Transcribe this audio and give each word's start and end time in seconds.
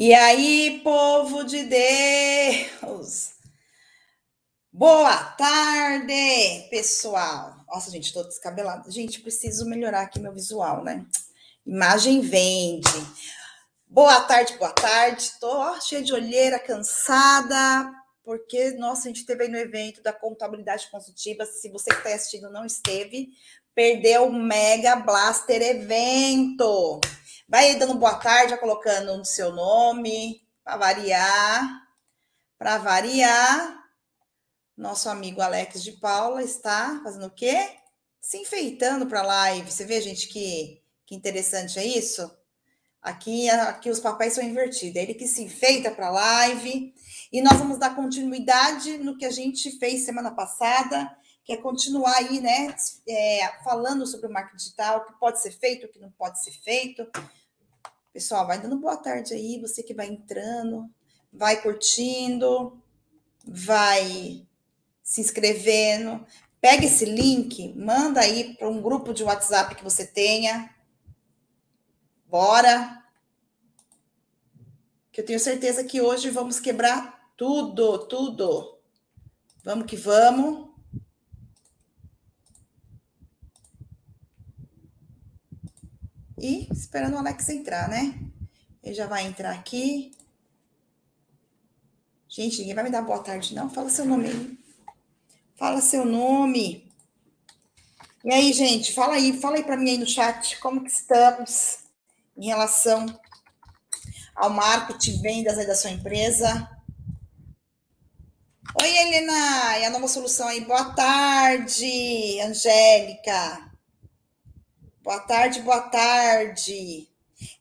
E 0.00 0.14
aí, 0.14 0.80
povo 0.84 1.42
de 1.42 1.64
Deus? 1.64 3.32
Boa 4.72 5.24
tarde, 5.32 6.68
pessoal. 6.70 7.56
Nossa, 7.66 7.90
gente, 7.90 8.12
tô 8.12 8.22
descabelada. 8.22 8.88
Gente, 8.92 9.20
preciso 9.20 9.68
melhorar 9.68 10.02
aqui 10.02 10.20
meu 10.20 10.32
visual, 10.32 10.84
né? 10.84 11.04
Imagem 11.66 12.20
vende. 12.20 12.88
Boa 13.88 14.20
tarde, 14.20 14.56
boa 14.56 14.70
tarde. 14.70 15.32
Tô 15.40 15.80
cheia 15.80 16.00
de 16.00 16.12
olheira, 16.12 16.60
cansada, 16.60 17.92
porque, 18.22 18.70
nossa, 18.74 19.00
a 19.00 19.06
gente 19.08 19.22
esteve 19.22 19.42
aí 19.42 19.48
no 19.48 19.58
evento 19.58 20.00
da 20.00 20.12
contabilidade 20.12 20.88
consultiva. 20.92 21.44
Se 21.44 21.68
você 21.70 21.90
que 21.90 21.96
está 21.96 22.14
assistindo 22.14 22.48
não 22.50 22.64
esteve, 22.64 23.30
perdeu 23.74 24.28
o 24.28 24.32
Mega 24.32 24.94
Blaster 24.94 25.60
evento. 25.60 27.00
Vai 27.50 27.76
dando 27.76 27.94
boa 27.94 28.14
tarde, 28.16 28.50
já 28.50 28.58
colocando 28.58 29.10
o 29.14 29.24
seu 29.24 29.50
nome, 29.50 30.46
para 30.62 30.76
variar. 30.76 31.88
Para 32.58 32.76
variar, 32.76 33.88
nosso 34.76 35.08
amigo 35.08 35.40
Alex 35.40 35.82
de 35.82 35.92
Paula 35.92 36.42
está 36.42 37.00
fazendo 37.02 37.24
o 37.24 37.30
quê? 37.30 37.70
Se 38.20 38.36
enfeitando 38.36 39.06
para 39.06 39.20
a 39.20 39.26
live. 39.26 39.70
Você 39.70 39.86
vê, 39.86 39.98
gente, 40.02 40.28
que, 40.28 40.82
que 41.06 41.14
interessante 41.14 41.78
é 41.78 41.86
isso? 41.86 42.30
Aqui, 43.00 43.48
aqui 43.48 43.88
os 43.88 44.00
papéis 44.00 44.34
são 44.34 44.44
invertidos. 44.44 44.96
É 44.96 45.02
ele 45.04 45.14
que 45.14 45.26
se 45.26 45.42
enfeita 45.42 45.90
para 45.90 46.08
a 46.08 46.10
live. 46.10 46.92
E 47.32 47.40
nós 47.40 47.56
vamos 47.56 47.78
dar 47.78 47.96
continuidade 47.96 48.98
no 48.98 49.16
que 49.16 49.24
a 49.24 49.30
gente 49.30 49.78
fez 49.78 50.04
semana 50.04 50.32
passada, 50.32 51.16
que 51.48 51.54
é 51.54 51.56
continuar 51.56 52.14
aí, 52.14 52.42
né? 52.42 52.76
É, 53.08 53.48
falando 53.64 54.06
sobre 54.06 54.26
o 54.26 54.30
marketing 54.30 54.58
digital, 54.58 54.98
o 54.98 55.04
que 55.06 55.18
pode 55.18 55.40
ser 55.40 55.50
feito, 55.50 55.86
o 55.86 55.88
que 55.88 55.98
não 55.98 56.10
pode 56.10 56.44
ser 56.44 56.50
feito. 56.50 57.10
Pessoal, 58.12 58.46
vai 58.46 58.60
dando 58.60 58.76
boa 58.76 58.98
tarde 58.98 59.32
aí, 59.32 59.58
você 59.58 59.82
que 59.82 59.94
vai 59.94 60.08
entrando, 60.08 60.90
vai 61.32 61.62
curtindo, 61.62 62.78
vai 63.46 64.46
se 65.02 65.22
inscrevendo. 65.22 66.22
Pega 66.60 66.84
esse 66.84 67.06
link, 67.06 67.72
manda 67.74 68.20
aí 68.20 68.54
para 68.54 68.68
um 68.68 68.82
grupo 68.82 69.14
de 69.14 69.24
WhatsApp 69.24 69.74
que 69.74 69.82
você 69.82 70.06
tenha. 70.06 70.68
Bora! 72.26 73.02
Que 75.10 75.22
eu 75.22 75.24
tenho 75.24 75.40
certeza 75.40 75.82
que 75.82 76.02
hoje 76.02 76.28
vamos 76.28 76.60
quebrar 76.60 77.32
tudo, 77.38 78.06
tudo. 78.06 78.78
Vamos 79.64 79.86
que 79.86 79.96
vamos. 79.96 80.67
E 86.40 86.68
esperando 86.72 87.14
o 87.14 87.18
Alex 87.18 87.48
entrar, 87.48 87.88
né? 87.88 88.14
Ele 88.82 88.94
já 88.94 89.06
vai 89.06 89.26
entrar 89.26 89.52
aqui. 89.52 90.12
Gente, 92.28 92.58
ninguém 92.58 92.74
vai 92.74 92.84
me 92.84 92.90
dar 92.90 93.02
boa 93.02 93.18
tarde, 93.18 93.54
não? 93.54 93.68
Fala 93.68 93.90
seu 93.90 94.04
nome 94.04 94.28
aí. 94.28 94.58
Fala 95.56 95.80
seu 95.80 96.04
nome. 96.04 96.88
E 98.24 98.32
aí, 98.32 98.52
gente, 98.52 98.92
fala 98.92 99.14
aí, 99.14 99.40
fala 99.40 99.56
aí 99.56 99.64
para 99.64 99.76
mim 99.76 99.90
aí 99.90 99.98
no 99.98 100.06
chat, 100.06 100.58
como 100.58 100.84
que 100.84 100.90
estamos 100.90 101.78
em 102.36 102.46
relação 102.46 103.06
ao 104.34 104.50
marketing 104.50 105.20
vendas 105.20 105.58
aí 105.58 105.66
da 105.66 105.74
sua 105.74 105.90
empresa? 105.90 106.68
Oi, 108.80 108.88
Helena, 108.88 109.78
e 109.78 109.84
a 109.86 109.90
nova 109.90 110.06
solução 110.06 110.46
aí? 110.46 110.60
Boa 110.60 110.94
tarde, 110.94 112.40
Angélica. 112.42 113.67
Boa 115.08 115.20
tarde, 115.20 115.62
boa 115.62 115.80
tarde. 115.80 117.08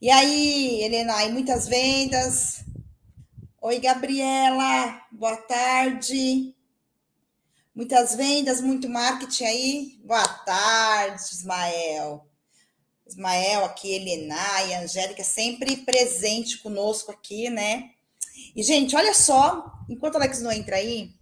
E 0.02 0.10
aí, 0.12 0.84
Helena, 0.84 1.24
e 1.24 1.32
muitas 1.32 1.66
vendas? 1.66 2.66
Oi, 3.62 3.80
Gabriela, 3.80 5.02
boa 5.10 5.38
tarde. 5.38 6.54
Muitas 7.74 8.16
vendas, 8.16 8.60
muito 8.60 8.90
marketing 8.90 9.46
aí? 9.46 10.00
Boa 10.04 10.28
tarde, 10.28 11.22
Ismael. 11.22 12.28
Ismael 13.08 13.64
aqui, 13.64 13.94
Helena 13.94 14.64
e 14.68 14.74
Angélica, 14.74 15.24
sempre 15.24 15.78
presente 15.78 16.58
conosco 16.58 17.14
aqui, 17.14 17.50
né? 17.50 17.92
E, 18.54 18.62
gente, 18.62 18.94
olha 18.94 19.14
só, 19.14 19.72
enquanto 19.88 20.16
o 20.16 20.18
Alex 20.18 20.42
não 20.42 20.52
entra 20.52 20.76
aí, 20.76 21.16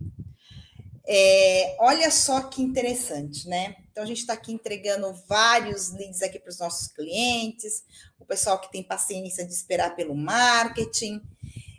é, 1.07 1.77
olha 1.79 2.09
só 2.09 2.41
que 2.41 2.63
interessante, 2.63 3.47
né? 3.47 3.75
Então, 3.95 4.03
a 4.03 4.07
gente 4.07 4.19
está 4.19 4.33
aqui 4.33 4.51
entregando 4.51 5.13
vários 5.25 5.94
leads 5.94 6.22
aqui 6.22 6.38
para 6.38 6.50
os 6.50 6.59
nossos 6.59 6.89
clientes, 6.89 7.81
o 8.19 8.25
pessoal 8.25 8.59
que 8.59 8.69
tem 8.69 8.83
paciência 8.83 9.45
de 9.45 9.53
esperar 9.53 9.95
pelo 9.95 10.13
marketing. 10.13 11.22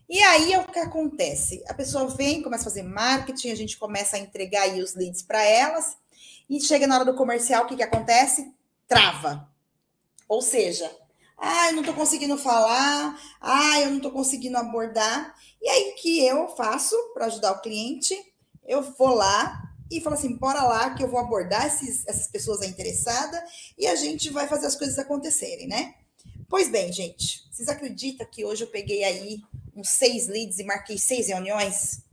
E 0.08 0.18
aí 0.22 0.54
é 0.54 0.58
o 0.58 0.66
que 0.66 0.78
acontece? 0.78 1.62
A 1.68 1.74
pessoa 1.74 2.08
vem, 2.08 2.40
começa 2.40 2.62
a 2.62 2.70
fazer 2.72 2.84
marketing, 2.84 3.50
a 3.50 3.54
gente 3.54 3.76
começa 3.76 4.16
a 4.16 4.18
entregar 4.18 4.62
aí 4.62 4.82
os 4.82 4.94
leads 4.94 5.20
para 5.20 5.44
elas, 5.44 5.94
e 6.48 6.58
chega 6.58 6.86
na 6.86 6.94
hora 6.94 7.04
do 7.04 7.14
comercial, 7.14 7.64
o 7.64 7.66
que, 7.66 7.76
que 7.76 7.82
acontece? 7.82 8.50
Trava. 8.88 9.52
Ou 10.26 10.40
seja, 10.40 10.90
ah, 11.36 11.66
eu 11.66 11.74
não 11.74 11.80
estou 11.80 11.94
conseguindo 11.94 12.38
falar, 12.38 13.20
ah, 13.42 13.78
eu 13.80 13.90
não 13.90 13.98
estou 13.98 14.10
conseguindo 14.10 14.56
abordar. 14.56 15.34
E 15.60 15.68
aí, 15.68 15.90
o 15.90 15.96
que 15.96 16.24
eu 16.24 16.48
faço 16.56 16.96
para 17.12 17.26
ajudar 17.26 17.52
o 17.52 17.60
cliente? 17.60 18.16
Eu 18.66 18.80
vou 18.80 19.10
lá, 19.14 19.65
e 19.90 20.00
fala 20.00 20.16
assim: 20.16 20.36
bora 20.36 20.62
lá 20.62 20.94
que 20.94 21.02
eu 21.02 21.08
vou 21.08 21.20
abordar 21.20 21.66
esses, 21.66 22.06
essas 22.06 22.26
pessoas 22.28 22.62
interessadas 22.62 23.40
e 23.78 23.86
a 23.86 23.94
gente 23.94 24.30
vai 24.30 24.46
fazer 24.46 24.66
as 24.66 24.76
coisas 24.76 24.98
acontecerem, 24.98 25.66
né? 25.66 25.94
Pois 26.48 26.68
bem, 26.68 26.92
gente, 26.92 27.44
vocês 27.50 27.68
acreditam 27.68 28.26
que 28.30 28.44
hoje 28.44 28.64
eu 28.64 28.68
peguei 28.68 29.02
aí 29.04 29.40
uns 29.74 29.90
seis 29.90 30.28
leads 30.28 30.58
e 30.58 30.64
marquei 30.64 30.98
seis 30.98 31.28
reuniões? 31.28 32.04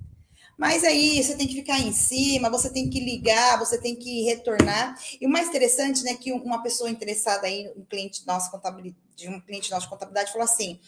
Mas 0.58 0.84
aí 0.84 1.22
você 1.22 1.36
tem 1.36 1.48
que 1.48 1.56
ficar 1.56 1.80
em 1.80 1.92
cima, 1.92 2.50
você 2.50 2.70
tem 2.70 2.90
que 2.90 3.00
ligar, 3.00 3.58
você 3.58 3.78
tem 3.78 3.96
que 3.96 4.24
retornar. 4.24 4.98
E 5.20 5.26
o 5.26 5.30
mais 5.30 5.48
interessante, 5.48 6.04
né, 6.04 6.14
que 6.14 6.32
uma 6.32 6.62
pessoa 6.62 6.90
interessada 6.90 7.48
aí, 7.48 7.72
um 7.76 7.84
cliente 7.84 8.26
nosso 8.26 8.52
de 9.16 9.28
um 9.30 9.40
cliente 9.40 9.72
nosso 9.72 9.86
de 9.86 9.90
contabilidade 9.90 10.32
falou 10.32 10.46
assim: 10.46 10.80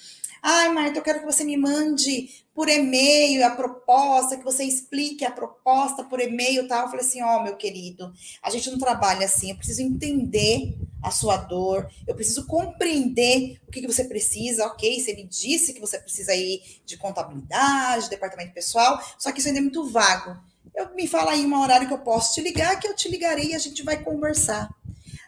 Ai, 0.47 0.69
Marta, 0.69 0.99
eu 0.99 1.01
quero 1.01 1.21
que 1.21 1.25
você 1.25 1.43
me 1.43 1.57
mande 1.57 2.45
por 2.53 2.69
e-mail 2.69 3.43
a 3.43 3.49
proposta, 3.49 4.37
que 4.37 4.43
você 4.43 4.63
explique 4.63 5.25
a 5.25 5.31
proposta 5.31 6.03
por 6.03 6.21
e-mail 6.21 6.67
tal. 6.67 6.83
Eu 6.83 6.89
falei 6.89 7.03
assim: 7.03 7.19
ó, 7.23 7.37
oh, 7.37 7.43
meu 7.43 7.55
querido, 7.55 8.13
a 8.43 8.51
gente 8.51 8.69
não 8.69 8.77
trabalha 8.77 9.25
assim, 9.25 9.49
eu 9.49 9.57
preciso 9.57 9.81
entender 9.81 10.77
a 11.01 11.09
sua 11.09 11.35
dor, 11.35 11.89
eu 12.05 12.13
preciso 12.13 12.45
compreender 12.45 13.59
o 13.67 13.71
que, 13.71 13.81
que 13.81 13.87
você 13.87 14.03
precisa, 14.03 14.67
ok? 14.67 14.99
Você 14.99 15.15
me 15.15 15.23
disse 15.23 15.73
que 15.73 15.81
você 15.81 15.97
precisa 15.97 16.31
aí 16.31 16.61
de 16.85 16.95
contabilidade, 16.95 18.07
departamento 18.07 18.53
pessoal, 18.53 19.03
só 19.17 19.31
que 19.31 19.39
isso 19.39 19.47
ainda 19.47 19.61
é 19.61 19.63
muito 19.63 19.83
vago. 19.89 20.39
Eu 20.75 20.93
me 20.93 21.07
fala 21.07 21.31
aí 21.31 21.43
um 21.43 21.59
horário 21.59 21.87
que 21.87 21.93
eu 21.95 22.03
posso 22.03 22.35
te 22.35 22.41
ligar, 22.41 22.79
que 22.79 22.87
eu 22.87 22.95
te 22.95 23.09
ligarei 23.09 23.47
e 23.47 23.55
a 23.55 23.59
gente 23.59 23.81
vai 23.81 24.03
conversar. 24.03 24.69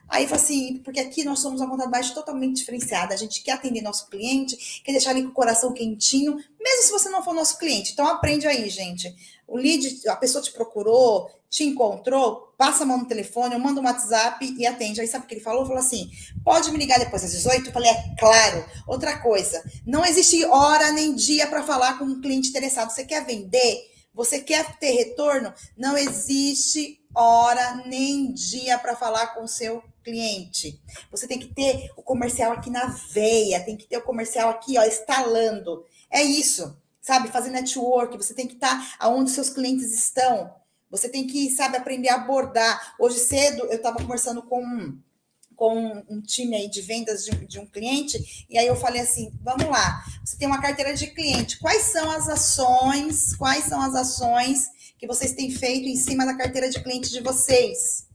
Aí 0.10 0.26
fala 0.26 0.42
assim, 0.42 0.78
porque 0.84 1.00
aqui 1.00 1.24
nós 1.24 1.40
somos 1.40 1.60
uma 1.60 1.70
contabilidade 1.70 2.14
totalmente 2.14 2.58
diferenciada. 2.58 3.14
A 3.14 3.18
gente 3.18 3.42
quer 3.44 3.54
atender 3.54 3.82
nosso 3.82 4.10
cliente, 4.10 4.82
quer 4.84 4.92
deixar 4.92 5.12
ele 5.12 5.24
com 5.24 5.30
o 5.30 5.34
coração 5.34 5.74
quentinho, 5.74 6.36
mesmo 6.60 6.84
se 6.84 6.92
você 6.92 7.10
não 7.10 7.24
for 7.24 7.34
nosso 7.34 7.58
cliente. 7.58 7.92
Então 7.92 8.08
aprende 8.08 8.48
aí, 8.48 8.70
gente. 8.70 9.14
O 9.48 9.58
lead, 9.58 10.08
a 10.08 10.16
pessoa 10.16 10.42
te 10.42 10.52
procurou, 10.52 11.30
te 11.50 11.64
encontrou, 11.64 12.54
passa 12.58 12.84
a 12.84 12.86
mão 12.86 13.00
no 13.00 13.08
telefone, 13.08 13.54
eu 13.54 13.60
mando 13.60 13.80
um 13.80 13.86
WhatsApp 13.86 14.56
e 14.58 14.66
atende. 14.66 15.00
Aí 15.00 15.08
sabe 15.08 15.26
o 15.26 15.28
que 15.28 15.36
ele 15.36 15.42
falou? 15.42 15.66
Falou 15.66 15.80
assim: 15.80 16.10
pode 16.44 16.72
me 16.72 16.78
ligar 16.78 17.00
depois 17.00 17.22
das 17.22 17.32
18? 17.32 17.68
Eu 17.68 17.74
falei, 17.74 17.90
é 17.90 18.16
claro. 18.20 18.66
Outra 18.88 19.20
coisa, 19.20 19.64
não 19.86 20.06
existe 20.06 20.44
hora 20.46 20.92
nem 20.92 21.16
dia 21.16 21.48
para 21.48 21.64
falar 21.64 21.98
com 21.98 22.06
um 22.06 22.22
cliente 22.22 22.50
interessado. 22.50 22.92
Você 22.92 23.06
quer 23.06 23.26
vender? 23.26 23.78
Você 24.14 24.40
quer 24.40 24.78
ter 24.80 24.92
retorno? 24.92 25.54
Não 25.78 25.98
existe 25.98 27.00
hora 27.14 27.84
nem 27.86 28.34
dia 28.34 28.78
para 28.80 28.96
falar 28.96 29.28
com 29.28 29.44
o 29.44 29.48
seu 29.48 29.84
cliente. 30.08 30.82
Você 31.12 31.28
tem 31.28 31.38
que 31.38 31.54
ter 31.54 31.92
o 31.98 32.02
comercial 32.02 32.54
aqui 32.54 32.70
na 32.70 32.86
veia, 33.12 33.60
tem 33.60 33.76
que 33.76 33.86
ter 33.86 33.98
o 33.98 34.02
comercial 34.02 34.50
aqui, 34.50 34.78
ó, 34.78 34.84
estalando. 34.84 35.84
É 36.10 36.24
isso, 36.24 36.78
sabe? 37.02 37.28
Fazer 37.28 37.50
network, 37.50 38.16
você 38.16 38.34
tem 38.34 38.48
que 38.48 38.54
estar 38.54 38.74
tá 38.74 38.96
aonde 39.00 39.32
seus 39.32 39.50
clientes 39.50 39.92
estão. 39.94 40.56
Você 40.90 41.10
tem 41.10 41.28
que, 41.28 41.50
sabe, 41.50 41.76
aprender 41.76 42.08
a 42.08 42.16
abordar. 42.16 42.96
Hoje 42.98 43.20
cedo 43.20 43.66
eu 43.66 43.76
estava 43.76 43.98
conversando 43.98 44.42
com 44.44 44.98
com 45.58 46.04
um 46.08 46.22
time 46.22 46.56
aí 46.56 46.70
de 46.70 46.84
vendas 46.84 47.26
de, 47.26 47.32
de, 47.48 47.58
um 47.60 47.66
cliente, 47.66 48.46
e 48.48 48.60
aí 48.60 48.68
eu 48.68 48.76
falei 48.76 49.02
assim: 49.02 49.32
vamos 49.42 49.66
lá, 49.68 50.06
você 50.24 50.38
tem 50.38 50.48
uma 50.48 50.62
carteira 50.62 50.94
de 50.94 51.08
cliente, 51.08 51.58
quais 51.58 51.82
são 51.82 52.12
as 52.12 52.30
ações, 52.30 53.36
quais 53.36 53.64
são 53.64 53.82
as 53.82 53.96
ações 53.96 54.68
que 55.00 55.08
vocês 55.08 55.34
têm 55.34 55.50
feito 55.50 55.88
em 55.88 55.96
cima 55.96 56.28
da 56.28 56.38
carteira 56.38 56.70
de 56.70 56.80
cliente 56.84 57.10
de 57.10 57.22
vocês? 57.22 58.07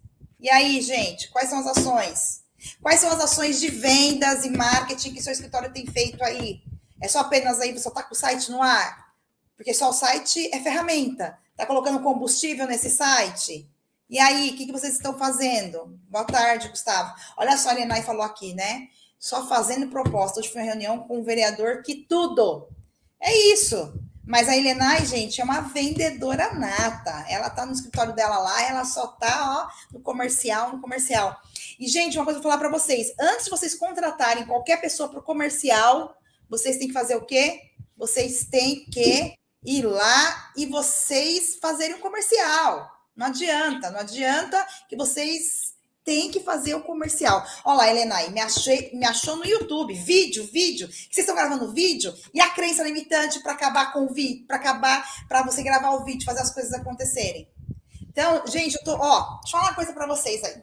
E 0.42 0.50
aí, 0.50 0.82
gente, 0.82 1.30
quais 1.30 1.48
são 1.48 1.60
as 1.60 1.68
ações? 1.68 2.42
Quais 2.82 2.98
são 2.98 3.12
as 3.12 3.20
ações 3.20 3.60
de 3.60 3.68
vendas 3.68 4.44
e 4.44 4.50
marketing 4.50 5.14
que 5.14 5.22
seu 5.22 5.32
escritório 5.32 5.72
tem 5.72 5.86
feito 5.86 6.22
aí? 6.24 6.64
É 7.00 7.06
só 7.06 7.20
apenas 7.20 7.60
aí, 7.60 7.72
você 7.72 7.86
está 7.86 8.02
com 8.02 8.12
o 8.12 8.18
site 8.18 8.50
no 8.50 8.60
ar? 8.60 9.14
Porque 9.56 9.72
só 9.72 9.90
o 9.90 9.92
site 9.92 10.50
é 10.52 10.58
ferramenta. 10.58 11.38
Está 11.52 11.64
colocando 11.64 12.02
combustível 12.02 12.66
nesse 12.66 12.90
site? 12.90 13.70
E 14.10 14.18
aí, 14.18 14.50
o 14.50 14.56
que, 14.56 14.66
que 14.66 14.72
vocês 14.72 14.94
estão 14.94 15.16
fazendo? 15.16 15.96
Boa 16.10 16.24
tarde, 16.24 16.70
Gustavo. 16.70 17.14
Olha 17.36 17.56
só, 17.56 17.70
a 17.70 17.74
Lenai 17.74 18.02
falou 18.02 18.22
aqui, 18.22 18.52
né? 18.52 18.88
Só 19.20 19.46
fazendo 19.46 19.90
proposta. 19.90 20.40
Hoje 20.40 20.50
foi 20.50 20.60
uma 20.60 20.70
reunião 20.70 20.98
com 21.06 21.20
um 21.20 21.22
vereador 21.22 21.84
que 21.84 21.94
tudo. 21.94 22.66
É 23.20 23.32
isso. 23.52 23.94
Mas 24.24 24.48
a 24.48 24.56
Helenai, 24.56 25.04
gente, 25.04 25.40
é 25.40 25.44
uma 25.44 25.60
vendedora 25.60 26.54
nata. 26.54 27.24
Ela 27.28 27.50
tá 27.50 27.66
no 27.66 27.72
escritório 27.72 28.14
dela 28.14 28.38
lá, 28.38 28.62
ela 28.62 28.84
só 28.84 29.08
tá 29.08 29.68
ó, 29.68 29.92
no 29.92 30.00
comercial, 30.00 30.72
no 30.72 30.80
comercial. 30.80 31.36
E, 31.78 31.88
gente, 31.88 32.16
uma 32.16 32.24
coisa 32.24 32.38
eu 32.38 32.42
vou 32.42 32.50
falar 32.50 32.60
para 32.60 32.70
vocês. 32.70 33.12
Antes 33.18 33.46
de 33.46 33.50
vocês 33.50 33.74
contratarem 33.74 34.46
qualquer 34.46 34.80
pessoa 34.80 35.08
para 35.08 35.18
o 35.18 35.22
comercial, 35.22 36.16
vocês 36.48 36.78
têm 36.78 36.88
que 36.88 36.94
fazer 36.94 37.16
o 37.16 37.24
quê? 37.24 37.60
Vocês 37.96 38.44
têm 38.44 38.84
que 38.84 39.34
ir 39.64 39.82
lá 39.82 40.52
e 40.56 40.66
vocês 40.66 41.56
fazerem 41.60 41.96
um 41.96 42.00
comercial. 42.00 42.90
Não 43.16 43.26
adianta, 43.26 43.90
não 43.90 44.00
adianta 44.00 44.66
que 44.88 44.96
vocês 44.96 45.71
têm 46.04 46.30
que 46.30 46.40
fazer 46.40 46.74
o 46.74 46.82
comercial. 46.82 47.44
Olha 47.64 47.76
lá, 47.76 47.90
Helenai, 47.90 48.30
me, 48.30 48.40
achei, 48.40 48.90
me 48.92 49.06
achou 49.06 49.36
no 49.36 49.46
YouTube, 49.46 49.94
vídeo, 49.94 50.48
vídeo. 50.52 50.88
Vocês 50.88 51.18
estão 51.18 51.34
gravando 51.34 51.72
vídeo 51.72 52.14
e 52.34 52.40
a 52.40 52.50
crença 52.50 52.82
limitante 52.82 53.40
para 53.40 53.52
acabar 53.52 53.92
com 53.92 54.04
o 54.06 54.12
vídeo, 54.12 54.46
para 54.46 54.56
acabar, 54.56 55.04
para 55.28 55.42
você 55.42 55.62
gravar 55.62 55.90
o 55.90 56.04
vídeo, 56.04 56.24
fazer 56.24 56.40
as 56.40 56.52
coisas 56.52 56.72
acontecerem. 56.72 57.48
Então, 58.08 58.46
gente, 58.46 58.74
eu 58.74 58.84
tô, 58.84 58.92
ó, 58.94 59.38
deixa 59.40 59.48
eu 59.48 59.50
falar 59.52 59.62
uma 59.64 59.74
coisa 59.74 59.92
para 59.92 60.06
vocês 60.06 60.42
aí. 60.44 60.62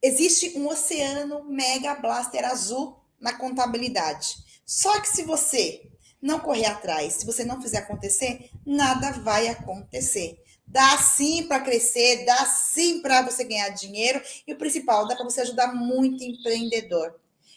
Existe 0.00 0.56
um 0.56 0.68
oceano 0.68 1.44
mega 1.44 1.94
blaster 1.96 2.44
azul 2.44 2.98
na 3.20 3.32
contabilidade. 3.32 4.36
Só 4.64 5.00
que 5.00 5.08
se 5.08 5.24
você 5.24 5.82
não 6.22 6.38
correr 6.38 6.66
atrás, 6.66 7.14
se 7.14 7.26
você 7.26 7.44
não 7.44 7.60
fizer 7.60 7.78
acontecer, 7.78 8.50
nada 8.64 9.12
vai 9.12 9.48
acontecer. 9.48 10.40
Dá 10.70 10.98
sim 10.98 11.44
para 11.44 11.60
crescer, 11.60 12.24
dá 12.26 12.44
sim 12.44 13.00
para 13.00 13.22
você 13.22 13.42
ganhar 13.44 13.70
dinheiro 13.70 14.20
e 14.46 14.52
o 14.52 14.58
principal, 14.58 15.08
dá 15.08 15.16
para 15.16 15.24
você 15.24 15.40
ajudar 15.40 15.74
muito 15.74 16.22
empreendedor. 16.22 17.14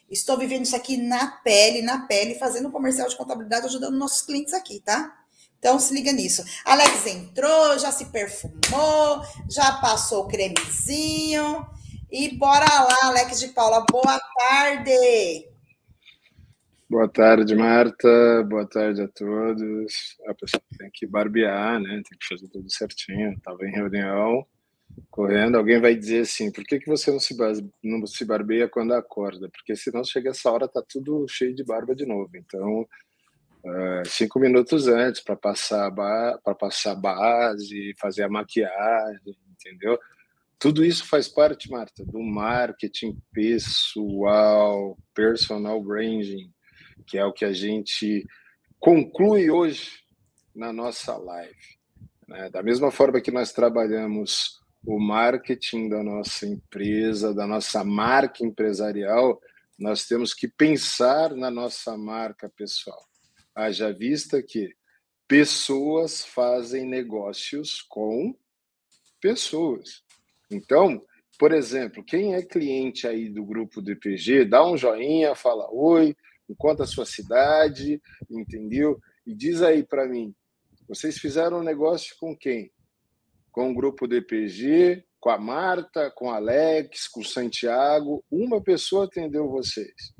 Estou 0.09 0.37
vivendo 0.37 0.65
isso 0.65 0.75
aqui 0.75 0.97
na 0.97 1.27
pele, 1.27 1.81
na 1.81 2.05
pele, 2.05 2.35
fazendo 2.35 2.71
comercial 2.71 3.07
de 3.07 3.15
contabilidade, 3.15 3.65
ajudando 3.65 3.97
nossos 3.97 4.21
clientes 4.21 4.53
aqui, 4.53 4.79
tá? 4.79 5.17
Então 5.57 5.79
se 5.79 5.93
liga 5.93 6.11
nisso. 6.11 6.43
Alex 6.65 7.05
entrou, 7.05 7.77
já 7.77 7.91
se 7.91 8.05
perfumou, 8.05 9.21
já 9.49 9.73
passou 9.73 10.23
o 10.23 10.27
cremezinho. 10.27 11.65
E 12.11 12.35
bora 12.35 12.65
lá, 12.65 12.97
Alex 13.03 13.39
de 13.39 13.49
Paula. 13.49 13.85
Boa 13.89 14.19
tarde. 14.37 15.50
Boa 16.91 17.07
tarde, 17.07 17.55
Marta. 17.55 18.43
Boa 18.43 18.67
tarde 18.67 19.01
a 19.01 19.07
todos. 19.07 20.17
A 20.27 20.33
pessoa 20.33 20.61
tem 20.77 20.89
que 20.93 21.07
barbear, 21.07 21.79
né? 21.79 21.89
Tem 21.89 22.19
que 22.19 22.27
fazer 22.27 22.49
tudo 22.49 22.69
certinho. 22.69 23.31
Estava 23.31 23.65
em 23.65 23.71
reunião, 23.71 24.45
correndo. 25.09 25.55
Alguém 25.55 25.79
vai 25.79 25.95
dizer 25.95 26.23
assim: 26.23 26.51
por 26.51 26.65
que, 26.65 26.81
que 26.81 26.89
você 26.89 27.09
não 27.09 27.17
se, 27.17 27.33
não 27.81 28.05
se 28.05 28.25
barbeia 28.25 28.67
quando 28.67 28.93
acorda? 28.93 29.49
Porque 29.49 29.73
senão 29.73 30.03
chega 30.03 30.31
essa 30.31 30.51
hora, 30.51 30.67
tá 30.67 30.83
tudo 30.85 31.25
cheio 31.29 31.55
de 31.55 31.63
barba 31.63 31.95
de 31.95 32.05
novo. 32.05 32.29
Então, 32.35 32.81
uh, 32.81 34.05
cinco 34.05 34.37
minutos 34.37 34.89
antes 34.89 35.23
para 35.23 35.37
passar, 35.37 35.89
para 36.43 36.55
passar 36.55 36.95
base, 36.95 37.93
fazer 38.01 38.23
a 38.23 38.29
maquiagem, 38.29 39.37
entendeu? 39.49 39.97
Tudo 40.59 40.83
isso 40.83 41.07
faz 41.07 41.29
parte, 41.29 41.71
Marta, 41.71 42.03
do 42.05 42.19
marketing 42.19 43.17
pessoal, 43.31 44.97
personal 45.15 45.81
branding 45.81 46.51
que 47.11 47.17
é 47.17 47.25
o 47.25 47.33
que 47.33 47.43
a 47.43 47.51
gente 47.51 48.25
conclui 48.79 49.51
hoje 49.51 49.99
na 50.55 50.71
nossa 50.71 51.17
live. 51.17 51.77
Né? 52.25 52.49
Da 52.49 52.63
mesma 52.63 52.89
forma 52.89 53.19
que 53.19 53.31
nós 53.31 53.51
trabalhamos 53.51 54.61
o 54.87 54.97
marketing 54.97 55.89
da 55.89 56.01
nossa 56.01 56.47
empresa, 56.47 57.33
da 57.33 57.45
nossa 57.45 57.83
marca 57.83 58.45
empresarial, 58.45 59.41
nós 59.77 60.05
temos 60.05 60.33
que 60.33 60.47
pensar 60.47 61.35
na 61.35 61.51
nossa 61.51 61.97
marca 61.97 62.49
pessoal. 62.49 63.05
Haja 63.53 63.91
vista 63.91 64.41
que 64.41 64.73
pessoas 65.27 66.23
fazem 66.23 66.87
negócios 66.87 67.81
com 67.81 68.33
pessoas. 69.19 70.01
Então, 70.49 71.05
por 71.37 71.51
exemplo, 71.51 72.05
quem 72.05 72.35
é 72.35 72.41
cliente 72.41 73.05
aí 73.05 73.27
do 73.27 73.43
grupo 73.43 73.81
do 73.81 73.99
dá 74.47 74.65
um 74.65 74.77
joinha, 74.77 75.35
fala 75.35 75.67
oi, 75.73 76.15
conta 76.55 76.83
a 76.83 76.87
sua 76.87 77.05
cidade, 77.05 78.01
entendeu? 78.29 78.99
E 79.25 79.35
diz 79.35 79.61
aí 79.61 79.83
para 79.83 80.07
mim, 80.07 80.33
vocês 80.87 81.17
fizeram 81.17 81.59
um 81.59 81.63
negócio 81.63 82.15
com 82.19 82.35
quem? 82.35 82.71
Com 83.51 83.71
o 83.71 83.73
grupo 83.73 84.07
DPG, 84.07 85.03
com 85.19 85.29
a 85.29 85.37
Marta, 85.37 86.11
com 86.11 86.27
o 86.27 86.31
Alex, 86.31 87.07
com 87.07 87.21
o 87.21 87.25
Santiago. 87.25 88.23
Uma 88.29 88.61
pessoa 88.61 89.05
atendeu 89.05 89.47
vocês. 89.49 90.13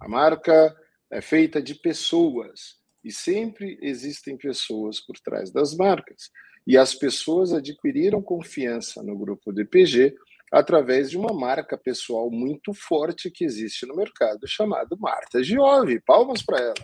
A 0.00 0.08
marca 0.08 0.76
é 1.10 1.20
feita 1.20 1.62
de 1.62 1.76
pessoas 1.76 2.76
e 3.04 3.12
sempre 3.12 3.78
existem 3.80 4.36
pessoas 4.36 5.00
por 5.00 5.16
trás 5.20 5.52
das 5.52 5.74
marcas. 5.76 6.30
E 6.66 6.76
as 6.76 6.94
pessoas 6.94 7.52
adquiriram 7.52 8.20
confiança 8.20 9.02
no 9.02 9.16
grupo 9.16 9.52
DPG 9.52 10.14
através 10.52 11.10
de 11.10 11.16
uma 11.16 11.32
marca 11.32 11.78
pessoal 11.78 12.30
muito 12.30 12.74
forte 12.74 13.30
que 13.30 13.42
existe 13.42 13.86
no 13.86 13.96
mercado, 13.96 14.46
chamada 14.46 14.94
Marta 15.00 15.42
Giove. 15.42 15.98
Palmas 16.02 16.42
para 16.42 16.60
ela. 16.60 16.74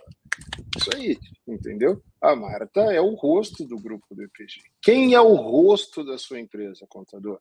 Isso 0.78 0.90
aí, 0.94 1.18
entendeu? 1.46 2.02
A 2.20 2.34
Marta 2.34 2.80
é 2.92 3.00
o 3.00 3.14
rosto 3.14 3.66
do 3.66 3.76
grupo 3.76 4.06
do 4.14 4.22
EPG. 4.22 4.62
Quem 4.80 5.12
é 5.12 5.20
o 5.20 5.34
rosto 5.34 6.02
da 6.02 6.16
sua 6.16 6.40
empresa, 6.40 6.86
contador? 6.88 7.38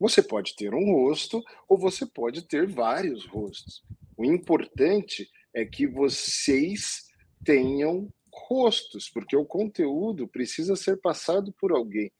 Você 0.00 0.22
pode 0.22 0.54
ter 0.56 0.74
um 0.74 0.92
rosto 0.92 1.42
ou 1.68 1.76
você 1.76 2.06
pode 2.06 2.42
ter 2.42 2.66
vários 2.66 3.26
rostos. 3.26 3.82
O 4.16 4.24
importante 4.24 5.28
é 5.54 5.64
que 5.64 5.86
vocês 5.86 7.04
tenham 7.44 8.08
rostos, 8.32 9.10
porque 9.10 9.36
o 9.36 9.44
conteúdo 9.44 10.28
precisa 10.28 10.76
ser 10.76 11.00
passado 11.00 11.54
por 11.58 11.72
alguém. 11.72 12.10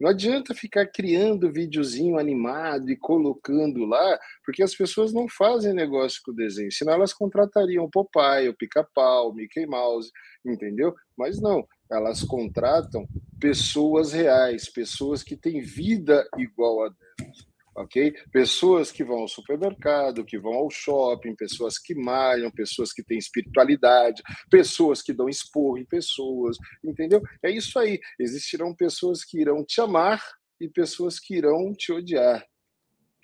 Não 0.00 0.10
adianta 0.10 0.54
ficar 0.54 0.86
criando 0.86 1.52
videozinho 1.52 2.18
animado 2.18 2.90
e 2.90 2.96
colocando 2.96 3.84
lá, 3.84 4.18
porque 4.44 4.62
as 4.62 4.74
pessoas 4.74 5.12
não 5.12 5.28
fazem 5.28 5.72
negócio 5.72 6.20
com 6.24 6.32
o 6.32 6.34
desenho. 6.34 6.72
Senão 6.72 6.94
elas 6.94 7.12
contratariam 7.12 7.84
o 7.84 7.90
Popeye, 7.90 8.48
o 8.48 8.56
Pica-Pau, 8.56 9.30
o 9.30 9.34
Mickey 9.34 9.66
Mouse, 9.66 10.10
entendeu? 10.44 10.94
Mas 11.16 11.40
não, 11.40 11.66
elas 11.90 12.22
contratam 12.22 13.06
pessoas 13.38 14.12
reais, 14.12 14.68
pessoas 14.68 15.22
que 15.22 15.36
têm 15.36 15.60
vida 15.60 16.26
igual 16.38 16.84
a 16.84 16.88
delas 16.88 17.53
ok? 17.74 18.14
Pessoas 18.32 18.92
que 18.92 19.02
vão 19.02 19.20
ao 19.20 19.28
supermercado, 19.28 20.24
que 20.24 20.38
vão 20.38 20.54
ao 20.54 20.70
shopping, 20.70 21.34
pessoas 21.34 21.78
que 21.78 21.94
malham, 21.94 22.50
pessoas 22.50 22.92
que 22.92 23.02
têm 23.02 23.18
espiritualidade, 23.18 24.22
pessoas 24.50 25.02
que 25.02 25.12
dão 25.12 25.28
esporro 25.28 25.78
em 25.78 25.84
pessoas, 25.84 26.56
entendeu? 26.84 27.20
É 27.42 27.50
isso 27.50 27.78
aí. 27.78 27.98
Existirão 28.18 28.74
pessoas 28.74 29.24
que 29.24 29.40
irão 29.40 29.64
te 29.64 29.80
amar 29.80 30.22
e 30.60 30.68
pessoas 30.68 31.18
que 31.18 31.36
irão 31.36 31.72
te 31.72 31.92
odiar. 31.92 32.44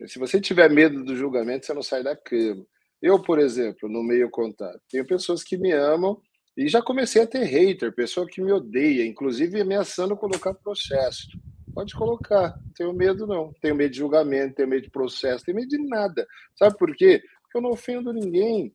Se 0.07 0.19
você 0.19 0.41
tiver 0.41 0.71
medo 0.71 1.05
do 1.05 1.15
julgamento, 1.15 1.67
você 1.67 1.75
não 1.75 1.83
sai 1.83 2.03
da 2.03 2.17
cama. 2.17 2.65
Eu, 3.03 3.23
por 3.23 3.39
exemplo, 3.39 3.89
no 3.89 4.03
meio 4.03 4.31
contato, 4.31 4.81
tenho 4.91 5.07
pessoas 5.07 5.43
que 5.43 5.57
me 5.57 5.73
amam 5.73 6.21
e 6.57 6.69
já 6.69 6.83
comecei 6.83 7.23
a 7.23 7.27
ter 7.27 7.45
hater, 7.45 7.95
pessoa 7.95 8.27
que 8.27 8.43
me 8.43 8.53
odeia, 8.53 9.07
inclusive 9.07 9.61
ameaçando 9.61 10.17
colocar 10.17 10.53
processo. 10.55 11.29
Pode 11.75 11.95
colocar, 11.95 12.59
não 12.65 12.73
tenho 12.75 12.93
medo 12.93 13.27
não. 13.27 13.53
Tenho 13.61 13.75
medo 13.75 13.93
de 13.93 13.99
julgamento, 13.99 14.57
tenho 14.57 14.69
medo 14.69 14.83
de 14.83 14.91
processo, 14.91 15.45
tenho 15.45 15.57
medo 15.57 15.69
de 15.69 15.79
nada. 15.79 16.27
Sabe 16.57 16.77
por 16.77 16.95
quê? 16.95 17.23
Porque 17.43 17.59
eu 17.59 17.63
não 17.63 17.71
ofendo 17.71 18.13
ninguém. 18.13 18.75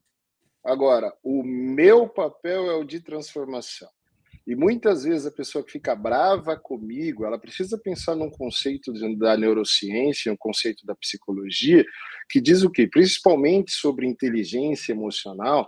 Agora, 0.64 1.14
o 1.24 1.44
meu 1.44 2.08
papel 2.08 2.70
é 2.72 2.76
o 2.76 2.84
de 2.84 3.00
transformação. 3.00 3.90
E 4.48 4.56
muitas 4.56 5.04
vezes 5.04 5.26
a 5.26 5.32
pessoa 5.32 5.64
que 5.64 5.72
fica 5.72 5.96
brava 5.96 6.56
comigo, 6.56 7.26
ela 7.26 7.38
precisa 7.38 7.80
pensar 7.80 8.16
num 8.16 8.30
conceito 8.30 8.94
da 9.18 9.36
neurociência, 9.36 10.32
um 10.32 10.38
conceito 10.38 10.86
da 10.86 10.96
psicologia, 10.96 11.84
que 12.30 12.40
diz 12.40 12.62
o 12.64 12.70
quê? 12.70 12.88
Principalmente 12.88 13.72
sobre 13.72 14.08
inteligência 14.08 14.92
emocional, 14.92 15.68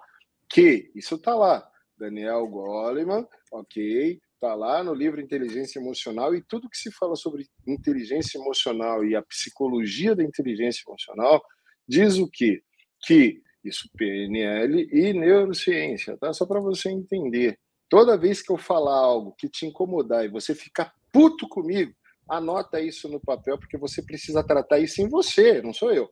que 0.49 0.91
isso 0.95 1.15
está 1.15 1.33
lá. 1.33 1.67
Daniel 1.97 2.47
Goleman, 2.47 3.27
ok, 3.51 4.21
Está 4.37 4.53
lá 4.53 4.83
no 4.83 4.93
livro 4.93 5.19
Inteligência 5.19 5.79
Emocional 5.79 6.35
e 6.35 6.43
tudo 6.43 6.69
que 6.69 6.77
se 6.77 6.91
fala 6.91 7.15
sobre 7.15 7.47
inteligência 7.65 8.37
emocional 8.37 9.03
e 9.03 9.15
a 9.15 9.21
psicologia 9.23 10.15
da 10.15 10.23
inteligência 10.23 10.83
emocional 10.87 11.43
diz 11.87 12.19
o 12.19 12.29
quê? 12.31 12.61
Que 13.03 13.41
isso 13.63 13.89
PNL 13.97 14.87
e 14.91 15.11
neurociência, 15.11 16.15
tá? 16.19 16.31
Só 16.33 16.45
para 16.45 16.59
você 16.59 16.91
entender. 16.91 17.57
Toda 17.89 18.15
vez 18.15 18.39
que 18.39 18.51
eu 18.51 18.59
falar 18.59 18.99
algo 18.99 19.33
que 19.39 19.49
te 19.49 19.65
incomodar 19.65 20.23
e 20.23 20.29
você 20.29 20.53
ficar 20.53 20.93
puto 21.11 21.49
comigo, 21.49 21.91
anota 22.29 22.79
isso 22.79 23.09
no 23.09 23.19
papel 23.19 23.57
porque 23.57 23.75
você 23.75 24.03
precisa 24.03 24.43
tratar 24.43 24.77
isso 24.77 25.01
em 25.01 25.09
você, 25.09 25.63
não 25.63 25.73
sou 25.73 25.91
eu. 25.91 26.07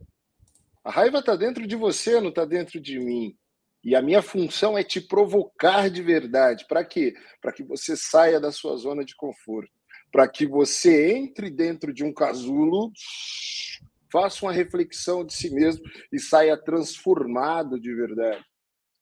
A 0.84 0.90
raiva 0.90 1.20
está 1.20 1.36
dentro 1.36 1.68
de 1.68 1.76
você, 1.76 2.20
não 2.20 2.30
está 2.30 2.44
dentro 2.44 2.82
de 2.82 2.98
mim. 2.98 3.38
E 3.86 3.96
a 3.96 4.02
minha 4.02 4.24
função 4.24 4.76
é 4.76 4.84
te 4.84 5.00
provocar 5.00 5.92
de 5.92 6.02
verdade. 6.02 6.66
Para 6.68 6.84
quê? 6.84 7.14
Para 7.40 7.54
que 7.54 7.64
você 7.64 7.96
saia 7.96 8.40
da 8.40 8.52
sua 8.52 8.76
zona 8.78 9.06
de 9.06 9.16
conforto. 9.16 9.72
Para 10.12 10.28
que 10.28 10.48
você 10.48 11.16
entre 11.16 11.52
dentro 11.52 11.94
de 11.94 12.04
um 12.04 12.12
casulo, 12.12 12.92
faça 14.12 14.44
uma 14.44 14.52
reflexão 14.52 15.24
de 15.24 15.34
si 15.34 15.54
mesmo 15.54 15.84
e 16.12 16.20
saia 16.20 16.58
transformado 16.58 17.80
de 17.80 17.94
verdade. 17.94 18.44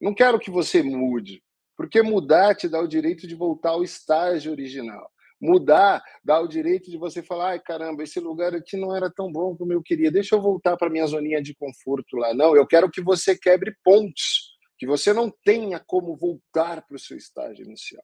Não 0.01 0.13
quero 0.13 0.37
que 0.37 0.51
você 0.51 0.83
mude, 0.83 1.41
Porque 1.77 2.01
mudar 2.01 2.53
te 2.53 2.67
dá 2.67 2.81
o 2.81 2.87
direito 2.87 3.25
de 3.25 3.35
voltar 3.35 3.69
ao 3.69 3.83
estágio 3.83 4.51
original. 4.51 5.09
Mudar 5.39 6.03
dá 6.23 6.39
o 6.39 6.47
direito 6.47 6.91
de 6.91 6.97
você 6.97 7.23
falar: 7.23 7.51
ai 7.51 7.59
caramba, 7.59 8.03
esse 8.03 8.19
lugar 8.19 8.53
aqui 8.53 8.75
não 8.75 8.95
era 8.95 9.09
tão 9.09 9.31
bom 9.31 9.55
como 9.55 9.71
eu 9.71 9.81
queria, 9.81 10.11
deixa 10.11 10.35
eu 10.35 10.41
voltar 10.41 10.75
para 10.77 10.89
minha 10.89 11.05
zoninha 11.05 11.41
de 11.41 11.55
conforto 11.55 12.17
lá. 12.17 12.33
Não, 12.33 12.55
eu 12.55 12.65
quero 12.67 12.89
que 12.89 13.01
você 13.01 13.37
quebre 13.37 13.75
pontes, 13.83 14.52
que 14.77 14.87
você 14.87 15.13
não 15.13 15.31
tenha 15.43 15.79
como 15.79 16.15
voltar 16.15 16.85
para 16.85 16.95
o 16.95 16.99
seu 16.99 17.17
estágio 17.17 17.65
inicial. 17.65 18.03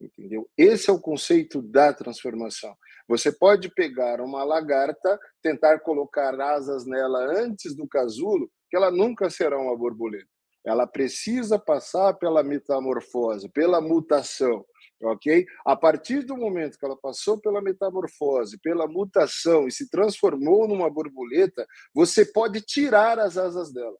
Entendeu? 0.00 0.48
Esse 0.58 0.90
é 0.90 0.92
o 0.92 1.00
conceito 1.00 1.62
da 1.62 1.92
transformação. 1.92 2.74
Você 3.08 3.30
pode 3.30 3.72
pegar 3.72 4.20
uma 4.20 4.42
lagarta, 4.42 5.18
tentar 5.40 5.78
colocar 5.80 6.38
asas 6.40 6.84
nela 6.84 7.20
antes 7.38 7.74
do 7.74 7.86
casulo, 7.86 8.50
que 8.68 8.76
ela 8.76 8.90
nunca 8.90 9.30
será 9.30 9.58
uma 9.58 9.76
borboleta. 9.76 10.26
Ela 10.64 10.86
precisa 10.86 11.58
passar 11.58 12.14
pela 12.14 12.42
metamorfose, 12.42 13.48
pela 13.48 13.80
mutação, 13.80 14.64
ok? 15.02 15.44
A 15.64 15.76
partir 15.76 16.24
do 16.24 16.36
momento 16.36 16.78
que 16.78 16.84
ela 16.84 16.96
passou 16.96 17.40
pela 17.40 17.60
metamorfose, 17.60 18.60
pela 18.60 18.86
mutação 18.86 19.66
e 19.66 19.72
se 19.72 19.88
transformou 19.90 20.66
numa 20.66 20.90
borboleta, 20.90 21.66
você 21.94 22.24
pode 22.24 22.60
tirar 22.60 23.18
as 23.18 23.36
asas 23.36 23.72
dela 23.72 23.96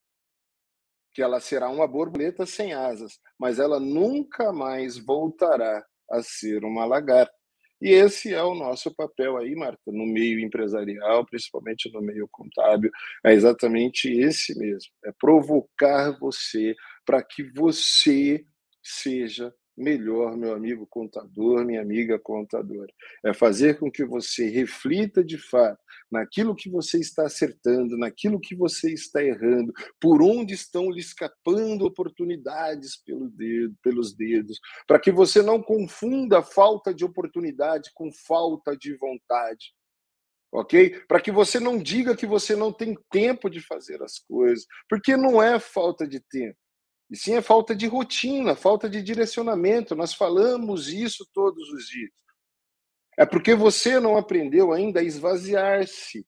que 1.13 1.23
ela 1.23 1.41
será 1.41 1.69
uma 1.69 1.87
borboleta 1.87 2.47
sem 2.47 2.73
asas, 2.73 3.19
mas 3.39 3.59
ela 3.59 3.79
nunca 3.79 4.53
mais 4.53 4.97
voltará 4.97 5.85
a 6.11 6.23
ser 6.23 6.65
uma 6.65 6.85
lagarta. 6.85 7.33
E 7.81 7.91
esse 7.91 8.33
é 8.33 8.43
o 8.43 8.55
nosso 8.55 8.95
papel 8.95 9.37
aí, 9.37 9.57
Marta, 9.57 9.83
no 9.89 10.07
meio 10.07 10.39
empresarial, 10.39 11.27
principalmente 11.27 11.91
no 11.93 12.01
meio 12.01 12.29
contábil, 12.31 12.93
é 13.27 13.33
exatamente 13.33 14.09
esse 14.09 14.57
mesmo, 14.57 14.93
é 15.05 15.11
provocar 15.19 16.17
você 16.21 16.77
para 17.05 17.21
que 17.25 17.43
você 17.43 18.45
seja 18.81 19.53
melhor, 19.77 20.37
meu 20.37 20.55
amigo 20.55 20.87
contador, 20.87 21.65
minha 21.65 21.81
amiga 21.81 22.19
contadora. 22.19 22.93
É 23.25 23.33
fazer 23.33 23.79
com 23.79 23.91
que 23.91 24.05
você 24.05 24.49
reflita 24.49 25.25
de 25.25 25.39
fato 25.39 25.83
naquilo 26.11 26.55
que 26.55 26.69
você 26.69 26.99
está 26.99 27.25
acertando, 27.25 27.97
naquilo 27.97 28.39
que 28.39 28.55
você 28.55 28.93
está 28.93 29.23
errando, 29.25 29.73
por 30.01 30.23
onde 30.23 30.55
estão 30.55 30.91
lhe 30.91 31.01
escapando 31.01 31.87
oportunidades 31.87 32.97
pelo 33.03 33.31
dedo, 33.31 33.75
pelos 33.83 34.15
dedos, 34.15 34.61
para 34.87 35.01
que 35.01 35.11
você 35.11 35.43
não 35.43 35.63
confunda 35.63 36.43
falta 36.43 36.93
de 36.93 37.05
oportunidade 37.05 37.91
com 37.95 38.13
falta 38.13 38.77
de 38.77 38.95
vontade. 38.97 39.75
Ok? 40.55 41.01
Para 41.09 41.19
que 41.19 41.33
você 41.33 41.59
não 41.59 41.79
diga 41.79 42.15
que 42.15 42.27
você 42.27 42.55
não 42.55 42.71
tem 42.71 42.95
tempo 43.11 43.49
de 43.49 43.61
fazer 43.61 44.03
as 44.03 44.19
coisas, 44.19 44.67
porque 44.87 45.17
não 45.17 45.43
é 45.43 45.59
falta 45.59 46.07
de 46.07 46.21
tempo 46.21 46.59
e 47.13 47.17
sim 47.17 47.35
é 47.35 47.43
falta 47.43 47.77
de 47.77 47.87
rotina, 47.87 48.57
falta 48.57 48.89
de 48.89 49.03
direcionamento. 49.03 49.95
Nós 49.95 50.15
falamos 50.15 50.89
isso 50.89 51.29
todos 51.35 51.69
os 51.69 51.85
dias. 51.85 52.11
É 53.19 53.27
porque 53.27 53.55
você 53.55 54.01
não 54.01 54.17
aprendeu 54.17 54.73
ainda 54.73 55.01
a 55.01 55.05
esvaziar-se, 55.05 56.27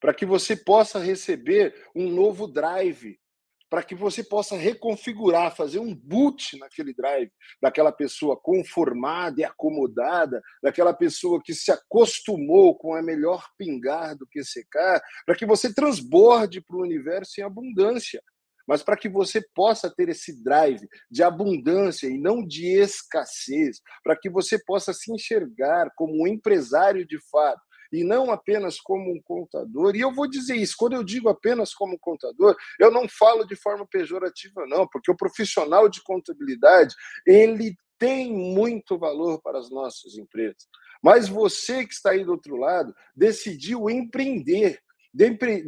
para 0.00 0.14
que 0.14 0.24
você 0.24 0.56
possa 0.56 0.98
receber 0.98 1.74
um 1.94 2.08
novo 2.08 2.48
drive, 2.48 3.20
para 3.68 3.82
que 3.82 3.94
você 3.94 4.24
possa 4.24 4.56
reconfigurar, 4.56 5.54
fazer 5.54 5.78
um 5.78 5.94
boot 5.94 6.56
naquele 6.58 6.94
drive, 6.94 7.30
daquela 7.60 7.92
pessoa 7.92 8.34
conformada 8.34 9.42
e 9.42 9.44
acomodada, 9.44 10.40
daquela 10.62 10.94
pessoa 10.94 11.42
que 11.44 11.52
se 11.52 11.70
acostumou 11.70 12.74
com 12.78 12.94
a 12.94 13.02
melhor 13.02 13.46
pingar 13.58 14.16
do 14.16 14.26
que 14.26 14.42
secar, 14.42 15.02
para 15.26 15.36
que 15.36 15.44
você 15.44 15.74
transborde 15.74 16.62
para 16.62 16.78
o 16.78 16.82
universo 16.82 17.38
em 17.38 17.44
abundância 17.44 18.22
mas 18.68 18.82
para 18.82 18.98
que 18.98 19.08
você 19.08 19.40
possa 19.54 19.90
ter 19.90 20.10
esse 20.10 20.44
drive 20.44 20.86
de 21.10 21.22
abundância 21.22 22.06
e 22.06 22.18
não 22.18 22.46
de 22.46 22.66
escassez, 22.66 23.80
para 24.04 24.14
que 24.14 24.28
você 24.28 24.62
possa 24.62 24.92
se 24.92 25.10
enxergar 25.10 25.90
como 25.96 26.22
um 26.22 26.26
empresário 26.26 27.06
de 27.06 27.18
fato 27.30 27.62
e 27.90 28.04
não 28.04 28.30
apenas 28.30 28.78
como 28.78 29.10
um 29.10 29.20
contador. 29.22 29.96
E 29.96 30.00
eu 30.00 30.12
vou 30.12 30.28
dizer 30.28 30.54
isso, 30.54 30.74
quando 30.76 30.92
eu 30.92 31.02
digo 31.02 31.30
apenas 31.30 31.72
como 31.72 31.98
contador, 31.98 32.54
eu 32.78 32.90
não 32.90 33.08
falo 33.08 33.46
de 33.46 33.56
forma 33.56 33.86
pejorativa 33.86 34.66
não, 34.66 34.86
porque 34.86 35.10
o 35.10 35.16
profissional 35.16 35.88
de 35.88 36.02
contabilidade, 36.02 36.94
ele 37.26 37.74
tem 37.98 38.30
muito 38.30 38.98
valor 38.98 39.40
para 39.40 39.58
as 39.58 39.70
nossas 39.70 40.18
empresas. 40.18 40.68
Mas 41.02 41.26
você 41.26 41.86
que 41.86 41.94
está 41.94 42.10
aí 42.10 42.22
do 42.24 42.32
outro 42.32 42.56
lado 42.56 42.94
decidiu 43.16 43.88
empreender, 43.88 44.78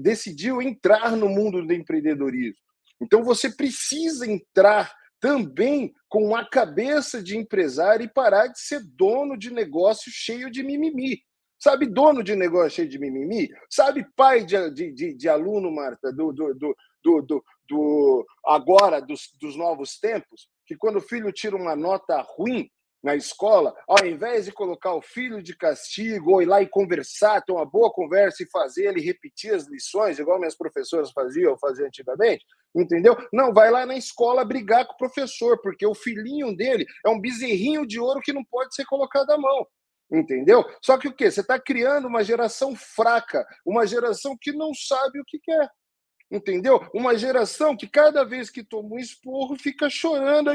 decidiu 0.02 0.60
entrar 0.60 1.16
no 1.16 1.28
mundo 1.28 1.66
do 1.66 1.72
empreendedorismo. 1.72 2.69
Então 3.00 3.22
você 3.22 3.50
precisa 3.50 4.30
entrar 4.30 4.92
também 5.20 5.92
com 6.08 6.34
a 6.34 6.48
cabeça 6.48 7.22
de 7.22 7.36
empresário 7.36 8.04
e 8.04 8.12
parar 8.12 8.48
de 8.48 8.58
ser 8.58 8.80
dono 8.96 9.36
de 9.36 9.52
negócio 9.52 10.10
cheio 10.10 10.50
de 10.50 10.62
mimimi. 10.62 11.20
Sabe, 11.58 11.86
dono 11.86 12.24
de 12.24 12.34
negócio 12.34 12.70
cheio 12.70 12.88
de 12.88 12.98
mimimi? 12.98 13.50
Sabe, 13.68 14.06
pai 14.16 14.44
de, 14.44 14.70
de, 14.70 15.14
de 15.14 15.28
aluno, 15.28 15.70
Marta, 15.70 16.10
do, 16.10 16.32
do, 16.32 16.54
do, 16.54 16.74
do, 17.22 17.44
do 17.68 18.26
agora, 18.46 19.00
dos, 19.00 19.30
dos 19.38 19.56
novos 19.56 19.98
tempos, 19.98 20.48
que 20.66 20.74
quando 20.74 20.96
o 20.96 21.02
filho 21.02 21.30
tira 21.30 21.54
uma 21.54 21.76
nota 21.76 22.20
ruim, 22.22 22.70
na 23.02 23.14
escola, 23.14 23.74
ao 23.88 24.06
invés 24.06 24.44
de 24.44 24.52
colocar 24.52 24.94
o 24.94 25.00
filho 25.00 25.42
de 25.42 25.56
castigo 25.56 26.32
ou 26.32 26.42
ir 26.42 26.46
lá 26.46 26.60
e 26.60 26.68
conversar, 26.68 27.42
ter 27.42 27.52
uma 27.52 27.64
boa 27.64 27.90
conversa 27.90 28.42
e 28.42 28.50
fazer 28.50 28.88
ele 28.88 29.00
repetir 29.00 29.54
as 29.54 29.66
lições, 29.68 30.18
igual 30.18 30.38
minhas 30.38 30.56
professoras 30.56 31.10
faziam, 31.10 31.56
faziam 31.58 31.86
antigamente, 31.86 32.44
entendeu? 32.74 33.16
Não, 33.32 33.52
vai 33.52 33.70
lá 33.70 33.84
na 33.84 33.96
escola 33.96 34.44
brigar 34.44 34.86
com 34.86 34.94
o 34.94 34.98
professor, 34.98 35.60
porque 35.60 35.86
o 35.86 35.94
filhinho 35.94 36.56
dele 36.56 36.86
é 37.04 37.08
um 37.08 37.20
bezerrinho 37.20 37.86
de 37.86 37.98
ouro 37.98 38.20
que 38.20 38.32
não 38.32 38.44
pode 38.44 38.74
ser 38.74 38.84
colocado 38.84 39.30
à 39.30 39.38
mão. 39.38 39.66
Entendeu? 40.12 40.64
Só 40.82 40.98
que 40.98 41.06
o 41.06 41.14
quê? 41.14 41.30
Você 41.30 41.40
está 41.40 41.58
criando 41.58 42.08
uma 42.08 42.24
geração 42.24 42.74
fraca, 42.74 43.46
uma 43.64 43.86
geração 43.86 44.36
que 44.40 44.52
não 44.52 44.74
sabe 44.74 45.20
o 45.20 45.24
que 45.24 45.38
quer 45.38 45.70
entendeu? 46.30 46.80
Uma 46.94 47.18
geração 47.18 47.76
que 47.76 47.88
cada 47.88 48.24
vez 48.24 48.48
que 48.48 48.62
toma 48.62 48.94
um 48.94 48.98
esporro 48.98 49.56
fica 49.56 49.90
chorando. 49.90 50.50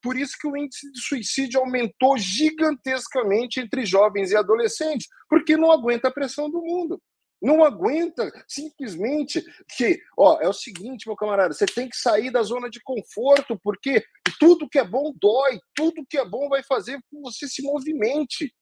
Por 0.00 0.16
isso 0.16 0.36
que 0.40 0.46
o 0.46 0.56
índice 0.56 0.90
de 0.92 1.00
suicídio 1.00 1.60
aumentou 1.60 2.16
gigantescamente 2.16 3.60
entre 3.60 3.84
jovens 3.84 4.30
e 4.30 4.36
adolescentes, 4.36 5.08
porque 5.28 5.56
não 5.56 5.72
aguenta 5.72 6.08
a 6.08 6.12
pressão 6.12 6.48
do 6.48 6.62
mundo. 6.62 7.02
Não 7.40 7.64
aguenta 7.64 8.30
simplesmente 8.48 9.42
que, 9.76 10.00
ó, 10.16 10.40
é 10.40 10.48
o 10.48 10.52
seguinte, 10.52 11.06
meu 11.06 11.16
camarada, 11.16 11.54
você 11.54 11.66
tem 11.66 11.88
que 11.88 11.96
sair 11.96 12.30
da 12.30 12.42
zona 12.42 12.68
de 12.68 12.80
conforto, 12.82 13.58
porque 13.62 14.02
tudo 14.40 14.68
que 14.68 14.78
é 14.78 14.84
bom 14.84 15.12
dói, 15.20 15.58
tudo 15.74 16.06
que 16.08 16.18
é 16.18 16.24
bom 16.24 16.48
vai 16.48 16.62
fazer 16.62 16.94
com 16.94 17.16
que 17.16 17.22
você 17.22 17.48
se 17.48 17.62
movimente. 17.62 18.52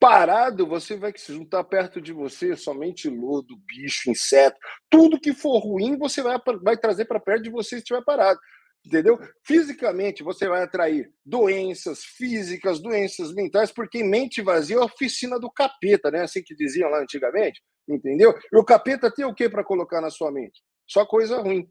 Parado, 0.00 0.66
você 0.66 0.96
vai 0.96 1.12
se 1.14 1.32
juntar 1.32 1.62
perto 1.64 2.00
de 2.00 2.10
você 2.12 2.56
somente 2.56 3.08
lodo, 3.08 3.54
bicho, 3.66 4.10
inseto. 4.10 4.58
Tudo 4.88 5.20
que 5.20 5.34
for 5.34 5.58
ruim, 5.58 5.98
você 5.98 6.22
vai, 6.22 6.38
vai 6.62 6.76
trazer 6.76 7.04
para 7.04 7.20
perto 7.20 7.42
de 7.42 7.50
você 7.50 7.76
se 7.76 7.82
estiver 7.82 8.02
parado. 8.02 8.40
Entendeu? 8.84 9.18
Fisicamente, 9.44 10.22
você 10.22 10.48
vai 10.48 10.62
atrair 10.62 11.12
doenças 11.24 12.02
físicas, 12.02 12.80
doenças 12.80 13.32
mentais, 13.34 13.70
porque 13.70 14.02
mente 14.02 14.40
vazia 14.40 14.76
é 14.76 14.80
a 14.80 14.84
oficina 14.84 15.38
do 15.38 15.50
capeta, 15.50 16.10
né? 16.10 16.22
Assim 16.22 16.42
que 16.42 16.54
diziam 16.54 16.88
lá 16.88 17.00
antigamente. 17.02 17.60
Entendeu? 17.90 18.32
E 18.52 18.56
o 18.56 18.64
capeta 18.64 19.10
tem 19.10 19.24
o 19.24 19.34
que 19.34 19.48
para 19.48 19.64
colocar 19.64 20.00
na 20.00 20.10
sua 20.10 20.30
mente? 20.30 20.62
Só 20.86 21.04
coisa 21.04 21.40
ruim. 21.40 21.68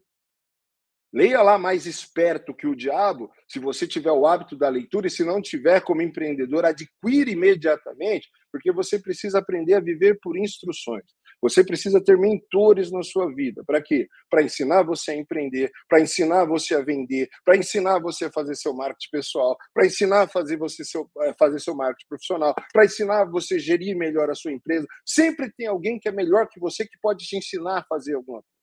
Leia 1.12 1.42
lá 1.42 1.58
mais 1.58 1.86
esperto 1.86 2.54
que 2.54 2.68
o 2.68 2.76
diabo, 2.76 3.30
se 3.48 3.58
você 3.58 3.86
tiver 3.86 4.12
o 4.12 4.26
hábito 4.26 4.56
da 4.56 4.68
leitura 4.68 5.08
e 5.08 5.10
se 5.10 5.24
não 5.24 5.42
tiver 5.42 5.80
como 5.80 6.02
empreendedor, 6.02 6.64
adquire 6.64 7.32
imediatamente, 7.32 8.28
porque 8.52 8.70
você 8.70 8.96
precisa 8.96 9.38
aprender 9.40 9.74
a 9.74 9.80
viver 9.80 10.20
por 10.22 10.36
instruções. 10.36 11.04
Você 11.42 11.64
precisa 11.64 12.02
ter 12.02 12.18
mentores 12.18 12.90
na 12.90 13.02
sua 13.02 13.32
vida. 13.32 13.62
Para 13.66 13.82
quê? 13.82 14.06
Para 14.28 14.42
ensinar 14.42 14.82
você 14.82 15.12
a 15.12 15.16
empreender, 15.16 15.70
para 15.88 16.00
ensinar 16.00 16.44
você 16.44 16.74
a 16.74 16.82
vender, 16.82 17.28
para 17.44 17.56
ensinar 17.56 17.98
você 18.00 18.26
a 18.26 18.32
fazer 18.32 18.54
seu 18.54 18.74
marketing 18.74 19.10
pessoal, 19.10 19.56
para 19.72 19.86
ensinar 19.86 20.22
a 20.22 20.28
fazer 20.28 20.56
você 20.56 20.84
seu, 20.84 21.08
fazer 21.38 21.60
seu 21.60 21.74
marketing 21.74 22.08
profissional, 22.08 22.54
para 22.72 22.84
ensinar 22.84 23.24
você 23.24 23.54
a 23.54 23.58
gerir 23.58 23.96
melhor 23.96 24.30
a 24.30 24.34
sua 24.34 24.52
empresa. 24.52 24.86
Sempre 25.06 25.50
tem 25.52 25.66
alguém 25.66 25.98
que 25.98 26.08
é 26.08 26.12
melhor 26.12 26.48
que 26.48 26.60
você 26.60 26.84
que 26.84 26.98
pode 27.00 27.24
te 27.24 27.36
ensinar 27.36 27.78
a 27.78 27.84
fazer 27.84 28.14
alguma 28.14 28.38
coisa. 28.38 28.60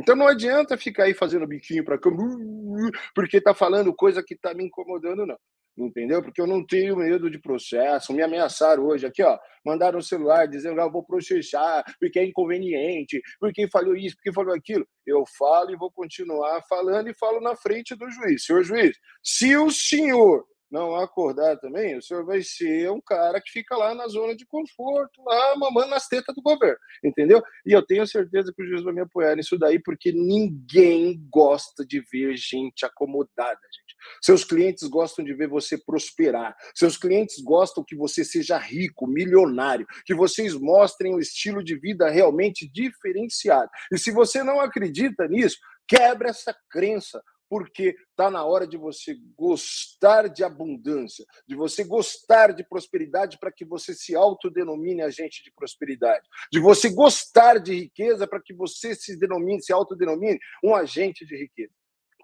Então 0.00 0.14
não 0.14 0.28
adianta 0.28 0.78
ficar 0.78 1.04
aí 1.04 1.14
fazendo 1.14 1.46
biquinho 1.46 1.84
para 1.84 1.98
cá, 1.98 2.08
porque 3.14 3.40
tá 3.40 3.52
falando 3.52 3.94
coisa 3.94 4.22
que 4.24 4.36
tá 4.36 4.54
me 4.54 4.64
incomodando, 4.64 5.26
não. 5.26 5.36
Entendeu? 5.78 6.20
Porque 6.20 6.40
eu 6.40 6.46
não 6.46 6.66
tenho 6.66 6.96
medo 6.96 7.30
de 7.30 7.38
processo. 7.38 8.12
Me 8.12 8.20
ameaçaram 8.20 8.84
hoje 8.84 9.06
aqui, 9.06 9.22
ó. 9.22 9.38
Mandaram 9.64 10.00
um 10.00 10.02
celular 10.02 10.48
dizendo 10.48 10.74
que 10.74 10.80
ah, 10.80 10.84
eu 10.84 10.90
vou 10.90 11.04
processar, 11.04 11.84
porque 12.00 12.18
é 12.18 12.24
inconveniente, 12.24 13.22
porque 13.38 13.68
falou 13.68 13.94
isso, 13.94 14.16
porque 14.16 14.32
falou 14.32 14.54
aquilo. 14.54 14.84
Eu 15.06 15.24
falo 15.38 15.70
e 15.70 15.76
vou 15.76 15.90
continuar 15.92 16.62
falando 16.68 17.08
e 17.08 17.14
falo 17.14 17.40
na 17.40 17.54
frente 17.54 17.94
do 17.94 18.10
juiz. 18.10 18.44
Senhor 18.44 18.64
juiz, 18.64 18.96
se 19.22 19.56
o 19.56 19.70
senhor 19.70 20.44
não 20.70 20.96
acordar 20.96 21.56
também, 21.58 21.96
o 21.96 22.02
senhor 22.02 22.24
vai 22.24 22.42
ser 22.42 22.90
um 22.90 23.00
cara 23.00 23.40
que 23.40 23.50
fica 23.50 23.76
lá 23.76 23.94
na 23.94 24.06
zona 24.06 24.36
de 24.36 24.44
conforto, 24.44 25.22
lá 25.24 25.56
mamando 25.56 25.88
nas 25.88 26.06
tetas 26.06 26.34
do 26.34 26.42
governo, 26.42 26.76
entendeu? 27.02 27.42
E 27.64 27.72
eu 27.72 27.84
tenho 27.84 28.06
certeza 28.06 28.52
que 28.54 28.62
o 28.62 28.66
juiz 28.66 28.82
vai 28.82 28.92
me 28.92 29.00
apoiar 29.00 29.34
nisso 29.34 29.58
daí, 29.58 29.78
porque 29.78 30.12
ninguém 30.12 31.18
gosta 31.30 31.86
de 31.86 32.00
ver 32.00 32.36
gente 32.36 32.84
acomodada, 32.84 33.60
gente. 33.72 33.87
Seus 34.22 34.44
clientes 34.44 34.86
gostam 34.88 35.24
de 35.24 35.34
ver 35.34 35.48
você 35.48 35.78
prosperar. 35.78 36.56
Seus 36.74 36.96
clientes 36.96 37.42
gostam 37.42 37.84
que 37.84 37.96
você 37.96 38.24
seja 38.24 38.58
rico, 38.58 39.06
milionário, 39.06 39.86
que 40.04 40.14
vocês 40.14 40.54
mostrem 40.54 41.14
um 41.14 41.18
estilo 41.18 41.62
de 41.62 41.78
vida 41.78 42.08
realmente 42.08 42.68
diferenciado. 42.68 43.70
E 43.92 43.98
se 43.98 44.10
você 44.10 44.42
não 44.42 44.60
acredita 44.60 45.26
nisso, 45.28 45.58
quebra 45.86 46.30
essa 46.30 46.54
crença 46.70 47.22
porque 47.48 47.96
está 48.10 48.30
na 48.30 48.44
hora 48.44 48.66
de 48.66 48.76
você 48.76 49.16
gostar 49.36 50.28
de 50.28 50.44
abundância, 50.44 51.24
de 51.46 51.56
você 51.56 51.82
gostar 51.82 52.52
de 52.52 52.62
prosperidade 52.62 53.38
para 53.38 53.50
que 53.50 53.64
você 53.64 53.94
se 53.94 54.14
autodenomine 54.14 55.02
agente 55.02 55.42
de 55.42 55.50
prosperidade, 55.52 56.26
de 56.52 56.60
você 56.60 56.90
gostar 56.90 57.58
de 57.58 57.74
riqueza 57.74 58.26
para 58.26 58.42
que 58.42 58.52
você 58.52 58.94
se 58.94 59.16
denomine, 59.18 59.62
se 59.62 59.72
autodenomine 59.72 60.38
um 60.62 60.74
agente 60.74 61.24
de 61.24 61.36
riqueza. 61.36 61.72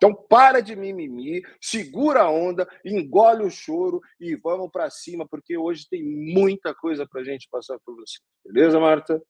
Então 0.05 0.15
para 0.29 0.61
de 0.61 0.77
mimimi, 0.77 1.43
segura 1.59 2.25
a 2.25 2.31
onda, 2.31 2.69
engole 2.85 3.43
o 3.43 3.51
choro 3.51 4.03
e 4.21 4.37
vamos 4.37 4.71
para 4.71 4.91
cima, 4.91 5.27
porque 5.27 5.57
hoje 5.57 5.87
tem 5.89 6.05
muita 6.05 6.75
coisa 6.75 7.07
para 7.11 7.25
gente 7.25 7.49
passar 7.51 7.79
por 7.83 7.97
você. 7.97 8.19
Beleza, 8.45 8.79
Marta? 8.79 9.23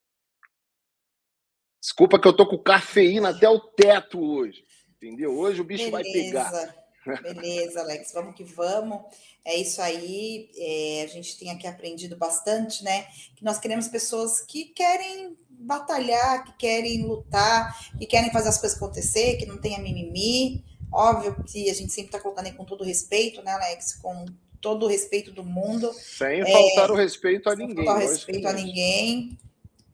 Desculpa 1.80 2.18
que 2.18 2.26
eu 2.26 2.32
tô 2.32 2.44
com 2.44 2.58
cafeína 2.58 3.28
até 3.28 3.48
o 3.48 3.60
teto 3.60 4.20
hoje 4.20 4.64
entendeu? 5.04 5.36
Hoje 5.38 5.60
o 5.60 5.64
bicho 5.64 5.90
Beleza. 5.90 6.02
vai 6.02 6.12
pegar. 6.12 6.83
Beleza, 7.22 7.80
Alex, 7.80 8.12
vamos 8.12 8.34
que 8.34 8.44
vamos. 8.44 9.00
É 9.44 9.56
isso 9.56 9.80
aí. 9.82 10.48
É, 10.56 11.02
a 11.04 11.06
gente 11.06 11.38
tem 11.38 11.50
aqui 11.50 11.66
aprendido 11.66 12.16
bastante, 12.16 12.82
né? 12.82 13.02
Que 13.36 13.44
nós 13.44 13.58
queremos 13.58 13.88
pessoas 13.88 14.40
que 14.40 14.66
querem 14.66 15.36
batalhar, 15.50 16.44
que 16.44 16.52
querem 16.56 17.04
lutar, 17.04 17.92
que 17.98 18.06
querem 18.06 18.32
fazer 18.32 18.48
as 18.48 18.58
coisas 18.58 18.76
acontecer, 18.76 19.36
que 19.36 19.46
não 19.46 19.58
tenha 19.58 19.78
mimimi. 19.78 20.64
Óbvio 20.92 21.36
que 21.44 21.68
a 21.68 21.74
gente 21.74 21.92
sempre 21.92 22.08
está 22.08 22.20
colocando 22.20 22.46
aí 22.46 22.52
com 22.52 22.64
todo 22.64 22.84
respeito, 22.84 23.42
né, 23.42 23.52
Alex? 23.52 23.94
Com 24.00 24.24
todo 24.60 24.86
o 24.86 24.88
respeito 24.88 25.30
do 25.30 25.44
mundo. 25.44 25.92
Sem 25.92 26.40
é, 26.40 26.46
faltar 26.50 26.90
o 26.90 26.94
respeito 26.94 27.50
a 27.50 27.54
ninguém. 27.54 27.76
Sem 27.76 27.84
faltar 27.84 28.06
o 28.06 28.10
respeito 28.10 28.48
a 28.48 28.52
ninguém. 28.52 29.38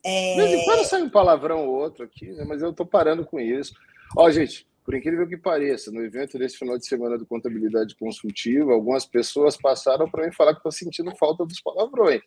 É... 0.03 0.35
De 0.35 0.43
vez 0.43 0.61
em 0.61 0.65
quando 0.65 0.85
sai 0.85 1.03
um 1.03 1.11
palavrão 1.11 1.67
ou 1.67 1.75
outro 1.75 2.05
aqui, 2.05 2.27
né? 2.27 2.45
mas 2.45 2.63
eu 2.63 2.73
tô 2.73 2.87
parando 2.87 3.25
com 3.25 3.41
isso. 3.41 3.75
Ó, 4.17 4.31
gente, 4.31 4.67
por 4.91 4.97
incrível 4.97 5.29
que 5.29 5.37
pareça, 5.37 5.93
no 5.93 6.03
evento 6.03 6.37
desse 6.37 6.59
final 6.59 6.77
de 6.77 6.85
semana 6.85 7.17
do 7.17 7.25
Contabilidade 7.25 7.95
Consultiva, 7.95 8.73
algumas 8.73 9.07
pessoas 9.07 9.57
passaram 9.57 10.11
para 10.11 10.27
mim 10.27 10.33
falar 10.33 10.51
que 10.51 10.59
estão 10.59 10.73
sentindo 10.73 11.15
falta 11.15 11.47
dos 11.47 11.61
palavrões. 11.61 12.21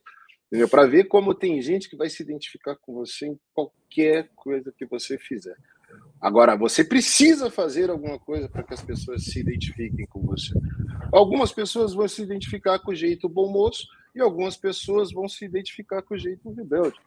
Para 0.72 0.86
ver 0.86 1.10
como 1.10 1.36
tem 1.36 1.62
gente 1.62 1.90
que 1.90 1.98
vai 1.98 2.10
se 2.10 2.24
identificar 2.24 2.78
com 2.78 2.94
você 2.94 3.26
em 3.26 3.40
qualquer 3.54 4.30
coisa 4.34 4.72
que 4.72 4.86
você 4.86 5.18
fizer. 5.18 5.58
Agora, 6.22 6.56
você 6.56 6.86
precisa 6.86 7.52
fazer 7.52 7.90
alguma 7.90 8.18
coisa 8.18 8.48
para 8.48 8.64
que 8.64 8.74
as 8.74 8.82
pessoas 8.82 9.26
se 9.26 9.42
identifiquem 9.42 10.06
com 10.06 10.22
você. 10.22 10.54
Algumas 11.12 11.52
pessoas 11.52 11.94
vão 11.94 12.08
se 12.08 12.22
identificar 12.22 12.80
com 12.80 12.92
o 12.92 12.96
jeito 12.96 13.28
bom 13.28 13.52
moço 13.52 13.86
e 14.16 14.22
algumas 14.22 14.56
pessoas 14.56 15.12
vão 15.12 15.28
se 15.28 15.44
identificar 15.44 16.02
com 16.02 16.14
o 16.14 16.18
jeito 16.18 16.50
rebelde. 16.50 16.98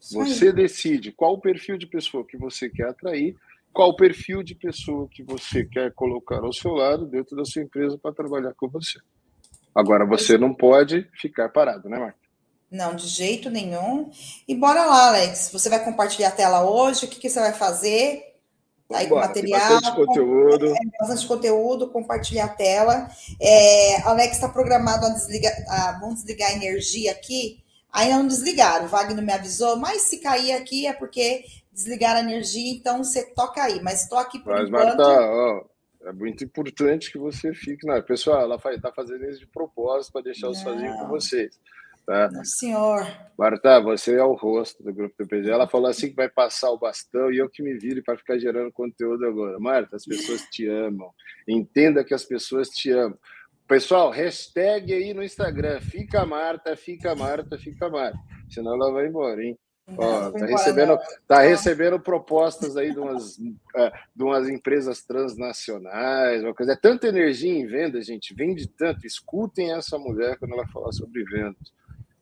Você 0.00 0.50
decide 0.50 1.12
qual 1.12 1.34
o 1.34 1.40
perfil 1.40 1.76
de 1.76 1.86
pessoa 1.86 2.26
que 2.26 2.38
você 2.38 2.70
quer 2.70 2.88
atrair 2.88 3.36
qual 3.74 3.90
o 3.90 3.96
perfil 3.96 4.42
de 4.42 4.54
pessoa 4.54 5.08
que 5.10 5.24
você 5.24 5.64
quer 5.64 5.92
colocar 5.92 6.38
ao 6.38 6.52
seu 6.52 6.70
lado 6.70 7.06
dentro 7.06 7.36
da 7.36 7.44
sua 7.44 7.60
empresa 7.60 7.98
para 7.98 8.14
trabalhar 8.14 8.54
com 8.54 8.68
você. 8.68 9.00
Agora, 9.74 10.06
você 10.06 10.38
não 10.38 10.54
pode 10.54 11.06
ficar 11.20 11.48
parado, 11.48 11.88
né, 11.88 11.98
Marta? 11.98 12.18
Não, 12.70 12.94
de 12.94 13.08
jeito 13.08 13.50
nenhum. 13.50 14.10
E 14.46 14.54
bora 14.54 14.86
lá, 14.86 15.08
Alex. 15.08 15.50
Você 15.52 15.68
vai 15.68 15.84
compartilhar 15.84 16.28
a 16.28 16.32
tela 16.32 16.70
hoje? 16.70 17.04
O 17.04 17.08
que, 17.08 17.18
que 17.18 17.28
você 17.28 17.40
vai 17.40 17.52
fazer? 17.52 18.34
Tá 18.88 18.98
aí 18.98 19.08
com 19.08 19.16
material. 19.16 19.60
Bastante 19.60 19.96
conteúdo. 19.96 20.66
É, 20.66 20.78
bastante 21.00 21.26
conteúdo, 21.26 21.90
compartilhar 21.90 22.44
a 22.44 22.48
tela. 22.48 23.08
É, 23.40 24.02
Alex 24.02 24.34
está 24.34 24.48
programado 24.48 25.06
a 25.06 25.10
desligar. 25.10 25.52
A, 25.68 25.98
vamos 26.00 26.16
desligar 26.16 26.50
a 26.50 26.54
energia 26.54 27.10
aqui. 27.10 27.62
Ainda 27.92 28.18
não 28.18 28.28
desligaram. 28.28 28.86
O 28.86 28.88
Wagner 28.88 29.24
me 29.24 29.32
avisou, 29.32 29.76
mas 29.76 30.02
se 30.02 30.18
cair 30.18 30.52
aqui 30.52 30.86
é 30.86 30.92
porque 30.92 31.44
desligar 31.74 32.16
a 32.16 32.20
energia, 32.20 32.72
então 32.72 33.02
você 33.02 33.34
toca 33.34 33.62
aí, 33.62 33.82
mas 33.82 34.02
estou 34.02 34.18
aqui 34.18 34.38
por 34.38 34.52
mas, 34.52 34.68
enquanto. 34.68 34.96
Marta, 34.96 35.02
ó, 35.04 35.64
é 36.04 36.12
muito 36.12 36.44
importante 36.44 37.10
que 37.10 37.18
você 37.18 37.52
fique. 37.52 37.86
Não, 37.86 38.00
pessoal, 38.02 38.42
ela 38.42 38.56
está 38.56 38.92
fazendo 38.92 39.24
isso 39.24 39.40
de 39.40 39.46
propósito 39.46 40.12
para 40.12 40.22
deixar 40.22 40.46
eu 40.46 40.54
sozinho 40.54 40.94
com 40.94 41.08
vocês. 41.08 41.58
Tá? 42.06 42.30
Não, 42.30 42.44
senhor. 42.44 43.06
Marta, 43.36 43.80
você 43.80 44.16
é 44.16 44.22
o 44.22 44.34
rosto 44.34 44.82
do 44.82 44.92
grupo 44.92 45.14
do 45.18 45.26
PG. 45.26 45.50
Ela 45.50 45.66
falou 45.66 45.88
assim 45.88 46.10
que 46.10 46.16
vai 46.16 46.28
passar 46.28 46.70
o 46.70 46.78
bastão 46.78 47.32
e 47.32 47.38
eu 47.38 47.48
que 47.48 47.62
me 47.62 47.78
vire 47.78 48.02
para 48.02 48.18
ficar 48.18 48.38
gerando 48.38 48.70
conteúdo 48.70 49.26
agora. 49.26 49.58
Marta, 49.58 49.96
as 49.96 50.04
pessoas 50.04 50.42
te 50.50 50.68
amam. 50.68 51.10
Entenda 51.48 52.04
que 52.04 52.12
as 52.12 52.24
pessoas 52.24 52.68
te 52.68 52.90
amam. 52.90 53.18
Pessoal, 53.66 54.10
hashtag 54.10 54.92
aí 54.92 55.14
no 55.14 55.22
Instagram. 55.22 55.80
Fica 55.80 56.26
Marta, 56.26 56.76
fica 56.76 57.14
Marta, 57.14 57.58
fica 57.58 57.88
Marta. 57.88 58.18
Senão 58.50 58.74
ela 58.74 58.92
vai 58.92 59.06
embora, 59.06 59.42
hein? 59.42 59.58
Ó, 59.86 60.30
tá 60.30 60.46
recebendo, 60.46 60.98
tá 61.28 61.40
recebendo 61.40 62.00
propostas 62.00 62.76
aí 62.76 62.90
de 62.92 62.98
umas, 62.98 63.38
é, 63.76 63.92
de 64.16 64.22
umas 64.22 64.48
empresas 64.48 65.04
transnacionais, 65.04 66.42
uma 66.42 66.54
coisa. 66.54 66.72
É 66.72 66.76
tanta 66.76 67.06
energia 67.06 67.52
em 67.52 67.66
venda, 67.66 68.00
gente, 68.00 68.34
vende 68.34 68.66
tanto. 68.66 69.06
Escutem 69.06 69.72
essa 69.72 69.98
mulher 69.98 70.38
quando 70.38 70.52
ela 70.52 70.66
falar 70.68 70.92
sobre 70.92 71.22
vendas. 71.24 71.72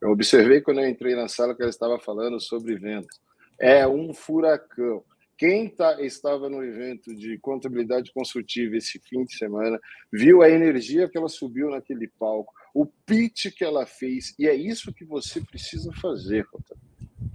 Eu 0.00 0.10
observei 0.10 0.60
quando 0.60 0.80
eu 0.80 0.88
entrei 0.88 1.14
na 1.14 1.28
sala 1.28 1.54
que 1.54 1.62
ela 1.62 1.70
estava 1.70 1.98
falando 2.00 2.40
sobre 2.40 2.76
vendas. 2.76 3.20
É 3.58 3.86
um 3.86 4.12
furacão. 4.12 5.04
Quem 5.38 5.68
tá, 5.68 6.00
estava 6.02 6.48
no 6.48 6.64
evento 6.64 7.14
de 7.14 7.38
contabilidade 7.38 8.12
consultiva 8.12 8.76
esse 8.76 8.98
fim 8.98 9.24
de 9.24 9.36
semana 9.36 9.80
viu 10.12 10.42
a 10.42 10.50
energia 10.50 11.08
que 11.08 11.16
ela 11.16 11.28
subiu 11.28 11.70
naquele 11.70 12.06
palco, 12.06 12.52
o 12.74 12.86
pitch 12.86 13.46
que 13.56 13.64
ela 13.64 13.86
fez, 13.86 14.34
e 14.38 14.46
é 14.46 14.54
isso 14.54 14.92
que 14.92 15.04
você 15.04 15.40
precisa 15.40 15.92
fazer, 15.94 16.44
contador 16.46 16.91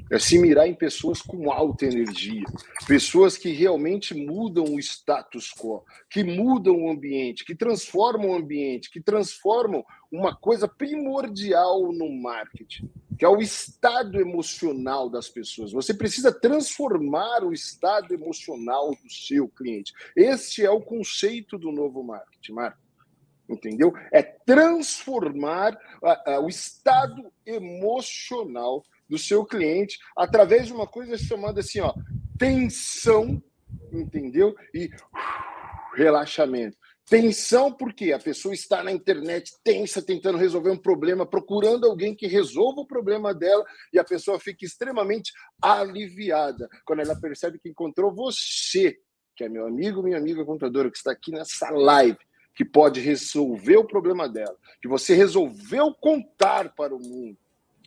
é 0.09 0.17
se 0.19 0.39
mirar 0.39 0.67
em 0.67 0.73
pessoas 0.73 1.21
com 1.21 1.51
alta 1.51 1.85
energia, 1.85 2.45
pessoas 2.87 3.37
que 3.37 3.51
realmente 3.51 4.13
mudam 4.13 4.63
o 4.63 4.79
status 4.79 5.53
quo, 5.53 5.83
que 6.09 6.23
mudam 6.23 6.83
o 6.83 6.89
ambiente, 6.89 7.43
que 7.43 7.55
transformam 7.55 8.31
o 8.31 8.35
ambiente, 8.35 8.89
que 8.89 9.01
transformam 9.01 9.83
uma 10.11 10.35
coisa 10.35 10.67
primordial 10.67 11.91
no 11.91 12.09
marketing, 12.09 12.89
que 13.17 13.25
é 13.25 13.29
o 13.29 13.41
estado 13.41 14.19
emocional 14.19 15.09
das 15.09 15.27
pessoas. 15.27 15.73
Você 15.73 15.93
precisa 15.93 16.31
transformar 16.31 17.43
o 17.43 17.51
estado 17.51 18.13
emocional 18.13 18.91
do 18.91 19.11
seu 19.11 19.49
cliente. 19.49 19.91
Este 20.15 20.65
é 20.65 20.69
o 20.69 20.81
conceito 20.81 21.57
do 21.57 21.71
novo 21.71 22.03
marketing, 22.03 22.53
Marco 22.53 22.87
entendeu? 23.49 23.93
É 24.11 24.21
transformar 24.21 25.73
uh, 26.03 26.31
uh, 26.31 26.43
o 26.43 26.49
estado 26.49 27.31
emocional 27.45 28.83
do 29.09 29.17
seu 29.17 29.45
cliente 29.45 29.97
através 30.15 30.67
de 30.67 30.73
uma 30.73 30.87
coisa 30.87 31.17
chamada 31.17 31.61
assim, 31.61 31.79
ó, 31.79 31.93
tensão, 32.37 33.41
entendeu? 33.91 34.55
E 34.73 34.85
uh, 34.85 35.95
relaxamento. 35.95 36.77
Tensão 37.09 37.71
porque 37.71 38.11
a 38.11 38.19
pessoa 38.19 38.53
está 38.53 38.83
na 38.83 38.91
internet 38.91 39.53
tensa, 39.63 40.01
tentando 40.01 40.37
resolver 40.37 40.71
um 40.71 40.77
problema, 40.77 41.25
procurando 41.25 41.85
alguém 41.85 42.13
que 42.13 42.27
resolva 42.27 42.81
o 42.81 42.87
problema 42.87 43.33
dela 43.33 43.63
e 43.93 43.99
a 43.99 44.03
pessoa 44.03 44.39
fica 44.41 44.65
extremamente 44.65 45.31
aliviada 45.61 46.67
quando 46.85 46.99
ela 46.99 47.15
percebe 47.15 47.59
que 47.59 47.69
encontrou 47.69 48.13
você, 48.13 48.97
que 49.37 49.45
é 49.45 49.49
meu 49.49 49.65
amigo, 49.65 50.03
minha 50.03 50.17
amiga 50.17 50.43
contadora, 50.43 50.91
que 50.91 50.97
está 50.97 51.13
aqui 51.13 51.31
nessa 51.31 51.69
live, 51.69 52.17
que 52.53 52.65
pode 52.65 52.99
resolver 52.99 53.77
o 53.77 53.87
problema 53.87 54.27
dela, 54.27 54.57
que 54.81 54.87
você 54.89 55.15
resolveu 55.15 55.93
contar 55.93 56.75
para 56.75 56.93
o 56.93 56.99
mundo 56.99 57.37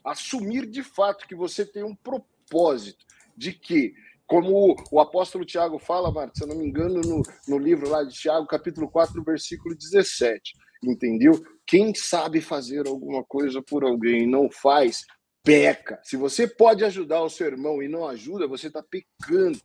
assumir 0.05 0.67
de 0.67 0.83
fato 0.83 1.27
que 1.27 1.35
você 1.35 1.65
tem 1.65 1.83
um 1.83 1.95
propósito 1.95 3.05
de 3.37 3.53
que, 3.53 3.95
como 4.27 4.77
o 4.91 5.01
apóstolo 5.01 5.45
Tiago 5.45 5.79
fala, 5.79 6.13
Marta, 6.13 6.35
se 6.37 6.45
eu 6.45 6.49
não 6.49 6.57
me 6.57 6.67
engano, 6.67 7.01
no, 7.01 7.23
no 7.49 7.59
livro 7.59 7.89
lá 7.89 8.03
de 8.03 8.15
Tiago, 8.15 8.47
capítulo 8.47 8.89
4, 8.89 9.23
versículo 9.23 9.75
17, 9.75 10.53
entendeu? 10.85 11.43
Quem 11.67 11.95
sabe 11.95 12.41
fazer 12.41 12.87
alguma 12.87 13.25
coisa 13.25 13.63
por 13.63 13.85
alguém 13.85 14.25
e 14.25 14.27
não 14.27 14.51
faz, 14.51 15.05
peca. 15.43 16.01
Se 16.03 16.17
você 16.17 16.47
pode 16.47 16.85
ajudar 16.85 17.23
o 17.23 17.31
seu 17.31 17.47
irmão 17.47 17.83
e 17.83 17.89
não 17.89 18.07
ajuda, 18.07 18.47
você 18.47 18.67
está 18.67 18.83
pecando. 18.83 19.59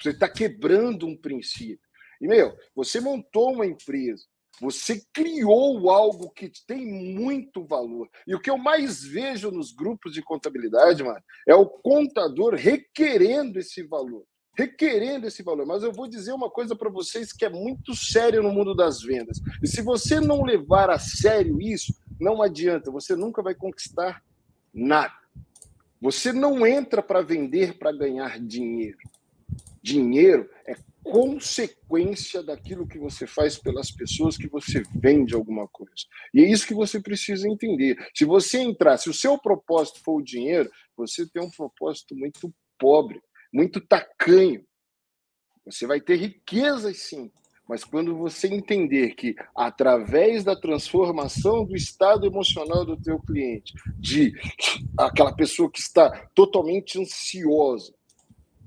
Você 0.00 0.10
está 0.10 0.28
quebrando 0.28 1.06
um 1.06 1.16
princípio. 1.16 1.84
E, 2.20 2.26
meu, 2.26 2.56
você 2.74 3.00
montou 3.00 3.52
uma 3.52 3.66
empresa, 3.66 4.24
você 4.60 5.02
criou 5.12 5.90
algo 5.90 6.30
que 6.30 6.50
tem 6.66 6.86
muito 6.86 7.64
valor. 7.64 8.08
E 8.26 8.34
o 8.34 8.40
que 8.40 8.50
eu 8.50 8.56
mais 8.56 9.02
vejo 9.02 9.50
nos 9.50 9.72
grupos 9.72 10.12
de 10.12 10.22
contabilidade, 10.22 11.02
mano, 11.02 11.22
é 11.46 11.54
o 11.54 11.66
contador 11.66 12.54
requerendo 12.54 13.58
esse 13.58 13.82
valor. 13.82 14.24
Requerendo 14.56 15.26
esse 15.26 15.42
valor. 15.42 15.66
Mas 15.66 15.82
eu 15.82 15.92
vou 15.92 16.06
dizer 16.06 16.32
uma 16.32 16.48
coisa 16.48 16.76
para 16.76 16.88
vocês 16.88 17.32
que 17.32 17.44
é 17.44 17.48
muito 17.48 17.94
séria 17.94 18.40
no 18.40 18.52
mundo 18.52 18.74
das 18.74 19.02
vendas. 19.02 19.38
E 19.62 19.66
se 19.66 19.82
você 19.82 20.20
não 20.20 20.44
levar 20.44 20.90
a 20.90 20.98
sério 20.98 21.60
isso, 21.60 21.92
não 22.20 22.40
adianta, 22.40 22.90
você 22.90 23.16
nunca 23.16 23.42
vai 23.42 23.54
conquistar 23.54 24.22
nada. 24.72 25.14
Você 26.00 26.32
não 26.32 26.66
entra 26.66 27.02
para 27.02 27.22
vender 27.22 27.78
para 27.78 27.90
ganhar 27.90 28.38
dinheiro. 28.38 28.98
Dinheiro 29.82 30.48
é 30.66 30.76
consequência 31.04 32.42
daquilo 32.42 32.88
que 32.88 32.98
você 32.98 33.26
faz 33.26 33.58
pelas 33.58 33.90
pessoas 33.90 34.38
que 34.38 34.48
você 34.48 34.82
vende 34.96 35.34
alguma 35.34 35.68
coisa. 35.68 35.92
E 36.32 36.40
é 36.42 36.50
isso 36.50 36.66
que 36.66 36.74
você 36.74 36.98
precisa 36.98 37.46
entender. 37.46 37.96
Se 38.14 38.24
você 38.24 38.58
entrar, 38.58 38.96
se 38.96 39.10
o 39.10 39.14
seu 39.14 39.38
propósito 39.38 40.00
for 40.02 40.16
o 40.16 40.24
dinheiro, 40.24 40.70
você 40.96 41.28
tem 41.28 41.42
um 41.42 41.50
propósito 41.50 42.16
muito 42.16 42.52
pobre, 42.78 43.20
muito 43.52 43.80
tacanho. 43.80 44.64
Você 45.66 45.86
vai 45.86 46.00
ter 46.00 46.16
riquezas 46.16 46.98
sim, 46.98 47.30
mas 47.68 47.84
quando 47.84 48.16
você 48.16 48.48
entender 48.48 49.14
que 49.14 49.34
através 49.54 50.42
da 50.42 50.58
transformação 50.58 51.64
do 51.64 51.76
estado 51.76 52.26
emocional 52.26 52.84
do 52.84 53.00
teu 53.00 53.18
cliente, 53.20 53.72
de 53.98 54.34
aquela 54.98 55.34
pessoa 55.34 55.70
que 55.70 55.80
está 55.80 56.28
totalmente 56.34 57.00
ansiosa, 57.00 57.94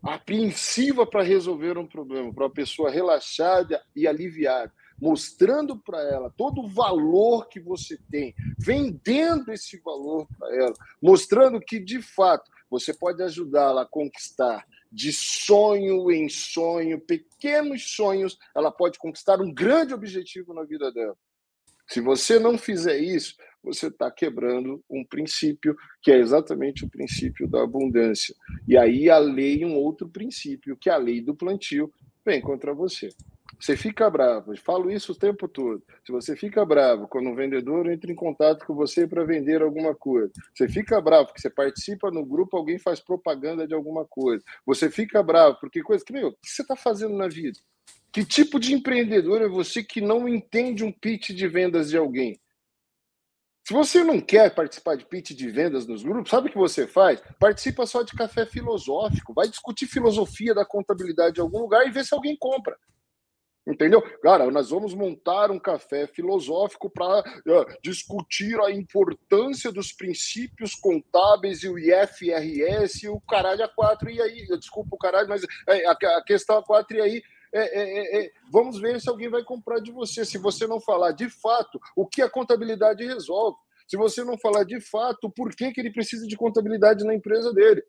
apreensiva 0.04 1.06
para 1.06 1.24
resolver 1.24 1.78
um 1.78 1.88
problema, 1.88 2.34
para 2.34 2.46
uma 2.46 2.54
pessoa 2.54 2.90
relaxada 2.90 3.82
e 3.96 4.08
aliviada, 4.08 4.72
mostrando 5.00 5.78
para 5.78 6.02
ela 6.02 6.34
todo 6.36 6.62
o 6.62 6.68
valor 6.68 7.48
que 7.48 7.60
você 7.60 7.98
tem, 8.10 8.34
vendendo 8.58 9.52
esse 9.52 9.80
valor 9.82 10.28
para 10.38 10.56
ela, 10.56 10.74
mostrando 11.02 11.60
que 11.60 11.80
de 11.80 12.02
fato 12.02 12.50
você 12.70 12.94
pode 12.94 13.22
ajudá-la 13.24 13.84
a 13.84 13.88
conquistar 13.88 14.66
de 14.92 15.12
sonho 15.12 16.12
em 16.12 16.30
sonho, 16.30 17.00
pequenos 17.00 17.96
sonhos, 17.96 18.38
ela 18.56 18.72
pode 18.72 18.98
conquistar 18.98 19.42
um 19.42 19.54
grande 19.54 19.94
objetivo 19.94 20.54
na 20.54 20.64
vida 20.64 20.92
dela. 20.92 21.18
Se 21.88 22.02
você 22.02 22.38
não 22.38 22.58
fizer 22.58 22.98
isso, 22.98 23.36
você 23.68 23.88
está 23.88 24.10
quebrando 24.10 24.84
um 24.90 25.04
princípio 25.04 25.76
que 26.02 26.12
é 26.12 26.18
exatamente 26.18 26.86
o 26.86 26.90
princípio 26.90 27.48
da 27.48 27.64
abundância. 27.64 28.36
E 28.68 28.78
aí 28.78 29.10
a 29.10 29.18
lei, 29.18 29.64
um 29.66 29.76
outro 29.76 30.08
princípio, 30.08 30.78
que 30.78 30.90
é 30.90 30.94
a 30.94 30.98
lei 30.98 31.22
do 31.22 31.36
plantio, 31.36 31.92
vem 32.26 32.42
contra 32.42 32.74
você. 32.74 33.10
Você 33.60 33.76
fica 33.76 34.08
bravo, 34.10 34.54
eu 34.54 34.58
falo 34.58 34.92
isso 34.92 35.14
o 35.14 35.16
tempo 35.16 35.48
todo. 35.48 35.82
Se 36.06 36.12
você 36.12 36.36
fica 36.36 36.64
bravo 36.64 37.08
quando 37.08 37.30
um 37.30 37.36
vendedor 37.36 37.90
entra 37.90 38.12
em 38.12 38.16
contato 38.16 38.66
com 38.66 38.76
você 38.76 39.08
para 39.08 39.24
vender 39.24 39.62
alguma 39.62 39.96
coisa, 39.96 40.32
você 40.56 40.68
fica 40.68 41.02
bravo 41.02 41.28
porque 41.28 41.42
você 41.42 41.50
participa 41.50 42.12
no 42.12 42.24
grupo, 42.24 42.56
alguém 42.56 42.78
faz 42.78 43.00
propaganda 43.00 43.68
de 43.68 43.74
alguma 43.74 44.06
coisa, 44.06 44.44
você 44.66 44.92
fica 44.92 45.24
bravo 45.24 45.58
porque 45.60 45.82
coisa 45.82 46.06
que, 46.06 46.14
meu, 46.14 46.28
o 46.28 46.32
que 46.34 46.50
você 46.50 46.62
está 46.62 46.76
fazendo 46.76 47.16
na 47.16 47.28
vida? 47.28 47.58
Que 48.12 48.24
tipo 48.24 48.60
de 48.60 48.74
empreendedor 48.74 49.42
é 49.42 49.48
você 49.48 49.84
que 49.84 50.02
não 50.02 50.28
entende 50.28 50.84
um 50.84 50.92
pitch 50.92 51.32
de 51.32 51.48
vendas 51.48 51.90
de 51.90 51.98
alguém? 51.98 52.40
Se 53.68 53.74
você 53.74 54.02
não 54.02 54.22
quer 54.22 54.56
participar 54.56 54.96
de 54.96 55.04
pitch 55.04 55.32
de 55.32 55.52
vendas 55.52 55.86
nos 55.86 56.02
grupos, 56.02 56.30
sabe 56.30 56.48
o 56.48 56.52
que 56.54 56.58
você 56.58 56.88
faz? 56.88 57.22
Participa 57.38 57.86
só 57.86 58.02
de 58.02 58.14
café 58.14 58.46
filosófico, 58.46 59.34
vai 59.34 59.46
discutir 59.50 59.88
filosofia 59.88 60.56
da 60.56 60.66
contabilidade 60.66 61.38
em 61.38 61.44
algum 61.44 61.60
lugar 61.60 61.86
e 61.86 61.92
vê 61.92 62.02
se 62.02 62.14
alguém 62.14 62.38
compra. 62.40 62.78
Entendeu? 63.68 64.02
Cara, 64.22 64.50
nós 64.50 64.70
vamos 64.70 64.94
montar 64.94 65.52
um 65.52 65.60
café 65.60 66.08
filosófico 66.08 66.90
para 66.90 67.20
uh, 67.20 67.66
discutir 67.84 68.58
a 68.62 68.72
importância 68.72 69.70
dos 69.70 69.92
princípios 69.92 70.74
contábeis 70.74 71.62
e 71.62 71.68
o 71.68 71.78
IFRS 71.78 73.04
e 73.04 73.10
o 73.10 73.20
caralho 73.20 73.66
a 73.66 73.68
quatro. 73.68 74.10
E 74.10 74.22
aí, 74.22 74.48
desculpa 74.58 74.96
o 74.96 74.98
caralho, 74.98 75.28
mas 75.28 75.42
é, 75.68 75.86
a, 75.86 75.92
a 75.92 76.24
questão 76.26 76.60
a 76.60 76.64
quatro, 76.64 76.96
e 76.96 77.02
aí 77.02 77.22
é, 77.54 77.60
é, 77.60 77.82
é, 77.82 78.26
é, 78.26 78.32
vamos 78.52 78.80
ver 78.80 79.00
se 79.00 79.10
alguém 79.10 79.30
vai 79.30 79.44
comprar 79.44 79.80
de 79.80 79.92
você. 79.92 80.26
Se 80.26 80.38
você 80.38 80.68
não 80.68 80.80
falar 80.80 81.12
de 81.12 81.30
fato 81.30 81.80
o 81.96 82.06
que 82.06 82.22
a 82.22 82.30
contabilidade 82.30 83.06
resolve, 83.06 83.58
se 83.88 83.96
você 83.96 84.24
não 84.24 84.38
falar 84.38 84.64
de 84.64 84.80
fato 84.82 85.30
por 85.30 85.56
que, 85.56 85.72
que 85.72 85.82
ele 85.82 85.92
precisa 85.92 86.28
de 86.28 86.36
contabilidade 86.36 87.06
na 87.06 87.14
empresa 87.14 87.54
dele. 87.54 87.84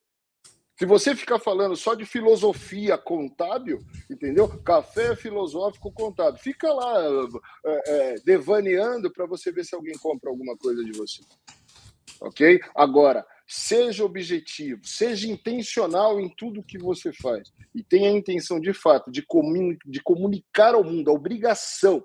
Se 0.79 0.87
você 0.87 1.17
ficar 1.17 1.41
falando 1.41 1.75
só 1.75 1.95
de 1.95 2.05
filosofia 2.05 2.97
contábil, 2.97 3.81
entendeu? 4.09 4.49
Café 4.63 5.17
filosófico 5.17 5.91
contábil, 5.91 6.41
fica 6.41 6.73
lá 6.73 7.03
é, 7.67 7.83
é, 7.87 8.15
devaneando 8.25 9.11
para 9.11 9.27
você 9.27 9.51
ver 9.51 9.65
se 9.65 9.75
alguém 9.75 9.99
compra 9.99 10.31
alguma 10.31 10.57
coisa 10.57 10.85
de 10.85 10.93
você. 10.93 11.21
Ok? 12.21 12.61
Agora, 12.77 13.27
seja 13.49 14.05
objetivo, 14.05 14.83
seja 14.85 15.27
intencional 15.27 16.21
em 16.21 16.29
tudo 16.29 16.63
que 16.63 16.77
você 16.77 17.13
faz 17.15 17.51
e 17.75 17.83
tenha 17.83 18.11
a 18.11 18.13
intenção 18.13 18.61
de 18.61 18.75
fato 18.75 19.11
de, 19.11 19.25
de 19.87 20.03
comunicar 20.03 20.75
ao 20.75 20.85
mundo, 20.85 21.11
a 21.11 21.15
obrigação, 21.15 22.05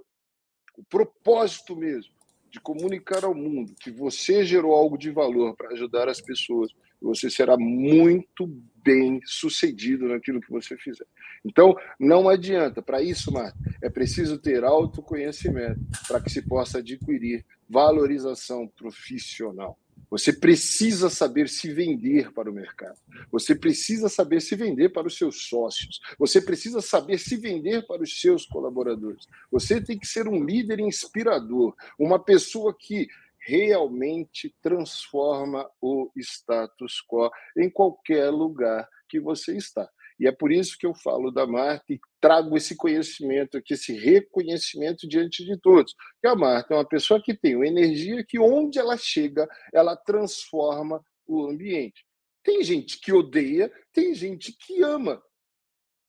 o 0.77 0.83
propósito 0.85 1.75
mesmo 1.75 2.13
de 2.49 2.61
comunicar 2.61 3.25
ao 3.25 3.33
mundo 3.33 3.73
que 3.81 3.91
você 3.91 4.45
gerou 4.45 4.75
algo 4.75 4.97
de 4.97 5.09
valor 5.09 5.55
para 5.55 5.73
ajudar 5.73 6.07
as 6.07 6.21
pessoas, 6.21 6.71
você 7.01 7.27
será 7.29 7.57
muito 7.57 8.47
bem 8.83 9.19
sucedido 9.25 10.07
naquilo 10.07 10.39
que 10.39 10.51
você 10.51 10.77
fizer. 10.77 11.05
Então, 11.43 11.75
não 11.99 12.29
adianta. 12.29 12.81
Para 12.81 13.01
isso, 13.01 13.31
Marta, 13.31 13.57
é 13.81 13.89
preciso 13.89 14.37
ter 14.37 14.63
autoconhecimento 14.63 15.79
para 16.07 16.21
que 16.21 16.29
se 16.29 16.41
possa 16.47 16.77
adquirir 16.77 17.43
valorização 17.67 18.67
profissional. 18.67 19.77
Você 20.13 20.31
precisa 20.31 21.09
saber 21.09 21.49
se 21.49 21.73
vender 21.73 22.31
para 22.33 22.47
o 22.47 22.53
mercado. 22.53 22.99
Você 23.31 23.55
precisa 23.55 24.07
saber 24.07 24.41
se 24.41 24.55
vender 24.55 24.89
para 24.89 25.07
os 25.07 25.17
seus 25.17 25.47
sócios. 25.47 25.99
Você 26.19 26.39
precisa 26.39 26.81
saber 26.81 27.17
se 27.17 27.35
vender 27.35 27.87
para 27.87 28.03
os 28.03 28.21
seus 28.21 28.45
colaboradores. 28.45 29.27
Você 29.51 29.81
tem 29.81 29.97
que 29.97 30.05
ser 30.05 30.27
um 30.27 30.45
líder 30.45 30.79
inspirador, 30.79 31.75
uma 31.97 32.23
pessoa 32.23 32.77
que 32.77 33.07
realmente 33.39 34.55
transforma 34.61 35.67
o 35.81 36.11
status 36.15 37.03
quo 37.09 37.31
em 37.57 37.67
qualquer 37.67 38.29
lugar 38.29 38.87
que 39.09 39.19
você 39.19 39.57
está. 39.57 39.89
E 40.19 40.27
é 40.27 40.31
por 40.31 40.51
isso 40.51 40.77
que 40.77 40.85
eu 40.85 40.93
falo 40.93 41.31
da 41.31 41.45
Marta 41.45 41.93
e 41.93 41.99
trago 42.21 42.55
esse 42.55 42.75
conhecimento 42.75 43.57
aqui, 43.57 43.73
esse 43.73 43.93
reconhecimento 43.93 45.07
diante 45.07 45.43
de 45.45 45.57
todos. 45.59 45.93
Que 46.21 46.27
a 46.27 46.35
Marta 46.35 46.73
é 46.73 46.77
uma 46.77 46.87
pessoa 46.87 47.21
que 47.21 47.33
tem 47.33 47.55
uma 47.55 47.67
energia 47.67 48.23
que, 48.27 48.39
onde 48.39 48.79
ela 48.79 48.97
chega, 48.97 49.47
ela 49.73 49.95
transforma 49.95 51.03
o 51.25 51.45
ambiente. 51.47 52.05
Tem 52.43 52.63
gente 52.63 52.99
que 52.99 53.13
odeia, 53.13 53.71
tem 53.93 54.13
gente 54.13 54.51
que 54.51 54.81
ama. 54.83 55.21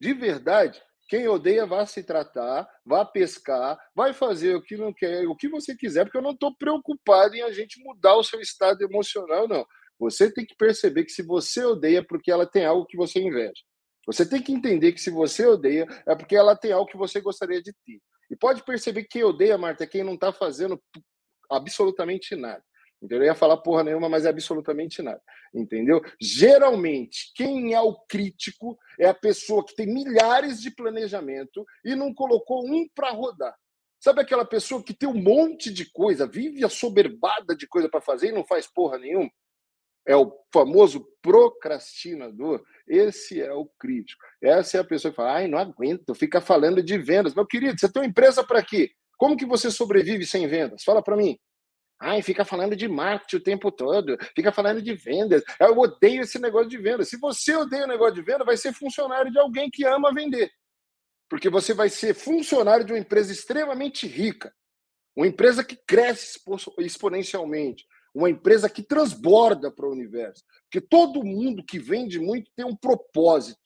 De 0.00 0.12
verdade, 0.12 0.82
quem 1.08 1.28
odeia, 1.28 1.66
vá 1.66 1.84
se 1.86 2.02
tratar, 2.02 2.68
vá 2.84 3.04
pescar, 3.04 3.78
vai 3.94 4.12
fazer 4.12 4.56
o 4.56 4.62
que 4.62 4.76
não 4.76 4.92
quer, 4.92 5.26
o 5.28 5.36
que 5.36 5.48
você 5.48 5.76
quiser, 5.76 6.04
porque 6.04 6.18
eu 6.18 6.22
não 6.22 6.32
estou 6.32 6.54
preocupado 6.56 7.36
em 7.36 7.42
a 7.42 7.52
gente 7.52 7.82
mudar 7.82 8.16
o 8.16 8.24
seu 8.24 8.40
estado 8.40 8.82
emocional, 8.82 9.46
não. 9.46 9.66
Você 9.98 10.32
tem 10.32 10.44
que 10.44 10.56
perceber 10.56 11.04
que 11.04 11.12
se 11.12 11.22
você 11.22 11.64
odeia, 11.64 11.98
é 11.98 12.02
porque 12.02 12.30
ela 12.30 12.46
tem 12.46 12.64
algo 12.64 12.86
que 12.86 12.96
você 12.96 13.20
inveja. 13.20 13.62
Você 14.06 14.28
tem 14.28 14.42
que 14.42 14.52
entender 14.52 14.92
que 14.92 15.00
se 15.00 15.10
você 15.10 15.46
odeia, 15.46 15.86
é 16.06 16.14
porque 16.14 16.36
ela 16.36 16.56
tem 16.56 16.72
algo 16.72 16.90
que 16.90 16.96
você 16.96 17.20
gostaria 17.20 17.62
de 17.62 17.72
ter. 17.84 18.00
E 18.30 18.36
pode 18.36 18.64
perceber 18.64 19.04
que 19.04 19.22
odeia, 19.22 19.58
Marta, 19.58 19.84
é 19.84 19.86
quem 19.86 20.02
não 20.02 20.14
está 20.14 20.32
fazendo 20.32 20.80
absolutamente 21.50 22.34
nada. 22.34 22.62
Entendeu? 23.02 23.18
Eu 23.18 23.24
ia 23.26 23.34
falar 23.34 23.58
porra 23.58 23.84
nenhuma, 23.84 24.08
mas 24.08 24.24
é 24.24 24.30
absolutamente 24.30 25.02
nada. 25.02 25.20
Entendeu? 25.54 26.00
Geralmente, 26.20 27.32
quem 27.34 27.74
é 27.74 27.80
o 27.80 27.94
crítico 28.08 28.78
é 28.98 29.06
a 29.06 29.14
pessoa 29.14 29.64
que 29.64 29.74
tem 29.74 29.86
milhares 29.86 30.60
de 30.60 30.70
planejamento 30.70 31.66
e 31.84 31.94
não 31.94 32.14
colocou 32.14 32.64
um 32.66 32.88
para 32.94 33.10
rodar. 33.10 33.54
Sabe 34.00 34.20
aquela 34.20 34.44
pessoa 34.44 34.82
que 34.82 34.94
tem 34.94 35.08
um 35.08 35.14
monte 35.14 35.72
de 35.72 35.90
coisa, 35.90 36.26
vive 36.26 36.64
assoberbada 36.64 37.54
de 37.56 37.66
coisa 37.66 37.88
para 37.88 38.00
fazer 38.00 38.28
e 38.28 38.32
não 38.32 38.44
faz 38.44 38.66
porra 38.66 38.98
nenhuma? 38.98 39.30
É 40.06 40.14
o 40.14 40.32
famoso 40.52 41.06
procrastinador. 41.22 42.62
Esse 42.86 43.40
é 43.40 43.52
o 43.52 43.66
crítico. 43.78 44.22
Essa 44.42 44.76
é 44.76 44.80
a 44.80 44.84
pessoa 44.84 45.10
que 45.10 45.16
fala: 45.16 45.34
ai, 45.34 45.48
não 45.48 45.58
aguento, 45.58 46.14
fica 46.14 46.40
falando 46.40 46.82
de 46.82 46.98
vendas. 46.98 47.34
Meu 47.34 47.46
querido, 47.46 47.78
você 47.78 47.90
tem 47.90 48.02
uma 48.02 48.08
empresa 48.08 48.44
para 48.44 48.62
quê? 48.62 48.90
Como 49.16 49.36
que 49.36 49.46
você 49.46 49.70
sobrevive 49.70 50.26
sem 50.26 50.46
vendas? 50.46 50.84
Fala 50.84 51.02
para 51.02 51.16
mim. 51.16 51.38
Ai, 51.98 52.20
fica 52.22 52.44
falando 52.44 52.76
de 52.76 52.88
marketing 52.88 53.36
o 53.36 53.42
tempo 53.42 53.72
todo, 53.72 54.18
fica 54.34 54.52
falando 54.52 54.82
de 54.82 54.94
vendas. 54.94 55.42
Eu 55.58 55.78
odeio 55.78 56.22
esse 56.22 56.38
negócio 56.38 56.68
de 56.68 56.76
vendas. 56.76 57.08
Se 57.08 57.16
você 57.16 57.54
odeia 57.54 57.84
o 57.84 57.88
negócio 57.88 58.14
de 58.14 58.22
venda, 58.22 58.44
vai 58.44 58.56
ser 58.56 58.72
funcionário 58.72 59.30
de 59.30 59.38
alguém 59.38 59.70
que 59.70 59.86
ama 59.86 60.12
vender. 60.12 60.50
Porque 61.28 61.48
você 61.48 61.72
vai 61.72 61.88
ser 61.88 62.14
funcionário 62.14 62.84
de 62.84 62.92
uma 62.92 62.98
empresa 62.98 63.32
extremamente 63.32 64.06
rica, 64.06 64.54
uma 65.16 65.26
empresa 65.26 65.64
que 65.64 65.76
cresce 65.76 66.38
exponencialmente, 66.78 67.86
uma 68.14 68.30
empresa 68.30 68.70
que 68.70 68.82
transborda 68.82 69.70
para 69.70 69.86
o 69.86 69.92
universo. 69.92 70.44
Porque 70.70 70.86
todo 70.86 71.24
mundo 71.24 71.64
que 71.64 71.78
vende 71.78 72.20
muito 72.20 72.50
tem 72.56 72.64
um 72.64 72.76
propósito. 72.76 73.58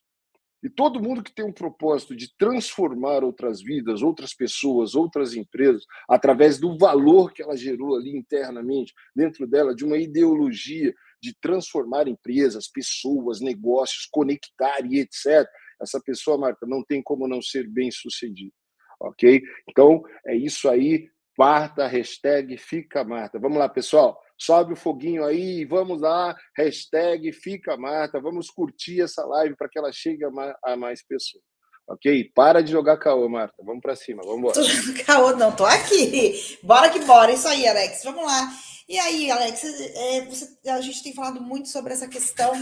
E 0.60 0.68
todo 0.68 1.00
mundo 1.00 1.22
que 1.22 1.32
tem 1.32 1.44
um 1.44 1.52
propósito 1.52 2.16
de 2.16 2.34
transformar 2.36 3.22
outras 3.22 3.62
vidas, 3.62 4.02
outras 4.02 4.34
pessoas, 4.34 4.96
outras 4.96 5.34
empresas, 5.34 5.84
através 6.08 6.58
do 6.58 6.76
valor 6.76 7.32
que 7.32 7.42
ela 7.42 7.56
gerou 7.56 7.94
ali 7.94 8.16
internamente, 8.16 8.92
dentro 9.14 9.46
dela, 9.46 9.72
de 9.72 9.84
uma 9.84 9.96
ideologia 9.96 10.92
de 11.22 11.32
transformar 11.40 12.08
empresas, 12.08 12.66
pessoas, 12.68 13.40
negócios, 13.40 14.08
conectar 14.10 14.80
e 14.84 14.98
etc. 14.98 15.48
Essa 15.80 16.00
pessoa, 16.00 16.36
Marta, 16.36 16.66
não 16.66 16.82
tem 16.82 17.00
como 17.02 17.28
não 17.28 17.40
ser 17.40 17.68
bem 17.68 17.90
sucedida. 17.92 18.54
Ok? 19.00 19.40
Então, 19.68 20.02
é 20.26 20.34
isso 20.34 20.68
aí. 20.68 21.08
Marta, 21.38 21.86
hashtag 21.86 22.56
fica 22.56 23.04
Marta. 23.04 23.38
Vamos 23.38 23.58
lá, 23.58 23.68
pessoal 23.68 24.20
sobe 24.38 24.72
o 24.72 24.76
foguinho 24.76 25.24
aí, 25.24 25.64
vamos 25.64 26.00
lá, 26.00 26.36
hashtag 26.56 27.32
fica 27.32 27.76
Marta, 27.76 28.20
vamos 28.20 28.50
curtir 28.50 29.00
essa 29.02 29.24
live 29.24 29.56
para 29.56 29.68
que 29.68 29.78
ela 29.78 29.90
chegue 29.92 30.24
a 30.64 30.76
mais 30.76 31.04
pessoas. 31.04 31.42
Ok? 31.88 32.30
Para 32.34 32.62
de 32.62 32.70
jogar 32.70 32.98
caô, 32.98 33.26
Marta. 33.30 33.54
Vamos 33.64 33.80
para 33.80 33.96
cima, 33.96 34.20
vamos 34.22 34.38
embora. 34.38 34.60
caô, 35.06 35.34
não, 35.36 35.56
tô 35.56 35.64
aqui. 35.64 36.58
Bora 36.62 36.90
que 36.90 37.00
bora. 37.00 37.32
Isso 37.32 37.48
aí, 37.48 37.66
Alex. 37.66 38.04
Vamos 38.04 38.26
lá. 38.26 38.52
E 38.88 38.98
aí, 38.98 39.30
Alex, 39.30 39.62
é, 39.64 40.24
você, 40.24 40.56
a 40.66 40.80
gente 40.80 41.02
tem 41.02 41.12
falado 41.12 41.42
muito 41.42 41.68
sobre 41.68 41.92
essa 41.92 42.08
questão 42.08 42.52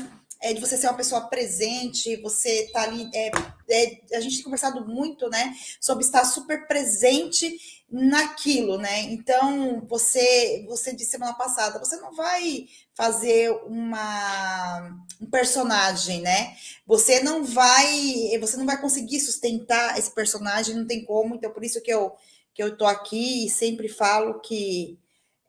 é, 0.43 0.53
de 0.53 0.61
você 0.61 0.77
ser 0.77 0.89
uma 0.89 0.97
pessoa 0.97 1.29
presente, 1.29 2.17
você 2.17 2.69
tá 2.73 2.83
ali. 2.83 3.09
É, 3.15 3.31
é, 3.71 4.17
a 4.17 4.21
gente 4.21 4.35
tem 4.35 4.45
conversado 4.45 4.85
muito, 4.87 5.29
né, 5.31 5.55
sobre 5.81 6.05
estar 6.05 6.25
super 6.25 6.67
presente 6.67 7.57
naquilo, 7.89 8.77
né? 8.77 9.03
Então, 9.03 9.81
você, 9.87 10.65
você 10.69 10.93
disse 10.93 11.12
semana 11.12 11.35
passada, 11.35 11.79
você 11.79 11.97
não 11.97 12.12
vai 12.12 12.67
fazer 12.93 13.51
uma 13.65 15.07
um 15.21 15.31
personagem, 15.31 16.21
né? 16.23 16.57
Você 16.87 17.21
não 17.21 17.45
vai, 17.45 18.37
você 18.41 18.57
não 18.57 18.67
vai 18.67 18.81
conseguir 18.81 19.21
sustentar 19.21 19.97
esse 19.97 20.11
personagem, 20.11 20.75
não 20.75 20.87
tem 20.87 21.05
como. 21.05 21.37
Então, 21.37 21.53
por 21.53 21.65
isso 21.65 21.81
que 21.81 21.93
eu 21.93 22.12
que 22.53 22.62
eu 22.62 22.77
tô 22.77 22.87
aqui 22.87 23.47
e 23.47 23.51
sempre 23.51 23.87
falo 23.87 24.41
que 24.41 24.99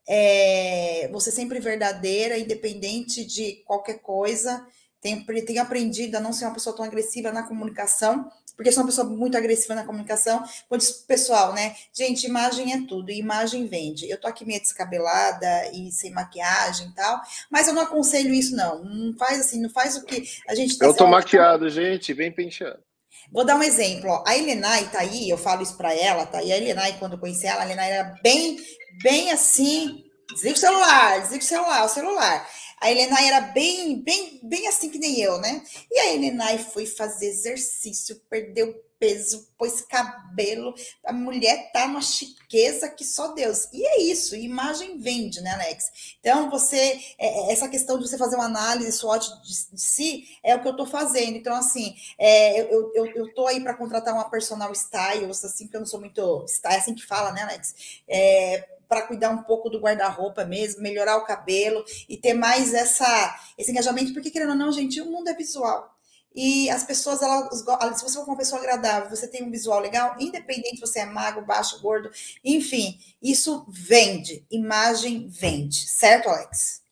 é, 0.07 1.09
você 1.11 1.31
sempre 1.31 1.59
verdadeira, 1.59 2.37
independente 2.37 3.25
de 3.25 3.63
qualquer 3.65 3.99
coisa. 3.99 4.65
Tenho, 5.01 5.25
tenho 5.45 5.61
aprendido 5.61 6.15
a 6.15 6.19
não 6.19 6.33
ser 6.33 6.45
uma 6.45 6.53
pessoa 6.53 6.75
tão 6.75 6.85
agressiva 6.85 7.31
na 7.31 7.43
comunicação, 7.43 8.31
porque 8.55 8.71
sou 8.71 8.81
uma 8.81 8.89
pessoa 8.89 9.07
muito 9.07 9.37
agressiva 9.37 9.75
na 9.75 9.85
comunicação. 9.85 10.43
Quando 10.67 10.83
pessoal, 11.07 11.53
né? 11.53 11.75
Gente, 11.93 12.25
imagem 12.25 12.73
é 12.73 12.87
tudo, 12.87 13.11
imagem 13.11 13.67
vende. 13.67 14.09
Eu 14.09 14.19
tô 14.19 14.27
aqui 14.27 14.43
meio 14.43 14.59
descabelada 14.59 15.69
e 15.71 15.91
sem 15.91 16.11
maquiagem 16.11 16.87
e 16.87 16.91
tal, 16.93 17.21
mas 17.51 17.67
eu 17.67 17.73
não 17.73 17.83
aconselho 17.83 18.33
isso, 18.33 18.55
não. 18.55 18.83
Não 18.83 19.13
faz 19.15 19.39
assim, 19.39 19.61
não 19.61 19.69
faz 19.69 19.95
o 19.95 20.03
que 20.03 20.23
a 20.47 20.55
gente 20.55 20.77
tá 20.77 20.87
Eu 20.87 20.95
tô 20.95 21.05
maquiado, 21.05 21.69
gente, 21.69 22.13
bem 22.13 22.31
penteado. 22.31 22.86
Vou 23.31 23.45
dar 23.45 23.55
um 23.55 23.63
exemplo. 23.63 24.09
Ó. 24.09 24.23
A 24.25 24.37
Elenai 24.37 24.89
tá 24.91 24.99
aí, 24.99 25.29
eu 25.29 25.37
falo 25.37 25.61
isso 25.61 25.75
para 25.77 25.93
ela, 25.93 26.25
tá? 26.25 26.41
E 26.41 26.51
a 26.51 26.57
Elenai, 26.57 26.97
quando 26.99 27.13
eu 27.13 27.19
conheci 27.19 27.45
ela, 27.45 27.61
a 27.61 27.65
Elenai 27.65 27.91
era 27.91 28.15
bem, 28.23 28.57
bem 29.01 29.31
assim. 29.31 30.03
Desliga 30.33 30.55
o 30.55 30.59
celular, 30.59 31.21
desliga 31.21 31.43
o 31.43 31.47
celular, 31.47 31.85
o 31.85 31.89
celular. 31.89 32.49
A 32.79 32.91
Elenai 32.91 33.27
era 33.27 33.41
bem, 33.41 34.01
bem, 34.01 34.39
bem 34.43 34.67
assim 34.67 34.89
que 34.89 34.99
nem 34.99 35.19
eu, 35.19 35.39
né? 35.39 35.63
E 35.91 35.99
a 35.99 36.13
Elenai 36.13 36.57
foi 36.59 36.85
fazer 36.85 37.27
exercício, 37.27 38.21
perdeu 38.29 38.87
peso, 38.99 39.47
pôs 39.57 39.81
cabelo. 39.81 40.73
A 41.05 41.13
mulher 41.13 41.71
tá 41.71 41.87
numa 41.87 42.01
chiqueza 42.01 42.89
que 42.89 43.03
só 43.03 43.33
Deus. 43.33 43.67
E 43.71 43.85
é 43.85 44.01
isso, 44.01 44.35
imagem 44.35 44.97
vende, 44.97 45.41
né, 45.41 45.51
Alex? 45.51 46.17
Então, 46.19 46.49
você, 46.49 46.99
é, 47.17 47.49
é, 47.49 47.51
essa 47.51 47.67
questão 47.67 47.97
de 47.97 48.07
você 48.07 48.17
fazer 48.17 48.35
uma 48.35 48.45
análise 48.45 48.91
SWOT 48.91 49.27
de, 49.43 49.75
de 49.75 49.81
si 49.81 50.25
é 50.43 50.55
o 50.55 50.61
que 50.61 50.67
eu 50.67 50.75
tô 50.75 50.85
fazendo. 50.85 51.37
Então, 51.37 51.55
assim, 51.55 51.95
é, 52.17 52.61
eu, 52.73 52.91
eu, 52.93 53.05
eu 53.07 53.33
tô 53.33 53.47
aí 53.47 53.61
para 53.61 53.75
contratar 53.75 54.13
uma 54.13 54.29
personal 54.29 54.71
stylist, 54.71 55.43
assim, 55.43 55.65
porque 55.65 55.77
eu 55.77 55.81
não 55.81 55.87
sou 55.87 55.99
muito. 55.99 56.45
É 56.65 56.75
assim 56.75 56.93
que 56.93 57.05
fala, 57.05 57.31
né, 57.31 57.43
Alex? 57.43 58.01
É, 58.07 58.76
para 58.87 59.01
cuidar 59.01 59.29
um 59.29 59.43
pouco 59.43 59.69
do 59.69 59.79
guarda-roupa 59.79 60.45
mesmo, 60.45 60.81
melhorar 60.81 61.17
o 61.17 61.25
cabelo 61.25 61.83
e 62.07 62.17
ter 62.17 62.33
mais 62.33 62.73
essa, 62.73 63.39
esse 63.57 63.71
engajamento, 63.71 64.13
porque 64.13 64.31
querendo 64.31 64.51
ou 64.51 64.55
não, 64.55 64.71
gente, 64.71 65.01
o 65.01 65.05
mundo 65.05 65.29
é 65.29 65.33
visual. 65.33 65.95
E 66.35 66.69
as 66.69 66.83
pessoas, 66.83 67.21
elas, 67.23 67.97
se 67.97 68.03
você 68.03 68.15
for 68.19 68.27
uma 68.27 68.37
pessoa 68.37 68.61
agradável, 68.61 69.09
você 69.09 69.27
tem 69.27 69.43
um 69.43 69.49
visual 69.49 69.79
legal, 69.79 70.15
independente 70.19 70.75
se 70.75 70.81
você 70.81 70.99
é 70.99 71.05
magro, 71.05 71.43
baixo, 71.43 71.81
gordo, 71.81 72.11
enfim, 72.43 72.99
isso 73.19 73.65
vende. 73.67 74.45
Imagem 74.51 75.27
vende. 75.27 75.87
Certo, 75.89 76.29
Alex? 76.29 76.83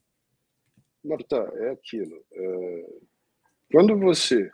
Marta, 1.03 1.35
é 1.57 1.69
aquilo. 1.69 2.25
É... 2.31 2.85
Quando 3.71 3.99
você 3.99 4.51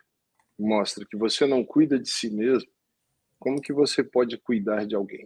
mostra 0.59 1.05
que 1.09 1.15
você 1.15 1.45
não 1.45 1.63
cuida 1.63 1.97
de 1.97 2.09
si 2.09 2.29
mesmo, 2.29 2.69
como 3.39 3.61
que 3.61 3.71
você 3.71 4.03
pode 4.03 4.37
cuidar 4.37 4.85
de 4.85 4.93
alguém? 4.93 5.25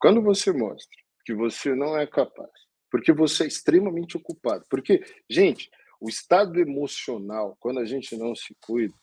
Quando 0.00 0.22
você 0.22 0.50
mostra 0.50 0.96
que 1.26 1.34
você 1.34 1.74
não 1.74 1.96
é 1.96 2.06
capaz, 2.06 2.50
porque 2.90 3.12
você 3.12 3.44
é 3.44 3.46
extremamente 3.46 4.16
ocupado, 4.16 4.64
porque, 4.68 5.04
gente, 5.28 5.70
o 6.00 6.08
estado 6.08 6.58
emocional, 6.58 7.56
quando 7.60 7.80
a 7.80 7.84
gente 7.84 8.16
não 8.16 8.34
se 8.34 8.56
cuida, 8.60 8.94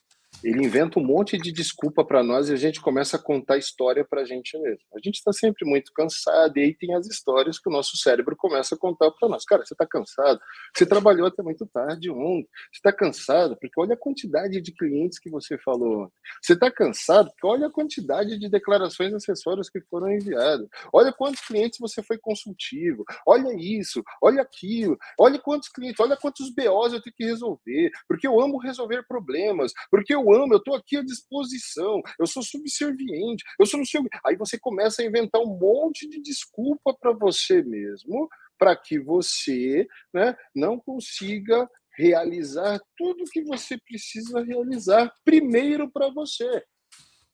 ele 0.43 0.63
inventa 0.63 0.99
um 0.99 1.03
monte 1.03 1.37
de 1.37 1.51
desculpa 1.51 2.05
para 2.05 2.23
nós 2.23 2.49
e 2.49 2.53
a 2.53 2.55
gente 2.55 2.79
começa 2.79 3.17
a 3.17 3.19
contar 3.19 3.57
história 3.57 4.05
para 4.05 4.21
a 4.21 4.25
gente 4.25 4.57
mesmo. 4.59 4.83
A 4.95 4.99
gente 5.03 5.15
está 5.15 5.33
sempre 5.33 5.67
muito 5.67 5.91
cansado 5.91 6.57
e 6.57 6.61
aí 6.61 6.75
tem 6.75 6.93
as 6.93 7.07
histórias 7.07 7.57
que 7.57 7.67
o 7.67 7.71
nosso 7.71 7.97
cérebro 7.97 8.35
começa 8.35 8.75
a 8.75 8.77
contar 8.77 9.09
para 9.11 9.27
nós. 9.27 9.43
Cara, 9.45 9.65
você 9.65 9.73
está 9.73 9.85
cansado? 9.85 10.39
Você 10.75 10.85
trabalhou 10.85 11.27
até 11.27 11.41
muito 11.41 11.65
tarde 11.65 12.09
ontem. 12.11 12.47
Você 12.71 12.77
está 12.77 12.93
cansado? 12.93 13.57
Porque 13.59 13.79
olha 13.79 13.95
a 13.95 13.97
quantidade 13.97 14.61
de 14.61 14.71
clientes 14.71 15.17
que 15.17 15.29
você 15.29 15.57
falou. 15.57 16.11
Você 16.41 16.53
está 16.53 16.69
cansado? 16.69 17.29
Porque 17.31 17.47
olha 17.47 17.67
a 17.67 17.71
quantidade 17.71 18.37
de 18.37 18.47
declarações 18.47 19.13
acessórias 19.13 19.69
que 19.69 19.81
foram 19.89 20.11
enviadas. 20.11 20.67
Olha 20.93 21.11
quantos 21.11 21.41
clientes 21.41 21.79
você 21.79 22.03
foi 22.03 22.17
consultivo. 22.17 23.03
Olha 23.25 23.53
isso, 23.57 24.03
olha 24.21 24.43
aquilo. 24.43 24.97
Olha 25.19 25.39
quantos 25.39 25.69
clientes, 25.69 25.99
olha 25.99 26.15
quantos 26.15 26.53
BOs 26.53 26.93
eu 26.93 27.01
tenho 27.01 27.15
que 27.15 27.25
resolver. 27.25 27.89
Porque 28.07 28.27
eu 28.27 28.39
amo 28.39 28.59
resolver 28.59 29.03
problemas. 29.07 29.73
Porque 29.89 30.13
eu 30.13 30.26
amo, 30.33 30.53
eu 30.53 30.57
estou 30.57 30.75
aqui 30.75 30.97
à 30.97 31.03
disposição, 31.03 32.01
eu 32.19 32.27
sou 32.27 32.43
subserviente, 32.43 33.43
eu 33.59 33.65
sou 33.65 33.77
não 33.79 33.85
sei 33.85 34.01
o 34.01 34.07
Aí 34.25 34.35
você 34.35 34.59
começa 34.59 35.01
a 35.01 35.05
inventar 35.05 35.41
um 35.41 35.57
monte 35.57 36.07
de 36.07 36.21
desculpa 36.21 36.95
para 36.99 37.13
você 37.13 37.61
mesmo, 37.61 38.29
para 38.57 38.75
que 38.75 38.99
você 38.99 39.87
né, 40.13 40.35
não 40.55 40.79
consiga 40.79 41.69
realizar 41.97 42.79
tudo 42.95 43.29
que 43.31 43.41
você 43.43 43.77
precisa 43.77 44.43
realizar 44.43 45.11
primeiro 45.25 45.89
para 45.91 46.09
você. 46.09 46.63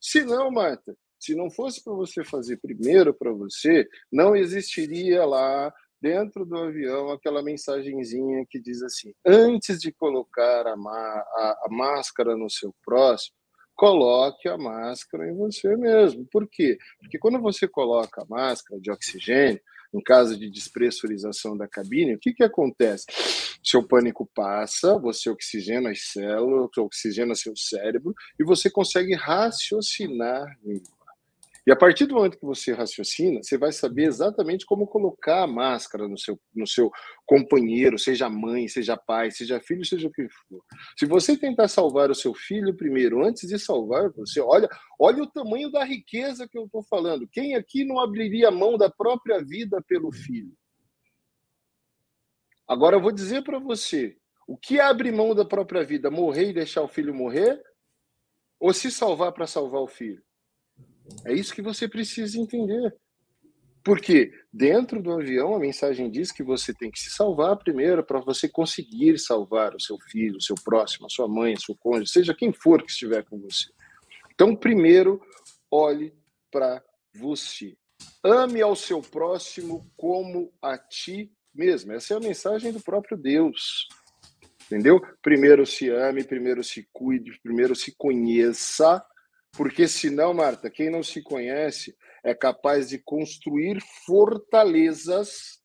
Se 0.00 0.24
não, 0.24 0.50
Marta, 0.50 0.96
se 1.18 1.34
não 1.34 1.50
fosse 1.50 1.82
para 1.82 1.94
você 1.94 2.22
fazer 2.22 2.58
primeiro 2.58 3.14
para 3.14 3.32
você, 3.32 3.88
não 4.12 4.36
existiria 4.36 5.24
lá 5.24 5.72
dentro 6.04 6.44
do 6.44 6.58
avião 6.58 7.10
aquela 7.10 7.42
mensagenzinha 7.42 8.44
que 8.50 8.60
diz 8.60 8.82
assim: 8.82 9.14
antes 9.26 9.78
de 9.78 9.90
colocar 9.90 10.66
a, 10.66 10.74
a, 10.74 11.60
a 11.64 11.68
máscara 11.70 12.36
no 12.36 12.50
seu 12.50 12.74
próximo, 12.84 13.34
coloque 13.74 14.46
a 14.46 14.58
máscara 14.58 15.26
em 15.26 15.34
você 15.34 15.74
mesmo. 15.76 16.26
Por 16.30 16.46
quê? 16.46 16.76
Porque 17.00 17.18
quando 17.18 17.40
você 17.40 17.66
coloca 17.66 18.20
a 18.20 18.26
máscara 18.28 18.78
de 18.78 18.90
oxigênio, 18.90 19.58
em 19.94 20.02
caso 20.02 20.38
de 20.38 20.50
despressurização 20.50 21.56
da 21.56 21.66
cabine, 21.66 22.16
o 22.16 22.18
que, 22.18 22.34
que 22.34 22.44
acontece? 22.44 23.06
Seu 23.62 23.82
pânico 23.82 24.28
passa, 24.34 24.98
você 24.98 25.30
oxigena 25.30 25.90
as 25.90 26.12
células, 26.12 26.68
oxigena 26.76 27.34
seu 27.34 27.56
cérebro 27.56 28.12
e 28.38 28.44
você 28.44 28.68
consegue 28.68 29.14
raciocinar 29.14 30.44
e 31.66 31.72
a 31.72 31.76
partir 31.76 32.04
do 32.04 32.14
momento 32.14 32.38
que 32.38 32.44
você 32.44 32.74
raciocina, 32.74 33.42
você 33.42 33.56
vai 33.56 33.72
saber 33.72 34.04
exatamente 34.04 34.66
como 34.66 34.86
colocar 34.86 35.44
a 35.44 35.46
máscara 35.46 36.06
no 36.06 36.18
seu, 36.18 36.38
no 36.54 36.66
seu 36.66 36.90
companheiro, 37.24 37.98
seja 37.98 38.28
mãe, 38.28 38.68
seja 38.68 38.98
pai, 38.98 39.30
seja 39.30 39.58
filho, 39.60 39.82
seja 39.82 40.06
o 40.06 40.12
que 40.12 40.28
for. 40.28 40.62
Se 40.98 41.06
você 41.06 41.38
tentar 41.38 41.68
salvar 41.68 42.10
o 42.10 42.14
seu 42.14 42.34
filho 42.34 42.76
primeiro, 42.76 43.24
antes 43.24 43.48
de 43.48 43.58
salvar 43.58 44.10
você, 44.10 44.40
olha, 44.40 44.68
olha 45.00 45.22
o 45.22 45.30
tamanho 45.30 45.70
da 45.70 45.82
riqueza 45.84 46.46
que 46.46 46.58
eu 46.58 46.66
estou 46.66 46.82
falando. 46.82 47.26
Quem 47.32 47.54
aqui 47.54 47.82
não 47.82 47.98
abriria 47.98 48.50
mão 48.50 48.76
da 48.76 48.90
própria 48.90 49.42
vida 49.42 49.82
pelo 49.88 50.12
filho? 50.12 50.52
Agora 52.68 52.96
eu 52.96 53.00
vou 53.00 53.12
dizer 53.12 53.42
para 53.42 53.58
você, 53.58 54.18
o 54.46 54.58
que 54.58 54.78
abre 54.80 55.10
mão 55.10 55.34
da 55.34 55.46
própria 55.46 55.82
vida? 55.82 56.10
Morrer 56.10 56.50
e 56.50 56.54
deixar 56.54 56.82
o 56.82 56.88
filho 56.88 57.14
morrer? 57.14 57.58
Ou 58.60 58.72
se 58.74 58.90
salvar 58.90 59.32
para 59.32 59.46
salvar 59.46 59.80
o 59.80 59.88
filho? 59.88 60.22
É 61.24 61.32
isso 61.32 61.54
que 61.54 61.62
você 61.62 61.88
precisa 61.88 62.38
entender. 62.38 62.94
Porque 63.84 64.32
dentro 64.50 65.02
do 65.02 65.12
avião 65.12 65.54
a 65.54 65.58
mensagem 65.58 66.10
diz 66.10 66.32
que 66.32 66.42
você 66.42 66.72
tem 66.72 66.90
que 66.90 66.98
se 66.98 67.10
salvar 67.10 67.58
primeiro 67.58 68.02
para 68.02 68.18
você 68.18 68.48
conseguir 68.48 69.18
salvar 69.18 69.74
o 69.74 69.80
seu 69.80 69.98
filho, 70.10 70.38
o 70.38 70.42
seu 70.42 70.56
próximo, 70.64 71.06
a 71.06 71.10
sua 71.10 71.28
mãe, 71.28 71.52
o 71.52 71.60
seu 71.60 71.76
cônjuge, 71.76 72.10
seja 72.10 72.34
quem 72.34 72.50
for 72.50 72.82
que 72.82 72.90
estiver 72.90 73.22
com 73.24 73.38
você. 73.38 73.66
Então, 74.32 74.56
primeiro, 74.56 75.20
olhe 75.70 76.14
para 76.50 76.82
você. 77.14 77.76
Ame 78.22 78.62
ao 78.62 78.74
seu 78.74 79.02
próximo 79.02 79.86
como 79.96 80.50
a 80.62 80.78
ti 80.78 81.30
mesmo. 81.54 81.92
Essa 81.92 82.14
é 82.14 82.16
a 82.16 82.20
mensagem 82.20 82.72
do 82.72 82.80
próprio 82.80 83.18
Deus. 83.18 83.86
Entendeu? 84.66 84.98
Primeiro 85.20 85.66
se 85.66 85.90
ame, 85.90 86.24
primeiro 86.24 86.64
se 86.64 86.88
cuide, 86.90 87.38
primeiro 87.42 87.76
se 87.76 87.94
conheça 87.96 89.04
porque 89.56 89.86
senão, 89.86 90.34
Marta, 90.34 90.70
quem 90.70 90.90
não 90.90 91.02
se 91.02 91.22
conhece 91.22 91.96
é 92.24 92.34
capaz 92.34 92.88
de 92.88 92.98
construir 92.98 93.80
fortalezas, 94.06 95.60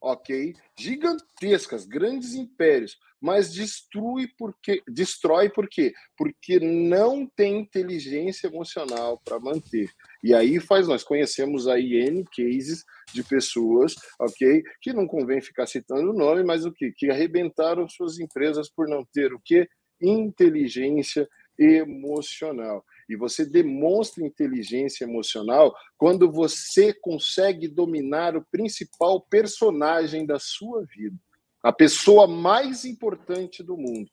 ok, 0.00 0.54
gigantescas, 0.78 1.86
grandes 1.86 2.34
impérios, 2.34 2.96
mas 3.20 3.52
destrui 3.52 4.28
porque 4.38 4.82
destrói 4.86 5.48
por 5.48 5.66
quê? 5.66 5.94
Porque 6.14 6.60
não 6.60 7.26
tem 7.26 7.58
inteligência 7.58 8.48
emocional 8.48 9.18
para 9.24 9.40
manter. 9.40 9.88
E 10.22 10.34
aí 10.34 10.60
faz 10.60 10.86
nós 10.86 11.02
conhecemos 11.02 11.66
aí 11.66 11.94
N 12.06 12.22
cases 12.36 12.84
de 13.14 13.24
pessoas, 13.24 13.94
ok, 14.20 14.62
que 14.82 14.92
não 14.92 15.06
convém 15.06 15.40
ficar 15.40 15.66
citando 15.66 16.10
o 16.10 16.16
nome, 16.16 16.44
mas 16.44 16.66
o 16.66 16.72
que 16.72 16.92
que 16.92 17.10
arrebentaram 17.10 17.88
suas 17.88 18.18
empresas 18.18 18.70
por 18.70 18.86
não 18.86 19.04
ter 19.12 19.32
o 19.32 19.40
que 19.42 19.66
inteligência 20.02 21.22
emocional. 21.22 21.34
E 21.58 23.16
você 23.16 23.44
demonstra 23.44 24.24
inteligência 24.24 25.04
emocional 25.04 25.74
quando 25.96 26.30
você 26.30 26.92
consegue 26.92 27.68
dominar 27.68 28.36
o 28.36 28.44
principal 28.50 29.20
personagem 29.20 30.24
da 30.26 30.38
sua 30.38 30.84
vida, 30.84 31.16
a 31.62 31.72
pessoa 31.72 32.26
mais 32.26 32.84
importante 32.84 33.62
do 33.62 33.76
mundo, 33.76 34.10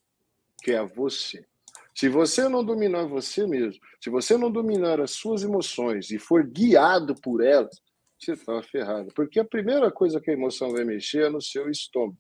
que 0.63 0.71
é 0.71 0.85
você. 0.85 1.45
Se 1.93 2.07
você 2.07 2.47
não 2.47 2.63
dominar 2.63 3.05
você 3.05 3.45
mesmo, 3.45 3.81
se 3.99 4.09
você 4.09 4.37
não 4.37 4.49
dominar 4.49 5.01
as 5.01 5.11
suas 5.11 5.43
emoções 5.43 6.09
e 6.09 6.17
for 6.17 6.43
guiado 6.45 7.15
por 7.15 7.43
elas, 7.43 7.81
você 8.17 8.33
está 8.33 8.61
ferrado. 8.63 9.11
Porque 9.13 9.39
a 9.39 9.45
primeira 9.45 9.91
coisa 9.91 10.21
que 10.21 10.29
a 10.29 10.33
emoção 10.33 10.71
vai 10.71 10.85
mexer 10.85 11.25
é 11.25 11.29
no 11.29 11.41
seu 11.41 11.69
estômago. 11.69 12.17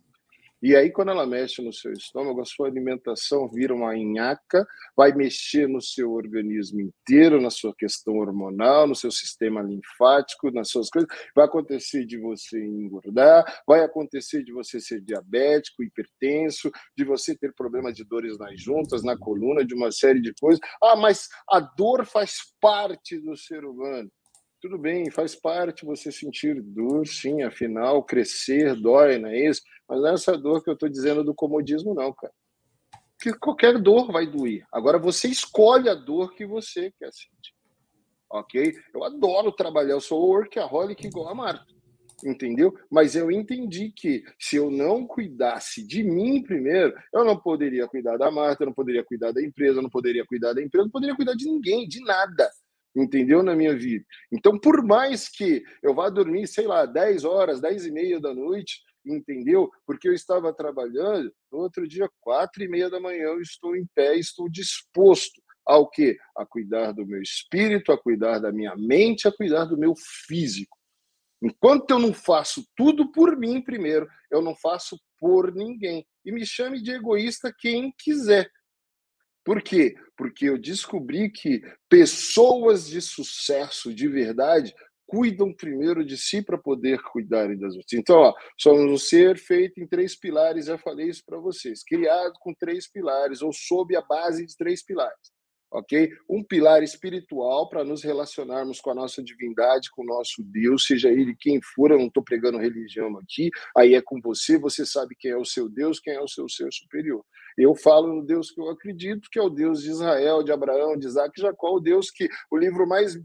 E 0.61 0.75
aí, 0.75 0.91
quando 0.91 1.09
ela 1.09 1.25
mexe 1.25 1.59
no 1.59 1.73
seu 1.73 1.91
estômago, 1.91 2.39
a 2.39 2.45
sua 2.45 2.67
alimentação 2.67 3.47
vira 3.49 3.73
uma 3.73 3.95
nhaca, 3.95 4.63
vai 4.95 5.11
mexer 5.11 5.67
no 5.67 5.81
seu 5.81 6.11
organismo 6.11 6.79
inteiro, 6.81 7.41
na 7.41 7.49
sua 7.49 7.73
questão 7.75 8.17
hormonal, 8.19 8.85
no 8.85 8.93
seu 8.93 9.09
sistema 9.09 9.61
linfático, 9.63 10.51
nas 10.51 10.69
suas 10.69 10.87
coisas. 10.89 11.09
Vai 11.35 11.45
acontecer 11.45 12.05
de 12.05 12.19
você 12.19 12.63
engordar, 12.63 13.43
vai 13.67 13.83
acontecer 13.83 14.43
de 14.43 14.53
você 14.53 14.79
ser 14.79 15.01
diabético, 15.01 15.83
hipertenso, 15.83 16.69
de 16.95 17.03
você 17.03 17.35
ter 17.35 17.53
problemas 17.55 17.95
de 17.95 18.03
dores 18.03 18.37
nas 18.37 18.61
juntas, 18.61 19.03
na 19.03 19.17
coluna, 19.17 19.65
de 19.65 19.73
uma 19.73 19.91
série 19.91 20.21
de 20.21 20.31
coisas. 20.39 20.59
Ah, 20.83 20.95
mas 20.95 21.27
a 21.49 21.59
dor 21.59 22.05
faz 22.05 22.35
parte 22.61 23.19
do 23.19 23.35
ser 23.35 23.65
humano. 23.65 24.11
Tudo 24.61 24.77
bem, 24.77 25.09
faz 25.09 25.33
parte 25.33 25.83
você 25.83 26.11
sentir 26.11 26.61
dor, 26.61 27.07
sim, 27.07 27.41
afinal, 27.41 28.03
crescer 28.03 28.75
dói, 28.79 29.17
não 29.17 29.29
é 29.29 29.49
isso? 29.49 29.63
Mas 29.89 29.99
não 29.99 30.09
é 30.09 30.13
essa 30.13 30.37
dor 30.37 30.63
que 30.63 30.69
eu 30.69 30.75
estou 30.75 30.87
dizendo 30.87 31.23
do 31.23 31.33
comodismo, 31.33 31.95
não, 31.95 32.13
cara. 32.13 32.31
Porque 33.17 33.39
qualquer 33.39 33.79
dor 33.79 34.11
vai 34.11 34.27
doer. 34.27 34.63
Agora 34.71 34.99
você 34.99 35.27
escolhe 35.27 35.89
a 35.89 35.95
dor 35.95 36.35
que 36.35 36.45
você 36.45 36.91
quer 36.99 37.11
sentir. 37.11 37.55
Ok? 38.29 38.75
Eu 38.93 39.03
adoro 39.03 39.51
trabalhar, 39.51 39.93
eu 39.93 40.01
sou 40.01 40.29
workaholic 40.29 41.07
igual 41.07 41.29
a 41.29 41.35
Marta. 41.35 41.65
Entendeu? 42.23 42.71
Mas 42.87 43.15
eu 43.15 43.31
entendi 43.31 43.91
que 43.91 44.23
se 44.39 44.57
eu 44.57 44.69
não 44.69 45.07
cuidasse 45.07 45.83
de 45.85 46.03
mim 46.03 46.43
primeiro, 46.43 46.93
eu 47.11 47.25
não 47.25 47.35
poderia 47.35 47.87
cuidar 47.87 48.15
da 48.15 48.29
Marta, 48.29 48.61
eu 48.61 48.67
não 48.67 48.75
poderia 48.75 49.03
cuidar 49.03 49.31
da 49.31 49.41
empresa, 49.41 49.79
eu 49.79 49.83
não 49.83 49.89
poderia 49.89 50.23
cuidar 50.23 50.53
da 50.53 50.61
empresa, 50.61 50.83
eu 50.83 50.85
não 50.85 50.91
poderia 50.91 51.15
cuidar 51.15 51.33
de 51.33 51.45
ninguém, 51.45 51.87
de 51.87 51.99
nada 52.01 52.47
entendeu? 52.95 53.41
Na 53.43 53.55
minha 53.55 53.75
vida. 53.75 54.05
Então, 54.31 54.59
por 54.59 54.83
mais 54.83 55.29
que 55.29 55.63
eu 55.81 55.93
vá 55.93 56.09
dormir, 56.09 56.47
sei 56.47 56.67
lá, 56.67 56.85
10 56.85 57.23
horas, 57.23 57.61
10 57.61 57.85
e 57.85 57.91
meia 57.91 58.19
da 58.19 58.33
noite, 58.33 58.81
entendeu? 59.05 59.69
Porque 59.85 60.07
eu 60.07 60.13
estava 60.13 60.53
trabalhando, 60.53 61.33
no 61.51 61.59
outro 61.59 61.87
dia, 61.87 62.09
quatro 62.19 62.63
e 62.63 62.67
meia 62.67 62.89
da 62.89 62.99
manhã, 62.99 63.25
eu 63.25 63.41
estou 63.41 63.75
em 63.75 63.85
pé, 63.95 64.15
estou 64.15 64.49
disposto 64.49 65.41
ao 65.65 65.89
quê? 65.89 66.17
A 66.35 66.45
cuidar 66.45 66.91
do 66.91 67.05
meu 67.05 67.21
espírito, 67.21 67.91
a 67.91 67.97
cuidar 67.97 68.39
da 68.39 68.51
minha 68.51 68.75
mente, 68.75 69.27
a 69.27 69.31
cuidar 69.31 69.65
do 69.65 69.77
meu 69.77 69.93
físico. 70.27 70.77
Enquanto 71.41 71.89
eu 71.89 71.99
não 71.99 72.13
faço 72.13 72.63
tudo 72.75 73.11
por 73.11 73.35
mim 73.35 73.61
primeiro, 73.61 74.07
eu 74.29 74.41
não 74.41 74.55
faço 74.55 74.99
por 75.19 75.53
ninguém. 75.53 76.05
E 76.23 76.31
me 76.31 76.45
chame 76.45 76.81
de 76.81 76.91
egoísta 76.91 77.53
quem 77.57 77.91
quiser. 77.97 78.49
Por 79.43 79.61
quê? 79.61 79.95
Porque 80.15 80.45
eu 80.45 80.57
descobri 80.57 81.29
que 81.29 81.61
pessoas 81.89 82.87
de 82.87 83.01
sucesso 83.01 83.93
de 83.93 84.07
verdade 84.07 84.73
cuidam 85.05 85.53
primeiro 85.53 86.05
de 86.05 86.17
si 86.17 86.41
para 86.41 86.57
poder 86.57 87.01
cuidarem 87.01 87.57
das 87.57 87.75
outras. 87.75 87.93
Então, 87.93 88.17
ó, 88.17 88.33
somos 88.57 88.91
um 88.91 88.97
ser 88.97 89.37
feito 89.37 89.81
em 89.81 89.87
três 89.87 90.17
pilares, 90.17 90.67
já 90.67 90.77
falei 90.77 91.09
isso 91.09 91.23
para 91.25 91.37
vocês, 91.37 91.83
criado 91.83 92.33
com 92.39 92.53
três 92.53 92.89
pilares, 92.89 93.41
ou 93.41 93.51
sob 93.51 93.95
a 93.95 94.01
base 94.01 94.45
de 94.45 94.55
três 94.55 94.83
pilares 94.83 95.31
ok? 95.71 96.11
Um 96.29 96.43
pilar 96.43 96.83
espiritual 96.83 97.69
para 97.69 97.83
nos 97.83 98.03
relacionarmos 98.03 98.81
com 98.81 98.91
a 98.91 98.95
nossa 98.95 99.23
divindade, 99.23 99.89
com 99.91 100.03
o 100.03 100.05
nosso 100.05 100.43
Deus, 100.43 100.85
seja 100.85 101.09
ele 101.09 101.35
quem 101.39 101.61
for, 101.61 101.91
eu 101.91 101.97
não 101.97 102.07
estou 102.07 102.21
pregando 102.21 102.57
religião 102.57 103.17
aqui, 103.17 103.49
aí 103.75 103.95
é 103.95 104.01
com 104.01 104.19
você, 104.21 104.59
você 104.59 104.85
sabe 104.85 105.15
quem 105.17 105.31
é 105.31 105.37
o 105.37 105.45
seu 105.45 105.69
Deus, 105.69 105.99
quem 105.99 106.13
é 106.13 106.21
o 106.21 106.27
seu 106.27 106.47
ser 106.49 106.71
superior. 106.73 107.23
Eu 107.57 107.75
falo 107.75 108.15
no 108.15 108.25
Deus 108.25 108.51
que 108.51 108.59
eu 108.61 108.69
acredito, 108.69 109.29
que 109.31 109.39
é 109.39 109.41
o 109.41 109.49
Deus 109.49 109.81
de 109.81 109.89
Israel, 109.89 110.43
de 110.43 110.51
Abraão, 110.51 110.97
de 110.97 111.07
Isaac 111.07 111.31
e 111.37 111.41
Jacó, 111.41 111.75
o 111.75 111.79
Deus 111.79 112.09
que 112.11 112.27
o 112.51 112.57
livro 112.57 112.87
mais 112.87 113.15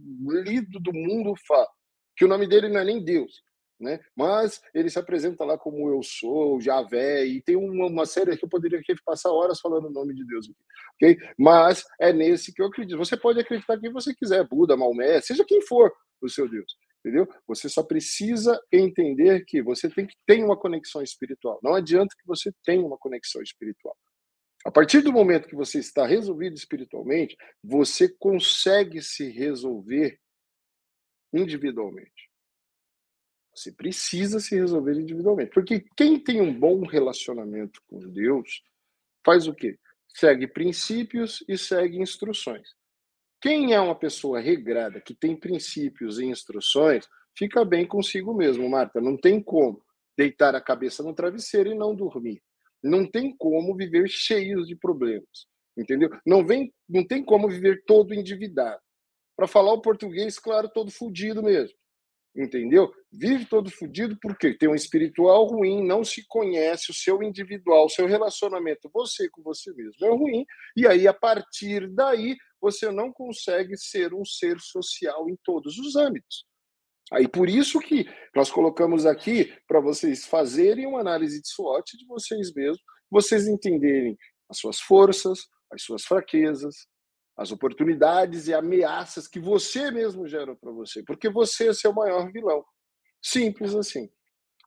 lido 0.44 0.80
do 0.80 0.92
mundo 0.92 1.34
fala, 1.46 1.68
que 2.16 2.24
o 2.24 2.28
nome 2.28 2.46
dele 2.46 2.68
não 2.68 2.80
é 2.80 2.84
nem 2.84 3.04
Deus, 3.04 3.42
né? 3.80 4.00
Mas 4.16 4.60
ele 4.74 4.90
se 4.90 4.98
apresenta 4.98 5.44
lá 5.44 5.58
como 5.58 5.88
eu 5.90 6.00
sou, 6.02 6.60
Javé, 6.60 7.24
e 7.26 7.42
tem 7.42 7.56
uma, 7.56 7.86
uma 7.86 8.06
série 8.06 8.36
que 8.36 8.44
eu 8.44 8.48
poderia 8.48 8.78
aqui 8.78 8.94
passar 9.04 9.30
horas 9.30 9.60
falando 9.60 9.86
o 9.86 9.92
nome 9.92 10.14
de 10.14 10.24
Deus 10.26 10.48
ok? 10.96 11.16
Mas 11.38 11.84
é 12.00 12.12
nesse 12.12 12.52
que 12.52 12.62
eu 12.62 12.66
acredito. 12.66 12.98
Você 12.98 13.16
pode 13.16 13.40
acreditar 13.40 13.78
quem 13.78 13.92
você 13.92 14.14
quiser, 14.14 14.46
Buda, 14.48 14.76
Maomé, 14.76 15.20
seja 15.20 15.44
quem 15.44 15.60
for 15.62 15.92
o 16.20 16.28
seu 16.28 16.48
Deus, 16.48 16.76
entendeu? 17.04 17.28
Você 17.46 17.68
só 17.68 17.82
precisa 17.82 18.58
entender 18.72 19.44
que 19.46 19.62
você 19.62 19.88
tem 19.88 20.06
que 20.06 20.14
ter 20.26 20.42
uma 20.42 20.56
conexão 20.56 21.02
espiritual. 21.02 21.58
Não 21.62 21.74
adianta 21.74 22.14
que 22.18 22.26
você 22.26 22.50
tenha 22.64 22.84
uma 22.84 22.98
conexão 22.98 23.42
espiritual. 23.42 23.94
A 24.66 24.70
partir 24.72 25.00
do 25.00 25.12
momento 25.12 25.46
que 25.46 25.54
você 25.54 25.78
está 25.78 26.04
resolvido 26.04 26.56
espiritualmente, 26.56 27.36
você 27.62 28.08
consegue 28.08 29.00
se 29.00 29.30
resolver 29.30 30.18
individualmente. 31.32 32.28
Você 33.54 33.70
precisa 33.70 34.40
se 34.40 34.56
resolver 34.56 34.94
individualmente. 34.94 35.52
Porque 35.52 35.84
quem 35.96 36.18
tem 36.18 36.40
um 36.40 36.52
bom 36.52 36.84
relacionamento 36.84 37.80
com 37.86 38.00
Deus 38.10 38.60
faz 39.24 39.46
o 39.46 39.54
quê? 39.54 39.78
Segue 40.08 40.48
princípios 40.48 41.44
e 41.48 41.56
segue 41.56 42.02
instruções. 42.02 42.68
Quem 43.40 43.72
é 43.72 43.78
uma 43.78 43.96
pessoa 43.96 44.40
regrada, 44.40 45.00
que 45.00 45.14
tem 45.14 45.36
princípios 45.36 46.18
e 46.18 46.24
instruções, 46.24 47.06
fica 47.38 47.64
bem 47.64 47.86
consigo 47.86 48.34
mesmo, 48.34 48.68
Marta. 48.68 49.00
Não 49.00 49.16
tem 49.16 49.40
como 49.40 49.80
deitar 50.18 50.56
a 50.56 50.60
cabeça 50.60 51.04
no 51.04 51.14
travesseiro 51.14 51.70
e 51.70 51.74
não 51.76 51.94
dormir. 51.94 52.42
Não 52.86 53.08
tem 53.08 53.34
como 53.36 53.76
viver 53.76 54.08
cheios 54.08 54.66
de 54.66 54.76
problemas. 54.76 55.46
Entendeu? 55.76 56.10
Não, 56.26 56.44
vem, 56.44 56.72
não 56.88 57.06
tem 57.06 57.22
como 57.22 57.48
viver 57.48 57.82
todo 57.86 58.14
endividado. 58.14 58.80
Para 59.36 59.46
falar 59.46 59.72
o 59.72 59.82
português, 59.82 60.38
claro, 60.38 60.70
todo 60.72 60.90
fudido 60.90 61.42
mesmo 61.42 61.76
entendeu? 62.36 62.92
Vive 63.10 63.46
todo 63.46 63.70
fodido 63.70 64.16
porque 64.20 64.56
tem 64.56 64.68
um 64.68 64.74
espiritual 64.74 65.46
ruim, 65.46 65.84
não 65.84 66.04
se 66.04 66.24
conhece, 66.28 66.90
o 66.90 66.94
seu 66.94 67.22
individual, 67.22 67.86
o 67.86 67.90
seu 67.90 68.06
relacionamento, 68.06 68.90
você 68.92 69.28
com 69.30 69.42
você 69.42 69.72
mesmo 69.72 70.06
é 70.06 70.10
ruim, 70.10 70.44
e 70.76 70.86
aí 70.86 71.08
a 71.08 71.14
partir 71.14 71.88
daí 71.88 72.36
você 72.60 72.90
não 72.90 73.12
consegue 73.12 73.76
ser 73.76 74.12
um 74.12 74.24
ser 74.24 74.60
social 74.60 75.28
em 75.30 75.36
todos 75.42 75.78
os 75.78 75.96
âmbitos. 75.96 76.44
Aí 77.12 77.28
por 77.28 77.48
isso 77.48 77.78
que 77.78 78.06
nós 78.34 78.50
colocamos 78.50 79.06
aqui 79.06 79.52
para 79.66 79.80
vocês 79.80 80.26
fazerem 80.26 80.86
uma 80.86 81.00
análise 81.00 81.40
de 81.40 81.48
SWOT 81.48 81.96
de 81.96 82.06
vocês 82.06 82.52
mesmos, 82.52 82.82
vocês 83.10 83.46
entenderem 83.46 84.16
as 84.48 84.58
suas 84.58 84.80
forças, 84.80 85.46
as 85.72 85.82
suas 85.82 86.04
fraquezas, 86.04 86.74
as 87.36 87.52
oportunidades 87.52 88.48
e 88.48 88.54
ameaças 88.54 89.28
que 89.28 89.38
você 89.38 89.90
mesmo 89.90 90.26
gera 90.26 90.56
para 90.56 90.72
você, 90.72 91.02
porque 91.04 91.28
você 91.28 91.68
é 91.68 91.72
seu 91.74 91.92
maior 91.92 92.30
vilão. 92.32 92.64
Simples 93.22 93.74
assim. 93.74 94.08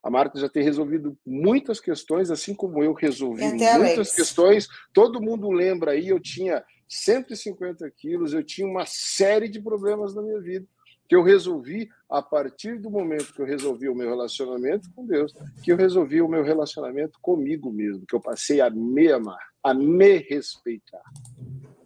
A 0.02 0.10
Marta 0.10 0.40
já 0.40 0.48
tem 0.48 0.62
resolvido 0.62 1.18
muitas 1.26 1.78
questões, 1.78 2.30
assim 2.30 2.54
como 2.54 2.82
eu 2.82 2.94
resolvi 2.94 3.44
muitas 3.44 3.68
Alex. 3.68 4.14
questões. 4.14 4.68
Todo 4.94 5.20
mundo 5.20 5.50
lembra 5.50 5.90
aí, 5.90 6.08
eu 6.08 6.18
tinha 6.18 6.64
150 6.88 7.90
quilos, 7.98 8.32
eu 8.32 8.42
tinha 8.42 8.66
uma 8.66 8.86
série 8.86 9.46
de 9.46 9.60
problemas 9.60 10.14
na 10.14 10.22
minha 10.22 10.40
vida 10.40 10.66
que 11.10 11.16
eu 11.16 11.24
resolvi 11.24 11.90
a 12.08 12.22
partir 12.22 12.78
do 12.78 12.88
momento 12.88 13.34
que 13.34 13.42
eu 13.42 13.44
resolvi 13.44 13.88
o 13.88 13.96
meu 13.96 14.08
relacionamento 14.08 14.88
com 14.94 15.04
Deus, 15.04 15.34
que 15.60 15.72
eu 15.72 15.76
resolvi 15.76 16.22
o 16.22 16.28
meu 16.28 16.44
relacionamento 16.44 17.18
comigo 17.20 17.72
mesmo, 17.72 18.06
que 18.06 18.14
eu 18.14 18.20
passei 18.20 18.60
a 18.60 18.70
me 18.70 19.10
amar, 19.10 19.50
a 19.60 19.74
me 19.74 20.18
respeitar 20.18 21.02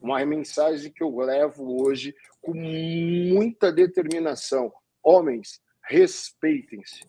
uma 0.03 0.23
mensagem 0.27 0.93
que 0.93 1.03
eu 1.03 1.17
levo 1.17 1.83
hoje 1.83 2.15
com 2.43 2.53
muita 2.53 3.73
determinação. 3.73 4.71
Homens, 5.03 5.59
respeitem-se. 5.83 7.09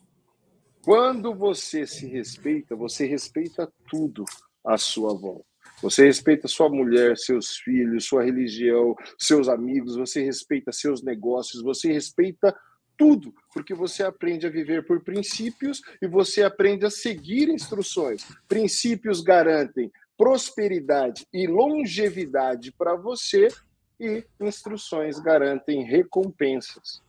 Quando 0.86 1.36
você 1.36 1.86
se 1.86 2.08
respeita, 2.08 2.78
você 2.78 3.06
respeita 3.06 3.70
tudo 3.90 4.24
à 4.64 4.78
sua 4.78 5.14
volta. 5.14 5.55
Você 5.82 6.06
respeita 6.06 6.48
sua 6.48 6.70
mulher, 6.70 7.18
seus 7.18 7.58
filhos, 7.58 8.06
sua 8.06 8.24
religião, 8.24 8.96
seus 9.18 9.48
amigos, 9.48 9.96
você 9.96 10.24
respeita 10.24 10.72
seus 10.72 11.04
negócios, 11.04 11.62
você 11.62 11.92
respeita 11.92 12.56
tudo, 12.98 13.34
porque 13.54 13.74
você 13.74 14.04
aprende 14.04 14.48
a 14.48 14.50
viver 14.50 14.86
por 14.86 15.04
princípios 15.04 15.82
e 16.02 16.08
você 16.08 16.44
aprende 16.44 16.86
a 16.86 16.90
seguir 16.90 17.50
instruções. 17.50 18.26
Princípios 18.48 19.22
garantem 19.22 19.92
prosperidade 20.18 21.26
e 21.34 21.46
longevidade 21.46 22.72
para 22.72 22.96
você 22.96 23.50
e 24.00 24.24
instruções 24.40 25.20
garantem 25.20 25.84
recompensas. 25.84 27.02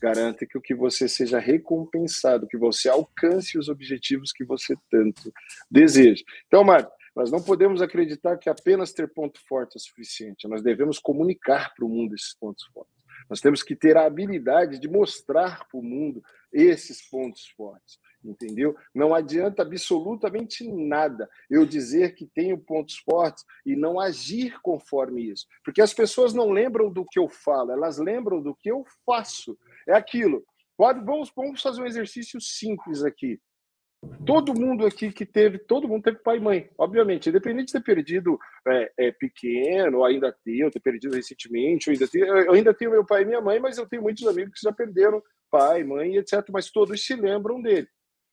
Garante 0.00 0.46
que 0.46 0.58
o 0.58 0.60
que 0.60 0.74
você 0.74 1.08
seja 1.08 1.38
recompensado, 1.38 2.46
que 2.46 2.58
você 2.58 2.88
alcance 2.88 3.58
os 3.58 3.68
objetivos 3.68 4.32
que 4.32 4.44
você 4.44 4.74
tanto 4.90 5.32
deseja. 5.70 6.22
Então, 6.46 6.62
Marta, 6.62 6.90
Nós 7.14 7.30
não 7.30 7.42
podemos 7.42 7.80
acreditar 7.80 8.36
que 8.38 8.50
apenas 8.50 8.92
ter 8.92 9.12
ponto 9.12 9.40
forte 9.46 9.76
é 9.76 9.78
suficiente. 9.78 10.48
Nós 10.48 10.62
devemos 10.62 10.98
comunicar 10.98 11.72
para 11.74 11.84
o 11.84 11.88
mundo 11.88 12.14
esses 12.14 12.34
pontos 12.36 12.64
fortes. 12.66 12.94
Nós 13.28 13.40
temos 13.40 13.62
que 13.62 13.76
ter 13.76 13.96
a 13.96 14.04
habilidade 14.04 14.78
de 14.78 14.88
mostrar 14.88 15.66
para 15.66 15.78
o 15.78 15.82
mundo 15.82 16.22
esses 16.52 17.08
pontos 17.08 17.46
fortes, 17.56 17.98
entendeu? 18.24 18.76
Não 18.94 19.14
adianta 19.14 19.62
absolutamente 19.62 20.68
nada 20.70 21.28
eu 21.50 21.64
dizer 21.64 22.14
que 22.14 22.26
tenho 22.26 22.58
pontos 22.58 22.96
fortes 22.98 23.44
e 23.64 23.74
não 23.74 23.98
agir 23.98 24.60
conforme 24.62 25.30
isso, 25.30 25.46
porque 25.64 25.80
as 25.80 25.94
pessoas 25.94 26.34
não 26.34 26.50
lembram 26.50 26.90
do 26.90 27.04
que 27.04 27.18
eu 27.18 27.28
falo, 27.28 27.72
elas 27.72 27.98
lembram 27.98 28.42
do 28.42 28.54
que 28.54 28.70
eu 28.70 28.84
faço. 29.06 29.58
É 29.88 29.94
aquilo. 29.94 30.44
Pode, 30.76 31.04
vamos, 31.04 31.32
vamos 31.34 31.62
fazer 31.62 31.82
um 31.82 31.86
exercício 31.86 32.40
simples 32.40 33.02
aqui. 33.02 33.40
Todo 34.26 34.58
mundo 34.58 34.86
aqui 34.86 35.12
que 35.12 35.26
teve, 35.26 35.58
todo 35.58 35.86
mundo 35.86 36.02
teve 36.02 36.18
pai 36.18 36.38
e 36.38 36.40
mãe, 36.40 36.70
obviamente, 36.78 37.28
independente 37.28 37.66
de 37.66 37.72
ter 37.74 37.82
perdido 37.82 38.38
é, 38.66 38.92
é, 38.98 39.12
pequeno, 39.12 39.98
ou 39.98 40.04
ainda 40.04 40.34
ter, 40.44 40.64
ou 40.64 40.70
ter 40.70 40.80
perdido 40.80 41.14
recentemente, 41.14 41.90
ou 41.90 41.92
ainda 41.92 42.08
ter, 42.08 42.26
eu 42.26 42.52
ainda 42.52 42.72
tenho 42.72 42.90
meu 42.90 43.04
pai 43.04 43.22
e 43.22 43.26
minha 43.26 43.40
mãe, 43.40 43.60
mas 43.60 43.76
eu 43.76 43.86
tenho 43.86 44.02
muitos 44.02 44.26
amigos 44.26 44.54
que 44.54 44.64
já 44.64 44.72
perderam 44.72 45.22
pai, 45.50 45.84
mãe, 45.84 46.16
etc. 46.16 46.42
Mas 46.50 46.70
todos 46.70 47.04
se 47.04 47.14
lembram 47.14 47.60
dele, 47.60 47.86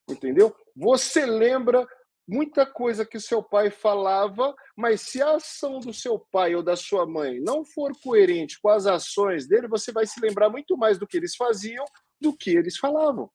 entendeu? 0.09 0.55
Você 0.75 1.25
lembra 1.25 1.85
muita 2.27 2.65
coisa 2.65 3.05
que 3.05 3.19
seu 3.19 3.43
pai 3.43 3.69
falava, 3.69 4.55
mas 4.75 5.01
se 5.01 5.21
a 5.21 5.35
ação 5.35 5.79
do 5.79 5.93
seu 5.93 6.17
pai 6.17 6.55
ou 6.55 6.63
da 6.63 6.75
sua 6.75 7.05
mãe 7.05 7.39
não 7.41 7.65
for 7.65 7.91
coerente 8.01 8.59
com 8.61 8.69
as 8.69 8.87
ações 8.87 9.47
dele, 9.47 9.67
você 9.67 9.91
vai 9.91 10.05
se 10.05 10.19
lembrar 10.21 10.49
muito 10.49 10.77
mais 10.77 10.97
do 10.97 11.05
que 11.05 11.17
eles 11.17 11.35
faziam 11.35 11.83
do 12.19 12.35
que 12.35 12.51
eles 12.51 12.77
falavam. 12.77 13.29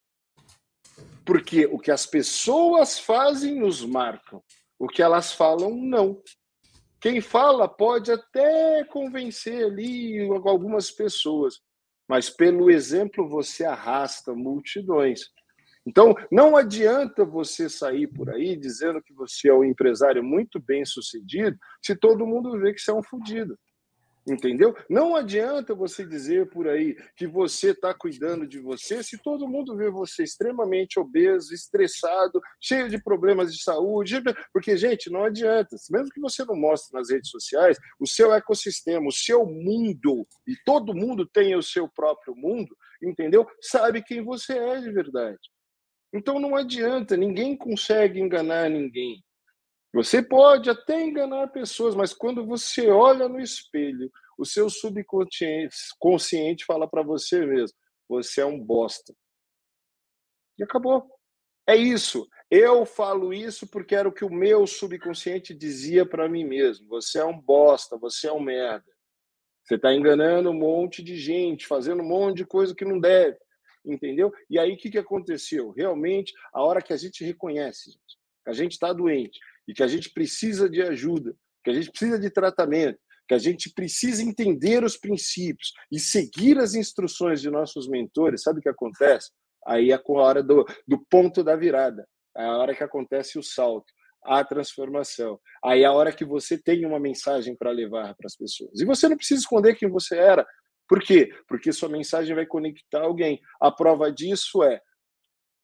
Porque 1.26 1.66
o 1.66 1.78
que 1.78 1.90
as 1.90 2.06
pessoas 2.06 2.98
fazem 2.98 3.58
nos 3.58 3.84
marcam, 3.84 4.40
o 4.78 4.86
que 4.86 5.02
elas 5.02 5.32
falam, 5.32 5.74
não. 5.74 6.22
Quem 7.00 7.20
fala 7.20 7.68
pode 7.68 8.10
até 8.12 8.84
convencer 8.84 9.64
ali 9.64 10.20
algumas 10.44 10.90
pessoas, 10.90 11.60
mas 12.08 12.30
pelo 12.30 12.70
exemplo 12.70 13.28
você 13.28 13.64
arrasta 13.64 14.32
multidões. 14.32 15.22
Então, 15.86 16.14
não 16.32 16.56
adianta 16.56 17.24
você 17.24 17.68
sair 17.68 18.08
por 18.08 18.30
aí 18.30 18.56
dizendo 18.56 19.00
que 19.02 19.12
você 19.12 19.48
é 19.48 19.54
um 19.54 19.64
empresário 19.64 20.22
muito 20.22 20.60
bem 20.60 20.84
sucedido 20.84 21.56
se 21.80 21.94
todo 21.94 22.26
mundo 22.26 22.58
vê 22.58 22.72
que 22.72 22.80
você 22.80 22.90
é 22.90 22.94
um 22.94 23.02
fodido. 23.02 23.56
Entendeu? 24.28 24.74
Não 24.90 25.14
adianta 25.14 25.72
você 25.72 26.04
dizer 26.04 26.50
por 26.50 26.66
aí 26.66 26.96
que 27.16 27.28
você 27.28 27.70
está 27.70 27.94
cuidando 27.94 28.44
de 28.44 28.58
você 28.58 29.00
se 29.00 29.16
todo 29.22 29.46
mundo 29.46 29.76
vê 29.76 29.88
você 29.88 30.24
extremamente 30.24 30.98
obeso, 30.98 31.54
estressado, 31.54 32.40
cheio 32.60 32.88
de 32.88 33.00
problemas 33.00 33.54
de 33.54 33.62
saúde. 33.62 34.20
Porque, 34.52 34.76
gente, 34.76 35.10
não 35.10 35.24
adianta. 35.24 35.76
Mesmo 35.90 36.10
que 36.10 36.20
você 36.20 36.44
não 36.44 36.56
mostre 36.56 36.98
nas 36.98 37.08
redes 37.08 37.30
sociais, 37.30 37.78
o 38.00 38.06
seu 38.06 38.32
ecossistema, 38.32 39.06
o 39.06 39.12
seu 39.12 39.46
mundo, 39.46 40.26
e 40.46 40.56
todo 40.64 40.94
mundo 40.94 41.24
tem 41.24 41.54
o 41.54 41.62
seu 41.62 41.88
próprio 41.88 42.34
mundo, 42.34 42.76
entendeu? 43.00 43.46
Sabe 43.60 44.02
quem 44.02 44.24
você 44.24 44.58
é 44.58 44.80
de 44.80 44.90
verdade. 44.90 45.38
Então 46.12 46.40
não 46.40 46.56
adianta, 46.56 47.16
ninguém 47.16 47.56
consegue 47.56 48.18
enganar 48.18 48.68
ninguém. 48.70 49.22
Você 49.96 50.22
pode 50.22 50.68
até 50.68 51.02
enganar 51.02 51.48
pessoas, 51.48 51.94
mas 51.94 52.12
quando 52.12 52.44
você 52.44 52.90
olha 52.90 53.30
no 53.30 53.40
espelho, 53.40 54.12
o 54.36 54.44
seu 54.44 54.68
subconsciente 54.68 55.74
consciente 55.98 56.66
fala 56.66 56.86
para 56.86 57.02
você 57.02 57.46
mesmo: 57.46 57.74
você 58.06 58.42
é 58.42 58.44
um 58.44 58.62
bosta. 58.62 59.14
E 60.58 60.62
acabou. 60.62 61.10
É 61.66 61.74
isso. 61.74 62.28
Eu 62.50 62.84
falo 62.84 63.32
isso 63.32 63.66
porque 63.66 63.94
era 63.94 64.06
o 64.06 64.12
que 64.12 64.22
o 64.22 64.30
meu 64.30 64.66
subconsciente 64.66 65.54
dizia 65.54 66.04
para 66.04 66.28
mim 66.28 66.44
mesmo. 66.44 66.86
Você 66.88 67.18
é 67.18 67.24
um 67.24 67.40
bosta, 67.40 67.96
você 67.96 68.28
é 68.28 68.32
um 68.32 68.40
merda. 68.40 68.84
Você 69.64 69.76
está 69.76 69.94
enganando 69.94 70.50
um 70.50 70.54
monte 70.54 71.02
de 71.02 71.16
gente, 71.16 71.66
fazendo 71.66 72.02
um 72.02 72.06
monte 72.06 72.36
de 72.36 72.44
coisa 72.44 72.74
que 72.74 72.84
não 72.84 73.00
deve. 73.00 73.38
Entendeu? 73.82 74.30
E 74.50 74.58
aí 74.58 74.74
o 74.74 74.76
que, 74.76 74.90
que 74.90 74.98
aconteceu? 74.98 75.70
Realmente, 75.70 76.34
a 76.52 76.62
hora 76.62 76.82
que 76.82 76.92
a 76.92 76.98
gente 76.98 77.24
reconhece 77.24 77.92
gente, 77.92 78.18
a 78.46 78.52
gente 78.52 78.72
está 78.72 78.92
doente, 78.92 79.40
e 79.66 79.74
que 79.74 79.82
a 79.82 79.86
gente 79.86 80.10
precisa 80.10 80.68
de 80.68 80.82
ajuda, 80.82 81.34
que 81.64 81.70
a 81.70 81.74
gente 81.74 81.90
precisa 81.90 82.18
de 82.18 82.30
tratamento, 82.30 82.98
que 83.28 83.34
a 83.34 83.38
gente 83.38 83.72
precisa 83.72 84.22
entender 84.22 84.84
os 84.84 84.96
princípios 84.96 85.72
e 85.90 85.98
seguir 85.98 86.58
as 86.58 86.74
instruções 86.74 87.40
de 87.40 87.50
nossos 87.50 87.88
mentores, 87.88 88.42
sabe 88.42 88.60
o 88.60 88.62
que 88.62 88.68
acontece? 88.68 89.30
Aí 89.66 89.90
é 89.90 89.94
a 89.94 90.02
hora 90.06 90.42
do, 90.42 90.64
do 90.86 91.04
ponto 91.10 91.42
da 91.42 91.56
virada, 91.56 92.06
é 92.36 92.44
a 92.44 92.56
hora 92.56 92.74
que 92.74 92.84
acontece 92.84 93.38
o 93.38 93.42
salto, 93.42 93.92
a 94.24 94.44
transformação. 94.44 95.40
Aí 95.64 95.82
é 95.82 95.86
a 95.86 95.92
hora 95.92 96.12
que 96.12 96.24
você 96.24 96.56
tem 96.56 96.84
uma 96.84 97.00
mensagem 97.00 97.56
para 97.56 97.70
levar 97.70 98.14
para 98.14 98.26
as 98.26 98.36
pessoas. 98.36 98.80
E 98.80 98.84
você 98.84 99.08
não 99.08 99.16
precisa 99.16 99.40
esconder 99.40 99.74
quem 99.74 99.88
você 99.88 100.16
era. 100.16 100.46
Por 100.88 101.02
quê? 101.02 101.30
Porque 101.48 101.72
sua 101.72 101.88
mensagem 101.88 102.34
vai 102.34 102.46
conectar 102.46 103.02
alguém. 103.02 103.40
A 103.60 103.72
prova 103.72 104.10
disso 104.12 104.62
é 104.62 104.80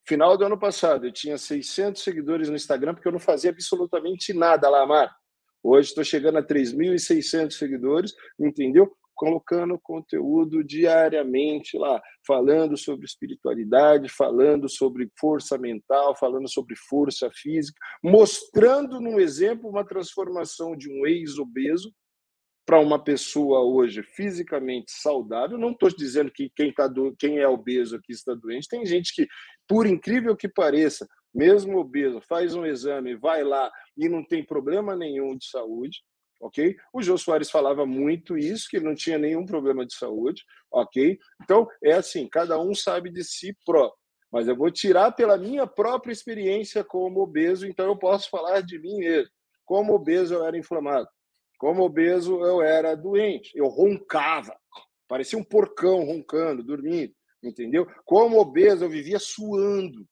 Final 0.07 0.37
do 0.37 0.45
ano 0.45 0.59
passado, 0.59 1.07
eu 1.07 1.13
tinha 1.13 1.39
600 1.39 2.03
seguidores 2.03 2.49
no 2.49 2.57
Instagram 2.57 2.95
porque 2.95 3.07
eu 3.07 3.13
não 3.13 3.21
fazia 3.21 3.51
absolutamente 3.51 4.33
nada 4.33 4.69
lá, 4.69 4.85
Mar. 4.85 5.15
Hoje 5.63 5.91
estou 5.91 6.03
chegando 6.03 6.39
a 6.39 6.43
3.600 6.43 7.53
seguidores, 7.53 8.13
entendeu? 8.39 8.93
Colocando 9.15 9.79
conteúdo 9.81 10.65
diariamente 10.65 11.79
lá, 11.79 12.03
falando 12.27 12.77
sobre 12.77 13.07
espiritualidade, 13.07 14.09
falando 14.09 14.69
sobre 14.69 15.09
força 15.21 15.57
mental, 15.57 16.17
falando 16.17 16.49
sobre 16.49 16.75
força 16.75 17.31
física, 17.33 17.79
mostrando 18.03 19.01
num 19.01 19.21
exemplo 19.21 19.71
uma 19.71 19.87
transformação 19.87 20.77
de 20.77 20.91
um 20.91 21.07
ex-obeso 21.07 21.95
para 22.73 22.81
uma 22.81 22.99
pessoa 22.99 23.61
hoje 23.61 24.03
fisicamente 24.03 24.93
saudável, 24.93 25.59
não 25.59 25.73
estou 25.73 25.91
dizendo 25.91 26.31
que 26.31 26.51
quem, 26.57 26.73
tá 26.73 26.89
do, 26.89 27.15
quem 27.19 27.37
é 27.37 27.47
obeso 27.47 27.97
aqui 27.97 28.13
está 28.13 28.33
doente, 28.33 28.67
tem 28.67 28.87
gente 28.87 29.15
que, 29.15 29.29
por 29.69 29.87
incrível 29.87 30.35
que 30.35 30.49
pareça, 30.49 31.07
mesmo 31.35 31.77
obeso, 31.77 32.23
faz 32.23 32.55
um 32.55 32.65
exame, 32.65 33.15
vai 33.15 33.45
lá 33.45 33.71
e 33.95 34.09
não 34.09 34.25
tem 34.25 34.43
problema 34.43 34.97
nenhum 34.97 35.37
de 35.37 35.51
saúde, 35.51 35.99
ok? 36.41 36.75
O 36.95 37.03
Jô 37.03 37.19
Soares 37.19 37.51
falava 37.51 37.85
muito 37.85 38.39
isso, 38.39 38.67
que 38.71 38.81
não 38.81 38.95
tinha 38.95 39.19
nenhum 39.19 39.45
problema 39.45 39.85
de 39.85 39.95
saúde, 39.95 40.43
ok? 40.73 41.19
Então, 41.43 41.69
é 41.85 41.93
assim, 41.93 42.27
cada 42.27 42.59
um 42.59 42.75
sabe 42.75 43.11
de 43.11 43.23
si 43.23 43.55
próprio. 43.67 44.01
Mas 44.33 44.49
eu 44.49 44.57
vou 44.57 44.71
tirar 44.71 45.13
pela 45.13 45.37
minha 45.37 45.67
própria 45.67 46.11
experiência 46.11 46.83
como 46.83 47.21
obeso, 47.21 47.67
então 47.67 47.85
eu 47.85 47.99
posso 47.99 48.31
falar 48.31 48.63
de 48.63 48.79
mim 48.79 48.97
mesmo. 48.97 49.31
Como 49.63 49.93
obeso 49.93 50.33
eu 50.33 50.47
era 50.47 50.57
inflamado. 50.57 51.07
Como 51.63 51.85
obeso, 51.85 52.45
eu 52.45 52.61
era 52.61 52.97
doente, 52.97 53.53
eu 53.55 53.69
roncava, 53.69 54.53
parecia 55.07 55.39
um 55.39 55.45
porcão 55.45 56.05
roncando, 56.05 56.61
dormindo, 56.61 57.15
entendeu? 57.41 57.87
Como 58.05 58.41
obeso, 58.41 58.85
eu 58.85 58.91
vivia 58.91 59.21
suando, 59.21 60.05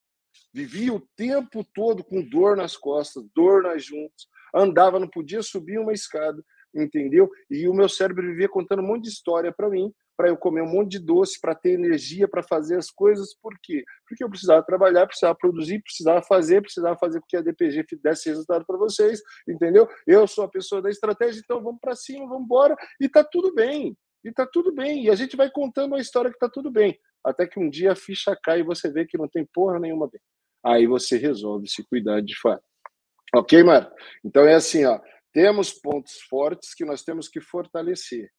vivia 0.54 0.94
o 0.94 1.04
tempo 1.16 1.64
todo 1.74 2.04
com 2.04 2.22
dor 2.22 2.56
nas 2.56 2.76
costas, 2.76 3.24
dor 3.34 3.64
nas 3.64 3.84
juntas, 3.84 4.28
andava, 4.54 5.00
não 5.00 5.08
podia 5.08 5.42
subir 5.42 5.80
uma 5.80 5.92
escada, 5.92 6.40
entendeu? 6.72 7.28
E 7.50 7.66
o 7.66 7.74
meu 7.74 7.88
cérebro 7.88 8.28
vivia 8.28 8.48
contando 8.48 8.80
um 8.80 8.86
monte 8.86 9.02
de 9.02 9.08
história 9.08 9.50
para 9.52 9.68
mim, 9.68 9.92
para 10.20 10.28
eu 10.28 10.36
comer 10.36 10.60
um 10.60 10.70
monte 10.70 10.90
de 10.90 10.98
doce, 10.98 11.40
para 11.40 11.54
ter 11.54 11.70
energia 11.70 12.28
para 12.28 12.42
fazer 12.42 12.76
as 12.76 12.90
coisas. 12.90 13.34
Por 13.40 13.58
quê? 13.62 13.82
Porque 14.06 14.22
eu 14.22 14.28
precisava 14.28 14.62
trabalhar, 14.62 15.06
precisava 15.06 15.34
produzir, 15.34 15.82
precisava 15.82 16.20
fazer, 16.20 16.60
precisava 16.60 16.94
fazer 16.98 17.20
com 17.20 17.26
que 17.26 17.38
a 17.38 17.40
DPG 17.40 17.86
desse 18.02 18.28
resultado 18.28 18.66
para 18.66 18.76
vocês, 18.76 19.22
entendeu? 19.48 19.88
Eu 20.06 20.26
sou 20.26 20.44
a 20.44 20.48
pessoa 20.48 20.82
da 20.82 20.90
estratégia, 20.90 21.40
então 21.42 21.62
vamos 21.62 21.80
para 21.80 21.96
cima, 21.96 22.28
vamos 22.28 22.44
embora, 22.44 22.76
e 23.00 23.08
tá 23.08 23.24
tudo 23.24 23.54
bem. 23.54 23.96
E 24.22 24.30
tá 24.30 24.46
tudo 24.46 24.74
bem. 24.74 25.04
E 25.04 25.10
a 25.10 25.14
gente 25.14 25.38
vai 25.38 25.50
contando 25.50 25.94
a 25.94 25.98
história 25.98 26.30
que 26.30 26.38
tá 26.38 26.50
tudo 26.50 26.70
bem. 26.70 26.98
Até 27.24 27.46
que 27.46 27.58
um 27.58 27.70
dia 27.70 27.92
a 27.92 27.96
ficha 27.96 28.36
cai 28.44 28.60
e 28.60 28.62
você 28.62 28.92
vê 28.92 29.06
que 29.06 29.16
não 29.16 29.26
tem 29.26 29.48
porra 29.54 29.80
nenhuma 29.80 30.06
bem. 30.06 30.20
Aí 30.62 30.86
você 30.86 31.16
resolve 31.16 31.66
se 31.66 31.82
cuidar 31.88 32.20
de 32.20 32.38
fato. 32.38 32.62
Ok, 33.34 33.62
Mara? 33.62 33.90
Então 34.22 34.46
é 34.46 34.52
assim, 34.52 34.84
ó. 34.84 35.00
Temos 35.32 35.72
pontos 35.72 36.20
fortes 36.28 36.74
que 36.74 36.84
nós 36.84 37.02
temos 37.02 37.26
que 37.26 37.40
fortalecer 37.40 38.30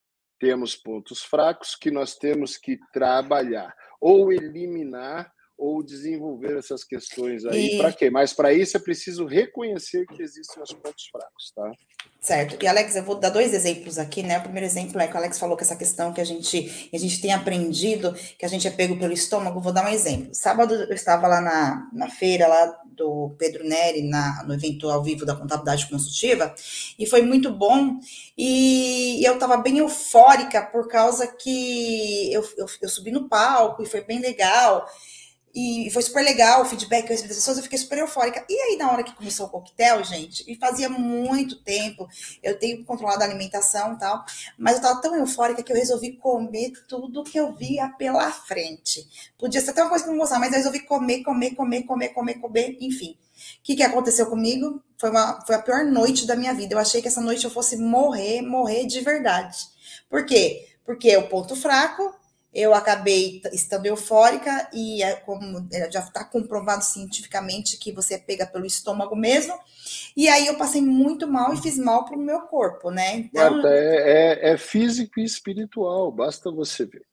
temos 0.41 0.75
pontos 0.75 1.23
fracos 1.23 1.75
que 1.75 1.91
nós 1.91 2.15
temos 2.15 2.57
que 2.57 2.79
trabalhar, 2.91 3.77
ou 3.99 4.33
eliminar 4.33 5.31
ou 5.61 5.83
desenvolver 5.83 6.57
essas 6.57 6.83
questões 6.83 7.45
aí. 7.45 7.75
E... 7.75 7.77
Para 7.77 7.93
quê? 7.93 8.09
Mas 8.09 8.33
para 8.33 8.51
isso 8.51 8.75
é 8.75 8.79
preciso 8.79 9.27
reconhecer 9.27 10.07
que 10.07 10.23
existem 10.23 10.61
os 10.61 10.73
pontos 10.73 11.07
fracos, 11.11 11.51
tá? 11.55 11.71
Certo. 12.19 12.57
E 12.63 12.67
Alex, 12.67 12.95
eu 12.95 13.03
vou 13.03 13.15
dar 13.15 13.29
dois 13.29 13.53
exemplos 13.53 13.99
aqui, 13.99 14.23
né? 14.23 14.39
O 14.39 14.41
primeiro 14.41 14.65
exemplo 14.65 14.99
é 14.99 15.07
que 15.07 15.13
o 15.13 15.17
Alex 15.17 15.37
falou 15.37 15.55
que 15.55 15.63
essa 15.63 15.75
questão 15.75 16.11
que 16.11 16.19
a 16.19 16.23
gente 16.23 16.89
a 16.91 16.97
gente 16.97 17.21
tem 17.21 17.31
aprendido, 17.31 18.13
que 18.39 18.45
a 18.45 18.47
gente 18.47 18.67
é 18.67 18.71
pego 18.71 18.97
pelo 18.97 19.13
estômago. 19.13 19.61
Vou 19.61 19.71
dar 19.71 19.85
um 19.85 19.89
exemplo. 19.89 20.33
Sábado 20.33 20.73
eu 20.73 20.95
estava 20.95 21.27
lá 21.27 21.39
na, 21.39 21.89
na 21.93 22.09
feira 22.09 22.47
lá 22.47 22.79
do 22.85 23.35
Pedro 23.37 23.63
Neri, 23.63 24.01
na, 24.01 24.43
no 24.43 24.55
evento 24.55 24.89
ao 24.89 25.03
vivo 25.03 25.25
da 25.25 25.35
contabilidade 25.35 25.87
consultiva, 25.87 26.53
e 26.97 27.05
foi 27.05 27.21
muito 27.21 27.51
bom. 27.51 27.99
E 28.35 29.23
eu 29.23 29.35
estava 29.35 29.57
bem 29.57 29.77
eufórica 29.77 30.61
por 30.63 30.87
causa 30.87 31.27
que 31.27 32.33
eu, 32.33 32.43
eu, 32.57 32.65
eu 32.81 32.89
subi 32.89 33.11
no 33.11 33.29
palco 33.29 33.83
e 33.83 33.87
foi 33.87 34.01
bem 34.01 34.19
legal. 34.19 34.87
E 35.53 35.89
foi 35.91 36.01
super 36.01 36.23
legal 36.23 36.61
o 36.61 36.65
feedback 36.65 37.05
que 37.05 37.11
eu 37.11 37.15
recebi 37.15 37.27
das 37.27 37.37
pessoas, 37.37 37.57
eu 37.57 37.63
fiquei 37.63 37.77
super 37.77 37.97
eufórica. 37.97 38.45
E 38.47 38.53
aí, 38.53 38.77
na 38.77 38.91
hora 38.91 39.03
que 39.03 39.13
começou 39.13 39.47
o 39.47 39.49
coquetel, 39.49 40.03
gente, 40.03 40.43
e 40.47 40.55
fazia 40.55 40.87
muito 40.87 41.61
tempo, 41.61 42.07
eu 42.41 42.57
tenho 42.57 42.83
controlado 42.85 43.21
a 43.21 43.25
alimentação 43.25 43.93
e 43.93 43.99
tal, 43.99 44.23
mas 44.57 44.77
eu 44.77 44.81
tava 44.81 45.01
tão 45.01 45.15
eufórica 45.15 45.61
que 45.61 45.71
eu 45.71 45.75
resolvi 45.75 46.13
comer 46.13 46.71
tudo 46.87 47.23
que 47.23 47.37
eu 47.37 47.53
via 47.53 47.89
pela 47.89 48.31
frente. 48.31 49.05
Podia 49.37 49.59
ser 49.59 49.71
até 49.71 49.81
uma 49.81 49.89
coisa 49.89 50.05
que 50.05 50.09
não 50.09 50.17
gostava, 50.17 50.39
mas 50.39 50.51
eu 50.51 50.57
resolvi 50.57 50.79
comer, 50.79 51.23
comer, 51.23 51.55
comer, 51.55 51.83
comer, 51.83 52.09
comer, 52.09 52.33
comer, 52.35 52.77
enfim. 52.79 53.17
O 53.59 53.63
que, 53.63 53.75
que 53.75 53.83
aconteceu 53.83 54.27
comigo? 54.27 54.81
Foi, 54.97 55.09
uma, 55.09 55.43
foi 55.45 55.55
a 55.55 55.61
pior 55.61 55.83
noite 55.83 56.25
da 56.25 56.35
minha 56.35 56.53
vida. 56.53 56.75
Eu 56.75 56.79
achei 56.79 57.01
que 57.01 57.07
essa 57.07 57.21
noite 57.21 57.43
eu 57.43 57.51
fosse 57.51 57.75
morrer, 57.75 58.41
morrer 58.41 58.85
de 58.85 59.01
verdade. 59.01 59.57
Por 60.09 60.25
quê? 60.25 60.67
Porque 60.85 61.15
o 61.17 61.27
ponto 61.27 61.55
fraco 61.55 62.20
eu 62.53 62.73
acabei 62.73 63.41
estando 63.53 63.85
eufórica 63.85 64.69
e 64.73 65.01
é 65.01 65.15
como 65.15 65.67
é, 65.71 65.89
já 65.89 66.01
está 66.01 66.23
comprovado 66.23 66.83
cientificamente 66.83 67.77
que 67.77 67.93
você 67.93 68.17
pega 68.17 68.45
pelo 68.45 68.65
estômago 68.65 69.15
mesmo. 69.15 69.57
E 70.17 70.27
aí 70.27 70.47
eu 70.47 70.57
passei 70.57 70.81
muito 70.81 71.27
mal 71.27 71.53
e 71.53 71.61
fiz 71.61 71.77
mal 71.77 72.03
para 72.03 72.17
o 72.17 72.21
meu 72.21 72.41
corpo, 72.41 72.91
né? 72.91 73.15
Então 73.15 73.53
Marta, 73.53 73.69
é, 73.69 74.49
é, 74.49 74.51
é, 74.51 74.57
físico 74.57 75.19
e 75.19 75.23
espiritual, 75.23 76.11
basta 76.11 76.51
você 76.51 76.85
ver. 76.85 77.05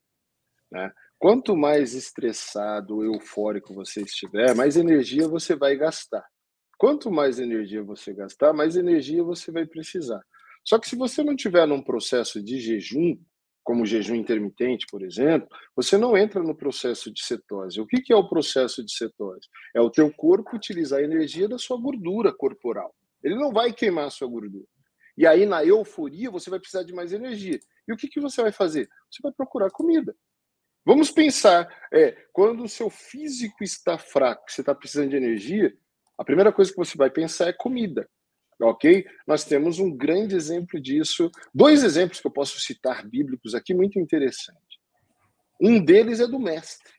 Né? 0.72 0.91
Quanto 1.18 1.57
mais 1.57 1.95
estressado, 1.95 3.05
eufórico 3.05 3.72
você 3.72 4.03
estiver, 4.03 4.55
mais 4.57 4.76
energia 4.76 5.28
você 5.28 5.55
vai 5.55 5.76
gastar. 5.76 6.24
Quanto 6.76 7.11
mais 7.11 7.39
energia 7.39 7.82
você 7.82 8.12
gastar, 8.12 8.53
mais 8.53 8.76
energia 8.76 9.22
você 9.22 9.53
vai 9.53 9.66
precisar. 9.66 10.22
Só 10.64 10.78
que 10.78 10.89
se 10.89 10.97
você 10.97 11.22
não 11.22 11.34
tiver 11.34 11.66
num 11.66 11.82
processo 11.82 12.43
de 12.43 12.61
jejum, 12.61 13.16
como 13.69 13.85
jejum 13.85 14.14
intermitente, 14.14 14.87
por 14.91 15.03
exemplo, 15.03 15.47
você 15.77 15.99
não 15.99 16.16
entra 16.16 16.43
no 16.43 16.57
processo 16.57 17.12
de 17.12 17.23
cetose. 17.23 17.79
O 17.79 17.87
que, 17.87 18.11
é 18.11 18.16
o 18.16 18.27
processo 18.27 18.83
de 18.83 18.91
cetose? 18.91 19.47
É 19.77 19.81
o 19.83 19.91
teu 19.91 20.11
corpo 20.11 20.57
utilizar 20.57 21.01
a 21.01 21.03
energia 21.03 21.47
da 21.47 21.59
sua 21.59 21.79
gordura 21.79 22.33
corporal. 22.33 22.97
Ele 23.23 23.35
não 23.35 23.53
vai 23.53 23.71
queimar 23.71 24.07
a 24.07 24.11
sua 24.11 24.27
gordura. 24.27 24.64
E 25.19 25.27
aí, 25.27 25.45
na 25.45 25.62
euforia, 25.66 26.31
você 26.31 26.49
vai 26.49 26.59
precisar 26.59 26.83
de 26.83 26.95
mais 26.95 27.12
energia. 27.12 27.61
E 27.87 27.93
o 27.93 27.97
que, 27.99 28.09
que 28.09 28.19
você 28.21 28.41
vai 28.41 28.53
fazer? 28.53 28.89
Você 29.11 29.21
vai 29.23 29.33
procurar 29.33 29.69
comida. 29.71 30.16
Vamos 30.83 31.11
pensar, 31.11 31.69
é, 31.93 32.12
quando 32.33 32.64
o 32.64 32.69
seu 32.71 32.89
físico 32.89 33.62
está 33.62 33.99
fraco, 33.99 34.51
você 34.51 34.62
está 34.62 34.75
precisando 34.75 35.11
de 35.11 35.16
energia, 35.16 35.77
a 36.16 36.25
primeira 36.25 36.51
coisa 36.55 36.71
que 36.71 36.79
você 36.79 36.97
vai 36.97 37.11
pensar 37.11 37.49
é 37.49 37.53
comida 37.53 38.09
ok? 38.61 39.06
Nós 39.26 39.44
temos 39.44 39.78
um 39.78 39.94
grande 39.94 40.34
exemplo 40.34 40.80
disso, 40.80 41.30
dois 41.54 41.82
exemplos 41.84 42.20
que 42.20 42.26
eu 42.26 42.32
posso 42.32 42.61
citar 42.61 43.06
bíblicos 43.06 43.54
aqui 43.54 43.74
muito 43.74 43.98
interessantes. 43.98 44.78
Um 45.61 45.82
deles 45.82 46.20
é 46.20 46.26
do 46.26 46.38
mestre. 46.38 46.92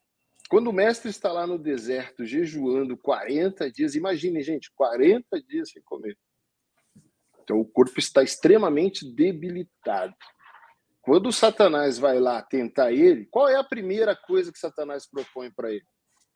Quando 0.49 0.70
o 0.70 0.74
mestre 0.74 1.10
está 1.10 1.32
lá 1.32 1.45
no 1.45 1.60
deserto 1.60 2.26
jejuando 2.26 2.97
40 2.97 3.72
dias, 3.72 3.95
imagine, 3.95 4.41
gente, 4.41 4.72
40 4.76 5.41
dias 5.43 5.70
sem 5.70 5.82
comer. 5.84 6.18
Então 7.43 7.60
o 7.60 7.66
corpo 7.66 7.99
está 7.99 8.24
extremamente 8.24 9.05
debilitado. 9.14 10.16
Quando 11.01 11.32
Satanás 11.32 11.97
vai 11.97 12.20
lá 12.20 12.41
tentar 12.41 12.91
ele, 12.91 13.26
qual 13.32 13.47
é 13.47 13.55
a 13.55 13.64
primeira 13.64 14.16
coisa 14.16 14.51
que 14.51 14.60
Satanás 14.60 15.10
propõe 15.10 15.51
para 15.51 15.72
ele? 15.72 15.86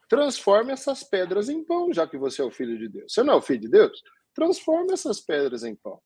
Transforme 0.08 0.72
essas 0.72 1.04
pedras 1.04 1.50
em 1.50 1.64
pão, 1.64 1.92
já 1.94 2.08
que 2.08 2.18
você 2.18 2.42
é 2.42 2.46
o 2.46 2.52
filho 2.52 2.78
de 2.78 2.88
Deus. 2.88 3.14
Você 3.14 3.24
não 3.24 3.34
é 3.34 3.38
o 3.38 3.42
filho 3.42 3.62
de 3.62 3.70
Deus? 3.70 4.02
Transforma 4.34 4.94
essas 4.94 5.20
pedras 5.20 5.64
em 5.64 5.76
pão. 5.76 6.02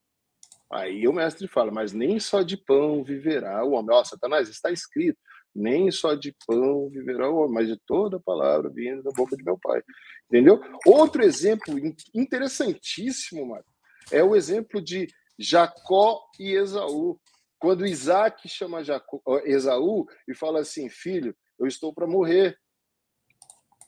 Aí 0.69 1.07
o 1.07 1.13
mestre 1.13 1.47
fala, 1.47 1.71
mas 1.71 1.93
nem 1.93 2.19
só 2.19 2.41
de 2.41 2.57
pão 2.57 3.03
viverá 3.03 3.63
o 3.63 3.71
homem. 3.71 3.95
Ó, 3.95 4.03
Satanás, 4.03 4.49
está 4.49 4.69
escrito, 4.69 5.17
nem 5.55 5.89
só 5.91 6.13
de 6.13 6.35
pão 6.45 6.89
viverá 6.89 7.29
o 7.29 7.37
homem, 7.37 7.53
mas 7.53 7.67
de 7.67 7.77
toda 7.85 8.19
palavra 8.19 8.69
vindo 8.69 9.01
da 9.01 9.11
boca 9.11 9.35
de 9.35 9.43
meu 9.43 9.57
pai. 9.57 9.81
Entendeu? 10.25 10.61
Outro 10.85 11.23
exemplo 11.23 11.73
interessantíssimo, 12.13 13.47
Marco, 13.47 13.71
é 14.11 14.21
o 14.23 14.35
exemplo 14.35 14.81
de 14.81 15.07
Jacó 15.39 16.21
e 16.37 16.51
Esaú. 16.51 17.19
Quando 17.59 17.87
Isaac 17.87 18.47
chama 18.47 18.83
Jacó, 18.83 19.21
Esaú 19.45 20.05
e 20.27 20.35
fala 20.35 20.59
assim, 20.59 20.89
filho, 20.89 21.35
eu 21.57 21.65
estou 21.65 21.93
para 21.93 22.05
morrer 22.05 22.59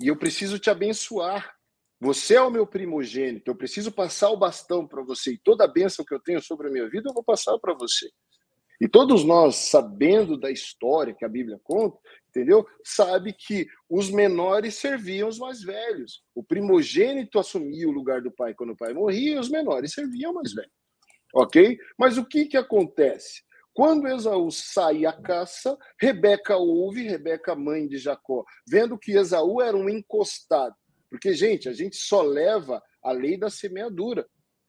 e 0.01 0.07
eu 0.07 0.17
preciso 0.17 0.57
te 0.57 0.69
abençoar. 0.69 1.53
Você 1.99 2.35
é 2.35 2.41
o 2.41 2.49
meu 2.49 2.65
primogênito, 2.65 3.51
eu 3.51 3.55
preciso 3.55 3.91
passar 3.91 4.29
o 4.29 4.37
bastão 4.37 4.87
para 4.87 5.03
você, 5.03 5.33
e 5.33 5.37
toda 5.37 5.65
a 5.65 5.67
bênção 5.67 6.05
que 6.05 6.13
eu 6.13 6.19
tenho 6.19 6.41
sobre 6.41 6.67
a 6.67 6.71
minha 6.71 6.89
vida 6.89 7.09
eu 7.09 7.13
vou 7.13 7.23
passar 7.23 7.57
para 7.59 7.73
você. 7.73 8.09
E 8.81 8.87
todos 8.87 9.25
nós, 9.25 9.55
sabendo 9.55 10.39
da 10.39 10.49
história 10.49 11.13
que 11.13 11.25
a 11.25 11.29
Bíblia 11.29 11.59
conta, 11.61 11.99
entendeu? 12.29 12.65
Sabe 12.81 13.33
que 13.33 13.67
os 13.89 14.09
menores 14.09 14.75
serviam 14.75 15.27
os 15.27 15.37
mais 15.37 15.61
velhos. 15.61 16.23
O 16.33 16.41
primogênito 16.41 17.37
assumia 17.37 17.89
o 17.89 17.91
lugar 17.91 18.21
do 18.21 18.31
pai 18.31 18.53
quando 18.53 18.71
o 18.71 18.77
pai 18.77 18.93
morria, 18.93 19.35
e 19.35 19.39
os 19.39 19.49
menores 19.49 19.91
serviam 19.91 20.33
mais 20.33 20.53
velhos. 20.53 20.71
Ok? 21.35 21.77
Mas 21.97 22.17
o 22.17 22.25
que, 22.25 22.45
que 22.45 22.55
acontece? 22.55 23.43
Quando 23.73 24.07
Esaú 24.07 24.49
sai 24.49 25.05
à 25.05 25.13
caça, 25.13 25.77
Rebeca 25.99 26.57
ouve, 26.57 27.03
Rebeca, 27.03 27.55
mãe 27.55 27.87
de 27.87 27.97
Jacó, 27.97 28.45
vendo 28.67 28.97
que 28.97 29.11
Esaú 29.11 29.61
era 29.61 29.75
um 29.75 29.89
encostado, 29.89 30.75
porque, 31.09 31.33
gente, 31.33 31.67
a 31.67 31.73
gente 31.73 31.95
só 31.97 32.21
leva 32.21 32.81
a 33.03 33.11
lei 33.11 33.37
da 33.37 33.49
semeadura, 33.49 34.25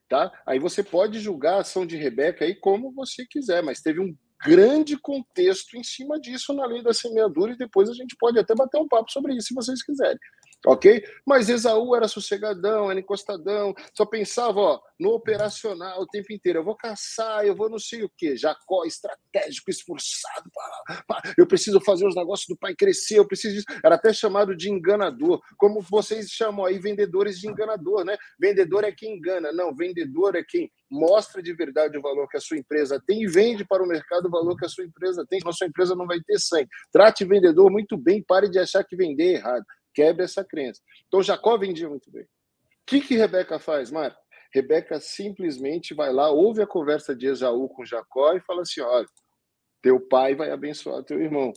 tá? 0.09 0.33
Aí 0.47 0.59
você 0.59 0.83
pode 0.83 1.21
julgar 1.21 1.57
a 1.57 1.61
ação 1.61 1.87
de 1.87 1.97
Rebeca 1.97 2.45
aí 2.45 2.55
como 2.55 2.93
você 2.93 3.27
quiser, 3.27 3.63
mas 3.63 3.81
teve 3.81 4.01
um 4.01 4.17
grande 4.43 4.99
contexto 4.99 5.77
em 5.77 5.85
cima 5.85 6.19
disso 6.19 6.55
na 6.55 6.65
lei 6.65 6.83
da 6.83 6.95
semeadura 6.95 7.53
e 7.53 7.59
depois 7.59 7.91
a 7.91 7.95
gente 7.95 8.17
pode 8.19 8.39
até 8.39 8.55
bater 8.55 8.79
um 8.79 8.89
papo 8.89 9.13
sobre 9.13 9.35
isso 9.35 9.49
se 9.49 9.55
vocês 9.55 9.83
quiserem 9.83 10.19
ok? 10.67 11.03
Mas 11.27 11.49
Esaú 11.49 11.95
era 11.95 12.09
sossegadão, 12.09 12.91
era 12.91 13.01
encostadão, 13.01 13.75
só 13.95 14.05
pensava 14.05 14.61
ó, 14.61 14.81
no 14.99 15.11
operacional 15.11 16.03
o 16.03 16.07
tempo 16.07 16.33
inteiro. 16.33 16.61
Eu 16.61 16.65
vou 16.65 16.77
caçar, 16.77 17.45
eu 17.45 17.55
vou 17.55 17.71
não 17.71 17.79
sei 17.79 18.03
o 18.03 18.11
quê. 18.17 18.37
Jacó, 18.37 18.85
estratégico, 18.85 19.71
esforçado. 19.71 20.51
Pá, 20.53 21.05
pá. 21.07 21.23
Eu 21.37 21.47
preciso 21.47 21.81
fazer 21.81 22.07
os 22.07 22.15
negócios 22.15 22.47
do 22.49 22.57
pai 22.57 22.75
crescer, 22.75 23.19
eu 23.19 23.27
preciso 23.27 23.55
disso. 23.55 23.67
Era 23.85 23.95
até 23.95 24.13
chamado 24.13 24.55
de 24.57 24.71
enganador, 24.71 25.41
como 25.57 25.81
vocês 25.81 26.29
chamam 26.29 26.65
aí 26.65 26.79
vendedores 26.79 27.39
de 27.39 27.49
enganador, 27.49 28.05
né? 28.05 28.17
Vendedor 28.39 28.85
é 28.85 28.93
quem 28.93 29.17
engana, 29.17 29.53
não, 29.53 29.75
vendedor 29.75 30.37
é 30.37 30.43
quem 30.47 30.71
mostra 30.91 31.43
de 31.43 31.53
verdade 31.55 31.97
o 31.97 32.03
valor 32.03 32.29
que 32.29 32.37
a 32.37 32.41
sua 32.41 32.59
empresa 32.59 33.01
tem 33.07 33.23
e 33.23 33.27
vende 33.27 33.65
para 33.65 33.83
o 33.83 33.87
mercado 33.87 34.27
o 34.27 34.31
valor 34.31 34.57
que 34.57 34.65
a 34.67 34.69
sua 34.69 34.85
empresa 34.85 35.25
tem, 35.29 35.39
a 35.45 35.53
sua 35.53 35.67
empresa 35.67 35.95
não 35.95 36.07
vai 36.07 36.21
ter 36.21 36.39
sangue. 36.39 36.69
Trate 36.93 37.25
vendedor 37.25 37.71
muito 37.71 37.97
bem, 37.97 38.23
pare 38.23 38.49
de 38.49 38.59
achar 38.59 38.85
que 38.85 38.97
vender 38.97 39.35
é 39.35 39.35
errado. 39.35 39.65
Quebre 40.01 40.25
essa 40.25 40.43
crença. 40.43 40.81
Então 41.07 41.23
Jacó 41.23 41.59
vendia 41.59 41.87
muito 41.87 42.11
bem. 42.11 42.23
O 42.23 42.27
que, 42.87 43.03
que 43.03 43.19
Rebeca 43.19 43.59
faz, 43.59 43.91
Marco? 43.91 44.19
Rebeca 44.51 44.99
simplesmente 44.99 45.93
vai 45.93 46.11
lá, 46.11 46.31
ouve 46.31 46.63
a 46.63 46.67
conversa 46.67 47.15
de 47.15 47.27
Esaú 47.27 47.69
com 47.69 47.85
Jacó 47.85 48.33
e 48.33 48.41
fala 48.41 48.63
assim: 48.63 48.81
olha, 48.81 49.07
teu 49.83 50.01
pai 50.01 50.35
vai 50.35 50.51
abençoar 50.51 51.05
teu 51.05 51.21
irmão. 51.21 51.53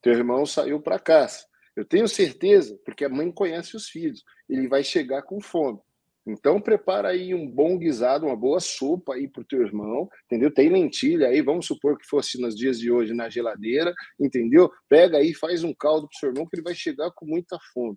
Teu 0.00 0.12
irmão 0.12 0.46
saiu 0.46 0.80
para 0.80 0.96
caça. 0.96 1.44
Eu 1.74 1.84
tenho 1.84 2.06
certeza, 2.06 2.78
porque 2.84 3.04
a 3.04 3.08
mãe 3.08 3.32
conhece 3.32 3.76
os 3.76 3.88
filhos, 3.88 4.22
ele 4.48 4.68
vai 4.68 4.84
chegar 4.84 5.22
com 5.22 5.40
fome. 5.40 5.80
Então 6.26 6.60
prepara 6.60 7.08
aí 7.08 7.34
um 7.34 7.50
bom 7.50 7.76
guisado, 7.76 8.26
uma 8.26 8.36
boa 8.36 8.60
sopa 8.60 9.14
aí 9.14 9.28
pro 9.28 9.44
teu 9.44 9.62
irmão, 9.62 10.08
entendeu? 10.26 10.52
Tem 10.52 10.68
lentilha 10.68 11.28
aí, 11.28 11.42
vamos 11.42 11.66
supor 11.66 11.98
que 11.98 12.06
fosse 12.06 12.40
nos 12.40 12.54
dias 12.54 12.78
de 12.78 12.92
hoje 12.92 13.12
na 13.12 13.28
geladeira, 13.28 13.92
entendeu? 14.20 14.70
Pega 14.88 15.18
aí, 15.18 15.34
faz 15.34 15.64
um 15.64 15.74
caldo 15.74 16.08
pro 16.08 16.18
seu 16.18 16.28
irmão 16.28 16.46
que 16.46 16.54
ele 16.54 16.62
vai 16.62 16.74
chegar 16.74 17.10
com 17.10 17.26
muita 17.26 17.58
fome. 17.74 17.96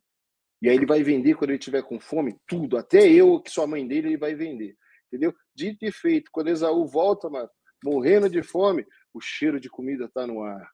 E 0.61 0.69
aí 0.69 0.75
ele 0.75 0.87
vai 0.87 1.03
vender 1.03 1.35
quando 1.35 1.51
ele 1.51 1.59
tiver 1.59 1.83
com 1.83 1.99
fome, 1.99 2.35
tudo, 2.47 2.77
até 2.77 3.07
eu, 3.07 3.39
que 3.39 3.51
sou 3.51 3.63
a 3.63 3.67
mãe 3.67 3.87
dele, 3.87 4.07
ele 4.09 4.17
vai 4.17 4.33
vender. 4.33 4.75
Entendeu? 5.07 5.33
Dito 5.53 5.85
e 5.85 5.91
feito, 5.91 6.31
quando 6.31 6.49
Esaú 6.49 6.87
volta, 6.87 7.29
mano, 7.29 7.49
morrendo 7.83 8.27
de 8.27 8.41
fome, 8.41 8.83
o 9.13 9.21
cheiro 9.21 9.59
de 9.59 9.69
comida 9.69 10.09
tá 10.11 10.25
no 10.25 10.41
ar 10.41 10.67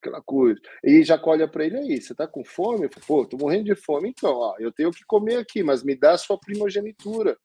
aquela 0.00 0.22
coisa. 0.22 0.60
E 0.82 1.04
já 1.04 1.20
olha 1.22 1.46
para 1.46 1.64
ele 1.64 1.76
aí, 1.76 2.00
você 2.00 2.14
tá 2.14 2.26
com 2.26 2.44
fome? 2.44 2.88
Pô, 3.06 3.24
tô 3.24 3.36
morrendo 3.36 3.64
de 3.64 3.74
fome, 3.74 4.08
então, 4.08 4.32
ó, 4.32 4.56
eu 4.58 4.72
tenho 4.72 4.90
que 4.90 5.04
comer 5.04 5.36
aqui, 5.36 5.62
mas 5.62 5.84
me 5.84 5.94
dá 5.94 6.12
a 6.12 6.18
sua 6.18 6.38
primogenitura. 6.38 7.38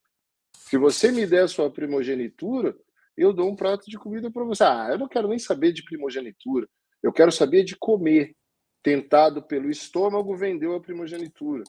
Se 0.54 0.78
você 0.78 1.12
me 1.12 1.28
der 1.28 1.44
a 1.44 1.48
sua 1.48 1.70
primogenitura, 1.70 2.76
eu 3.16 3.32
dou 3.32 3.50
um 3.50 3.56
prato 3.56 3.90
de 3.90 3.98
comida 3.98 4.32
para 4.32 4.44
você. 4.44 4.64
Ah, 4.64 4.88
eu 4.92 4.98
não 4.98 5.08
quero 5.08 5.28
nem 5.28 5.38
saber 5.38 5.72
de 5.72 5.84
primogenitura. 5.84 6.68
Eu 7.04 7.14
quero 7.14 7.32
saber 7.32 7.64
de 7.64 7.76
comer. 7.76 8.36
Tentado 8.82 9.42
pelo 9.42 9.70
estômago, 9.70 10.36
vendeu 10.36 10.76
a 10.76 10.80
primogenitura. 10.80 11.64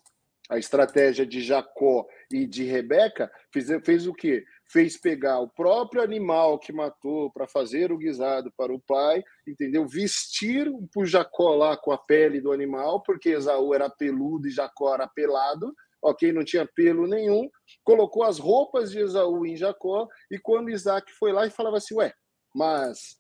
A 0.50 0.58
estratégia 0.58 1.24
de 1.26 1.40
Jacó 1.40 2.06
e 2.30 2.46
de 2.46 2.64
Rebeca 2.64 3.30
fez, 3.50 3.68
fez 3.84 4.06
o 4.06 4.12
quê? 4.12 4.44
Fez 4.68 4.98
pegar 4.98 5.40
o 5.40 5.48
próprio 5.48 6.02
animal 6.02 6.58
que 6.58 6.72
matou 6.72 7.30
para 7.30 7.46
fazer 7.46 7.92
o 7.92 7.98
guisado 7.98 8.52
para 8.56 8.72
o 8.72 8.80
pai, 8.80 9.22
entendeu? 9.46 9.86
Vestir 9.86 10.68
o 10.96 11.04
Jacó 11.04 11.54
lá 11.54 11.76
com 11.76 11.92
a 11.92 11.98
pele 11.98 12.40
do 12.40 12.52
animal, 12.52 13.02
porque 13.02 13.30
Esaú 13.30 13.74
era 13.74 13.88
peludo 13.88 14.48
e 14.48 14.50
Jacó 14.50 14.94
era 14.94 15.06
pelado, 15.06 15.72
ok? 16.02 16.32
Não 16.32 16.44
tinha 16.44 16.66
pelo 16.66 17.06
nenhum. 17.06 17.48
Colocou 17.84 18.24
as 18.24 18.38
roupas 18.38 18.90
de 18.90 19.00
Esaú 19.00 19.46
em 19.46 19.56
Jacó, 19.56 20.08
e 20.30 20.38
quando 20.38 20.70
Isaac 20.70 21.12
foi 21.12 21.32
lá 21.32 21.46
e 21.46 21.50
falava 21.50 21.76
assim: 21.76 21.94
Ué, 21.94 22.12
mas 22.54 23.16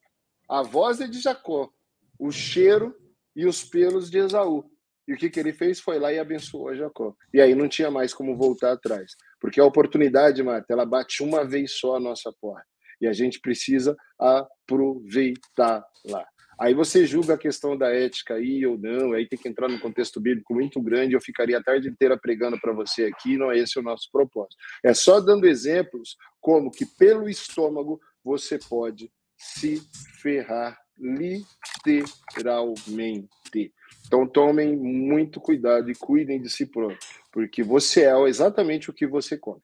a 0.48 0.62
voz 0.62 1.00
é 1.00 1.06
de 1.06 1.20
Jacó, 1.20 1.70
o 2.18 2.30
cheiro 2.30 2.94
e 3.34 3.46
os 3.46 3.62
pelos 3.64 4.10
de 4.10 4.18
Esaú. 4.18 4.64
E 5.06 5.14
o 5.14 5.16
que, 5.16 5.30
que 5.30 5.38
ele 5.38 5.52
fez? 5.52 5.78
Foi 5.78 5.98
lá 5.98 6.12
e 6.12 6.18
abençoou 6.18 6.74
Jacó. 6.74 7.14
E 7.32 7.40
aí 7.40 7.54
não 7.54 7.68
tinha 7.68 7.90
mais 7.90 8.12
como 8.12 8.36
voltar 8.36 8.72
atrás. 8.72 9.12
Porque 9.40 9.60
a 9.60 9.64
oportunidade, 9.64 10.42
Marta, 10.42 10.72
ela 10.72 10.84
bate 10.84 11.22
uma 11.22 11.44
vez 11.44 11.72
só 11.72 11.96
a 11.96 12.00
nossa 12.00 12.32
porta. 12.40 12.66
E 13.00 13.06
a 13.06 13.12
gente 13.12 13.40
precisa 13.40 13.96
aproveitar 14.18 15.84
lá. 16.06 16.26
Aí 16.58 16.72
você 16.72 17.04
julga 17.04 17.34
a 17.34 17.38
questão 17.38 17.76
da 17.76 17.88
ética 17.88 18.34
aí 18.34 18.64
ou 18.64 18.78
não, 18.78 19.12
aí 19.12 19.28
tem 19.28 19.38
que 19.38 19.46
entrar 19.46 19.68
num 19.68 19.78
contexto 19.78 20.18
bíblico 20.18 20.54
muito 20.54 20.80
grande, 20.80 21.12
eu 21.12 21.20
ficaria 21.20 21.58
a 21.58 21.62
tarde 21.62 21.86
inteira 21.86 22.18
pregando 22.18 22.58
para 22.58 22.72
você 22.72 23.04
aqui, 23.04 23.36
não 23.36 23.52
é 23.52 23.58
esse 23.58 23.78
o 23.78 23.82
nosso 23.82 24.08
propósito. 24.10 24.56
É 24.82 24.94
só 24.94 25.20
dando 25.20 25.46
exemplos 25.46 26.16
como 26.40 26.70
que 26.70 26.86
pelo 26.86 27.28
estômago 27.28 28.00
você 28.24 28.58
pode 28.58 29.12
se 29.36 29.82
ferrar 30.22 30.78
literalmente. 30.98 33.28
Então 34.06 34.26
tomem 34.26 34.76
muito 34.76 35.40
cuidado 35.40 35.90
e 35.90 35.94
cuidem 35.94 36.40
de 36.40 36.48
si 36.48 36.66
próprio, 36.66 36.98
porque 37.32 37.62
você 37.62 38.04
é 38.04 38.28
exatamente 38.28 38.90
o 38.90 38.92
que 38.92 39.06
você 39.06 39.36
come. 39.36 39.60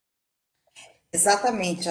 Exatamente, 1.15 1.91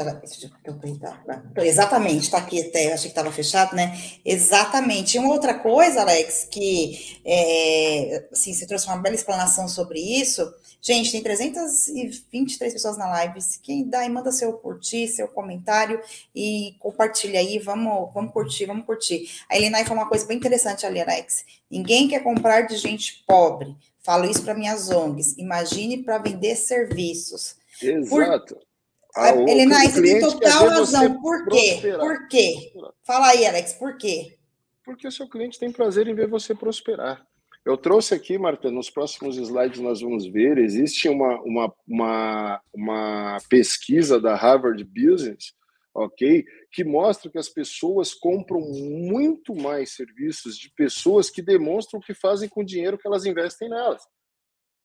exatamente, 1.57 2.23
está 2.23 2.39
aqui 2.39 2.59
até, 2.59 2.91
achei 2.91 3.03
que 3.03 3.07
estava 3.09 3.31
fechado, 3.31 3.75
né? 3.75 3.95
Exatamente. 4.25 5.15
E 5.15 5.19
uma 5.19 5.31
outra 5.31 5.53
coisa, 5.53 6.01
Alex, 6.01 6.47
que 6.49 7.19
é, 7.23 8.27
assim, 8.31 8.51
você 8.51 8.65
trouxe 8.65 8.87
uma 8.87 8.97
bela 8.97 9.13
explanação 9.13 9.67
sobre 9.67 9.99
isso. 9.99 10.51
Gente, 10.81 11.11
tem 11.11 11.21
323 11.21 12.73
pessoas 12.73 12.97
na 12.97 13.07
live. 13.09 13.39
Quem 13.61 13.87
dá 13.87 14.09
manda 14.09 14.31
seu 14.31 14.53
curtir, 14.53 15.07
seu 15.07 15.27
comentário 15.27 16.01
e 16.33 16.75
compartilha 16.79 17.39
aí. 17.39 17.59
Vamos, 17.59 18.11
vamos 18.15 18.33
curtir, 18.33 18.65
vamos 18.65 18.87
curtir. 18.87 19.29
A 19.47 19.55
Elenai 19.55 19.85
falou 19.85 20.01
uma 20.01 20.09
coisa 20.09 20.25
bem 20.25 20.37
interessante 20.37 20.83
ali, 20.83 20.99
Alex. 20.99 21.45
Ninguém 21.69 22.07
quer 22.07 22.23
comprar 22.23 22.61
de 22.61 22.75
gente 22.75 23.23
pobre. 23.27 23.75
Falo 24.01 24.25
isso 24.25 24.41
para 24.41 24.55
minhas 24.55 24.89
ONGs. 24.89 25.37
Imagine 25.37 26.01
para 26.01 26.17
vender 26.17 26.55
serviços. 26.55 27.55
Exato. 27.79 28.55
Por 28.55 28.70
ah, 29.15 29.29
Helena, 29.29 29.89
você 29.89 30.01
tem 30.01 30.19
total 30.19 30.67
razão. 30.67 31.21
Por 31.21 31.47
quê? 31.47 31.69
Prosperar. 31.71 31.99
Por 31.99 32.27
quê? 32.27 32.73
Fala 33.03 33.27
aí, 33.29 33.45
Alex, 33.45 33.73
por 33.73 33.97
quê? 33.97 34.37
Porque 34.83 35.07
o 35.07 35.11
seu 35.11 35.27
cliente 35.27 35.59
tem 35.59 35.71
prazer 35.71 36.07
em 36.07 36.15
ver 36.15 36.27
você 36.27 36.55
prosperar. 36.55 37.25
Eu 37.63 37.77
trouxe 37.77 38.15
aqui, 38.15 38.37
Marta, 38.37 38.71
nos 38.71 38.89
próximos 38.89 39.37
slides 39.37 39.79
nós 39.79 40.01
vamos 40.01 40.25
ver, 40.25 40.57
existe 40.57 41.07
uma, 41.07 41.39
uma, 41.41 41.73
uma, 41.87 42.61
uma 42.73 43.37
pesquisa 43.47 44.19
da 44.19 44.35
Harvard 44.35 44.83
Business, 44.83 45.53
ok? 45.93 46.43
Que 46.71 46.83
mostra 46.83 47.29
que 47.29 47.37
as 47.37 47.49
pessoas 47.49 48.15
compram 48.15 48.61
muito 48.61 49.53
mais 49.53 49.91
serviços 49.91 50.57
de 50.57 50.71
pessoas 50.71 51.29
que 51.29 51.41
demonstram 51.41 51.99
o 51.99 52.03
que 52.03 52.15
fazem 52.15 52.49
com 52.49 52.61
o 52.61 52.65
dinheiro 52.65 52.97
que 52.97 53.07
elas 53.07 53.25
investem 53.25 53.69
nelas 53.69 54.01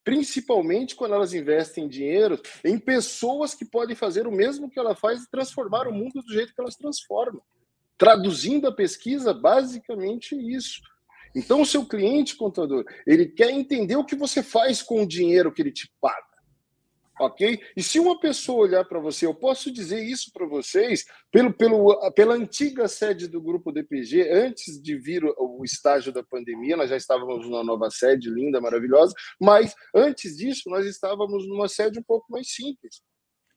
principalmente 0.06 0.94
quando 0.94 1.14
elas 1.16 1.34
investem 1.34 1.88
dinheiro 1.88 2.40
em 2.64 2.78
pessoas 2.78 3.56
que 3.56 3.64
podem 3.64 3.96
fazer 3.96 4.24
o 4.24 4.30
mesmo 4.30 4.70
que 4.70 4.78
ela 4.78 4.94
faz 4.94 5.24
e 5.24 5.28
transformar 5.28 5.88
o 5.88 5.92
mundo 5.92 6.22
do 6.22 6.32
jeito 6.32 6.54
que 6.54 6.60
elas 6.60 6.76
transformam. 6.76 7.42
Traduzindo 7.98 8.68
a 8.68 8.72
pesquisa, 8.72 9.34
basicamente 9.34 10.36
isso. 10.36 10.80
Então, 11.34 11.60
o 11.60 11.66
seu 11.66 11.84
cliente, 11.84 12.36
contador, 12.36 12.84
ele 13.04 13.26
quer 13.26 13.50
entender 13.50 13.96
o 13.96 14.04
que 14.04 14.14
você 14.14 14.44
faz 14.44 14.80
com 14.80 15.02
o 15.02 15.08
dinheiro 15.08 15.52
que 15.52 15.60
ele 15.60 15.72
te 15.72 15.92
paga 16.00 16.35
ok? 17.18 17.60
E 17.76 17.82
se 17.82 17.98
uma 17.98 18.18
pessoa 18.20 18.66
olhar 18.66 18.84
para 18.84 19.00
você, 19.00 19.26
eu 19.26 19.34
posso 19.34 19.72
dizer 19.72 20.02
isso 20.02 20.30
para 20.32 20.46
vocês, 20.46 21.04
pelo, 21.30 21.52
pelo, 21.52 22.10
pela 22.12 22.34
antiga 22.34 22.86
sede 22.88 23.26
do 23.26 23.40
grupo 23.40 23.72
DPG, 23.72 24.30
antes 24.30 24.80
de 24.80 24.96
vir 24.96 25.24
o, 25.24 25.34
o, 25.38 25.64
estágio 25.64 26.12
da 26.12 26.22
pandemia, 26.22 26.76
nós 26.76 26.90
já 26.90 26.96
estávamos 26.96 27.48
numa 27.48 27.64
nova 27.64 27.90
sede 27.90 28.30
linda, 28.30 28.60
maravilhosa, 28.60 29.14
mas 29.40 29.74
antes 29.94 30.36
disso, 30.36 30.68
nós 30.68 30.86
estávamos 30.86 31.48
numa 31.48 31.68
sede 31.68 31.98
um 31.98 32.04
pouco 32.04 32.26
mais 32.30 32.52
simples. 32.52 33.02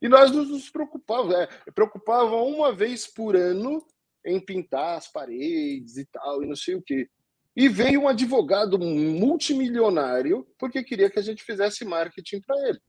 E 0.02 0.08
nós 0.08 0.32
nos 0.32 0.70
preocupávamos, 0.70 1.36
é, 1.36 2.54
uma 2.56 2.74
vez 2.74 3.06
por 3.06 3.36
ano 3.36 3.86
em 4.26 4.40
pintar 4.40 4.98
as 4.98 5.12
paredes 5.12 5.98
e 5.98 6.06
tal, 6.06 6.42
e 6.44 6.48
não 6.48 6.56
sei 6.56 6.76
o 6.76 6.82
quê. 6.82 7.10
E 7.56 7.68
veio 7.68 8.02
um 8.02 8.08
advogado 8.08 8.80
multimilionário 8.80 10.48
porque 10.58 10.84
queria 10.84 11.10
que 11.10 11.20
a 11.20 11.22
gente 11.22 11.44
fizesse 11.44 11.84
marketing 11.84 12.40
para 12.42 12.70
ele. 12.70 12.80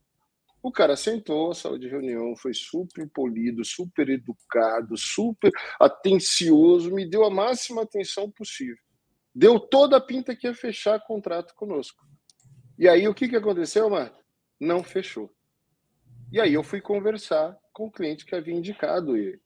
O 0.62 0.70
cara 0.70 0.94
sentou, 0.94 1.54
sala 1.54 1.78
de 1.78 1.88
reunião 1.88 2.36
foi 2.36 2.52
super 2.52 3.08
polido, 3.08 3.64
super 3.64 4.08
educado, 4.10 4.96
super 4.96 5.50
atencioso, 5.80 6.94
me 6.94 7.08
deu 7.08 7.24
a 7.24 7.30
máxima 7.30 7.82
atenção 7.82 8.30
possível. 8.30 8.76
Deu 9.34 9.58
toda 9.58 9.96
a 9.96 10.00
pinta 10.00 10.36
que 10.36 10.46
ia 10.46 10.54
fechar 10.54 11.00
contrato 11.00 11.54
conosco. 11.54 12.04
E 12.78 12.88
aí 12.88 13.08
o 13.08 13.14
que, 13.14 13.28
que 13.28 13.36
aconteceu, 13.36 13.88
Marta? 13.88 14.22
Não 14.60 14.82
fechou. 14.82 15.32
E 16.32 16.40
aí 16.40 16.54
eu 16.54 16.62
fui 16.62 16.80
conversar 16.80 17.56
com 17.72 17.86
o 17.86 17.90
cliente 17.90 18.26
que 18.26 18.34
havia 18.34 18.54
indicado 18.54 19.16
ele. 19.16 19.40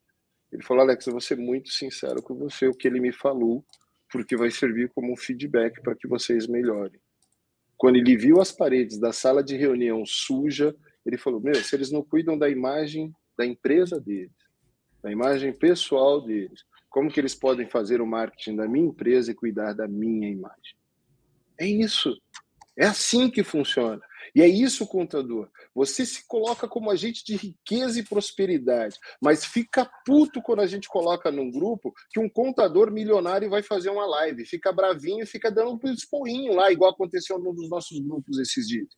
Ele 0.50 0.62
falou, 0.62 0.82
Alex, 0.82 1.06
eu 1.06 1.12
vou 1.12 1.20
ser 1.20 1.36
muito 1.36 1.70
sincero 1.70 2.22
com 2.22 2.34
você, 2.34 2.66
o 2.66 2.74
que 2.74 2.86
ele 2.86 3.00
me 3.00 3.12
falou, 3.12 3.64
porque 4.10 4.36
vai 4.36 4.50
servir 4.50 4.90
como 4.94 5.12
um 5.12 5.16
feedback 5.16 5.80
para 5.82 5.96
que 5.96 6.06
vocês 6.06 6.46
melhorem. 6.46 7.00
Quando 7.76 7.96
ele 7.96 8.16
viu 8.16 8.40
as 8.40 8.52
paredes 8.52 8.98
da 8.98 9.12
sala 9.12 9.42
de 9.42 9.56
reunião 9.56 10.04
suja, 10.06 10.74
ele 11.04 11.18
falou: 11.18 11.40
Meu, 11.40 11.54
se 11.54 11.74
eles 11.74 11.90
não 11.90 12.02
cuidam 12.02 12.38
da 12.38 12.48
imagem 12.48 13.12
da 13.36 13.44
empresa 13.44 14.00
deles, 14.00 14.32
da 15.02 15.10
imagem 15.10 15.52
pessoal 15.52 16.20
deles, 16.20 16.64
como 16.88 17.10
que 17.10 17.20
eles 17.20 17.34
podem 17.34 17.68
fazer 17.68 18.00
o 18.00 18.06
marketing 18.06 18.56
da 18.56 18.68
minha 18.68 18.86
empresa 18.86 19.30
e 19.30 19.34
cuidar 19.34 19.72
da 19.72 19.86
minha 19.88 20.28
imagem? 20.28 20.76
É 21.58 21.66
isso. 21.66 22.16
É 22.76 22.86
assim 22.86 23.30
que 23.30 23.44
funciona. 23.44 24.00
E 24.34 24.42
é 24.42 24.48
isso, 24.48 24.86
contador. 24.86 25.48
Você 25.74 26.04
se 26.04 26.26
coloca 26.26 26.66
como 26.66 26.90
agente 26.90 27.24
de 27.24 27.36
riqueza 27.36 28.00
e 28.00 28.04
prosperidade, 28.04 28.98
mas 29.20 29.44
fica 29.44 29.88
puto 30.04 30.42
quando 30.42 30.60
a 30.60 30.66
gente 30.66 30.88
coloca 30.88 31.30
num 31.30 31.50
grupo 31.50 31.92
que 32.10 32.18
um 32.18 32.28
contador 32.28 32.90
milionário 32.90 33.48
vai 33.50 33.62
fazer 33.62 33.90
uma 33.90 34.06
live, 34.06 34.46
fica 34.46 34.72
bravinho 34.72 35.26
fica 35.26 35.52
dando 35.52 35.72
um 35.72 35.92
esporrinho 35.92 36.54
lá, 36.54 36.72
igual 36.72 36.90
aconteceu 36.90 37.38
num 37.38 37.54
dos 37.54 37.68
nossos 37.68 38.00
grupos 38.00 38.38
esses 38.38 38.66
dias 38.66 38.88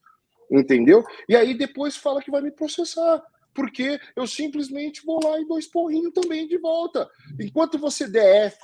entendeu? 0.51 1.05
E 1.29 1.37
aí 1.37 1.55
depois 1.55 1.97
fala 1.97 2.23
que 2.23 2.31
vai 2.31 2.41
me 2.41 2.51
processar, 2.51 3.23
porque 3.55 3.99
eu 4.15 4.27
simplesmente 4.27 5.05
vou 5.05 5.21
lá 5.23 5.41
e 5.41 5.47
dou 5.47 5.59
esporrinho 5.59 6.11
também 6.13 6.47
de 6.47 6.59
volta. 6.59 7.09
Enquanto 7.41 7.79
você 7.79 8.07
der 8.07 8.47
F, 8.47 8.59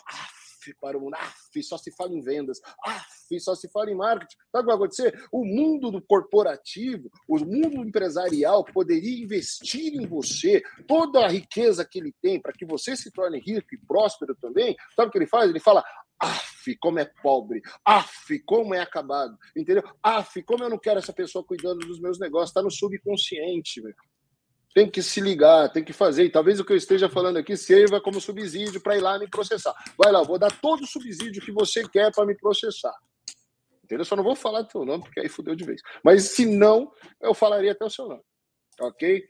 para 0.80 0.96
o 0.96 1.12
AF, 1.12 1.62
só 1.62 1.76
se 1.76 1.90
fala 1.90 2.14
em 2.14 2.20
vendas, 2.20 2.60
AF, 2.84 3.40
só 3.40 3.54
se 3.54 3.68
fala 3.68 3.90
em 3.90 3.96
marketing. 3.96 4.36
Sabe 4.52 4.58
o 4.58 4.60
que 4.60 4.66
vai 4.66 4.74
acontecer? 4.76 5.28
O 5.32 5.44
mundo 5.44 5.90
do 5.90 6.00
corporativo, 6.00 7.10
o 7.26 7.38
mundo 7.38 7.84
empresarial 7.84 8.64
poderia 8.64 9.22
investir 9.22 9.94
em 9.94 10.06
você, 10.06 10.62
toda 10.86 11.24
a 11.24 11.28
riqueza 11.28 11.84
que 11.84 11.98
ele 11.98 12.14
tem 12.22 12.40
para 12.40 12.52
que 12.52 12.64
você 12.64 12.94
se 12.94 13.10
torne 13.10 13.40
rico 13.40 13.74
e 13.74 13.78
próspero 13.78 14.36
também. 14.36 14.76
Sabe 14.94 15.08
o 15.08 15.10
que 15.10 15.18
ele 15.18 15.26
faz? 15.26 15.50
Ele 15.50 15.60
fala: 15.60 15.84
Af, 16.22 16.76
como 16.80 17.00
é 17.00 17.04
pobre. 17.04 17.60
Af, 17.84 18.38
como 18.46 18.72
é 18.72 18.78
acabado. 18.78 19.36
Entendeu? 19.56 19.82
Af, 20.00 20.40
como 20.44 20.62
eu 20.62 20.70
não 20.70 20.78
quero 20.78 21.00
essa 21.00 21.12
pessoa 21.12 21.44
cuidando 21.44 21.80
dos 21.80 22.00
meus 22.00 22.20
negócios. 22.20 22.50
Está 22.50 22.62
no 22.62 22.70
subconsciente. 22.70 23.82
Tem 24.72 24.88
que 24.88 25.02
se 25.02 25.20
ligar, 25.20 25.70
tem 25.72 25.82
que 25.82 25.92
fazer. 25.92 26.24
E 26.24 26.30
talvez 26.30 26.60
o 26.60 26.64
que 26.64 26.72
eu 26.72 26.76
esteja 26.76 27.08
falando 27.08 27.38
aqui 27.38 27.56
sirva 27.56 28.00
como 28.00 28.20
subsídio 28.20 28.80
para 28.80 28.96
ir 28.96 29.00
lá 29.00 29.18
me 29.18 29.28
processar. 29.28 29.74
Vai 29.98 30.12
lá, 30.12 30.22
vou 30.22 30.38
dar 30.38 30.52
todo 30.60 30.84
o 30.84 30.86
subsídio 30.86 31.42
que 31.42 31.50
você 31.50 31.86
quer 31.88 32.12
para 32.12 32.24
me 32.24 32.36
processar. 32.36 32.94
Entendeu? 33.82 34.04
Só 34.04 34.14
não 34.14 34.22
vou 34.22 34.36
falar 34.36 34.64
teu 34.64 34.84
nome, 34.84 35.02
porque 35.02 35.20
aí 35.20 35.28
fudeu 35.28 35.56
de 35.56 35.64
vez. 35.64 35.82
Mas 36.04 36.30
se 36.30 36.46
não, 36.46 36.90
eu 37.20 37.34
falaria 37.34 37.72
até 37.72 37.84
o 37.84 37.90
seu 37.90 38.06
nome. 38.06 38.22
Ok? 38.80 39.24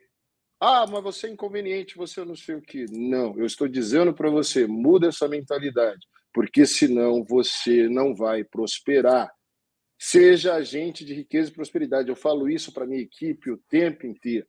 Ah, 0.61 0.87
mas 0.87 1.03
você 1.03 1.27
é 1.27 1.31
inconveniente, 1.31 1.97
você 1.97 2.23
não 2.25 2.37
sei 2.37 2.55
o 2.55 2.63
que. 2.63 2.85
Não, 2.93 3.37
eu 3.37 3.47
estou 3.47 3.67
dizendo 3.67 4.15
para 4.15 4.31
você, 4.31 4.67
muda 4.67 5.09
essa 5.09 5.27
mentalidade 5.27 6.07
porque 6.33 6.67
senão 6.67 7.25
você 7.25 7.89
não 7.89 8.15
vai 8.15 8.45
prosperar. 8.45 9.31
Seja 9.99 10.55
agente 10.55 11.05
de 11.05 11.15
riqueza 11.15 11.51
e 11.51 11.55
prosperidade. 11.55 12.09
Eu 12.09 12.17
falo 12.17 12.49
isso 12.49 12.73
para 12.73 12.87
minha 12.87 13.03
equipe 13.03 13.51
o 13.51 13.63
tempo 13.69 14.07
inteiro. 14.07 14.47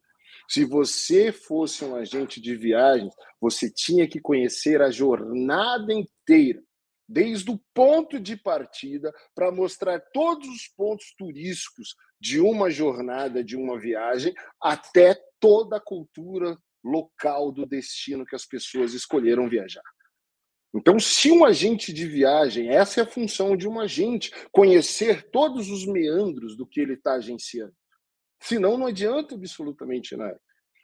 Se 0.50 0.66
você 0.66 1.32
fosse 1.32 1.86
um 1.86 1.96
agente 1.96 2.42
de 2.42 2.56
viagens, 2.56 3.14
você 3.40 3.72
tinha 3.72 4.08
que 4.08 4.20
conhecer 4.20 4.82
a 4.82 4.90
jornada 4.90 5.94
inteira, 5.94 6.62
desde 7.08 7.52
o 7.52 7.60
ponto 7.74 8.20
de 8.20 8.36
partida, 8.36 9.14
para 9.36 9.52
mostrar 9.52 10.00
todos 10.12 10.48
os 10.48 10.68
pontos 10.76 11.14
turísticos 11.18 11.96
de 12.20 12.40
uma 12.40 12.70
jornada, 12.70 13.44
de 13.44 13.56
uma 13.56 13.80
viagem, 13.80 14.34
até 14.62 15.16
toda 15.40 15.78
a 15.78 15.82
cultura 15.82 16.58
local 16.84 17.52
do 17.52 17.66
destino 17.66 18.26
que 18.26 18.36
as 18.36 18.46
pessoas 18.46 18.94
escolheram 18.94 19.50
viajar. 19.50 19.84
Então, 20.74 21.00
se 21.00 21.32
um 21.32 21.46
agente 21.46 21.94
de 21.94 22.08
viagem, 22.08 22.70
essa 22.70 23.02
é 23.02 23.04
a 23.04 23.08
função 23.08 23.56
de 23.56 23.68
um 23.68 23.80
agente, 23.80 24.32
conhecer 24.52 25.30
todos 25.30 25.70
os 25.70 25.86
meandros 25.86 26.58
do 26.58 26.66
que 26.66 26.82
ele 26.82 26.94
está 26.94 27.14
agenciando. 27.14 27.76
Senão, 28.42 28.78
não 28.78 28.88
adianta 28.88 29.36
absolutamente 29.36 30.16
nada. 30.16 30.40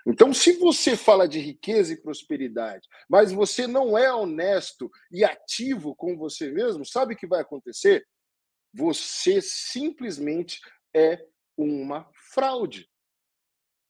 Então, 0.05 0.33
se 0.33 0.53
você 0.53 0.95
fala 0.95 1.27
de 1.27 1.39
riqueza 1.39 1.93
e 1.93 2.01
prosperidade, 2.01 2.87
mas 3.09 3.31
você 3.31 3.67
não 3.67 3.97
é 3.97 4.13
honesto 4.13 4.89
e 5.11 5.23
ativo 5.23 5.95
com 5.95 6.15
você 6.15 6.51
mesmo, 6.51 6.85
sabe 6.85 7.15
o 7.15 7.17
que 7.17 7.27
vai 7.27 7.41
acontecer? 7.41 8.05
Você 8.73 9.41
simplesmente 9.41 10.59
é 10.95 11.19
uma 11.57 12.09
fraude. 12.31 12.87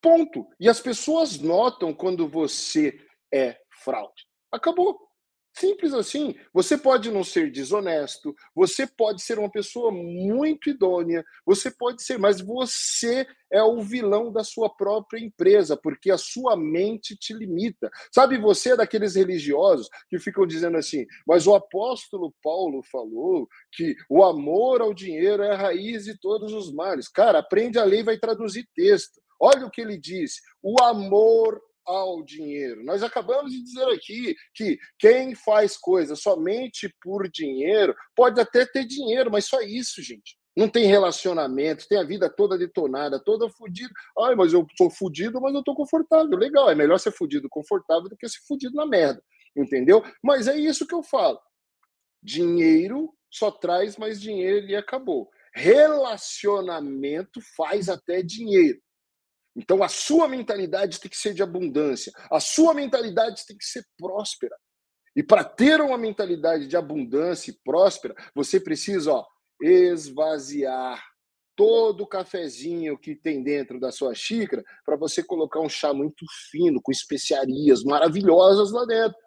Ponto. 0.02 0.48
E 0.60 0.70
as 0.70 0.80
pessoas 0.80 1.38
notam 1.38 1.94
quando 1.94 2.28
você 2.28 2.98
é 3.32 3.60
fraude. 3.84 4.26
Acabou. 4.52 5.09
Simples 5.54 5.94
assim. 5.94 6.36
Você 6.54 6.78
pode 6.78 7.12
não 7.12 7.24
ser 7.24 7.52
desonesto, 7.52 8.36
você 8.56 8.88
pode 8.88 9.22
ser 9.22 9.40
uma 9.40 9.52
pessoa 9.52 9.92
muito 9.92 10.70
idônea, 10.70 11.24
você 11.46 11.70
pode 11.72 12.04
ser, 12.04 12.18
mas 12.18 12.40
você 12.40 13.28
é 13.52 13.62
o 13.62 13.82
vilão 13.82 14.32
da 14.32 14.44
sua 14.44 14.70
própria 14.70 15.20
empresa, 15.20 15.76
porque 15.76 16.12
a 16.12 16.18
sua 16.18 16.56
mente 16.56 17.16
te 17.16 17.34
limita. 17.34 17.90
Sabe, 18.14 18.38
você 18.38 18.74
é 18.74 18.78
daqueles 18.78 19.16
religiosos 19.16 19.90
que 20.08 20.20
ficam 20.20 20.46
dizendo 20.46 20.78
assim, 20.78 21.06
mas 21.28 21.48
o 21.48 21.56
apóstolo 21.56 22.34
Paulo 22.44 22.82
falou 22.84 23.48
que 23.72 23.96
o 24.10 24.24
amor 24.24 24.82
ao 24.82 24.94
dinheiro 24.94 25.44
é 25.44 25.52
a 25.52 25.58
raiz 25.58 26.06
de 26.06 26.18
todos 26.20 26.54
os 26.54 26.72
males. 26.72 27.10
Cara, 27.10 27.40
aprende 27.40 27.80
a 27.80 27.84
lei 27.84 28.02
e 28.02 28.04
vai 28.04 28.18
traduzir 28.18 28.68
texto. 28.76 29.20
Olha 29.40 29.66
o 29.66 29.72
que 29.72 29.82
ele 29.82 29.98
diz: 29.98 30.42
o 30.62 30.82
amor 30.84 31.60
ao 31.90 32.24
dinheiro. 32.24 32.84
Nós 32.84 33.02
acabamos 33.02 33.52
de 33.52 33.64
dizer 33.64 33.86
aqui 33.86 34.36
que 34.54 34.78
quem 35.00 35.34
faz 35.34 35.76
coisas 35.76 36.22
somente 36.22 36.94
por 37.02 37.28
dinheiro 37.30 37.96
pode 38.16 38.40
até 38.40 38.66
ter 38.66 38.86
dinheiro, 38.86 39.32
mas 39.32 39.46
só 39.46 39.60
isso, 39.62 40.02
gente. 40.04 40.38
Não 40.56 40.68
tem 40.68 40.86
relacionamento, 40.86 41.88
tem 41.88 41.98
a 41.98 42.04
vida 42.04 42.30
toda 42.30 42.58
detonada, 42.58 43.20
toda 43.24 43.50
fodida. 43.50 43.94
Ai, 44.20 44.36
mas 44.36 44.54
eu 44.54 44.68
sou 44.78 44.90
fodido, 44.90 45.42
mas 45.42 45.54
eu 45.56 45.64
tô 45.64 45.74
confortável. 45.74 46.38
Legal, 46.38 46.70
é 46.70 46.76
melhor 46.76 47.00
ser 47.00 47.12
fodido 47.12 47.48
confortável 47.50 48.10
do 48.10 48.18
que 48.18 48.28
ser 48.28 48.42
fodido 48.48 48.76
na 48.76 48.86
merda. 48.86 49.24
Entendeu? 49.56 50.04
Mas 50.24 50.48
é 50.48 50.58
isso 50.58 50.86
que 50.86 50.94
eu 50.94 51.02
falo. 51.02 51.40
Dinheiro 52.22 53.12
só 53.32 53.50
traz 53.50 53.98
mais 53.98 54.22
dinheiro 54.22 54.68
e 54.68 54.76
acabou. 54.76 55.30
Relacionamento 55.54 57.40
faz 57.56 57.90
até 57.90 58.22
dinheiro. 58.22 58.80
Então, 59.60 59.84
a 59.84 59.90
sua 59.90 60.26
mentalidade 60.26 61.02
tem 61.02 61.12
que 61.12 61.18
ser 61.18 61.34
de 61.34 61.44
abundância, 61.44 62.14
a 62.32 62.40
sua 62.40 62.74
mentalidade 62.74 63.46
tem 63.46 63.58
que 63.58 63.66
ser 63.66 63.86
próspera. 63.98 64.56
E 65.14 65.22
para 65.22 65.44
ter 65.44 65.82
uma 65.82 65.98
mentalidade 65.98 66.66
de 66.66 66.78
abundância 66.78 67.52
e 67.52 67.60
próspera, 67.62 68.16
você 68.34 68.58
precisa 68.58 69.12
ó, 69.12 69.26
esvaziar 69.62 71.04
todo 71.58 72.04
o 72.04 72.08
cafezinho 72.08 72.98
que 72.98 73.14
tem 73.14 73.44
dentro 73.44 73.82
da 73.82 73.92
sua 73.92 74.16
xícara 74.16 74.64
para 74.86 74.96
você 74.96 75.22
colocar 75.22 75.60
um 75.60 75.68
chá 75.68 75.94
muito 75.94 76.26
fino, 76.50 76.82
com 76.82 76.90
especiarias 76.90 77.84
maravilhosas 77.84 78.72
lá 78.72 78.86
dentro. 78.86 79.18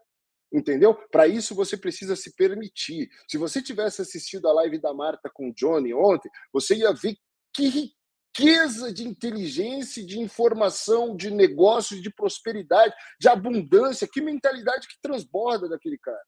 Entendeu? 0.50 0.94
Para 1.10 1.26
isso 1.26 1.54
você 1.54 1.76
precisa 1.76 2.16
se 2.16 2.34
permitir. 2.34 3.10
Se 3.28 3.36
você 3.36 3.60
tivesse 3.60 4.00
assistido 4.00 4.48
a 4.48 4.52
live 4.54 4.78
da 4.80 4.94
Marta 4.94 5.30
com 5.30 5.50
o 5.50 5.54
Johnny 5.54 5.92
ontem, 5.92 6.30
você 6.50 6.74
ia 6.76 6.94
ver 6.94 7.16
que 7.54 7.92
riqueza 8.34 8.92
de 8.92 9.06
inteligência, 9.06 10.04
de 10.04 10.18
informação, 10.18 11.14
de 11.14 11.30
negócios, 11.30 12.00
de 12.00 12.10
prosperidade, 12.10 12.94
de 13.20 13.28
abundância. 13.28 14.08
Que 14.10 14.20
mentalidade 14.20 14.88
que 14.88 15.00
transborda 15.00 15.68
daquele 15.68 15.98
cara. 15.98 16.20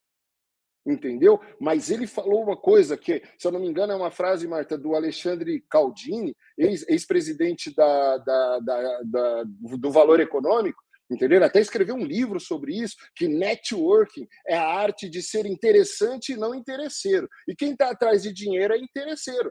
Entendeu? 0.86 1.40
Mas 1.58 1.90
ele 1.90 2.06
falou 2.06 2.42
uma 2.42 2.56
coisa 2.56 2.94
que, 2.94 3.22
se 3.38 3.46
eu 3.46 3.52
não 3.52 3.58
me 3.58 3.66
engano, 3.66 3.94
é 3.94 3.96
uma 3.96 4.10
frase, 4.10 4.46
Marta, 4.46 4.76
do 4.76 4.94
Alexandre 4.94 5.64
Caldini, 5.70 6.36
ex-presidente 6.58 7.74
da, 7.74 8.18
da, 8.18 8.58
da, 8.58 9.00
da, 9.02 9.44
do 9.78 9.90
Valor 9.90 10.20
Econômico, 10.20 10.82
entendeu? 11.10 11.42
Até 11.42 11.58
escreveu 11.58 11.94
um 11.94 12.04
livro 12.04 12.38
sobre 12.38 12.76
isso, 12.76 12.96
que 13.16 13.26
networking 13.26 14.28
é 14.46 14.58
a 14.58 14.66
arte 14.66 15.08
de 15.08 15.22
ser 15.22 15.46
interessante 15.46 16.32
e 16.32 16.36
não 16.36 16.54
interesseiro. 16.54 17.30
E 17.48 17.56
quem 17.56 17.72
está 17.72 17.88
atrás 17.88 18.22
de 18.22 18.30
dinheiro 18.30 18.74
é 18.74 18.78
interesseiro 18.78 19.50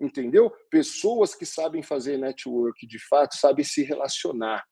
entendeu? 0.00 0.50
Pessoas 0.70 1.34
que 1.34 1.46
sabem 1.46 1.82
fazer 1.82 2.16
network 2.18 2.86
de 2.86 2.98
fato, 2.98 3.36
sabem 3.36 3.64
se 3.64 3.82
relacionar. 3.82 4.64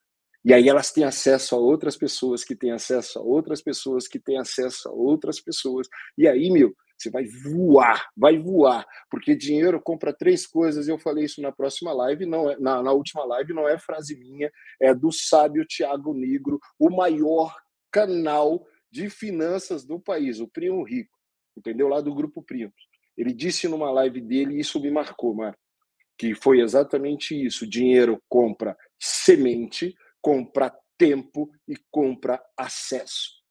E 0.45 0.53
aí 0.53 0.69
elas 0.69 0.93
têm 0.93 1.05
acesso 1.05 1.55
a 1.55 1.59
outras 1.59 1.97
pessoas 1.97 2.45
que 2.45 2.55
têm 2.55 2.71
acesso 2.71 3.19
a 3.19 3.23
outras 3.23 3.63
pessoas 3.63 4.07
que 4.07 4.19
têm 4.19 4.39
acesso 4.39 4.89
a 4.89 4.93
outras 4.93 5.41
pessoas. 5.41 5.89
E 6.19 6.29
aí, 6.29 6.51
meu, 6.51 6.75
você 6.99 7.11
vai 7.11 7.25
voar, 7.25 8.07
vai 8.15 8.39
voar, 8.39 8.87
porque 9.11 9.35
dinheiro 9.35 9.81
compra 9.83 10.13
três 10.13 10.47
coisas. 10.47 10.87
Eu 10.87 10.99
falei 10.99 11.25
isso 11.25 11.41
na 11.41 11.51
próxima 11.51 11.93
live, 11.95 12.27
não 12.27 12.51
é, 12.51 12.59
na, 12.59 12.83
na 12.83 12.93
última 12.93 13.25
live, 13.25 13.55
não 13.55 13.67
é 13.67 13.79
frase 13.79 14.19
minha, 14.19 14.51
é 14.81 14.95
do 14.95 15.11
sábio 15.11 15.65
Tiago 15.67 16.13
Negro, 16.13 16.61
o 16.79 16.91
maior 16.91 17.57
canal 17.91 18.67
de 18.91 19.09
finanças 19.09 19.85
do 19.85 19.99
país, 19.99 20.41
o 20.41 20.49
Primo 20.49 20.85
Rico, 20.85 21.17
entendeu? 21.57 21.89
Lá 21.89 22.01
do 22.01 22.15
grupo 22.15 22.43
Primos. 22.43 22.94
Ele 23.17 23.33
disse 23.33 23.69
numa 23.69 23.91
live 23.91 24.21
dele, 24.21 24.57
e 24.57 24.61
isso 24.61 24.81
me 24.81 24.91
marcou, 24.91 25.35
Mar, 25.35 25.57
que 26.19 26.35
foi 26.35 26.61
exatamente 26.61 27.35
isso: 27.35 27.67
dinheiro 27.67 28.21
compra 28.29 28.77
semente, 29.01 29.95
compra 30.21 30.75
tempo 30.99 31.51
e 31.67 31.77
compra 31.91 32.43
acesso. 32.57 33.43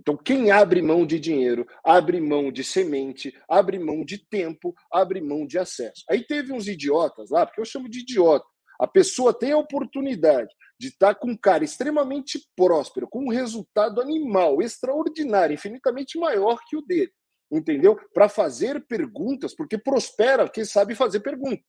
Então, 0.00 0.16
quem 0.16 0.50
abre 0.50 0.82
mão 0.82 1.06
de 1.06 1.18
dinheiro, 1.20 1.64
abre 1.84 2.20
mão 2.20 2.50
de 2.50 2.64
semente, 2.64 3.32
abre 3.48 3.78
mão 3.78 4.04
de 4.04 4.18
tempo, 4.18 4.74
abre 4.90 5.20
mão 5.20 5.46
de 5.46 5.58
acesso. 5.58 6.02
Aí 6.10 6.24
teve 6.26 6.52
uns 6.52 6.66
idiotas 6.66 7.30
lá, 7.30 7.46
porque 7.46 7.60
eu 7.60 7.64
chamo 7.64 7.88
de 7.88 8.00
idiota. 8.00 8.44
A 8.80 8.86
pessoa 8.86 9.32
tem 9.32 9.52
a 9.52 9.58
oportunidade 9.58 10.52
de 10.78 10.88
estar 10.88 11.14
com 11.14 11.30
um 11.30 11.36
cara 11.36 11.62
extremamente 11.62 12.40
próspero, 12.56 13.06
com 13.06 13.26
um 13.26 13.28
resultado 13.28 14.00
animal, 14.00 14.60
extraordinário, 14.60 15.54
infinitamente 15.54 16.18
maior 16.18 16.58
que 16.68 16.76
o 16.76 16.82
dele 16.82 17.12
entendeu? 17.52 17.96
Para 18.14 18.28
fazer 18.28 18.86
perguntas, 18.86 19.54
porque 19.54 19.76
prospera 19.76 20.48
quem 20.48 20.64
sabe 20.64 20.94
fazer 20.94 21.20
pergunta. 21.20 21.62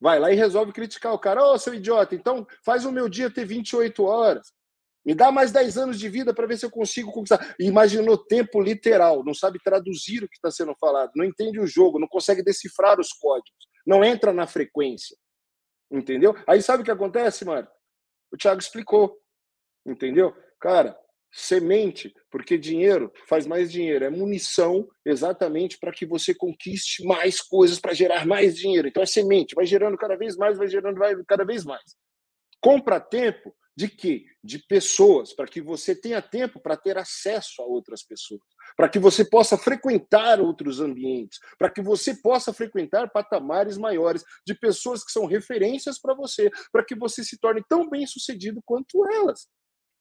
Vai 0.00 0.20
lá 0.20 0.30
e 0.30 0.36
resolve 0.36 0.72
criticar 0.72 1.12
o 1.12 1.18
cara. 1.18 1.42
Ô, 1.42 1.54
oh, 1.54 1.58
seu 1.58 1.74
idiota, 1.74 2.14
então 2.14 2.46
faz 2.64 2.84
o 2.84 2.92
meu 2.92 3.08
dia 3.08 3.30
ter 3.30 3.44
28 3.44 4.04
horas. 4.04 4.52
Me 5.04 5.14
dá 5.14 5.30
mais 5.30 5.52
10 5.52 5.78
anos 5.78 5.98
de 5.98 6.08
vida 6.08 6.34
para 6.34 6.46
ver 6.46 6.58
se 6.58 6.66
eu 6.66 6.70
consigo 6.70 7.12
conquistar. 7.12 7.54
Imaginou 7.58 8.18
tempo 8.18 8.60
literal, 8.60 9.24
não 9.24 9.34
sabe 9.34 9.58
traduzir 9.62 10.22
o 10.22 10.28
que 10.28 10.36
está 10.36 10.50
sendo 10.50 10.74
falado, 10.78 11.12
não 11.16 11.24
entende 11.24 11.60
o 11.60 11.66
jogo, 11.66 11.98
não 11.98 12.08
consegue 12.08 12.42
decifrar 12.42 12.98
os 13.00 13.12
códigos, 13.12 13.68
não 13.86 14.04
entra 14.04 14.32
na 14.32 14.46
frequência. 14.46 15.16
Entendeu? 15.90 16.34
Aí 16.46 16.60
sabe 16.60 16.82
o 16.82 16.84
que 16.84 16.90
acontece, 16.90 17.44
mano? 17.44 17.66
O 18.32 18.36
Thiago 18.36 18.60
explicou. 18.60 19.16
Entendeu? 19.86 20.34
Cara, 20.60 20.98
semente, 21.32 22.12
porque 22.30 22.56
dinheiro 22.56 23.12
faz 23.28 23.46
mais 23.46 23.70
dinheiro, 23.70 24.04
é 24.04 24.10
munição 24.10 24.88
exatamente 25.04 25.78
para 25.78 25.92
que 25.92 26.06
você 26.06 26.34
conquiste 26.34 27.04
mais 27.04 27.40
coisas 27.40 27.78
para 27.78 27.94
gerar 27.94 28.26
mais 28.26 28.56
dinheiro. 28.56 28.88
Então 28.88 29.02
é 29.02 29.06
semente, 29.06 29.54
vai 29.54 29.66
gerando 29.66 29.96
cada 29.96 30.16
vez 30.16 30.36
mais, 30.36 30.56
vai 30.56 30.68
gerando 30.68 30.98
vai, 30.98 31.14
cada 31.28 31.44
vez 31.44 31.64
mais. 31.64 31.94
Compra 32.60 32.98
tempo 32.98 33.54
de 33.76 33.88
quê? 33.88 34.24
De 34.42 34.58
pessoas, 34.66 35.34
para 35.34 35.46
que 35.46 35.60
você 35.60 35.94
tenha 35.94 36.22
tempo 36.22 36.58
para 36.58 36.78
ter 36.78 36.96
acesso 36.96 37.60
a 37.60 37.66
outras 37.66 38.02
pessoas, 38.02 38.40
para 38.74 38.88
que 38.88 38.98
você 38.98 39.22
possa 39.22 39.58
frequentar 39.58 40.40
outros 40.40 40.80
ambientes, 40.80 41.38
para 41.58 41.68
que 41.70 41.82
você 41.82 42.14
possa 42.14 42.54
frequentar 42.54 43.10
patamares 43.10 43.76
maiores 43.76 44.24
de 44.46 44.54
pessoas 44.54 45.04
que 45.04 45.12
são 45.12 45.26
referências 45.26 46.00
para 46.00 46.14
você, 46.14 46.50
para 46.72 46.82
que 46.82 46.94
você 46.94 47.22
se 47.22 47.38
torne 47.38 47.62
tão 47.68 47.90
bem 47.90 48.06
sucedido 48.06 48.62
quanto 48.64 49.06
elas. 49.10 49.46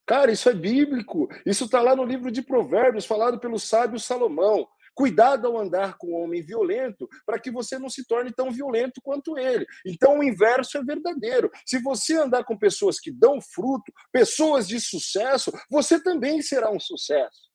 Cara, 0.06 0.32
isso 0.32 0.50
é 0.50 0.54
bíblico. 0.54 1.28
Isso 1.46 1.66
está 1.66 1.82
lá 1.82 1.96
no 1.96 2.04
livro 2.04 2.32
de 2.32 2.42
Provérbios, 2.42 3.06
falado 3.06 3.40
pelo 3.40 3.60
sábio 3.60 4.00
Salomão. 4.00 4.68
Cuidado 4.94 5.48
ao 5.48 5.58
andar 5.58 5.98
com 5.98 6.08
um 6.08 6.24
homem 6.24 6.42
violento, 6.42 7.10
para 7.26 7.38
que 7.38 7.52
você 7.52 7.78
não 7.78 7.90
se 7.90 8.08
torne 8.08 8.32
tão 8.32 8.50
violento 8.50 9.02
quanto 9.04 9.38
ele. 9.38 9.66
Então, 9.86 10.20
o 10.20 10.24
inverso 10.24 10.78
é 10.78 10.84
verdadeiro. 10.84 11.52
Se 11.66 11.80
você 11.80 12.16
andar 12.16 12.46
com 12.46 12.58
pessoas 12.58 12.98
que 12.98 13.12
dão 13.12 13.42
fruto, 13.42 13.92
pessoas 14.12 14.66
de 14.68 14.80
sucesso, 14.80 15.52
você 15.70 16.02
também 16.02 16.42
será 16.42 16.72
um 16.72 16.80
sucesso. 16.80 17.55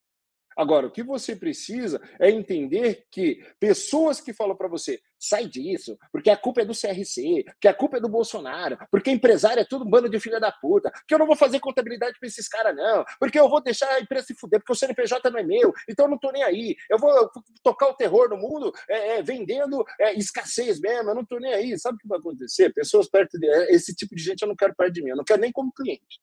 Agora, 0.60 0.88
o 0.88 0.90
que 0.90 1.02
você 1.02 1.34
precisa 1.34 1.98
é 2.20 2.30
entender 2.30 3.06
que 3.10 3.42
pessoas 3.58 4.20
que 4.20 4.34
falam 4.34 4.54
para 4.54 4.68
você, 4.68 5.00
sai 5.18 5.46
disso, 5.46 5.96
porque 6.12 6.28
a 6.28 6.36
culpa 6.36 6.60
é 6.60 6.66
do 6.66 6.74
CRC, 6.74 7.46
que 7.58 7.66
a 7.66 7.72
culpa 7.72 7.96
é 7.96 8.00
do 8.00 8.10
Bolsonaro, 8.10 8.76
porque 8.90 9.10
empresário 9.10 9.62
é 9.62 9.64
tudo 9.64 9.86
um 9.86 9.90
bando 9.90 10.10
de 10.10 10.20
filha 10.20 10.38
da 10.38 10.52
puta, 10.52 10.92
que 11.08 11.14
eu 11.14 11.18
não 11.18 11.26
vou 11.26 11.34
fazer 11.34 11.60
contabilidade 11.60 12.18
para 12.20 12.26
esses 12.26 12.46
caras, 12.46 12.76
não, 12.76 13.06
porque 13.18 13.40
eu 13.40 13.48
vou 13.48 13.62
deixar 13.62 13.88
a 13.88 14.00
empresa 14.00 14.26
se 14.26 14.34
fuder, 14.34 14.60
porque 14.60 14.72
o 14.72 14.76
CNPJ 14.76 15.30
não 15.30 15.38
é 15.38 15.42
meu, 15.42 15.72
então 15.88 16.04
eu 16.04 16.10
não 16.10 16.18
tô 16.18 16.30
nem 16.30 16.42
aí. 16.42 16.76
Eu 16.90 16.98
vou 16.98 17.30
tocar 17.62 17.88
o 17.88 17.94
terror 17.94 18.28
no 18.28 18.36
mundo 18.36 18.70
é, 18.86 19.16
é, 19.16 19.22
vendendo 19.22 19.82
é, 19.98 20.12
escassez 20.12 20.78
mesmo, 20.78 21.08
eu 21.08 21.14
não 21.14 21.24
tô 21.24 21.38
nem 21.38 21.54
aí. 21.54 21.78
Sabe 21.78 21.96
o 21.96 21.98
que 21.98 22.06
vai 22.06 22.18
acontecer? 22.18 22.70
Pessoas 22.74 23.08
perto 23.08 23.38
de. 23.38 23.48
É, 23.48 23.72
esse 23.74 23.94
tipo 23.94 24.14
de 24.14 24.22
gente 24.22 24.42
eu 24.42 24.48
não 24.48 24.56
quero 24.56 24.74
perto 24.76 24.92
de 24.92 25.02
mim, 25.02 25.08
eu 25.08 25.16
não 25.16 25.24
quero 25.24 25.40
nem 25.40 25.52
como 25.52 25.72
cliente. 25.72 26.20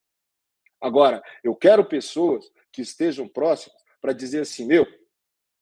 Agora, 0.79 1.23
eu 1.43 1.55
quero 1.55 1.83
pessoas 1.83 2.45
que 2.71 2.83
estejam 2.83 3.27
próximas 3.27 3.86
para 4.08 4.14
dizer 4.14 4.39
assim, 4.39 4.66
meu, 4.66 4.88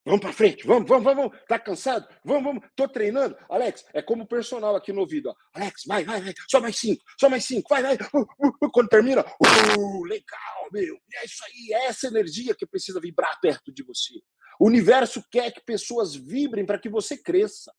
vamos 0.05 0.21
para 0.21 0.31
frente, 0.31 0.67
vamos, 0.67 0.87
vamos, 0.87 1.03
vamos, 1.03 1.35
tá 1.47 1.57
cansado? 1.57 2.07
Vamos, 2.23 2.43
vamos, 2.43 2.69
tô 2.75 2.87
treinando. 2.87 3.35
Alex, 3.49 3.83
é 3.91 4.03
como 4.03 4.27
personal 4.27 4.75
aqui 4.75 4.93
no 4.93 5.01
ouvido, 5.01 5.29
ó. 5.29 5.35
Alex, 5.51 5.81
vai, 5.87 6.03
vai, 6.03 6.21
vai, 6.21 6.33
só 6.47 6.61
mais 6.61 6.77
cinco, 6.77 7.03
só 7.19 7.27
mais 7.27 7.43
cinco, 7.43 7.67
vai, 7.67 7.81
vai. 7.81 7.95
Uh, 7.95 8.19
uh, 8.19 8.65
uh, 8.65 8.71
quando 8.71 8.87
termina, 8.87 9.21
uh, 9.21 10.03
legal, 10.03 10.69
meu, 10.71 10.95
é 11.15 11.25
isso 11.25 11.43
aí, 11.43 11.73
é 11.73 11.85
essa 11.87 12.05
energia 12.05 12.53
que 12.53 12.67
precisa 12.67 13.01
vibrar 13.01 13.39
perto 13.41 13.73
de 13.73 13.81
você. 13.81 14.13
O 14.59 14.67
universo 14.67 15.23
quer 15.31 15.51
que 15.51 15.61
pessoas 15.65 16.13
vibrem 16.13 16.67
para 16.67 16.77
que 16.77 16.87
você 16.87 17.17
cresça. 17.17 17.73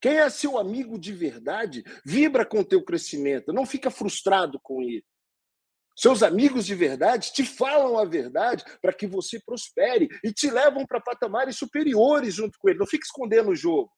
Quem 0.00 0.20
é 0.20 0.30
seu 0.30 0.56
amigo 0.56 0.98
de 0.98 1.12
verdade 1.12 1.84
vibra 2.02 2.46
com 2.46 2.60
o 2.60 2.64
teu 2.64 2.82
crescimento, 2.82 3.52
não 3.52 3.66
fica 3.66 3.90
frustrado 3.90 4.58
com 4.62 4.80
ele. 4.80 5.04
Seus 5.98 6.22
amigos 6.22 6.64
de 6.64 6.76
verdade 6.76 7.32
te 7.32 7.44
falam 7.44 7.98
a 7.98 8.04
verdade 8.04 8.62
para 8.80 8.92
que 8.92 9.04
você 9.04 9.40
prospere 9.44 10.08
e 10.22 10.32
te 10.32 10.48
levam 10.48 10.86
para 10.86 11.00
patamares 11.00 11.56
superiores 11.56 12.34
junto 12.34 12.56
com 12.56 12.68
ele. 12.68 12.78
Não 12.78 12.86
fica 12.86 13.04
escondendo 13.04 13.50
o 13.50 13.56
jogo. 13.56 13.90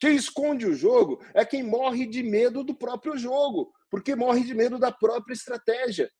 Quem 0.00 0.16
esconde 0.16 0.66
o 0.66 0.74
jogo 0.74 1.24
é 1.32 1.44
quem 1.44 1.62
morre 1.62 2.06
de 2.06 2.24
medo 2.24 2.64
do 2.64 2.74
próprio 2.74 3.16
jogo, 3.16 3.72
porque 3.88 4.16
morre 4.16 4.42
de 4.42 4.52
medo 4.52 4.80
da 4.80 4.90
própria 4.90 5.32
estratégia. 5.32 6.10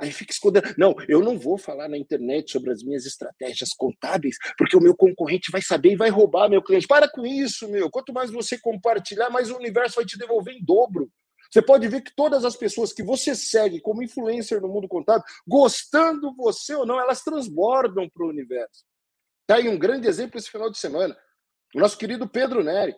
Aí 0.00 0.10
fica 0.10 0.32
escondendo. 0.32 0.74
Não, 0.78 0.94
eu 1.06 1.20
não 1.20 1.38
vou 1.38 1.58
falar 1.58 1.86
na 1.86 1.98
internet 1.98 2.50
sobre 2.50 2.70
as 2.70 2.82
minhas 2.82 3.04
estratégias 3.04 3.74
contábeis, 3.76 4.36
porque 4.56 4.74
o 4.74 4.80
meu 4.80 4.96
concorrente 4.96 5.52
vai 5.52 5.60
saber 5.60 5.92
e 5.92 5.96
vai 5.96 6.08
roubar 6.08 6.48
meu 6.48 6.62
cliente. 6.62 6.86
Para 6.86 7.10
com 7.10 7.26
isso, 7.26 7.68
meu. 7.68 7.90
Quanto 7.90 8.10
mais 8.10 8.30
você 8.30 8.58
compartilhar, 8.58 9.28
mais 9.28 9.50
o 9.50 9.56
universo 9.56 9.96
vai 9.96 10.06
te 10.06 10.16
devolver 10.16 10.54
em 10.54 10.64
dobro. 10.64 11.10
Você 11.50 11.60
pode 11.60 11.88
ver 11.88 12.02
que 12.02 12.14
todas 12.14 12.44
as 12.44 12.54
pessoas 12.54 12.92
que 12.92 13.02
você 13.02 13.34
segue 13.34 13.80
como 13.80 14.02
influencer 14.02 14.60
no 14.60 14.68
mundo 14.68 14.86
contábil, 14.86 15.24
gostando 15.46 16.34
você 16.36 16.74
ou 16.74 16.86
não, 16.86 17.00
elas 17.00 17.22
transbordam 17.22 18.08
para 18.08 18.24
o 18.24 18.28
universo. 18.28 18.84
Tá 19.46 19.56
aí 19.56 19.68
um 19.68 19.78
grande 19.78 20.06
exemplo 20.06 20.38
esse 20.38 20.50
final 20.50 20.70
de 20.70 20.78
semana. 20.78 21.16
O 21.74 21.80
nosso 21.80 21.98
querido 21.98 22.28
Pedro 22.28 22.62
Neri 22.62 22.94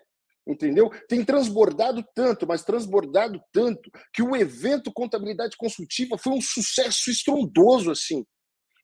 entendeu? 0.47 0.91
Tem 1.09 1.25
transbordado 1.25 2.05
tanto, 2.15 2.47
mas 2.47 2.65
transbordado 2.65 3.41
tanto, 3.53 3.91
que 4.13 4.23
o 4.23 4.37
evento 4.37 4.93
Contabilidade 4.93 5.57
Consultiva 5.57 6.19
foi 6.19 6.33
um 6.33 6.41
sucesso 6.41 7.11
estrondoso, 7.11 7.91
assim. 7.91 8.25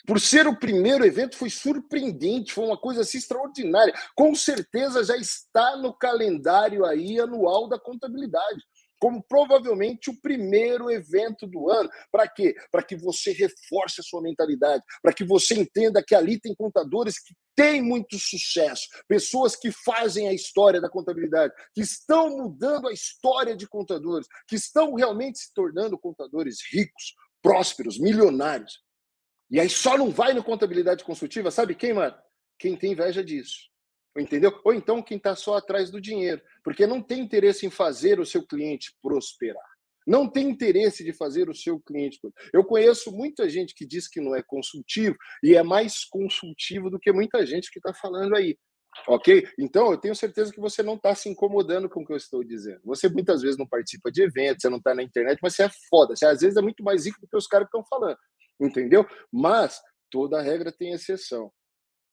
Por 0.07 0.21
ser 0.21 0.47
o 0.47 0.59
primeiro 0.59 1.05
evento, 1.05 1.37
foi 1.37 1.51
surpreendente, 1.51 2.53
foi 2.53 2.65
uma 2.65 2.79
coisa 2.79 3.03
assim 3.03 3.19
extraordinária. 3.19 3.93
Com 4.15 4.35
certeza 4.35 5.05
já 5.05 5.17
está 5.17 5.77
no 5.77 5.93
calendário 5.93 6.85
aí 6.85 7.19
anual 7.19 7.69
da 7.69 7.79
contabilidade 7.79 8.63
como 8.99 9.23
provavelmente 9.23 10.11
o 10.11 10.21
primeiro 10.21 10.91
evento 10.91 11.47
do 11.47 11.71
ano. 11.71 11.89
Para 12.11 12.29
quê? 12.29 12.55
Para 12.71 12.83
que 12.83 12.97
você 12.97 13.33
reforce 13.33 14.01
a 14.01 14.05
sua 14.05 14.21
mentalidade, 14.21 14.83
para 15.03 15.13
que 15.13 15.25
você 15.25 15.55
entenda 15.55 16.03
que 16.03 16.15
ali 16.15 16.41
tem 16.41 16.55
contadores 16.55 17.19
que 17.19 17.35
têm 17.55 17.83
muito 17.83 18.19
sucesso, 18.19 18.87
pessoas 19.09 19.57
que 19.57 19.71
fazem 19.73 20.29
a 20.29 20.33
história 20.33 20.81
da 20.81 20.89
contabilidade, 20.89 21.53
que 21.75 21.81
estão 21.81 22.31
mudando 22.37 22.89
a 22.89 22.93
história 22.93 23.57
de 23.57 23.69
contadores, 23.69 24.27
que 24.47 24.57
estão 24.57 24.95
realmente 24.95 25.39
se 25.39 25.53
tornando 25.53 25.99
contadores 25.99 26.59
ricos, 26.73 27.15
prósperos, 27.43 27.99
milionários. 27.99 28.81
E 29.51 29.59
aí 29.59 29.69
só 29.69 29.97
não 29.97 30.11
vai 30.11 30.35
no 30.35 30.45
contabilidade 30.45 31.05
consultiva, 31.05 31.51
sabe 31.51 31.75
quem, 31.75 31.95
mano? 31.95 32.17
Quem 32.59 32.77
tem 32.77 32.93
inveja 32.93 33.25
disso 33.25 33.69
entendeu? 34.17 34.59
Ou 34.65 34.73
então 34.73 35.03
quem 35.03 35.17
está 35.17 35.35
só 35.35 35.57
atrás 35.57 35.91
do 35.91 36.01
dinheiro, 36.01 36.41
porque 36.63 36.87
não 36.87 37.03
tem 37.03 37.21
interesse 37.21 37.67
em 37.67 37.71
fazer 37.71 38.21
o 38.21 38.27
seu 38.27 38.47
cliente 38.47 38.95
prosperar. 39.03 39.67
Não 40.07 40.27
tem 40.27 40.49
interesse 40.49 41.05
de 41.05 41.13
fazer 41.13 41.51
o 41.51 41.55
seu 41.55 41.79
cliente. 41.79 42.19
Eu 42.51 42.65
conheço 42.65 43.13
muita 43.13 43.47
gente 43.47 43.75
que 43.75 43.85
diz 43.85 44.09
que 44.09 44.23
não 44.23 44.35
é 44.35 44.43
consultivo 44.43 45.15
e 45.43 45.55
é 45.55 45.63
mais 45.63 46.03
consultivo 46.03 46.89
do 46.89 46.99
que 46.99 47.13
muita 47.13 47.45
gente 47.45 47.71
que 47.71 47.79
está 47.79 47.93
falando 47.93 48.35
aí. 48.35 48.57
Ok? 49.07 49.47
Então, 49.59 49.93
eu 49.93 49.99
tenho 49.99 50.15
certeza 50.15 50.51
que 50.51 50.61
você 50.61 50.83
não 50.83 50.95
está 50.95 51.15
se 51.15 51.29
incomodando 51.29 51.91
com 51.91 52.01
o 52.01 52.07
que 52.07 52.13
eu 52.13 52.17
estou 52.17 52.43
dizendo. 52.43 52.81
Você 52.85 53.07
muitas 53.09 53.43
vezes 53.43 53.59
não 53.59 53.67
participa 53.67 54.11
de 54.11 54.23
eventos, 54.23 54.63
você 54.63 54.71
não 54.71 54.79
está 54.79 54.95
na 54.95 55.03
internet, 55.03 55.39
mas 55.43 55.55
você 55.55 55.65
é 55.65 55.71
foda. 55.91 56.17
Você 56.17 56.25
às 56.25 56.41
vezes 56.41 56.57
é 56.57 56.63
muito 56.63 56.83
mais 56.83 57.05
rico 57.05 57.21
do 57.21 57.29
que 57.29 57.37
os 57.37 57.47
caras 57.47 57.69
que 57.69 57.77
estão 57.77 57.87
falando. 57.87 58.19
Entendeu? 58.59 59.07
Mas 59.31 59.79
toda 60.11 60.41
regra 60.41 60.73
tem 60.73 60.93
exceção. 60.93 61.53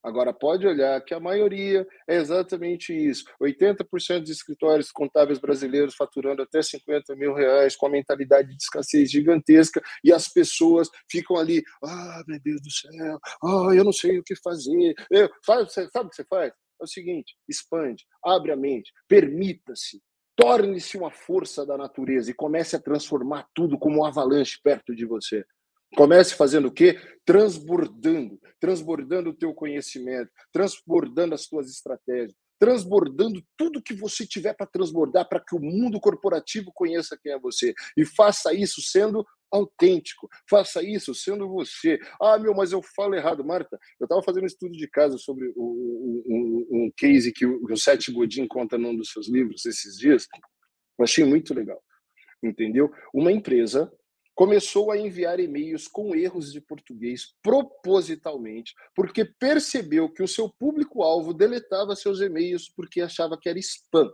Agora, 0.06 0.32
pode 0.32 0.68
olhar 0.68 1.04
que 1.04 1.16
a 1.16 1.20
maioria 1.20 1.86
é 2.08 2.18
exatamente 2.18 2.94
isso. 2.94 3.26
80% 3.42 4.20
dos 4.20 4.30
escritórios 4.30 4.92
contábeis 4.92 5.40
brasileiros 5.40 5.96
faturando 5.96 6.44
até 6.44 6.62
50 6.62 7.16
mil 7.16 7.34
reais, 7.34 7.76
com 7.76 7.88
a 7.88 7.90
mentalidade 7.90 8.50
de 8.50 8.62
escassez 8.62 9.10
gigantesca, 9.10 9.82
e 10.04 10.14
as 10.14 10.28
pessoas 10.28 10.90
ficam 11.10 11.38
ali, 11.38 11.64
ah, 11.84 12.24
meu 12.28 12.40
Deus 12.40 12.62
do 12.62 12.70
céu, 12.70 13.20
ah, 13.44 13.74
eu 13.76 13.84
não 13.84 13.92
sei 13.92 14.20
o 14.20 14.24
que 14.24 14.36
fazer. 14.36 14.94
Eu, 15.10 15.28
sabe, 15.44 15.72
sabe 15.72 16.06
o 16.06 16.10
que 16.10 16.16
você 16.16 16.26
faz? 16.26 16.54
É 16.80 16.84
o 16.84 16.88
seguinte, 16.88 17.36
expande, 17.50 18.06
abre 18.24 18.52
a 18.52 18.56
mente, 18.56 18.92
permita-se, 19.08 20.04
torne-se 20.36 20.98
uma 20.98 21.10
força 21.10 21.66
da 21.66 21.78
natureza 21.78 22.30
e 22.30 22.34
comece 22.36 22.76
a 22.76 22.80
transformar 22.80 23.48
tudo 23.56 23.76
como 23.80 24.02
um 24.02 24.06
avalanche 24.06 24.60
perto 24.64 24.94
de 24.94 25.04
você. 25.04 25.44
Comece 25.96 26.36
fazendo 26.36 26.68
o 26.68 26.72
quê? 26.72 27.00
Transbordando, 27.26 28.40
transbordando 28.60 29.30
o 29.30 29.34
teu 29.36 29.54
conhecimento, 29.54 30.32
transbordando 30.52 31.36
as 31.36 31.48
tuas 31.48 31.70
estratégias, 31.70 32.36
transbordando 32.60 33.44
tudo 33.58 33.82
que 33.82 33.94
você 33.94 34.26
tiver 34.26 34.54
para 34.54 34.66
transbordar 34.66 35.28
para 35.28 35.40
que 35.40 35.56
o 35.56 35.60
mundo 35.60 36.00
corporativo 36.00 36.72
conheça 36.74 37.18
quem 37.22 37.32
é 37.32 37.40
você. 37.40 37.74
E 37.98 38.06
faça 38.06 38.54
isso 38.54 38.82
sendo 38.82 39.26
autêntico. 39.52 40.30
Faça 40.50 40.84
isso 40.84 41.14
sendo 41.14 41.50
você. 41.50 42.00
Ah, 42.22 42.38
meu, 42.38 42.54
mas 42.54 42.72
eu 42.72 42.82
falo 42.82 43.16
errado. 43.16 43.44
Marta, 43.44 43.80
eu 44.00 44.06
estava 44.06 44.22
fazendo 44.22 44.44
um 44.44 44.48
estudo 44.48 44.74
de 44.74 44.88
casa 44.88 45.18
sobre 45.18 45.48
um, 45.56 46.24
um, 46.28 46.68
um 46.72 46.92
case 46.96 47.32
que 47.32 47.46
o, 47.46 47.64
o 47.64 47.78
Seth 47.78 48.12
Godin 48.12 48.48
conta 48.48 48.78
num 48.78 48.96
dos 48.96 49.12
seus 49.12 49.30
livros 49.30 49.66
esses 49.66 49.98
dias. 49.98 50.28
Eu 50.98 51.04
achei 51.04 51.24
muito 51.24 51.54
legal. 51.54 51.82
Entendeu? 52.44 52.92
Uma 53.14 53.32
empresa 53.32 53.92
começou 54.36 54.92
a 54.92 54.98
enviar 54.98 55.40
e-mails 55.40 55.88
com 55.88 56.14
erros 56.14 56.52
de 56.52 56.60
português 56.60 57.34
propositalmente, 57.42 58.76
porque 58.94 59.24
percebeu 59.24 60.12
que 60.12 60.22
o 60.22 60.28
seu 60.28 60.50
público-alvo 60.50 61.34
deletava 61.34 61.96
seus 61.96 62.20
e-mails 62.20 62.70
porque 62.70 63.02
achava 63.02 63.40
que 63.40 63.48
era 63.48 63.58
spam. 63.58 64.12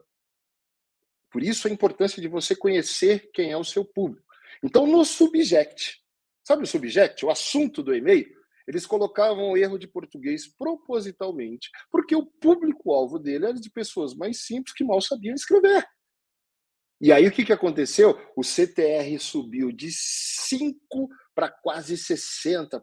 Por 1.32 1.43
isso 1.43 1.67
a 1.67 1.72
importância 1.72 2.22
de 2.22 2.28
você 2.28 2.55
conhecer 2.55 3.32
quem 3.34 3.51
é 3.51 3.57
o 3.57 3.63
seu 3.63 3.84
público. 3.84 4.26
Então, 4.63 4.86
no 4.86 5.03
subject, 5.03 5.99
sabe 6.43 6.63
o 6.63 6.67
subject, 6.67 7.26
o 7.26 7.32
assunto 7.32 7.82
do 7.82 7.95
e-mail? 7.95 8.30
Eles 8.67 8.86
colocavam 8.86 9.51
o 9.51 9.57
erro 9.57 9.80
de 9.80 9.88
português 9.88 10.47
propositalmente, 10.47 11.69
porque 11.89 12.15
o 12.15 12.26
público-alvo 12.26 13.17
dele 13.17 13.45
era 13.45 13.59
de 13.59 13.72
pessoas 13.72 14.13
mais 14.13 14.45
simples 14.45 14.76
que 14.76 14.84
mal 14.84 15.01
sabiam 15.01 15.34
escrever. 15.34 15.84
E 17.02 17.12
aí 17.12 17.28
o 17.28 17.32
que, 17.32 17.43
que 17.43 17.52
aconteceu? 17.52 18.16
O 18.36 18.43
CTR 18.43 19.18
subiu 19.20 19.72
de 19.72 19.88
5% 19.88 20.76
para 21.34 21.49
quase 21.49 21.95
60%. 21.95 22.80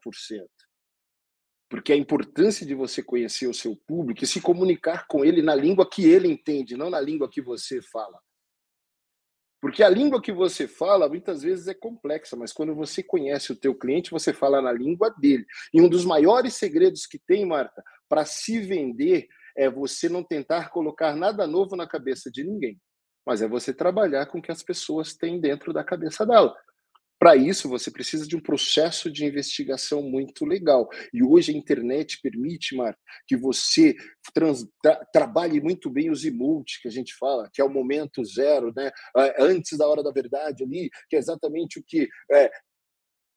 Porque 1.71 1.93
a 1.93 1.97
importância 1.97 2.67
de 2.67 2.75
você 2.75 3.01
conhecer 3.01 3.47
o 3.47 3.55
seu 3.55 3.77
público 3.77 4.25
e 4.25 4.27
se 4.27 4.41
comunicar 4.41 5.07
com 5.07 5.25
ele 5.25 5.41
na 5.41 5.55
língua 5.55 5.89
que 5.89 6.05
ele 6.05 6.27
entende, 6.27 6.77
não 6.77 6.91
na 6.91 7.01
língua 7.01 7.31
que 7.31 7.41
você 7.41 7.81
fala. 7.81 8.19
Porque 9.61 9.85
a 9.85 9.89
língua 9.89 10.21
que 10.21 10.33
você 10.33 10.67
fala 10.67 11.09
muitas 11.09 11.43
vezes 11.43 11.69
é 11.69 11.75
complexa, 11.75 12.37
mas 12.37 12.53
quando 12.53 12.75
você 12.75 13.03
conhece 13.03 13.53
o 13.53 13.57
teu 13.57 13.75
cliente, 13.75 14.11
você 14.11 14.33
fala 14.33 14.61
na 14.61 14.73
língua 14.73 15.11
dele. 15.11 15.45
E 15.73 15.81
um 15.81 15.89
dos 15.89 16.05
maiores 16.05 16.55
segredos 16.55 17.07
que 17.07 17.21
tem, 17.21 17.47
Marta, 17.47 17.85
para 18.09 18.25
se 18.25 18.59
vender 18.61 19.29
é 19.57 19.71
você 19.71 20.09
não 20.09 20.25
tentar 20.25 20.71
colocar 20.71 21.15
nada 21.15 21.47
novo 21.47 21.77
na 21.77 21.87
cabeça 21.87 22.31
de 22.31 22.43
ninguém 22.43 22.81
mas 23.29 23.43
é 23.43 23.47
você 23.47 23.75
trabalhar 23.75 24.25
com 24.25 24.39
o 24.39 24.43
que 24.43 24.51
as 24.51 24.63
pessoas 24.63 25.13
têm 25.13 25.39
dentro 25.39 25.71
da 25.71 25.85
cabeça 25.85 26.25
dela. 26.25 26.57
Para 27.19 27.37
isso, 27.37 27.69
você 27.69 27.91
precisa 27.91 28.27
de 28.27 28.35
um 28.35 28.41
processo 28.41 29.11
de 29.11 29.27
investigação 29.27 30.01
muito 30.01 30.47
legal. 30.47 30.89
E 31.13 31.23
hoje 31.23 31.53
a 31.53 31.55
internet 31.55 32.21
permite, 32.23 32.75
Marco, 32.75 32.99
que 33.27 33.37
você 33.37 33.95
trans, 34.33 34.67
tra, 34.83 35.05
trabalhe 35.13 35.61
muito 35.61 35.91
bem 35.91 36.11
os 36.11 36.25
emotes 36.25 36.81
que 36.81 36.89
a 36.89 36.91
gente 36.91 37.15
fala, 37.17 37.51
que 37.53 37.61
é 37.61 37.65
o 37.65 37.69
momento 37.69 38.25
zero, 38.25 38.73
né? 38.75 38.91
antes 39.39 39.77
da 39.77 39.87
hora 39.87 40.03
da 40.03 40.11
verdade 40.11 40.65
ali, 40.65 40.89
que 41.11 41.17
é 41.17 41.19
exatamente 41.19 41.79
o 41.79 41.85
que 41.87 42.09
é 42.33 42.51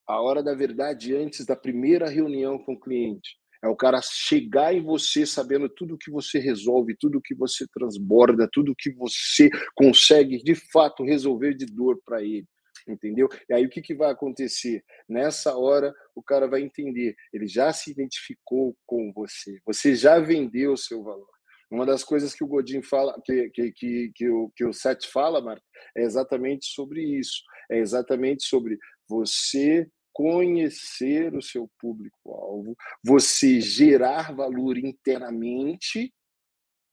a 0.08 0.22
hora 0.22 0.42
da 0.42 0.54
verdade 0.54 1.14
antes 1.14 1.44
da 1.44 1.54
primeira 1.54 2.08
reunião 2.08 2.58
com 2.58 2.72
o 2.72 2.80
cliente. 2.80 3.41
É 3.62 3.68
o 3.68 3.76
cara 3.76 4.00
chegar 4.02 4.74
em 4.74 4.82
você 4.82 5.24
sabendo 5.24 5.68
tudo 5.68 5.98
que 5.98 6.10
você 6.10 6.38
resolve, 6.38 6.96
tudo 6.98 7.20
que 7.22 7.34
você 7.34 7.64
transborda, 7.72 8.48
tudo 8.52 8.74
que 8.76 8.92
você 8.92 9.48
consegue 9.74 10.42
de 10.42 10.54
fato 10.54 11.04
resolver 11.04 11.54
de 11.54 11.66
dor 11.66 12.00
para 12.04 12.22
ele. 12.22 12.46
Entendeu? 12.88 13.28
E 13.48 13.54
aí 13.54 13.64
o 13.64 13.70
que, 13.70 13.80
que 13.80 13.94
vai 13.94 14.10
acontecer? 14.10 14.82
Nessa 15.08 15.56
hora, 15.56 15.94
o 16.16 16.22
cara 16.22 16.48
vai 16.48 16.62
entender, 16.62 17.14
ele 17.32 17.46
já 17.46 17.72
se 17.72 17.92
identificou 17.92 18.76
com 18.84 19.12
você, 19.14 19.60
você 19.64 19.94
já 19.94 20.18
vendeu 20.18 20.72
o 20.72 20.76
seu 20.76 21.02
valor. 21.04 21.30
Uma 21.70 21.86
das 21.86 22.04
coisas 22.04 22.34
que 22.34 22.44
o 22.44 22.46
Godin 22.46 22.82
fala, 22.82 23.18
que, 23.24 23.48
que, 23.50 23.72
que, 23.72 24.12
que, 24.14 24.28
o, 24.28 24.50
que 24.54 24.64
o 24.64 24.74
Seth 24.74 25.06
fala, 25.06 25.40
Marta, 25.40 25.64
é 25.96 26.02
exatamente 26.02 26.66
sobre 26.66 27.02
isso. 27.02 27.42
É 27.70 27.78
exatamente 27.78 28.44
sobre 28.44 28.76
você 29.08 29.88
conhecer 30.12 31.34
o 31.34 31.42
seu 31.42 31.70
público-alvo, 31.78 32.76
você 33.02 33.60
gerar 33.60 34.34
valor 34.34 34.76
internamente 34.76 36.12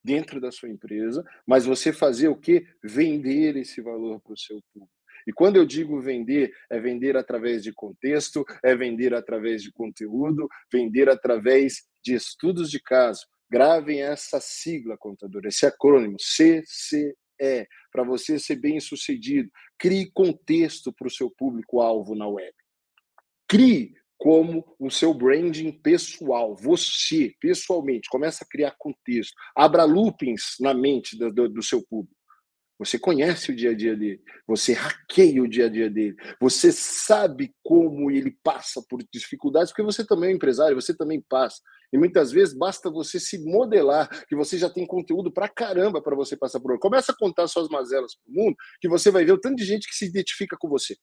dentro 0.04 0.40
da 0.40 0.52
sua 0.52 0.70
empresa, 0.70 1.24
mas 1.46 1.66
você 1.66 1.92
fazer 1.92 2.30
o 2.30 2.36
que? 2.36 2.66
Vender 2.84 3.58
esse 3.58 3.82
valor 3.82 4.22
para 4.22 4.34
o 4.34 4.38
seu 4.38 4.62
público. 4.74 4.94
E 5.28 5.34
quando 5.34 5.58
eu 5.58 5.66
digo 5.66 6.00
vender, 6.00 6.52
é 6.72 6.80
vender 6.80 7.18
através 7.18 7.62
de 7.62 7.74
contexto, 7.74 8.46
é 8.64 8.76
vender 8.76 9.14
através 9.14 9.62
de 9.62 9.72
conteúdo, 9.72 10.48
vender 10.72 11.10
através 11.10 11.84
de 12.02 12.16
estudos 12.16 12.72
de 12.72 12.82
caso, 12.82 13.28
Gravem 13.52 14.04
essa 14.04 14.40
sigla, 14.40 14.96
contador, 14.96 15.42
esse 15.46 15.66
acrônimo, 15.66 16.18
CCE, 16.20 17.16
para 17.92 18.04
você 18.04 18.38
ser 18.38 18.58
bem 18.58 18.80
sucedido. 18.80 19.50
Crie 19.78 20.12
contexto 20.12 20.94
para 20.94 21.08
o 21.08 21.12
seu 21.12 21.32
público-alvo 21.32 22.14
na 22.14 22.28
web. 22.28 22.54
Crie 23.50 23.96
como 24.16 24.76
o 24.78 24.92
seu 24.92 25.14
branding 25.14 25.72
pessoal, 25.72 26.54
você, 26.54 27.34
pessoalmente, 27.40 28.10
começa 28.10 28.44
a 28.44 28.48
criar 28.48 28.76
contexto, 28.78 29.34
abra 29.56 29.86
loopings 29.86 30.56
na 30.60 30.74
mente 30.74 31.18
do, 31.18 31.34
do, 31.34 31.50
do 31.50 31.64
seu 31.64 31.82
público. 31.82 32.16
Você 32.78 33.00
conhece 33.00 33.52
o 33.52 33.56
dia 33.56 33.72
a 33.72 33.74
dia 33.74 33.96
dele, 33.96 34.22
você 34.48 34.74
hackeia 34.74 35.42
o 35.42 35.48
dia 35.48 35.66
a 35.66 35.70
dia 35.70 35.90
dele, 35.90 36.16
você 36.40 36.72
sabe 36.72 37.54
como 37.64 38.12
ele 38.12 38.38
passa 38.44 38.82
por 38.90 39.02
dificuldades, 39.12 39.72
porque 39.72 39.84
você 39.84 40.06
também 40.06 40.30
é 40.30 40.34
empresário, 40.34 40.80
você 40.80 40.96
também 40.96 41.22
passa. 41.28 41.62
E 41.92 41.98
muitas 41.98 42.32
vezes 42.32 42.54
basta 42.56 42.90
você 42.90 43.20
se 43.20 43.44
modelar, 43.44 44.08
que 44.28 44.36
você 44.36 44.58
já 44.58 44.70
tem 44.70 44.86
conteúdo 44.86 45.32
pra 45.32 45.50
caramba 45.50 46.02
para 46.02 46.16
você 46.16 46.38
passar 46.38 46.60
por. 46.60 46.78
Começa 46.78 47.12
a 47.12 47.16
contar 47.18 47.48
suas 47.48 47.68
mazelas 47.68 48.16
pro 48.16 48.34
mundo, 48.34 48.56
que 48.80 48.88
você 48.88 49.10
vai 49.10 49.26
ver 49.26 49.32
o 49.32 49.40
tanto 49.40 49.56
de 49.56 49.66
gente 49.66 49.88
que 49.88 49.96
se 49.96 50.06
identifica 50.06 50.56
com 50.58 50.70
você. 50.70 50.96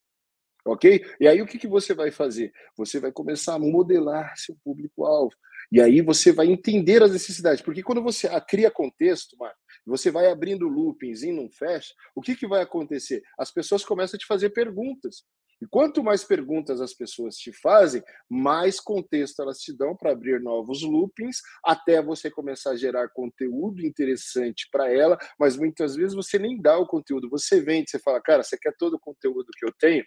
Ok? 0.66 1.00
E 1.20 1.28
aí 1.28 1.40
o 1.40 1.46
que, 1.46 1.58
que 1.58 1.68
você 1.68 1.94
vai 1.94 2.10
fazer? 2.10 2.52
Você 2.76 2.98
vai 2.98 3.12
começar 3.12 3.54
a 3.54 3.58
modelar 3.58 4.36
seu 4.36 4.56
público-alvo. 4.64 5.34
E 5.70 5.80
aí 5.80 6.00
você 6.00 6.32
vai 6.32 6.48
entender 6.48 7.02
as 7.02 7.12
necessidades. 7.12 7.62
Porque 7.62 7.82
quando 7.82 8.02
você 8.02 8.28
cria 8.40 8.70
contexto, 8.70 9.36
Marco, 9.38 9.58
você 9.86 10.10
vai 10.10 10.30
abrindo 10.30 10.68
loopings 10.68 11.22
e 11.22 11.32
não 11.32 11.48
fecha, 11.50 11.94
o 12.14 12.20
que, 12.20 12.34
que 12.34 12.46
vai 12.46 12.62
acontecer? 12.62 13.22
As 13.38 13.52
pessoas 13.52 13.84
começam 13.84 14.16
a 14.16 14.18
te 14.18 14.26
fazer 14.26 14.50
perguntas. 14.50 15.24
E 15.62 15.66
quanto 15.66 16.04
mais 16.04 16.22
perguntas 16.22 16.82
as 16.82 16.92
pessoas 16.92 17.36
te 17.36 17.50
fazem, 17.50 18.02
mais 18.28 18.78
contexto 18.78 19.40
elas 19.40 19.58
te 19.58 19.72
dão 19.74 19.96
para 19.96 20.12
abrir 20.12 20.40
novos 20.40 20.82
loopings, 20.82 21.40
até 21.64 22.02
você 22.02 22.30
começar 22.30 22.72
a 22.72 22.76
gerar 22.76 23.08
conteúdo 23.08 23.84
interessante 23.84 24.68
para 24.70 24.92
ela, 24.92 25.16
mas 25.40 25.56
muitas 25.56 25.96
vezes 25.96 26.14
você 26.14 26.38
nem 26.38 26.60
dá 26.60 26.76
o 26.78 26.86
conteúdo, 26.86 27.30
você 27.30 27.60
vende, 27.62 27.90
você 27.90 27.98
fala, 27.98 28.20
cara, 28.20 28.42
você 28.42 28.58
quer 28.58 28.74
todo 28.78 28.94
o 28.94 29.00
conteúdo 29.00 29.46
que 29.58 29.64
eu 29.64 29.72
tenho? 29.78 30.04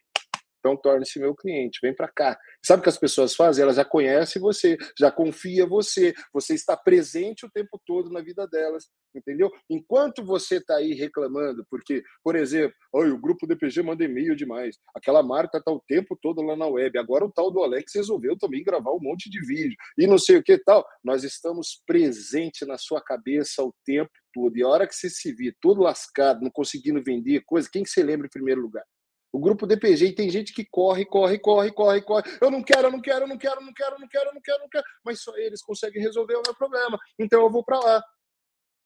Então 0.59 0.75
torne-se 0.75 1.19
meu 1.19 1.33
cliente, 1.33 1.79
vem 1.81 1.95
para 1.95 2.07
cá. 2.07 2.37
Sabe 2.63 2.81
o 2.81 2.83
que 2.83 2.89
as 2.89 2.97
pessoas 2.97 3.35
fazem? 3.35 3.63
Elas 3.63 3.77
já 3.77 3.85
conhecem 3.85 4.41
você, 4.41 4.77
já 4.97 5.11
confia 5.11 5.65
você, 5.65 6.13
você 6.33 6.53
está 6.53 6.75
presente 6.75 7.45
o 7.45 7.49
tempo 7.49 7.79
todo 7.85 8.09
na 8.09 8.21
vida 8.21 8.45
delas, 8.47 8.89
entendeu? 9.15 9.49
Enquanto 9.69 10.23
você 10.23 10.57
está 10.57 10.75
aí 10.75 10.93
reclamando, 10.93 11.65
porque, 11.69 12.03
por 12.23 12.35
exemplo, 12.35 12.75
o 12.93 13.17
grupo 13.17 13.47
DPG 13.47 13.81
manda 13.81 14.03
e-mail 14.03 14.35
demais, 14.35 14.77
aquela 14.93 15.23
marca 15.23 15.57
está 15.57 15.71
o 15.71 15.81
tempo 15.87 16.17
todo 16.21 16.41
lá 16.41 16.55
na 16.55 16.67
web, 16.67 16.97
agora 16.99 17.25
o 17.25 17.31
tal 17.31 17.49
do 17.49 17.63
Alex 17.63 17.93
resolveu 17.95 18.37
também 18.37 18.63
gravar 18.63 18.91
um 18.91 18.99
monte 19.01 19.29
de 19.29 19.39
vídeo 19.45 19.77
e 19.97 20.05
não 20.05 20.17
sei 20.17 20.37
o 20.37 20.43
que 20.43 20.57
tal. 20.57 20.85
Nós 21.03 21.23
estamos 21.23 21.81
presente 21.85 22.65
na 22.65 22.77
sua 22.77 23.01
cabeça 23.01 23.63
o 23.63 23.73
tempo 23.85 24.11
todo. 24.33 24.57
E 24.57 24.63
a 24.63 24.67
hora 24.67 24.87
que 24.87 24.95
você 24.95 25.09
se 25.09 25.33
vir 25.33 25.55
todo 25.61 25.81
lascado, 25.81 26.41
não 26.41 26.51
conseguindo 26.51 27.01
vender 27.01 27.43
coisa, 27.45 27.69
quem 27.71 27.83
que 27.83 27.89
você 27.89 28.03
lembra 28.03 28.27
em 28.27 28.29
primeiro 28.29 28.61
lugar? 28.61 28.83
O 29.31 29.39
grupo 29.39 29.67
DPG 29.67 30.07
e 30.07 30.15
tem 30.15 30.29
gente 30.29 30.53
que 30.53 30.65
corre, 30.65 31.05
corre, 31.05 31.37
corre, 31.37 31.71
corre, 31.71 32.01
corre. 32.01 32.23
Eu 32.41 32.49
não 32.49 32.63
quero, 32.63 32.87
eu 32.87 32.91
não 32.91 33.01
quero, 33.01 33.25
eu 33.25 33.27
não 33.27 33.37
quero, 33.37 33.61
eu 33.61 33.65
não 33.65 33.73
quero, 33.73 33.95
eu 33.95 33.99
não 33.99 34.07
quero, 34.07 34.29
eu 34.29 34.33
não 34.33 34.41
quero, 34.41 34.57
eu 34.57 34.61
não 34.61 34.69
quero. 34.69 34.85
Mas 35.05 35.21
só 35.21 35.35
eles 35.37 35.61
conseguem 35.61 36.01
resolver 36.01 36.35
o 36.35 36.41
meu 36.45 36.55
problema. 36.55 36.97
Então 37.17 37.41
eu 37.41 37.49
vou 37.49 37.63
para 37.63 37.79
lá. 37.79 38.03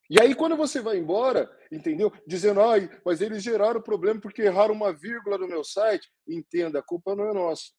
E 0.10 0.22
aí, 0.22 0.36
quando 0.36 0.58
você 0.58 0.82
vai 0.82 0.98
embora, 0.98 1.50
entendeu? 1.72 2.12
Dizendo, 2.28 2.62
ai, 2.62 2.90
mas 3.06 3.22
eles 3.22 3.42
geraram 3.42 3.82
problema 3.82 4.20
porque 4.20 4.42
erraram 4.42 4.74
uma 4.74 4.94
vírgula 4.94 5.38
no 5.38 5.48
meu 5.48 5.64
site. 5.64 6.12
Entenda, 6.28 6.80
a 6.80 6.84
culpa 6.84 7.16
não 7.16 7.30
é 7.30 7.34
nossa. 7.34 7.72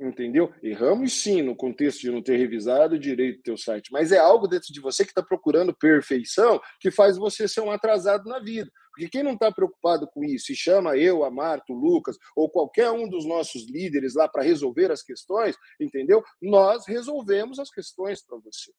Entendeu? 0.00 0.54
Erramos 0.62 1.12
sim 1.12 1.42
no 1.42 1.56
contexto 1.56 2.02
de 2.02 2.10
não 2.10 2.22
ter 2.22 2.36
revisado 2.36 2.96
direito 2.96 3.40
o 3.40 3.42
teu 3.42 3.56
site, 3.56 3.90
mas 3.90 4.12
é 4.12 4.18
algo 4.18 4.46
dentro 4.46 4.72
de 4.72 4.80
você 4.80 5.04
que 5.04 5.10
está 5.10 5.22
procurando 5.22 5.76
perfeição 5.76 6.60
que 6.80 6.88
faz 6.88 7.16
você 7.16 7.48
ser 7.48 7.62
um 7.62 7.70
atrasado 7.70 8.28
na 8.28 8.38
vida. 8.38 8.70
Porque 8.92 9.08
quem 9.08 9.24
não 9.24 9.32
está 9.32 9.50
preocupado 9.50 10.08
com 10.12 10.22
isso 10.22 10.52
e 10.52 10.56
chama 10.56 10.96
eu, 10.96 11.24
a 11.24 11.30
Marta, 11.30 11.72
o 11.72 11.76
Lucas 11.76 12.16
ou 12.36 12.48
qualquer 12.48 12.92
um 12.92 13.08
dos 13.08 13.26
nossos 13.26 13.68
líderes 13.68 14.14
lá 14.14 14.28
para 14.28 14.44
resolver 14.44 14.92
as 14.92 15.02
questões, 15.02 15.56
entendeu? 15.80 16.22
Nós 16.40 16.86
resolvemos 16.86 17.58
as 17.58 17.70
questões 17.70 18.24
para 18.24 18.38
você. 18.38 18.72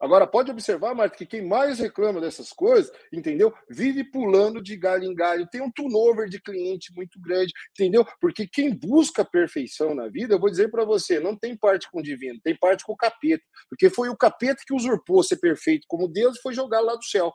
Agora, 0.00 0.26
pode 0.26 0.50
observar, 0.50 0.94
Marta, 0.94 1.14
que 1.14 1.26
quem 1.26 1.46
mais 1.46 1.78
reclama 1.78 2.22
dessas 2.22 2.54
coisas, 2.54 2.90
entendeu? 3.12 3.52
Vive 3.68 4.02
pulando 4.02 4.62
de 4.62 4.74
galho 4.74 5.04
em 5.04 5.14
galho, 5.14 5.46
tem 5.46 5.60
um 5.60 5.70
turnover 5.70 6.26
de 6.26 6.40
cliente 6.40 6.90
muito 6.96 7.20
grande, 7.20 7.52
entendeu? 7.72 8.06
Porque 8.18 8.48
quem 8.48 8.74
busca 8.74 9.22
perfeição 9.22 9.94
na 9.94 10.08
vida, 10.08 10.34
eu 10.34 10.40
vou 10.40 10.48
dizer 10.48 10.70
para 10.70 10.86
você, 10.86 11.20
não 11.20 11.36
tem 11.36 11.54
parte 11.54 11.90
com 11.90 12.00
o 12.00 12.02
divino, 12.02 12.40
tem 12.42 12.56
parte 12.56 12.82
com 12.82 12.94
o 12.94 12.96
capeta. 12.96 13.44
Porque 13.68 13.90
foi 13.90 14.08
o 14.08 14.16
capeta 14.16 14.62
que 14.66 14.72
usurpou 14.72 15.22
ser 15.22 15.36
perfeito 15.36 15.84
como 15.86 16.08
Deus 16.08 16.38
e 16.38 16.40
foi 16.40 16.54
jogar 16.54 16.80
lá 16.80 16.94
do 16.94 17.04
céu. 17.04 17.30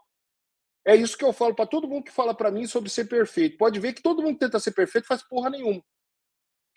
É 0.87 0.95
isso 0.95 1.17
que 1.17 1.25
eu 1.25 1.33
falo 1.33 1.53
para 1.53 1.67
todo 1.67 1.87
mundo 1.87 2.05
que 2.05 2.11
fala 2.11 2.33
para 2.33 2.49
mim 2.49 2.65
sobre 2.65 2.89
ser 2.89 3.05
perfeito. 3.05 3.57
Pode 3.57 3.79
ver 3.79 3.93
que 3.93 4.01
todo 4.01 4.23
mundo 4.23 4.39
tenta 4.39 4.59
ser 4.59 4.71
perfeito, 4.71 5.07
faz 5.07 5.21
porra 5.27 5.51
nenhuma. 5.51 5.83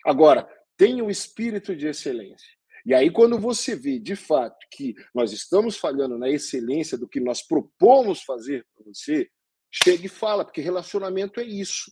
Agora, 0.05 0.47
tem 0.77 1.01
o 1.01 1.09
espírito 1.09 1.75
de 1.75 1.87
excelência. 1.87 2.58
E 2.89 2.93
aí, 2.95 3.11
quando 3.11 3.37
você 3.37 3.75
vê 3.75 3.99
de 3.99 4.15
fato 4.15 4.57
que 4.71 4.95
nós 5.13 5.31
estamos 5.31 5.77
falhando 5.77 6.17
na 6.17 6.27
excelência 6.27 6.97
do 6.97 7.07
que 7.07 7.19
nós 7.19 7.39
propomos 7.39 8.23
fazer 8.23 8.65
para 8.75 8.83
você, 8.83 9.29
chega 9.71 10.07
e 10.07 10.09
fala, 10.09 10.43
porque 10.43 10.59
relacionamento 10.59 11.39
é 11.39 11.43
isso. 11.43 11.91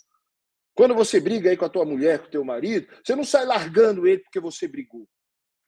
Quando 0.73 0.95
você 0.95 1.19
briga 1.19 1.51
aí 1.51 1.55
com 1.55 1.65
a 1.65 1.69
tua 1.69 1.85
mulher, 1.85 2.17
com 2.17 2.25
o 2.25 2.31
teu 2.31 2.43
marido, 2.43 2.87
você 3.05 3.15
não 3.15 3.23
sai 3.23 3.45
largando 3.45 4.07
ele 4.07 4.23
porque 4.23 4.39
você 4.39 4.67
brigou. 4.67 5.07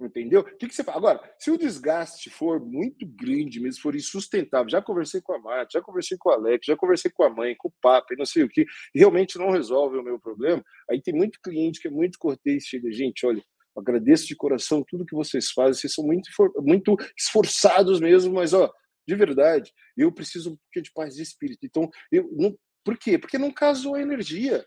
Entendeu? 0.01 0.39
O 0.39 0.57
que, 0.57 0.67
que 0.67 0.73
você 0.73 0.83
faz? 0.83 0.97
Agora, 0.97 1.35
se 1.37 1.51
o 1.51 1.59
desgaste 1.59 2.31
for 2.31 2.59
muito 2.59 3.05
grande 3.05 3.59
mesmo, 3.59 3.83
for 3.83 3.95
insustentável, 3.95 4.67
já 4.67 4.81
conversei 4.81 5.21
com 5.21 5.33
a 5.33 5.39
Marta, 5.39 5.73
já 5.73 5.81
conversei 5.81 6.17
com 6.19 6.29
o 6.29 6.33
Alex, 6.33 6.65
já 6.65 6.75
conversei 6.75 7.11
com 7.11 7.23
a 7.23 7.29
mãe, 7.29 7.55
com 7.55 7.67
o 7.67 7.73
Papa, 7.79 8.15
e 8.15 8.17
não 8.17 8.25
sei 8.25 8.41
o 8.41 8.49
que, 8.49 8.65
realmente 8.95 9.37
não 9.37 9.51
resolve 9.51 9.95
o 9.95 10.03
meu 10.03 10.19
problema, 10.19 10.63
aí 10.89 10.99
tem 10.99 11.13
muito 11.13 11.37
cliente 11.39 11.79
que 11.79 11.87
é 11.87 11.91
muito 11.91 12.17
cortês, 12.17 12.63
chega, 12.63 12.91
gente, 12.91 13.27
olha, 13.27 13.43
agradeço 13.77 14.27
de 14.27 14.35
coração 14.35 14.83
tudo 14.87 15.05
que 15.05 15.15
vocês 15.15 15.51
fazem, 15.51 15.73
vocês 15.73 15.93
são 15.93 16.05
muito, 16.05 16.29
muito 16.57 16.95
esforçados 17.17 17.99
mesmo, 17.99 18.33
mas 18.33 18.53
ó, 18.53 18.71
de 19.07 19.15
verdade, 19.15 19.73
eu 19.97 20.11
preciso 20.11 20.51
um 20.51 20.57
pouquinho 20.57 20.83
de 20.83 20.93
paz 20.93 21.15
de 21.15 21.23
espírito. 21.23 21.65
Então, 21.65 21.89
eu 22.11 22.29
não, 22.31 22.55
por 22.83 22.97
quê? 22.97 23.17
Porque 23.17 23.37
não 23.37 23.51
casou 23.51 23.95
a 23.95 24.01
energia. 24.01 24.65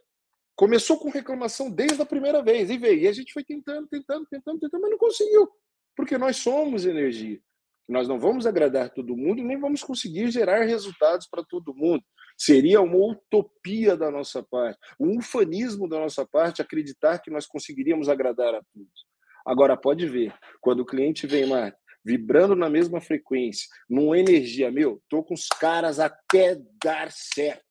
Começou 0.56 0.98
com 0.98 1.10
reclamação 1.10 1.70
desde 1.70 2.02
a 2.02 2.06
primeira 2.06 2.42
vez 2.42 2.68
e 2.70 2.76
veio. 2.76 3.00
E 3.02 3.08
a 3.08 3.12
gente 3.12 3.32
foi 3.32 3.44
tentando, 3.44 3.88
tentando, 3.88 4.26
tentando, 4.30 4.60
tentando, 4.60 4.80
mas 4.82 4.90
não 4.90 4.98
conseguiu. 4.98 5.48
Porque 5.96 6.18
nós 6.18 6.36
somos 6.36 6.84
energia. 6.84 7.40
Nós 7.88 8.08
não 8.08 8.18
vamos 8.18 8.46
agradar 8.46 8.90
todo 8.90 9.16
mundo 9.16 9.42
nem 9.42 9.58
vamos 9.58 9.82
conseguir 9.82 10.30
gerar 10.30 10.64
resultados 10.64 11.26
para 11.26 11.44
todo 11.44 11.74
mundo. 11.74 12.02
Seria 12.36 12.80
uma 12.80 12.96
utopia 12.96 13.96
da 13.96 14.10
nossa 14.10 14.42
parte, 14.42 14.78
um 14.98 15.18
ufanismo 15.18 15.88
da 15.88 15.98
nossa 15.98 16.26
parte 16.26 16.62
acreditar 16.62 17.18
que 17.18 17.30
nós 17.30 17.46
conseguiríamos 17.46 18.08
agradar 18.08 18.54
a 18.54 18.62
todos. 18.72 19.06
Agora, 19.44 19.76
pode 19.76 20.08
ver, 20.08 20.32
quando 20.60 20.80
o 20.80 20.86
cliente 20.86 21.26
vem, 21.26 21.46
Marta, 21.46 21.78
vibrando 22.04 22.54
na 22.54 22.68
mesma 22.68 23.00
frequência, 23.00 23.68
numa 23.88 24.18
energia, 24.18 24.70
meu, 24.70 25.02
tô 25.08 25.22
com 25.22 25.34
os 25.34 25.46
caras 25.46 25.98
até 26.00 26.56
dar 26.82 27.10
certo, 27.10 27.64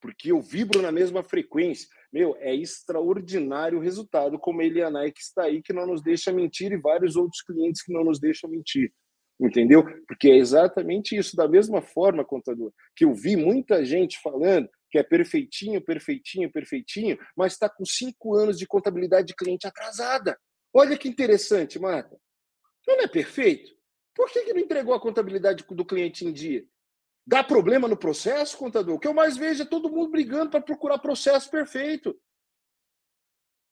porque 0.00 0.32
eu 0.32 0.40
vibro 0.40 0.82
na 0.82 0.90
mesma 0.90 1.22
frequência. 1.22 1.88
Meu, 2.12 2.36
é 2.40 2.54
extraordinário 2.54 3.78
o 3.78 3.80
resultado, 3.80 4.38
como 4.38 4.60
a 4.60 4.64
Eliana 4.64 5.10
que 5.10 5.20
está 5.20 5.44
aí, 5.44 5.62
que 5.62 5.72
não 5.72 5.86
nos 5.86 6.02
deixa 6.02 6.32
mentir, 6.32 6.72
e 6.72 6.76
vários 6.76 7.16
outros 7.16 7.40
clientes 7.42 7.82
que 7.82 7.92
não 7.92 8.04
nos 8.04 8.20
deixam 8.20 8.50
mentir. 8.50 8.92
Entendeu? 9.40 9.84
Porque 10.06 10.30
é 10.30 10.36
exatamente 10.36 11.16
isso. 11.16 11.36
Da 11.36 11.48
mesma 11.48 11.82
forma, 11.82 12.24
contador, 12.24 12.72
que 12.94 13.04
eu 13.04 13.12
vi 13.12 13.36
muita 13.36 13.84
gente 13.84 14.20
falando 14.20 14.68
que 14.90 14.98
é 14.98 15.02
perfeitinho, 15.02 15.80
perfeitinho, 15.80 16.52
perfeitinho, 16.52 17.18
mas 17.34 17.54
está 17.54 17.68
com 17.68 17.84
cinco 17.84 18.34
anos 18.34 18.58
de 18.58 18.66
contabilidade 18.66 19.28
de 19.28 19.34
cliente 19.34 19.66
atrasada. 19.66 20.38
Olha 20.72 20.98
que 20.98 21.08
interessante, 21.08 21.78
Marta. 21.78 22.16
Não 22.86 23.00
é 23.00 23.08
perfeito? 23.08 23.72
Por 24.14 24.30
que, 24.30 24.42
que 24.42 24.52
não 24.52 24.60
entregou 24.60 24.92
a 24.94 25.00
contabilidade 25.00 25.64
do 25.68 25.84
cliente 25.84 26.26
em 26.26 26.32
dia? 26.32 26.64
Dá 27.26 27.42
problema 27.42 27.88
no 27.88 27.96
processo, 27.96 28.58
contador? 28.58 28.96
O 28.96 28.98
que 28.98 29.08
eu 29.08 29.14
mais 29.14 29.36
vejo 29.36 29.62
é 29.62 29.66
todo 29.66 29.88
mundo 29.88 30.10
brigando 30.10 30.50
para 30.50 30.60
procurar 30.60 30.98
processo 30.98 31.50
perfeito. 31.50 32.14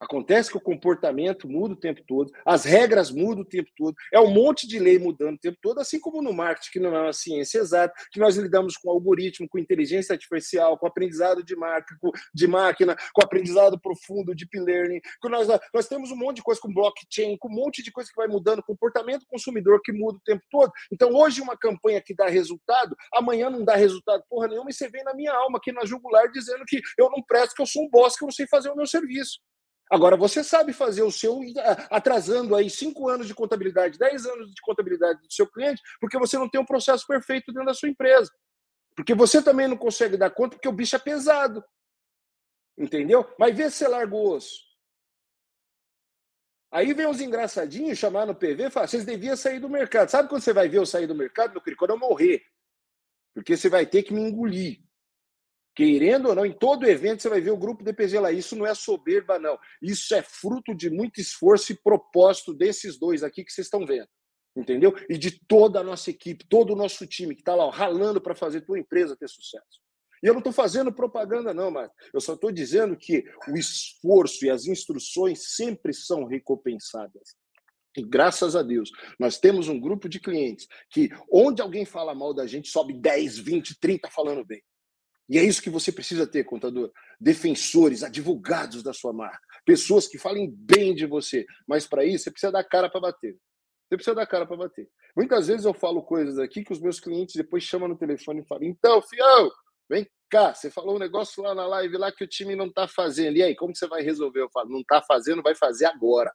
Acontece 0.00 0.50
que 0.50 0.56
o 0.56 0.60
comportamento 0.60 1.46
muda 1.46 1.74
o 1.74 1.76
tempo 1.76 2.00
todo, 2.06 2.32
as 2.46 2.64
regras 2.64 3.10
mudam 3.10 3.42
o 3.42 3.44
tempo 3.44 3.68
todo, 3.76 3.94
é 4.10 4.18
um 4.18 4.30
monte 4.30 4.66
de 4.66 4.78
lei 4.78 4.98
mudando 4.98 5.34
o 5.34 5.38
tempo 5.38 5.58
todo, 5.60 5.78
assim 5.78 6.00
como 6.00 6.22
no 6.22 6.32
marketing, 6.32 6.70
que 6.72 6.80
não 6.80 6.96
é 6.96 7.02
uma 7.02 7.12
ciência 7.12 7.58
exata, 7.58 7.92
que 8.10 8.18
nós 8.18 8.34
lidamos 8.36 8.78
com 8.78 8.90
algoritmo, 8.90 9.46
com 9.46 9.58
inteligência 9.58 10.14
artificial, 10.14 10.78
com 10.78 10.86
aprendizado 10.86 11.44
de, 11.44 11.54
de 12.34 12.46
máquina, 12.46 12.96
com 13.12 13.22
aprendizado 13.22 13.78
profundo, 13.78 14.34
deep 14.34 14.58
learning, 14.58 15.00
que 15.20 15.28
nós, 15.28 15.46
nós 15.74 15.86
temos 15.86 16.10
um 16.10 16.16
monte 16.16 16.36
de 16.36 16.42
coisa 16.42 16.58
com 16.58 16.72
blockchain, 16.72 17.36
com 17.36 17.48
um 17.48 17.54
monte 17.54 17.82
de 17.82 17.92
coisa 17.92 18.08
que 18.08 18.16
vai 18.16 18.26
mudando, 18.26 18.62
comportamento 18.62 19.26
consumidor 19.28 19.82
que 19.84 19.92
muda 19.92 20.16
o 20.16 20.22
tempo 20.24 20.42
todo. 20.50 20.72
Então, 20.90 21.10
hoje, 21.12 21.42
uma 21.42 21.58
campanha 21.58 22.00
que 22.00 22.14
dá 22.14 22.26
resultado, 22.26 22.96
amanhã 23.12 23.50
não 23.50 23.64
dá 23.64 23.76
resultado 23.76 24.24
porra 24.30 24.48
nenhuma, 24.48 24.70
e 24.70 24.72
você 24.72 24.88
vem 24.88 25.04
na 25.04 25.12
minha 25.12 25.34
alma 25.34 25.58
aqui 25.58 25.72
na 25.72 25.84
jugular 25.84 26.30
dizendo 26.32 26.64
que 26.66 26.80
eu 26.96 27.10
não 27.10 27.22
presto, 27.22 27.54
que 27.54 27.60
eu 27.60 27.66
sou 27.66 27.84
um 27.84 27.90
boss, 27.90 28.16
que 28.16 28.24
eu 28.24 28.28
não 28.28 28.32
sei 28.32 28.46
fazer 28.46 28.70
o 28.70 28.76
meu 28.76 28.86
serviço. 28.86 29.40
Agora, 29.90 30.16
você 30.16 30.44
sabe 30.44 30.72
fazer 30.72 31.02
o 31.02 31.10
seu 31.10 31.40
atrasando 31.90 32.54
aí 32.54 32.70
cinco 32.70 33.08
anos 33.08 33.26
de 33.26 33.34
contabilidade, 33.34 33.98
dez 33.98 34.24
anos 34.24 34.54
de 34.54 34.60
contabilidade 34.62 35.20
do 35.20 35.32
seu 35.32 35.50
cliente, 35.50 35.82
porque 36.00 36.16
você 36.16 36.38
não 36.38 36.48
tem 36.48 36.60
um 36.60 36.64
processo 36.64 37.04
perfeito 37.04 37.52
dentro 37.52 37.66
da 37.66 37.74
sua 37.74 37.88
empresa. 37.88 38.30
Porque 38.94 39.14
você 39.14 39.42
também 39.42 39.66
não 39.66 39.76
consegue 39.76 40.16
dar 40.16 40.30
conta, 40.30 40.56
porque 40.56 40.68
o 40.68 40.72
bicho 40.72 40.94
é 40.94 40.98
pesado. 40.98 41.64
Entendeu? 42.78 43.28
Mas 43.36 43.56
vê 43.56 43.68
se 43.68 43.78
você 43.78 43.88
larga 43.88 44.14
o 44.14 44.30
osso. 44.30 44.70
Aí 46.70 46.94
vem 46.94 47.06
os 47.06 47.20
engraçadinhos 47.20 47.98
chamar 47.98 48.26
no 48.26 48.34
PV 48.34 48.66
e 48.66 48.70
falar: 48.70 48.86
vocês 48.86 49.04
deviam 49.04 49.36
sair 49.36 49.58
do 49.58 49.68
mercado. 49.68 50.08
Sabe 50.08 50.28
quando 50.28 50.42
você 50.42 50.52
vai 50.52 50.68
ver 50.68 50.78
eu 50.78 50.86
sair 50.86 51.08
do 51.08 51.14
mercado, 51.16 51.50
meu 51.50 51.60
querido? 51.60 51.78
Quando 51.78 51.90
eu 51.90 51.98
morrer. 51.98 52.44
Porque 53.34 53.56
você 53.56 53.68
vai 53.68 53.86
ter 53.86 54.04
que 54.04 54.14
me 54.14 54.20
engolir. 54.20 54.78
Querendo 55.74 56.28
ou 56.28 56.34
não, 56.34 56.44
em 56.44 56.52
todo 56.52 56.86
evento 56.86 57.22
você 57.22 57.28
vai 57.28 57.40
ver 57.40 57.52
o 57.52 57.56
grupo 57.56 57.84
DPG 57.84 58.18
lá. 58.18 58.32
Isso 58.32 58.56
não 58.56 58.66
é 58.66 58.74
soberba, 58.74 59.38
não. 59.38 59.58
Isso 59.80 60.14
é 60.14 60.22
fruto 60.22 60.74
de 60.74 60.90
muito 60.90 61.20
esforço 61.20 61.72
e 61.72 61.80
propósito 61.80 62.52
desses 62.52 62.98
dois 62.98 63.22
aqui 63.22 63.44
que 63.44 63.52
vocês 63.52 63.66
estão 63.66 63.86
vendo. 63.86 64.08
Entendeu? 64.56 64.92
E 65.08 65.16
de 65.16 65.40
toda 65.46 65.80
a 65.80 65.84
nossa 65.84 66.10
equipe, 66.10 66.44
todo 66.48 66.72
o 66.72 66.76
nosso 66.76 67.06
time 67.06 67.34
que 67.34 67.40
está 67.40 67.54
lá 67.54 67.66
ó, 67.66 67.70
ralando 67.70 68.20
para 68.20 68.34
fazer 68.34 68.62
tua 68.62 68.78
empresa 68.78 69.16
ter 69.16 69.28
sucesso. 69.28 69.80
E 70.22 70.26
eu 70.26 70.34
não 70.34 70.40
estou 70.40 70.52
fazendo 70.52 70.92
propaganda, 70.92 71.54
não, 71.54 71.70
mas 71.70 71.90
eu 72.12 72.20
só 72.20 72.34
estou 72.34 72.52
dizendo 72.52 72.96
que 72.96 73.24
o 73.48 73.56
esforço 73.56 74.44
e 74.44 74.50
as 74.50 74.66
instruções 74.66 75.54
sempre 75.54 75.94
são 75.94 76.24
recompensadas. 76.24 77.36
E 77.96 78.02
graças 78.02 78.54
a 78.54 78.62
Deus, 78.62 78.90
nós 79.18 79.38
temos 79.38 79.68
um 79.68 79.80
grupo 79.80 80.08
de 80.08 80.20
clientes 80.20 80.66
que, 80.90 81.08
onde 81.32 81.62
alguém 81.62 81.84
fala 81.84 82.14
mal 82.14 82.34
da 82.34 82.46
gente, 82.46 82.68
sobe 82.68 82.92
10, 82.92 83.38
20, 83.38 83.80
30 83.80 84.10
falando 84.10 84.44
bem. 84.44 84.62
E 85.30 85.38
é 85.38 85.44
isso 85.44 85.62
que 85.62 85.70
você 85.70 85.92
precisa 85.92 86.26
ter, 86.26 86.42
contador. 86.42 86.90
Defensores, 87.20 88.02
advogados 88.02 88.82
da 88.82 88.92
sua 88.92 89.12
marca. 89.12 89.40
Pessoas 89.64 90.08
que 90.08 90.18
falem 90.18 90.52
bem 90.52 90.92
de 90.92 91.06
você. 91.06 91.46
Mas 91.68 91.86
para 91.86 92.04
isso, 92.04 92.24
você 92.24 92.32
precisa 92.32 92.50
dar 92.50 92.64
cara 92.64 92.90
para 92.90 93.00
bater. 93.00 93.38
Você 93.88 93.96
precisa 93.96 94.14
dar 94.16 94.26
cara 94.26 94.44
para 94.44 94.56
bater. 94.56 94.88
Muitas 95.16 95.46
vezes 95.46 95.64
eu 95.64 95.72
falo 95.72 96.02
coisas 96.02 96.36
aqui 96.36 96.64
que 96.64 96.72
os 96.72 96.80
meus 96.80 96.98
clientes 96.98 97.36
depois 97.36 97.62
chamam 97.62 97.88
no 97.88 97.96
telefone 97.96 98.40
e 98.40 98.44
falam: 98.44 98.64
então, 98.64 99.00
fião, 99.02 99.52
vem 99.88 100.04
cá, 100.28 100.52
você 100.52 100.68
falou 100.68 100.96
um 100.96 100.98
negócio 100.98 101.42
lá 101.44 101.54
na 101.54 101.66
live 101.66 101.96
lá 101.96 102.10
que 102.10 102.24
o 102.24 102.28
time 102.28 102.56
não 102.56 102.66
está 102.66 102.88
fazendo. 102.88 103.36
E 103.36 103.42
aí, 103.44 103.54
como 103.54 103.74
você 103.74 103.86
vai 103.86 104.02
resolver? 104.02 104.40
Eu 104.40 104.50
falo: 104.50 104.70
não 104.70 104.80
está 104.80 105.00
fazendo, 105.00 105.42
vai 105.42 105.54
fazer 105.54 105.86
agora. 105.86 106.32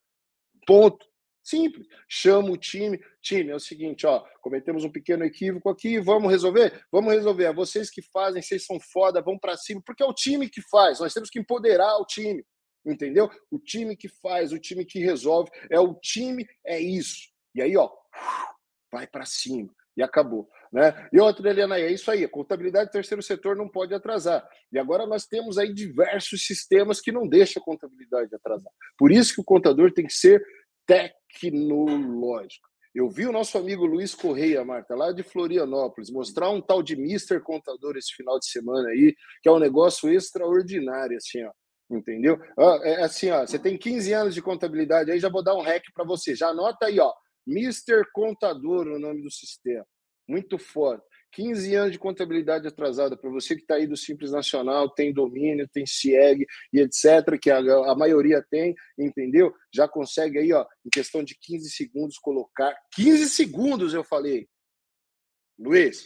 Ponto. 0.66 1.06
Simples. 1.46 1.88
Chama 2.10 2.50
o 2.50 2.58
time. 2.58 3.00
Time, 3.22 3.52
é 3.52 3.56
o 3.56 3.60
seguinte, 3.60 4.08
ó, 4.08 4.26
cometemos 4.42 4.84
um 4.84 4.92
pequeno 4.92 5.24
equívoco 5.24 5.70
aqui, 5.70 6.00
vamos 6.00 6.32
resolver? 6.32 6.84
Vamos 6.92 7.14
resolver. 7.14 7.44
É 7.44 7.54
vocês 7.54 7.92
que 7.92 8.02
fazem, 8.02 8.42
vocês 8.42 8.66
são 8.66 8.80
foda, 8.80 9.22
vão 9.22 9.38
para 9.38 9.56
cima, 9.56 9.80
porque 9.86 10.02
é 10.02 10.06
o 10.08 10.14
time 10.14 10.50
que 10.50 10.62
faz. 10.64 11.00
Nós 11.00 11.14
temos 11.14 11.30
que 11.30 11.40
empoderar 11.40 11.98
o 11.98 12.06
time. 12.06 12.44
Entendeu? 12.84 13.30
O 13.52 13.60
time 13.60 13.96
que 13.96 14.08
faz, 14.08 14.52
o 14.52 14.60
time 14.60 14.84
que 14.86 15.00
resolve, 15.00 15.52
é 15.70 15.80
o 15.80 15.94
time, 15.96 16.48
é 16.66 16.80
isso. 16.80 17.30
E 17.54 17.62
aí, 17.62 17.78
ó, 17.78 17.92
vai 18.92 19.06
para 19.06 19.26
cima 19.26 19.70
e 19.96 20.02
acabou. 20.02 20.50
Né? 20.72 21.08
E 21.14 21.20
outra, 21.20 21.50
Helena, 21.50 21.78
é 21.78 21.92
isso 21.92 22.10
aí, 22.12 22.24
a 22.24 22.30
contabilidade 22.30 22.90
do 22.90 22.94
terceiro 22.94 23.24
setor 23.24 23.56
não 23.56 23.70
pode 23.70 23.94
atrasar. 23.94 24.48
E 24.72 24.78
agora 24.78 25.06
nós 25.06 25.26
temos 25.26 25.58
aí 25.58 25.74
diversos 25.74 26.46
sistemas 26.46 27.00
que 27.00 27.12
não 27.12 27.28
deixam 27.28 27.62
a 27.62 27.66
contabilidade 27.66 28.36
atrasar. 28.36 28.72
Por 28.98 29.12
isso 29.12 29.34
que 29.34 29.42
o 29.42 29.46
contador 29.46 29.92
tem 29.92 30.06
que 30.06 30.14
ser 30.14 30.44
tecnológico. 31.40 32.68
Eu 32.94 33.10
vi 33.10 33.28
o 33.28 33.32
nosso 33.32 33.58
amigo 33.58 33.86
Luiz 33.86 34.16
Correia, 34.16 34.64
Marta, 34.64 34.96
lá 34.96 35.12
de 35.12 35.22
Florianópolis, 35.22 36.10
mostrar 36.10 36.50
um 36.50 36.62
tal 36.62 36.82
de 36.82 36.96
Mister 36.96 37.42
Contador 37.42 37.98
esse 37.98 38.14
final 38.16 38.40
de 38.40 38.50
semana 38.50 38.88
aí, 38.90 39.14
que 39.42 39.50
é 39.50 39.52
um 39.52 39.60
negócio 39.60 40.10
extraordinário, 40.10 41.18
assim, 41.18 41.44
ó. 41.44 41.52
Entendeu? 41.92 42.40
É 42.84 43.04
assim, 43.04 43.30
ó, 43.30 43.46
você 43.46 43.60
tem 43.60 43.78
15 43.78 44.14
anos 44.14 44.34
de 44.34 44.42
contabilidade 44.42 45.12
aí, 45.12 45.20
já 45.20 45.30
vou 45.30 45.44
dar 45.44 45.56
um 45.56 45.62
hack 45.62 45.84
para 45.94 46.06
você. 46.06 46.34
Já 46.36 46.48
anota 46.48 46.86
aí, 46.86 47.00
ó. 47.00 47.14
Mister 47.46 48.04
Contador, 48.14 48.88
o 48.88 48.98
nome 48.98 49.22
do 49.22 49.30
sistema. 49.30 49.86
Muito 50.28 50.58
foda. 50.58 51.04
15 51.36 51.76
anos 51.76 51.92
de 51.92 52.00
contabilidade 52.00 52.66
atrasada 52.66 53.18
para 53.18 53.30
você 53.30 53.56
que 53.56 53.62
está 53.62 53.76
aí 53.76 53.86
do 53.86 53.98
Simples 53.98 54.32
Nacional, 54.32 54.90
tem 54.90 55.14
domínio, 55.14 55.68
tem 55.68 55.86
CIEG 55.86 56.46
e 56.72 56.80
etc., 56.80 57.38
que 57.40 57.52
a, 57.52 57.58
a, 57.58 57.94
maioria 57.94 58.42
tem, 58.50 58.74
entendeu? 58.98 59.54
Já 59.74 59.86
consegue 59.86 60.40
aí, 60.40 60.54
ó, 60.54 60.66
em 60.86 60.90
questão 60.90 61.22
de 61.22 61.38
15 61.38 61.70
segundos, 61.70 62.18
colocar. 62.18 62.74
15 62.94 63.28
segundos, 63.30 63.94
eu 63.94 64.02
falei. 64.02 64.48
Luiz, 65.60 66.06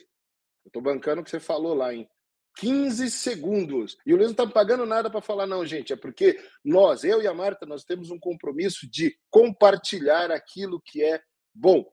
eu 0.66 0.70
estou 0.70 0.82
bancando 0.82 1.22
o 1.22 1.24
que 1.24 1.30
você 1.30 1.40
falou 1.40 1.76
lá, 1.76 1.94
hein? 1.94 2.10
15 2.58 3.12
segundos. 3.12 3.98
E 4.08 4.12
o 4.12 4.18
Luiz 4.18 4.30
não 4.30 4.32
está 4.32 4.48
pagando 4.48 4.86
nada 4.88 5.12
para 5.12 5.22
falar, 5.22 5.46
não, 5.46 5.64
gente. 5.64 5.94
É 5.94 5.96
porque 5.96 6.40
nós, 6.66 7.04
eu 7.04 7.22
e 7.22 7.28
a 7.28 7.34
Marta, 7.36 7.68
nós 7.68 7.84
temos 7.84 8.10
um 8.10 8.20
compromisso 8.20 8.90
de 8.90 9.16
compartilhar 9.30 10.32
aquilo 10.32 10.82
que 10.84 11.04
é 11.04 11.22
bom. 11.54 11.86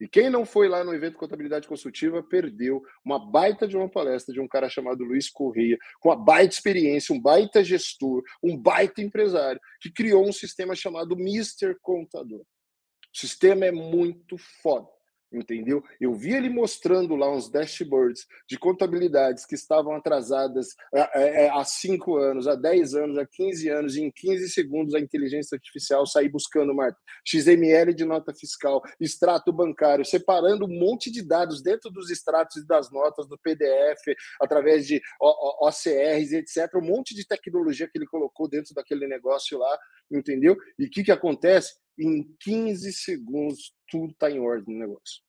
E 0.00 0.08
quem 0.08 0.30
não 0.30 0.46
foi 0.46 0.68
lá 0.68 0.82
no 0.82 0.94
evento 0.94 1.18
Contabilidade 1.18 1.68
Consultiva 1.68 2.22
perdeu 2.22 2.82
uma 3.04 3.18
baita 3.18 3.68
de 3.68 3.76
uma 3.76 3.88
palestra 3.88 4.32
de 4.32 4.40
um 4.40 4.48
cara 4.48 4.68
chamado 4.68 5.04
Luiz 5.04 5.28
Correia, 5.28 5.76
com 6.00 6.08
uma 6.08 6.16
baita 6.16 6.54
experiência, 6.54 7.14
um 7.14 7.20
baita 7.20 7.62
gestor, 7.62 8.22
um 8.42 8.56
baita 8.56 9.02
empresário, 9.02 9.60
que 9.80 9.92
criou 9.92 10.26
um 10.26 10.32
sistema 10.32 10.74
chamado 10.74 11.14
Mister 11.16 11.76
Contador. 11.82 12.40
O 12.40 13.18
sistema 13.18 13.66
é 13.66 13.72
muito 13.72 14.38
foda 14.62 14.99
entendeu? 15.32 15.82
Eu 16.00 16.12
vi 16.14 16.34
ele 16.34 16.48
mostrando 16.48 17.14
lá 17.14 17.30
uns 17.30 17.48
dashboards 17.48 18.26
de 18.48 18.58
contabilidades 18.58 19.46
que 19.46 19.54
estavam 19.54 19.94
atrasadas 19.94 20.74
é, 20.92 21.44
é, 21.44 21.50
há 21.50 21.64
5 21.64 22.16
anos, 22.16 22.48
há 22.48 22.54
10 22.54 22.94
anos, 22.94 23.18
há 23.18 23.26
15 23.26 23.68
anos, 23.68 23.96
e 23.96 24.02
em 24.02 24.10
15 24.10 24.48
segundos 24.50 24.94
a 24.94 25.00
inteligência 25.00 25.54
artificial 25.54 26.06
sair 26.06 26.28
buscando, 26.28 26.74
Marta, 26.74 26.98
XML 27.24 27.94
de 27.94 28.04
nota 28.04 28.34
fiscal, 28.34 28.82
extrato 29.00 29.52
bancário, 29.52 30.04
separando 30.04 30.64
um 30.64 30.78
monte 30.78 31.10
de 31.10 31.22
dados 31.22 31.62
dentro 31.62 31.90
dos 31.90 32.10
extratos 32.10 32.56
e 32.56 32.66
das 32.66 32.90
notas 32.90 33.28
do 33.28 33.38
PDF, 33.38 34.14
através 34.40 34.86
de 34.86 35.00
OCRs, 35.20 36.32
etc. 36.32 36.74
Um 36.76 36.86
monte 36.86 37.14
de 37.14 37.26
tecnologia 37.26 37.88
que 37.88 37.98
ele 37.98 38.06
colocou 38.06 38.48
dentro 38.48 38.74
daquele 38.74 39.06
negócio 39.06 39.58
lá, 39.58 39.78
entendeu? 40.10 40.56
E 40.78 40.86
o 40.86 40.90
que, 40.90 41.04
que 41.04 41.12
acontece? 41.12 41.74
Em 42.00 42.24
15 42.40 42.92
segundos, 42.92 43.74
tudo 43.90 44.12
está 44.12 44.30
em 44.30 44.40
ordem 44.40 44.74
no 44.74 44.80
negócio. 44.80 45.22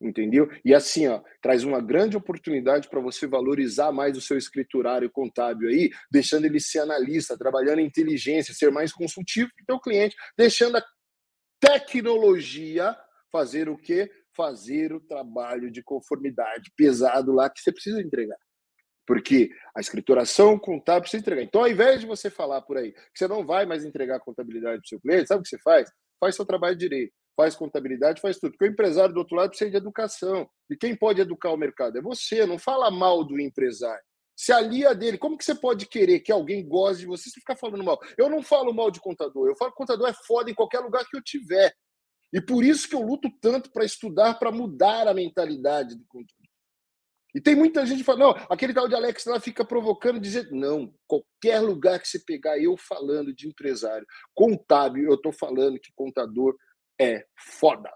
Entendeu? 0.00 0.48
E 0.64 0.74
assim, 0.74 1.06
ó, 1.08 1.22
traz 1.42 1.62
uma 1.62 1.80
grande 1.80 2.16
oportunidade 2.16 2.88
para 2.88 3.00
você 3.00 3.26
valorizar 3.26 3.92
mais 3.92 4.16
o 4.16 4.20
seu 4.20 4.38
escriturário 4.38 5.10
contábil 5.10 5.68
aí, 5.68 5.90
deixando 6.10 6.46
ele 6.46 6.58
ser 6.58 6.78
analista, 6.80 7.36
trabalhando 7.36 7.80
inteligência, 7.80 8.54
ser 8.54 8.70
mais 8.70 8.92
consultivo 8.92 9.50
para 9.54 9.62
o 9.62 9.66
teu 9.66 9.80
cliente, 9.80 10.16
deixando 10.38 10.78
a 10.78 10.84
tecnologia 11.60 12.96
fazer 13.30 13.68
o 13.68 13.76
quê? 13.76 14.10
Fazer 14.34 14.92
o 14.92 15.00
trabalho 15.00 15.70
de 15.70 15.82
conformidade 15.82 16.72
pesado 16.74 17.32
lá 17.32 17.50
que 17.50 17.60
você 17.60 17.70
precisa 17.70 18.00
entregar. 18.00 18.38
Porque 19.06 19.50
a 19.76 19.80
escrituração 19.80 20.58
contábil 20.58 21.02
precisa 21.02 21.20
entregar. 21.20 21.42
Então, 21.42 21.60
ao 21.60 21.68
invés 21.68 22.00
de 22.00 22.06
você 22.06 22.30
falar 22.30 22.62
por 22.62 22.78
aí 22.78 22.92
que 22.92 23.00
você 23.16 23.28
não 23.28 23.44
vai 23.44 23.66
mais 23.66 23.84
entregar 23.84 24.16
a 24.16 24.20
contabilidade 24.20 24.76
para 24.76 24.86
o 24.86 24.88
seu 24.88 25.00
cliente, 25.00 25.28
sabe 25.28 25.40
o 25.40 25.42
que 25.42 25.48
você 25.50 25.58
faz? 25.58 25.90
Faz 26.20 26.36
seu 26.36 26.44
trabalho 26.44 26.76
direito 26.76 27.14
faz 27.40 27.56
contabilidade, 27.56 28.20
faz 28.20 28.38
tudo. 28.38 28.52
Porque 28.52 28.66
o 28.66 28.72
empresário 28.72 29.14
do 29.14 29.18
outro 29.18 29.34
lado 29.34 29.48
precisa 29.48 29.70
de 29.70 29.76
educação. 29.76 30.46
E 30.68 30.76
quem 30.76 30.94
pode 30.94 31.22
educar 31.22 31.50
o 31.50 31.56
mercado? 31.56 31.96
É 31.96 32.02
você. 32.02 32.44
Não 32.44 32.58
fala 32.58 32.90
mal 32.90 33.24
do 33.24 33.40
empresário. 33.40 34.02
Se 34.36 34.52
alia 34.52 34.94
dele. 34.94 35.16
Como 35.16 35.38
que 35.38 35.44
você 35.44 35.54
pode 35.54 35.86
querer 35.86 36.20
que 36.20 36.30
alguém 36.30 36.66
goste 36.66 37.00
de 37.00 37.06
você 37.06 37.30
se 37.30 37.40
ficar 37.40 37.56
falando 37.56 37.82
mal? 37.82 37.98
Eu 38.18 38.28
não 38.28 38.42
falo 38.42 38.74
mal 38.74 38.90
de 38.90 39.00
contador. 39.00 39.48
Eu 39.48 39.56
falo 39.56 39.70
que 39.70 39.78
contador 39.78 40.08
é 40.08 40.14
foda 40.26 40.50
em 40.50 40.54
qualquer 40.54 40.80
lugar 40.80 41.04
que 41.08 41.16
eu 41.16 41.22
tiver. 41.22 41.72
E 42.32 42.40
por 42.40 42.62
isso 42.62 42.88
que 42.88 42.94
eu 42.94 43.00
luto 43.00 43.30
tanto 43.40 43.72
para 43.72 43.84
estudar, 43.84 44.34
para 44.38 44.52
mudar 44.52 45.08
a 45.08 45.14
mentalidade 45.14 45.96
do 45.96 46.04
contador. 46.06 46.39
E 47.34 47.40
tem 47.40 47.54
muita 47.54 47.86
gente 47.86 47.98
que 47.98 48.04
fala, 48.04 48.18
não, 48.18 48.30
aquele 48.48 48.74
tal 48.74 48.88
de 48.88 48.94
Alex 48.94 49.24
lá 49.26 49.38
fica 49.38 49.64
provocando, 49.64 50.20
dizer, 50.20 50.48
não, 50.50 50.92
qualquer 51.06 51.60
lugar 51.60 52.00
que 52.00 52.08
você 52.08 52.18
pegar 52.18 52.58
eu 52.58 52.76
falando 52.76 53.34
de 53.34 53.48
empresário, 53.48 54.06
contábil, 54.34 55.04
eu 55.04 55.14
estou 55.14 55.32
falando 55.32 55.78
que 55.78 55.92
contador 55.94 56.56
é 57.00 57.24
foda. 57.36 57.90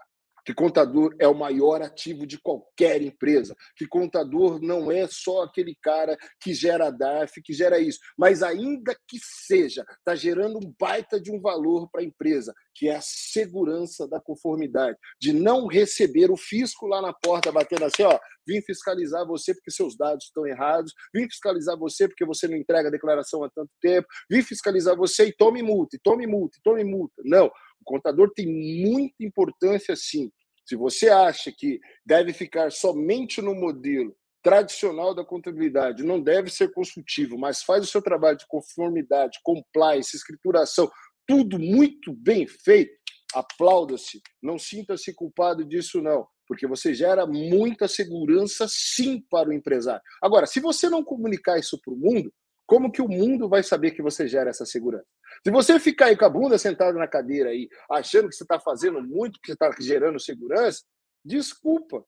Que 0.45 0.53
contador 0.53 1.15
é 1.19 1.27
o 1.27 1.33
maior 1.33 1.81
ativo 1.81 2.25
de 2.25 2.39
qualquer 2.39 3.01
empresa. 3.01 3.55
Que 3.75 3.87
contador 3.87 4.61
não 4.61 4.91
é 4.91 5.07
só 5.07 5.43
aquele 5.43 5.75
cara 5.81 6.17
que 6.39 6.53
gera 6.53 6.91
DARF, 6.91 7.41
que 7.41 7.53
gera 7.53 7.79
isso. 7.79 7.99
Mas 8.17 8.43
ainda 8.43 8.95
que 9.07 9.17
seja, 9.19 9.83
está 9.97 10.15
gerando 10.15 10.57
um 10.57 10.73
baita 10.79 11.19
de 11.19 11.31
um 11.31 11.41
valor 11.41 11.89
para 11.89 12.01
a 12.01 12.05
empresa, 12.05 12.53
que 12.75 12.87
é 12.87 12.95
a 12.95 13.01
segurança 13.01 14.07
da 14.07 14.21
conformidade. 14.21 14.97
De 15.19 15.33
não 15.33 15.65
receber 15.65 16.29
o 16.29 16.37
fisco 16.37 16.85
lá 16.85 17.01
na 17.01 17.13
porta 17.13 17.51
batendo 17.51 17.85
assim, 17.85 18.03
ó, 18.03 18.19
vim 18.47 18.61
fiscalizar 18.61 19.25
você 19.25 19.53
porque 19.53 19.71
seus 19.71 19.97
dados 19.97 20.25
estão 20.25 20.45
errados, 20.45 20.93
vim 21.13 21.23
fiscalizar 21.27 21.77
você 21.77 22.07
porque 22.07 22.25
você 22.25 22.47
não 22.47 22.55
entrega 22.55 22.89
a 22.89 22.91
declaração 22.91 23.43
há 23.43 23.49
tanto 23.49 23.71
tempo, 23.81 24.07
vim 24.29 24.43
fiscalizar 24.43 24.95
você 24.95 25.25
e 25.25 25.33
tome 25.33 25.63
multa, 25.63 25.95
e 25.95 25.99
tome 25.99 26.27
multa, 26.27 26.57
e 26.57 26.61
tome 26.61 26.83
multa. 26.83 27.21
Não, 27.25 27.51
o 27.81 27.83
contador 27.83 28.31
tem 28.33 28.47
muita 28.47 29.23
importância, 29.23 29.95
sim. 29.95 30.31
Se 30.65 30.75
você 30.75 31.09
acha 31.09 31.51
que 31.51 31.79
deve 32.05 32.33
ficar 32.33 32.71
somente 32.71 33.41
no 33.41 33.53
modelo 33.53 34.15
tradicional 34.41 35.13
da 35.13 35.25
contabilidade, 35.25 36.03
não 36.03 36.21
deve 36.21 36.49
ser 36.49 36.71
consultivo, 36.71 37.37
mas 37.37 37.63
faz 37.63 37.83
o 37.83 37.87
seu 37.87 38.01
trabalho 38.01 38.37
de 38.37 38.47
conformidade, 38.47 39.39
compliance, 39.43 40.15
escrituração 40.15 40.89
tudo 41.27 41.57
muito 41.57 42.13
bem 42.13 42.47
feito, 42.47 42.93
aplauda-se. 43.33 44.21
Não 44.41 44.59
sinta-se 44.59 45.13
culpado 45.13 45.65
disso, 45.65 46.01
não 46.01 46.27
porque 46.47 46.67
você 46.67 46.93
gera 46.93 47.25
muita 47.25 47.87
segurança 47.87 48.67
sim 48.69 49.19
para 49.29 49.49
o 49.49 49.53
empresário. 49.53 50.01
Agora, 50.21 50.45
se 50.45 50.59
você 50.59 50.89
não 50.89 51.03
comunicar 51.03 51.57
isso 51.59 51.79
para 51.81 51.93
o 51.93 51.97
mundo, 51.97 52.31
como 52.65 52.91
que 52.91 53.01
o 53.01 53.07
mundo 53.07 53.47
vai 53.47 53.63
saber 53.63 53.91
que 53.91 54.01
você 54.01 54.27
gera 54.27 54.49
essa 54.49 54.65
segurança? 54.65 55.07
Se 55.43 55.51
você 55.51 55.79
ficar 55.79 56.07
aí 56.07 56.17
com 56.17 56.25
a 56.25 56.29
bunda 56.29 56.57
sentada 56.57 56.97
na 56.97 57.07
cadeira 57.07 57.49
aí, 57.49 57.69
achando 57.89 58.27
que 58.29 58.35
você 58.35 58.43
está 58.43 58.59
fazendo 58.59 59.01
muito, 59.01 59.39
que 59.39 59.47
você 59.47 59.53
está 59.53 59.71
gerando 59.79 60.19
segurança, 60.19 60.83
desculpa. 61.23 62.05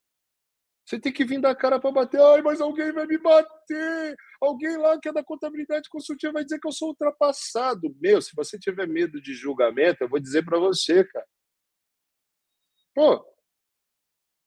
Você 0.86 1.00
tem 1.00 1.12
que 1.12 1.26
vir 1.26 1.42
da 1.42 1.54
cara 1.54 1.80
para 1.80 1.92
bater. 1.92 2.22
Ai, 2.22 2.42
mas 2.42 2.62
alguém 2.62 2.94
vai 2.94 3.06
me 3.06 3.18
bater. 3.18 4.16
Alguém 4.42 4.78
lá 4.78 4.98
que 5.00 5.10
é 5.10 5.14
da 5.14 5.24
contabilidade 5.24 5.90
consultiva 5.90 6.34
vai 6.34 6.46
dizer 6.46 6.60
que 6.60 6.68
eu 6.68 6.72
sou 6.72 6.90
ultrapassado. 6.90 7.94
Meu, 8.00 8.22
se 8.22 8.34
você 8.34 8.58
tiver 8.58 8.88
medo 8.88 9.22
de 9.22 9.34
julgamento, 9.34 10.02
eu 10.02 10.10
vou 10.10 10.20
dizer 10.20 10.46
para 10.46 10.58
você, 10.58 11.04
cara. 11.04 11.28
Pô, 12.96 13.24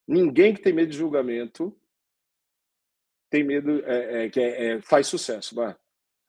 ninguém 0.09 0.55
que 0.55 0.63
tem 0.63 0.73
medo 0.73 0.91
de 0.91 0.97
julgamento 0.97 1.79
tem 3.31 3.45
medo, 3.45 3.85
é, 3.85 4.25
é, 4.25 4.29
que 4.29 4.41
é, 4.41 4.73
é, 4.73 4.83
faz 4.83 5.07
sucesso. 5.07 5.55
Vai. 5.55 5.77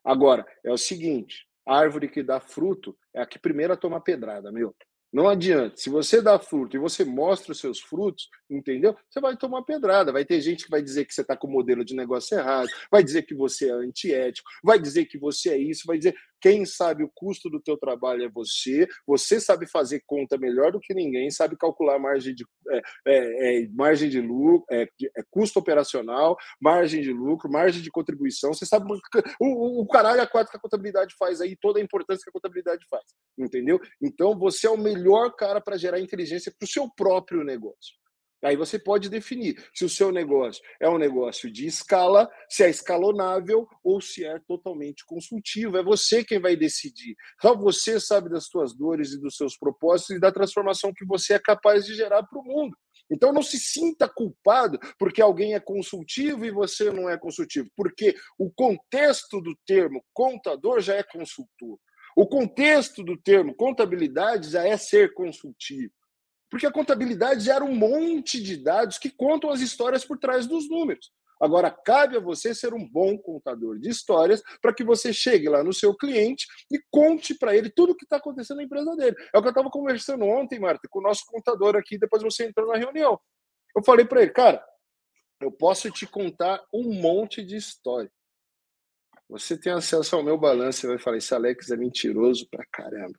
Agora, 0.04 0.46
é 0.64 0.72
o 0.72 0.78
seguinte: 0.78 1.48
a 1.68 1.78
árvore 1.78 2.10
que 2.10 2.24
dá 2.24 2.40
fruto 2.40 2.98
é 3.14 3.22
a 3.22 3.26
que 3.26 3.40
primeiro 3.40 3.76
toma 3.78 4.02
pedrada, 4.02 4.52
meu. 4.52 4.76
Não 5.12 5.28
adianta. 5.28 5.76
Se 5.76 5.90
você 5.90 6.22
dá 6.22 6.40
fruto 6.40 6.76
e 6.76 6.80
você 6.80 7.04
mostra 7.04 7.52
os 7.52 7.60
seus 7.60 7.82
frutos, 7.82 8.30
entendeu? 8.50 8.96
Você 9.10 9.20
vai 9.20 9.36
tomar 9.36 9.62
pedrada. 9.64 10.12
Vai 10.12 10.24
ter 10.24 10.40
gente 10.40 10.64
que 10.64 10.72
vai 10.72 10.82
dizer 10.82 11.04
que 11.04 11.14
você 11.14 11.22
está 11.22 11.36
com 11.36 11.48
o 11.48 11.52
modelo 11.52 11.84
de 11.84 11.94
negócio 11.94 12.38
errado, 12.38 12.70
vai 12.90 13.04
dizer 13.04 13.24
que 13.24 13.36
você 13.36 13.70
é 13.70 13.74
antiético, 13.74 14.50
vai 14.64 14.80
dizer 14.80 15.06
que 15.06 15.18
você 15.18 15.50
é 15.50 15.58
isso, 15.58 15.84
vai 15.86 15.98
dizer. 15.98 16.16
Quem 16.42 16.66
sabe 16.66 17.04
o 17.04 17.12
custo 17.14 17.50
do 17.50 17.62
teu 17.62 17.78
trabalho 17.78 18.24
é 18.24 18.30
você. 18.30 18.88
Você 19.06 19.40
sabe 19.40 19.68
fazer 19.68 20.02
conta 20.06 20.38
melhor 20.38 20.72
do 20.72 20.80
que 20.80 20.94
ninguém, 20.94 21.30
sabe 21.30 21.56
calcular 21.56 22.00
margem 22.00 22.34
de, 22.34 22.46
é, 22.70 22.82
é, 23.08 23.64
é, 23.64 23.68
margem 23.70 24.10
de 24.10 24.20
lucro, 24.20 24.66
é, 24.72 24.84
é, 24.84 25.24
custo 25.30 25.60
operacional, 25.60 26.36
margem 26.60 27.02
de 27.02 27.14
lucro, 27.14 27.50
margem 27.50 27.82
de 27.82 27.92
contribuição. 27.92 28.54
Você 28.54 28.66
sabe 28.66 28.92
o, 29.40 29.82
o 29.82 29.88
caralho 29.88 30.22
a 30.22 30.28
quatro 30.28 30.52
que 30.52 30.58
a 30.58 30.62
contabilidade 30.62 31.16
faz 31.18 31.40
aí, 31.40 31.56
toda 31.56 31.80
a 31.80 31.84
importância 31.84 32.24
que 32.24 32.30
a 32.30 32.34
contabilidade 32.34 32.86
faz. 32.90 33.04
Entendeu? 33.38 33.80
Então 34.02 34.38
você 34.38 34.68
é 34.68 34.70
o 34.72 34.78
melhor 34.78 35.36
cara 35.36 35.62
para 35.62 35.78
gerar 35.78 36.00
inteligência 36.00 36.52
para 36.58 36.66
o 36.66 36.70
seu 36.70 36.90
próprio 36.90 37.44
negócio. 37.44 38.01
Aí 38.44 38.56
você 38.56 38.80
pode 38.80 39.10
definir 39.10 39.56
se 39.74 39.86
o 39.86 39.90
seu 39.90 40.12
negócio 40.12 40.64
é 40.80 40.90
um 40.90 40.98
negócio 40.98 41.52
de 41.52 41.68
escala, 41.68 42.30
se 42.50 42.64
é 42.64 42.70
escalonável 42.70 43.68
ou 43.84 44.02
se 44.02 44.26
é 44.26 44.40
totalmente 44.48 45.06
consultivo. 45.06 45.78
É 45.78 45.84
você 45.84 46.24
quem 46.24 46.40
vai 46.40 46.56
decidir. 46.56 47.16
Só 47.42 47.56
você 47.56 48.00
sabe 48.00 48.30
das 48.30 48.46
suas 48.46 48.74
dores 48.76 49.14
e 49.14 49.20
dos 49.20 49.36
seus 49.36 49.58
propósitos 49.58 50.16
e 50.16 50.20
da 50.20 50.32
transformação 50.32 50.94
que 50.94 51.06
você 51.06 51.34
é 51.34 51.40
capaz 51.40 51.86
de 51.86 51.94
gerar 51.94 52.24
para 52.24 52.40
o 52.40 52.44
mundo. 52.44 52.76
Então 53.12 53.34
não 53.34 53.44
se 53.44 53.60
sinta 53.60 54.08
culpado 54.08 54.80
porque 54.98 55.22
alguém 55.22 55.54
é 55.54 55.60
consultivo 55.60 56.46
e 56.46 56.52
você 56.52 56.92
não 56.92 57.10
é 57.10 57.18
consultivo, 57.18 57.70
porque 57.76 58.16
o 58.38 58.50
contexto 58.50 59.42
do 59.42 59.54
termo 59.66 60.04
contador 60.14 60.80
já 60.80 60.96
é 60.96 61.04
consultor. 61.04 61.78
O 62.16 62.28
contexto 62.28 63.04
do 63.04 63.18
termo 63.18 63.56
contabilidade 63.56 64.50
já 64.50 64.66
é 64.66 64.78
ser 64.78 65.14
consultivo. 65.14 65.94
Porque 66.52 66.68
a 66.68 66.72
contabilidade 66.72 67.46
gera 67.46 67.64
um 67.64 67.74
monte 67.74 68.44
de 68.44 68.58
dados 68.58 68.98
que 68.98 69.10
contam 69.10 69.50
as 69.50 69.62
histórias 69.62 70.04
por 70.04 70.20
trás 70.20 70.46
dos 70.46 70.70
números. 70.70 71.10
Agora, 71.40 71.72
cabe 71.72 72.18
a 72.18 72.20
você 72.20 72.54
ser 72.54 72.74
um 72.74 72.88
bom 72.88 73.18
contador 73.18 73.80
de 73.80 73.90
histórias 73.90 74.44
para 74.62 74.74
que 74.74 74.84
você 74.84 75.14
chegue 75.14 75.48
lá 75.48 75.64
no 75.64 75.74
seu 75.74 75.96
cliente 75.96 76.46
e 76.70 76.80
conte 76.92 77.34
para 77.34 77.56
ele 77.56 77.70
tudo 77.70 77.94
o 77.94 77.96
que 77.96 78.04
está 78.04 78.18
acontecendo 78.18 78.58
na 78.58 78.64
empresa 78.64 78.96
dele. 78.98 79.16
É 79.34 79.40
o 79.40 79.42
que 79.42 79.48
eu 79.48 79.52
estava 79.52 79.70
conversando 79.70 80.26
ontem, 80.26 80.60
Marta, 80.60 80.88
com 80.90 81.00
o 81.00 81.02
nosso 81.02 81.26
contador 81.26 81.78
aqui, 81.78 81.98
depois 81.98 82.22
você 82.22 82.46
entrou 82.46 82.68
na 82.68 82.78
reunião. 82.78 83.20
Eu 83.76 83.82
falei 83.84 84.06
para 84.06 84.22
ele, 84.22 84.32
cara, 84.32 84.64
eu 85.40 85.52
posso 85.52 85.90
te 85.90 86.06
contar 86.06 86.64
um 86.72 86.94
monte 86.94 87.44
de 87.44 87.56
história. 87.56 88.12
Você 89.30 89.58
tem 89.58 89.72
acesso 89.72 90.18
ao 90.18 90.22
meu 90.22 90.38
balanço 90.38 90.86
e 90.86 90.90
vai 90.90 91.00
falar: 91.00 91.18
esse 91.18 91.34
Alex 91.34 91.72
é 91.72 91.78
mentiroso 91.78 92.48
pra 92.52 92.66
caramba 92.72 93.18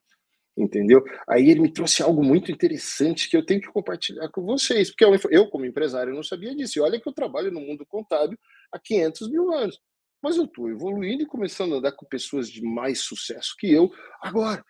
entendeu? 0.57 1.03
Aí 1.29 1.51
ele 1.51 1.61
me 1.61 1.73
trouxe 1.73 2.03
algo 2.03 2.23
muito 2.23 2.51
interessante 2.51 3.29
que 3.29 3.37
eu 3.37 3.45
tenho 3.45 3.61
que 3.61 3.73
compartilhar 3.73 4.29
com 4.31 4.43
vocês, 4.43 4.91
porque 4.91 5.05
eu, 5.31 5.49
como 5.49 5.65
empresário, 5.65 6.15
não 6.15 6.23
sabia 6.23 6.55
disso. 6.55 6.79
E 6.79 6.83
olha 6.83 7.01
que 7.01 7.09
eu 7.09 7.13
trabalho 7.13 7.51
no 7.51 7.61
mundo 7.61 7.87
contábil 7.87 8.39
há 8.73 8.79
500 8.79 9.31
mil 9.31 9.53
anos. 9.53 9.79
Mas 10.23 10.37
eu 10.37 10.45
estou 10.45 10.71
evoluindo 10.71 11.23
e 11.23 11.27
começando 11.27 11.75
a 11.75 11.79
andar 11.79 11.93
com 11.93 12.07
pessoas 12.07 12.49
de 12.49 12.63
mais 12.63 13.01
sucesso 13.01 13.55
que 13.59 13.73
eu 13.73 13.91
agora. 14.21 14.65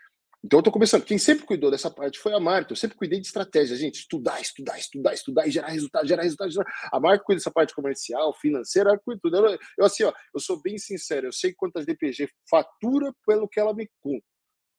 Então 0.44 0.58
eu 0.58 0.60
estou 0.60 0.72
começando. 0.72 1.04
Quem 1.04 1.18
sempre 1.18 1.44
cuidou 1.44 1.70
dessa 1.70 1.88
parte 1.88 2.18
foi 2.18 2.32
a 2.32 2.40
Marta. 2.40 2.72
Eu 2.72 2.76
sempre 2.76 2.96
cuidei 2.96 3.20
de 3.20 3.26
estratégia, 3.26 3.76
gente. 3.76 4.00
Estudar, 4.00 4.40
estudar, 4.40 4.76
estudar, 4.76 5.14
estudar 5.14 5.46
e 5.46 5.50
gerar 5.52 5.68
resultado, 5.68 6.08
gerar 6.08 6.22
resultado. 6.22 6.50
Gerar... 6.50 6.66
A 6.92 6.98
Marta 6.98 7.22
cuida 7.24 7.38
dessa 7.38 7.50
parte 7.50 7.74
comercial, 7.74 8.34
financeira, 8.40 8.90
ela 8.90 8.98
cuida 8.98 9.20
tudo. 9.22 9.36
Eu, 9.36 9.58
eu, 9.78 9.84
assim, 9.84 10.02
ó, 10.02 10.12
eu 10.34 10.40
sou 10.40 10.60
bem 10.60 10.78
sincero. 10.78 11.28
Eu 11.28 11.32
sei 11.32 11.54
quantas 11.54 11.86
DPG 11.86 12.28
fatura 12.50 13.12
pelo 13.24 13.48
que 13.48 13.60
ela 13.60 13.72
me 13.72 13.88
conta. 14.00 14.24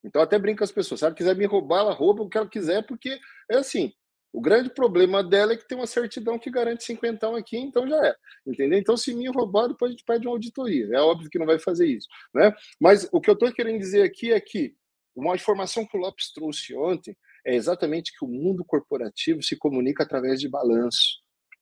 Então, 0.03 0.21
até 0.21 0.38
brinca 0.38 0.63
as 0.63 0.71
pessoas. 0.71 0.99
Se 0.99 1.05
ela 1.05 1.15
quiser 1.15 1.35
me 1.35 1.45
roubar, 1.45 1.80
ela 1.80 1.93
rouba 1.93 2.23
o 2.23 2.30
que 2.30 2.38
ela 2.38 2.47
quiser, 2.47 2.85
porque 2.85 3.17
é 3.49 3.57
assim. 3.57 3.93
O 4.34 4.41
grande 4.41 4.69
problema 4.71 5.23
dela 5.23 5.53
é 5.53 5.57
que 5.57 5.67
tem 5.67 5.77
uma 5.77 5.85
certidão 5.85 6.39
que 6.39 6.49
garante 6.49 6.84
50 6.84 7.38
aqui, 7.38 7.55
então 7.55 7.88
já 7.88 8.07
é. 8.07 8.15
Entendeu? 8.47 8.80
Então, 8.80 8.97
se 8.97 9.13
me 9.13 9.30
roubar, 9.30 9.67
depois 9.67 9.89
a 9.89 9.91
gente 9.91 10.03
pede 10.03 10.27
uma 10.27 10.34
auditoria. 10.34 10.89
É 10.91 10.99
óbvio 10.99 11.30
que 11.30 11.38
não 11.38 11.45
vai 11.45 11.59
fazer 11.59 11.85
isso. 11.85 12.07
Né? 12.34 12.51
Mas 12.81 13.07
o 13.11 13.21
que 13.21 13.30
eu 13.30 13.35
estou 13.35 13.53
querendo 13.53 13.77
dizer 13.77 14.01
aqui 14.01 14.31
é 14.31 14.41
que 14.41 14.75
uma 15.15 15.35
informação 15.35 15.85
que 15.85 15.95
o 15.95 15.99
Lopes 15.99 16.34
trouxe 16.34 16.75
ontem 16.75 17.15
é 17.45 17.55
exatamente 17.55 18.11
que 18.17 18.25
o 18.25 18.27
mundo 18.27 18.65
corporativo 18.65 19.43
se 19.43 19.55
comunica 19.55 20.03
através 20.03 20.39
de 20.39 20.49
balanço. 20.49 21.21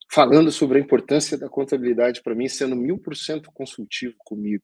Falando 0.10 0.52
sobre 0.52 0.78
a 0.78 0.82
importância 0.82 1.38
da 1.38 1.50
contabilidade 1.50 2.22
para 2.22 2.36
mim, 2.36 2.48
sendo 2.48 2.76
mil 2.76 2.98
por 2.98 3.16
cento 3.16 3.52
consultivo 3.52 4.16
comigo 4.20 4.64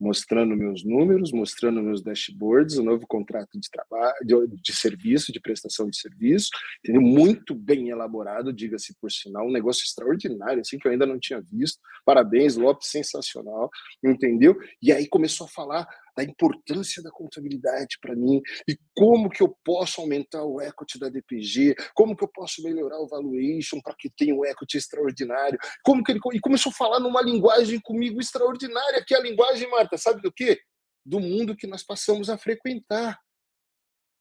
mostrando 0.00 0.56
meus 0.56 0.82
números, 0.82 1.30
mostrando 1.30 1.82
meus 1.82 2.02
dashboards, 2.02 2.78
o 2.78 2.82
novo 2.82 3.06
contrato 3.06 3.60
de 3.60 3.68
trabalho, 3.68 4.14
de, 4.24 4.56
de, 4.62 4.72
serviço, 4.74 5.30
de 5.30 5.38
prestação 5.38 5.90
de 5.90 5.98
serviço, 5.98 6.48
entendeu? 6.78 7.02
Muito 7.02 7.54
bem 7.54 7.90
elaborado, 7.90 8.52
diga-se 8.52 8.94
por 8.98 9.12
sinal, 9.12 9.46
um 9.46 9.52
negócio 9.52 9.84
extraordinário, 9.84 10.60
assim, 10.60 10.78
que 10.78 10.88
eu 10.88 10.92
ainda 10.92 11.04
não 11.04 11.18
tinha 11.18 11.40
visto. 11.40 11.78
Parabéns, 12.04 12.56
Lopes, 12.56 12.88
sensacional, 12.88 13.68
entendeu? 14.02 14.56
E 14.82 14.90
aí 14.90 15.06
começou 15.06 15.46
a 15.46 15.50
falar 15.50 15.86
da 16.20 16.24
importância 16.24 17.02
da 17.02 17.10
contabilidade 17.10 17.98
para 18.00 18.14
mim 18.14 18.42
e 18.68 18.76
como 18.94 19.30
que 19.30 19.42
eu 19.42 19.56
posso 19.64 20.00
aumentar 20.02 20.44
o 20.44 20.60
equity 20.60 20.98
da 20.98 21.08
DPG, 21.08 21.74
como 21.94 22.14
que 22.14 22.22
eu 22.22 22.28
posso 22.28 22.62
melhorar 22.62 23.00
o 23.00 23.08
valuation 23.08 23.80
para 23.80 23.94
que 23.98 24.10
tenha 24.10 24.34
um 24.34 24.44
equity 24.44 24.76
extraordinário, 24.76 25.58
como 25.82 26.04
que 26.04 26.12
ele 26.12 26.20
e 26.34 26.40
começou 26.40 26.70
a 26.70 26.74
falar 26.74 27.00
numa 27.00 27.22
linguagem 27.22 27.80
comigo 27.80 28.20
extraordinária, 28.20 29.02
que 29.06 29.14
é 29.14 29.18
a 29.18 29.22
linguagem, 29.22 29.68
Marta, 29.70 29.96
sabe 29.96 30.20
do 30.20 30.30
quê? 30.30 30.60
Do 31.04 31.18
mundo 31.18 31.56
que 31.56 31.66
nós 31.66 31.82
passamos 31.82 32.28
a 32.28 32.36
frequentar. 32.36 33.18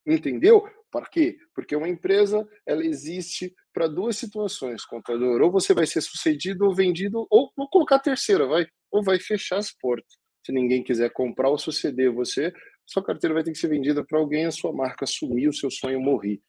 Entendeu? 0.08 0.64
Para 0.90 1.06
quê? 1.08 1.38
Porque 1.54 1.76
uma 1.76 1.90
empresa 1.90 2.48
ela 2.66 2.84
existe 2.84 3.54
para 3.74 3.88
duas 3.88 4.16
situações, 4.16 4.86
contador. 4.86 5.42
Ou 5.42 5.52
você 5.52 5.74
vai 5.74 5.86
ser 5.86 6.02
sucedido 6.02 6.66
ou 6.66 6.74
vendido, 6.74 7.28
ou 7.30 7.52
vou 7.56 7.70
colocar 7.70 7.98
a 7.98 8.00
terceira, 8.00 8.48
vai, 8.48 8.66
ou 8.90 9.04
vai 9.04 9.20
fechar 9.20 9.58
as 9.58 9.72
portas 9.72 10.18
se 10.45 10.52
ninguém 10.52 10.84
quiser 10.84 11.11
comprar 11.11 11.49
ou 11.49 11.57
suceder 11.57 12.11
você, 12.11 12.53
sua 12.86 13.03
carteira 13.03 13.34
vai 13.34 13.44
ter 13.44 13.52
que 13.52 13.57
ser 13.57 13.68
vendida 13.68 14.03
para 14.03 14.20
alguém, 14.20 14.45
a 14.45 14.52
sua 14.52 14.74
marca 14.74 15.06
sumir, 15.06 15.48
o 15.48 15.53
seu 15.53 15.70
sonho 15.70 15.99
morrer. 15.99 16.41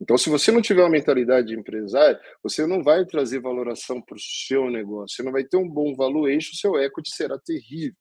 Então, 0.00 0.16
se 0.16 0.30
você 0.30 0.50
não 0.50 0.62
tiver 0.62 0.82
uma 0.82 0.90
mentalidade 0.90 1.48
de 1.48 1.58
empresário, 1.58 2.18
você 2.42 2.66
não 2.66 2.82
vai 2.82 3.04
trazer 3.04 3.40
valoração 3.40 4.00
para 4.00 4.16
o 4.16 4.20
seu 4.20 4.70
negócio, 4.70 5.16
você 5.16 5.22
não 5.22 5.32
vai 5.32 5.44
ter 5.44 5.56
um 5.56 5.68
bom 5.68 5.94
valuation, 5.94 6.54
seu 6.54 6.78
equity 6.78 7.14
será 7.14 7.38
terrível. 7.38 7.96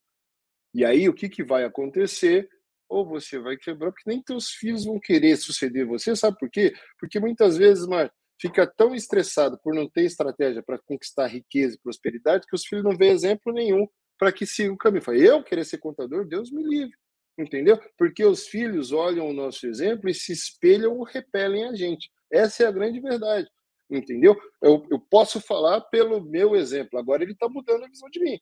E 0.74 0.86
aí, 0.86 1.10
o 1.10 1.14
que, 1.14 1.28
que 1.28 1.44
vai 1.44 1.66
acontecer? 1.66 2.48
Ou 2.88 3.06
você 3.06 3.38
vai 3.40 3.58
quebrar, 3.58 3.92
porque 3.92 4.10
nem 4.10 4.22
teus 4.22 4.50
filhos 4.50 4.86
vão 4.86 5.00
querer 5.00 5.36
suceder 5.38 5.86
você, 5.86 6.16
sabe 6.16 6.38
por 6.40 6.50
quê? 6.50 6.74
Porque 7.00 7.20
muitas 7.20 7.58
vezes, 7.58 7.86
Mar, 7.86 8.12
fica 8.42 8.66
tão 8.66 8.96
estressado 8.96 9.60
por 9.62 9.76
não 9.76 9.90
ter 9.90 10.04
estratégia 10.06 10.64
para 10.64 10.80
conquistar 10.80 11.28
riqueza 11.28 11.76
e 11.76 11.82
prosperidade 11.82 12.46
que 12.48 12.56
os 12.56 12.66
filhos 12.66 12.84
não 12.84 12.96
vêem 12.96 13.12
exemplo 13.12 13.54
nenhum 13.54 13.86
para 14.20 14.32
que 14.32 14.46
siga 14.46 14.72
o 14.72 14.78
caminho. 14.78 15.04
Eu 15.16 15.44
querer 15.44 15.66
ser 15.66 15.80
contador, 15.80 16.28
Deus 16.28 16.52
me 16.52 16.62
livre. 16.62 16.96
Entendeu? 17.38 17.80
Porque 17.98 18.24
os 18.24 18.48
filhos 18.48 18.92
olham 18.92 19.28
o 19.30 19.34
nosso 19.34 19.66
exemplo 19.66 20.10
e 20.10 20.14
se 20.14 20.34
espelham 20.34 20.98
ou 20.98 21.04
repelem 21.04 21.66
a 21.66 21.74
gente. 21.74 22.12
Essa 22.30 22.64
é 22.64 22.68
a 22.68 22.72
grande 22.72 23.00
verdade. 23.00 23.48
Entendeu? 23.90 24.38
Eu, 24.62 24.86
eu 24.92 25.00
posso 25.00 25.40
falar 25.40 25.82
pelo 25.82 26.22
meu 26.22 26.56
exemplo. 26.56 27.00
Agora 27.00 27.24
ele 27.24 27.32
está 27.32 27.48
mudando 27.48 27.86
a 27.86 27.88
visão 27.88 28.10
de 28.10 28.20
mim. 28.20 28.38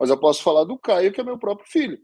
Mas 0.00 0.08
eu 0.08 0.18
posso 0.18 0.42
falar 0.42 0.64
do 0.64 0.78
Caio, 0.78 1.12
que 1.12 1.20
é 1.20 1.24
meu 1.24 1.38
próprio 1.38 1.70
filho 1.70 2.00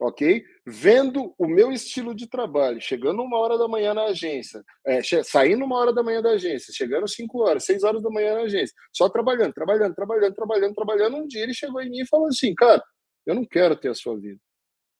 ok? 0.00 0.44
Vendo 0.66 1.34
o 1.38 1.46
meu 1.46 1.72
estilo 1.72 2.14
de 2.14 2.28
trabalho, 2.28 2.80
chegando 2.80 3.22
uma 3.22 3.38
hora 3.38 3.56
da 3.56 3.68
manhã 3.68 3.94
na 3.94 4.04
agência, 4.04 4.62
é, 4.86 5.00
saindo 5.22 5.64
uma 5.64 5.78
hora 5.78 5.92
da 5.92 6.02
manhã 6.02 6.20
da 6.20 6.30
agência, 6.30 6.72
chegando 6.72 7.08
cinco 7.08 7.42
horas, 7.42 7.64
seis 7.64 7.84
horas 7.84 8.02
da 8.02 8.10
manhã 8.10 8.34
na 8.34 8.42
agência, 8.42 8.74
só 8.92 9.08
trabalhando, 9.08 9.52
trabalhando, 9.52 9.94
trabalhando, 9.94 10.34
trabalhando, 10.34 10.74
trabalhando. 10.74 11.16
Um 11.16 11.26
dia 11.26 11.42
ele 11.42 11.54
chegou 11.54 11.80
em 11.82 11.90
mim 11.90 12.00
e 12.00 12.06
falou 12.06 12.28
assim, 12.28 12.54
cara, 12.54 12.82
eu 13.26 13.34
não 13.34 13.44
quero 13.44 13.76
ter 13.76 13.88
a 13.88 13.94
sua 13.94 14.18
vida. 14.18 14.40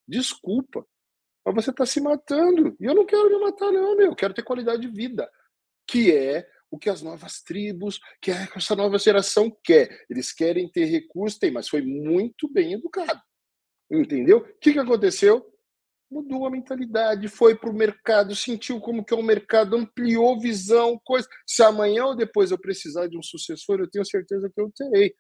Desculpa, 0.07 0.87
Mas 1.45 1.55
você 1.55 1.71
está 1.71 1.87
se 1.87 2.01
matando. 2.01 2.77
E 2.81 2.85
eu 2.85 2.95
não 2.95 3.07
quero 3.07 3.29
me 3.29 3.39
matar, 3.39 3.71
não, 3.73 3.97
meu. 3.97 4.09
Eu 4.09 4.17
quero 4.17 4.35
ter 4.35 4.43
qualidade 4.43 4.83
de 4.83 4.89
vida. 4.89 5.31
Que 5.87 6.15
é 6.15 6.47
o 6.71 6.79
que 6.79 6.91
as 6.91 7.03
novas 7.03 7.43
tribos, 7.43 8.01
que 8.21 8.31
é 8.31 8.49
essa 8.57 8.75
nova 8.75 8.99
geração 8.99 9.55
quer. 9.63 10.05
Eles 10.09 10.33
querem 10.33 10.69
ter 10.71 10.87
recursos, 10.87 11.39
tem, 11.39 11.51
mas 11.51 11.69
foi 11.69 11.83
muito 11.83 12.51
bem 12.51 12.75
educado. 12.75 13.21
Entendeu? 13.91 14.39
O 14.39 14.59
que, 14.59 14.73
que 14.73 14.79
aconteceu? 14.79 15.45
Mudou 16.11 16.47
a 16.47 16.51
mentalidade, 16.51 17.29
foi 17.29 17.57
para 17.57 17.71
o 17.71 17.75
mercado, 17.75 18.37
sentiu 18.37 18.81
como 18.81 19.05
que 19.05 19.13
é 19.13 19.17
o 19.17 19.23
mercado, 19.23 19.77
ampliou 19.77 20.39
visão, 20.39 21.01
coisa. 21.05 21.29
Se 21.47 21.63
amanhã 21.63 22.07
ou 22.07 22.17
depois 22.17 22.51
eu 22.51 22.59
precisar 22.59 23.09
de 23.09 23.19
um 23.19 23.23
sucessor, 23.23 23.81
eu 23.81 23.91
tenho 23.91 24.05
certeza 24.05 24.51
que 24.55 24.61
eu 24.61 24.71
terei. 24.75 25.15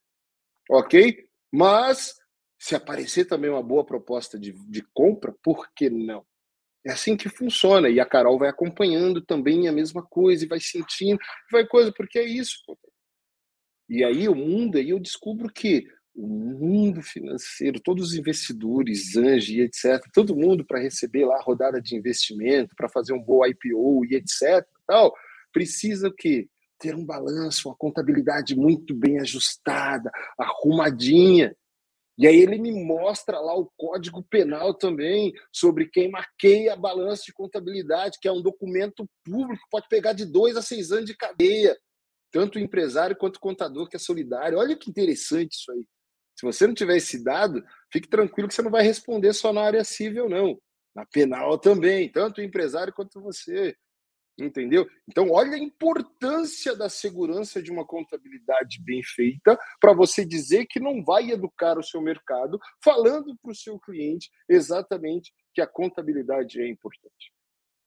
Ok? 0.71 1.27
Mas 1.53 2.15
se 2.59 2.75
aparecer 2.75 3.27
também 3.27 3.51
uma 3.51 3.63
boa 3.63 3.85
proposta 3.85 4.39
de, 4.39 4.53
de 4.69 4.83
compra, 4.95 5.35
por 5.43 5.69
que 5.75 5.91
não? 5.91 6.25
É 6.87 6.93
assim 6.93 7.17
que 7.17 7.29
funciona. 7.29 7.89
E 7.89 7.99
a 7.99 8.07
Carol 8.07 8.39
vai 8.39 8.49
acompanhando 8.49 9.21
também 9.25 9.69
a 9.69 9.73
mesma 9.73 10.03
coisa, 10.03 10.45
e 10.45 10.49
vai 10.49 10.61
sentindo, 10.61 11.19
vai 11.51 11.67
coisa, 11.67 11.93
porque 11.95 12.19
é 12.19 12.25
isso. 12.25 12.59
E 13.89 14.05
aí 14.05 14.29
o 14.29 14.35
mundo, 14.35 14.79
aí 14.79 14.91
eu 14.91 14.99
descubro 15.01 15.53
que 15.53 15.87
o 16.15 16.27
mundo 16.27 17.03
financeiro, 17.03 17.81
todos 17.81 18.09
os 18.09 18.15
investidores, 18.15 19.17
anjos 19.17 19.49
e 19.49 19.61
etc., 19.61 20.01
todo 20.13 20.37
mundo 20.37 20.65
para 20.65 20.81
receber 20.81 21.25
lá 21.25 21.37
a 21.37 21.43
rodada 21.43 21.81
de 21.81 21.97
investimento, 21.97 22.75
para 22.77 22.89
fazer 22.89 23.13
um 23.13 23.23
bom 23.23 23.45
IPO 23.45 24.05
e 24.07 24.15
etc., 24.15 24.65
tal, 24.87 25.13
precisa 25.53 26.09
o 26.09 26.15
quê? 26.15 26.49
Ter 26.79 26.95
um 26.95 27.05
balanço, 27.05 27.69
uma 27.69 27.77
contabilidade 27.77 28.55
muito 28.55 28.95
bem 28.95 29.19
ajustada, 29.19 30.11
arrumadinha. 30.39 31.57
E 32.17 32.29
aí 32.29 32.37
ele 32.37 32.59
me 32.59 32.73
mostra 32.85 33.41
lá 33.41 33.57
o 33.57 33.71
Código 33.77 34.23
Penal 34.23 34.73
também, 34.73 35.33
sobre 35.53 35.87
quem 35.87 36.11
maqueia 36.11 36.77
balanço 36.77 37.25
de 37.25 37.33
contabilidade, 37.33 38.19
que 38.21 38.29
é 38.29 38.33
um 38.33 38.43
documento 38.43 39.05
público, 39.25 39.67
pode 39.69 39.89
pegar 39.89 40.13
de 40.13 40.25
dois 40.25 40.57
a 40.57 40.63
seis 40.63 40.93
anos 40.93 41.07
de 41.07 41.17
cadeia. 41.17 41.77
Tanto 42.31 42.57
o 42.57 42.61
empresário 42.61 43.17
quanto 43.17 43.37
o 43.37 43.41
contador 43.41 43.89
que 43.89 43.97
é 43.97 43.99
solidário. 43.99 44.59
Olha 44.59 44.77
que 44.77 44.91
interessante 44.91 45.53
isso 45.53 45.73
aí. 45.73 45.85
Se 46.37 46.45
você 46.45 46.67
não 46.67 46.75
tiver 46.75 46.97
esse 46.97 47.23
dado, 47.23 47.65
fique 47.93 48.09
tranquilo 48.09 48.49
que 48.49 48.55
você 48.55 48.63
não 48.63 48.71
vai 48.71 48.83
responder 48.83 49.33
só 49.33 49.53
na 49.53 49.63
área 49.63 49.85
civil, 49.85 50.29
não. 50.29 50.59
Na 50.95 51.05
penal 51.07 51.59
também, 51.59 52.09
tanto 52.09 52.41
o 52.41 52.45
empresário 52.45 52.93
quanto 52.93 53.21
você. 53.21 53.77
Entendeu? 54.37 54.89
Então, 55.09 55.31
olha 55.31 55.55
a 55.55 55.59
importância 55.59 56.75
da 56.75 56.89
segurança 56.89 57.63
de 57.63 57.71
uma 57.71 57.87
contabilidade 57.87 58.83
bem 58.83 59.01
feita 59.03 59.57
para 59.81 59.93
você 59.93 60.25
dizer 60.25 60.67
que 60.67 60.81
não 60.81 61.05
vai 61.05 61.31
educar 61.31 61.79
o 61.79 61.85
seu 61.85 62.01
mercado, 62.01 62.59
falando 62.83 63.37
para 63.41 63.53
o 63.53 63.55
seu 63.55 63.79
cliente 63.79 64.31
exatamente 64.49 65.33
que 65.53 65.61
a 65.61 65.67
contabilidade 65.69 66.61
é 66.61 66.69
importante. 66.69 67.33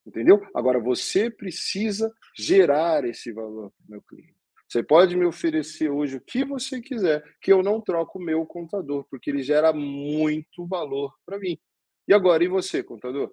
Entendeu? 0.06 0.40
Agora, 0.54 0.80
você 0.80 1.30
precisa 1.30 2.10
gerar 2.34 3.04
esse 3.04 3.30
valor 3.30 3.70
para 3.70 3.86
o 3.86 3.90
meu 3.90 4.02
cliente. 4.02 4.37
Você 4.68 4.82
pode 4.82 5.16
me 5.16 5.24
oferecer 5.24 5.88
hoje 5.88 6.18
o 6.18 6.20
que 6.20 6.44
você 6.44 6.78
quiser, 6.78 7.24
que 7.40 7.50
eu 7.50 7.62
não 7.62 7.80
troco 7.80 8.18
o 8.18 8.22
meu 8.22 8.44
contador, 8.44 9.06
porque 9.10 9.30
ele 9.30 9.42
gera 9.42 9.72
muito 9.72 10.66
valor 10.66 11.14
para 11.24 11.38
mim. 11.38 11.58
E 12.06 12.12
agora, 12.12 12.44
e 12.44 12.48
você, 12.48 12.82
contador? 12.82 13.28
O 13.28 13.32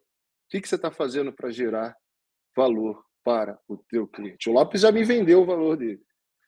que, 0.49 0.61
que 0.61 0.69
você 0.69 0.75
está 0.75 0.89
fazendo 0.89 1.33
para 1.33 1.51
gerar 1.51 1.93
valor 2.55 3.03
para 3.21 3.59
o 3.67 3.75
teu 3.75 4.07
cliente? 4.07 4.49
O 4.49 4.53
Lopes 4.53 4.81
já 4.81 4.93
me 4.93 5.03
vendeu 5.03 5.41
o 5.41 5.45
valor 5.45 5.75
dele. 5.75 6.01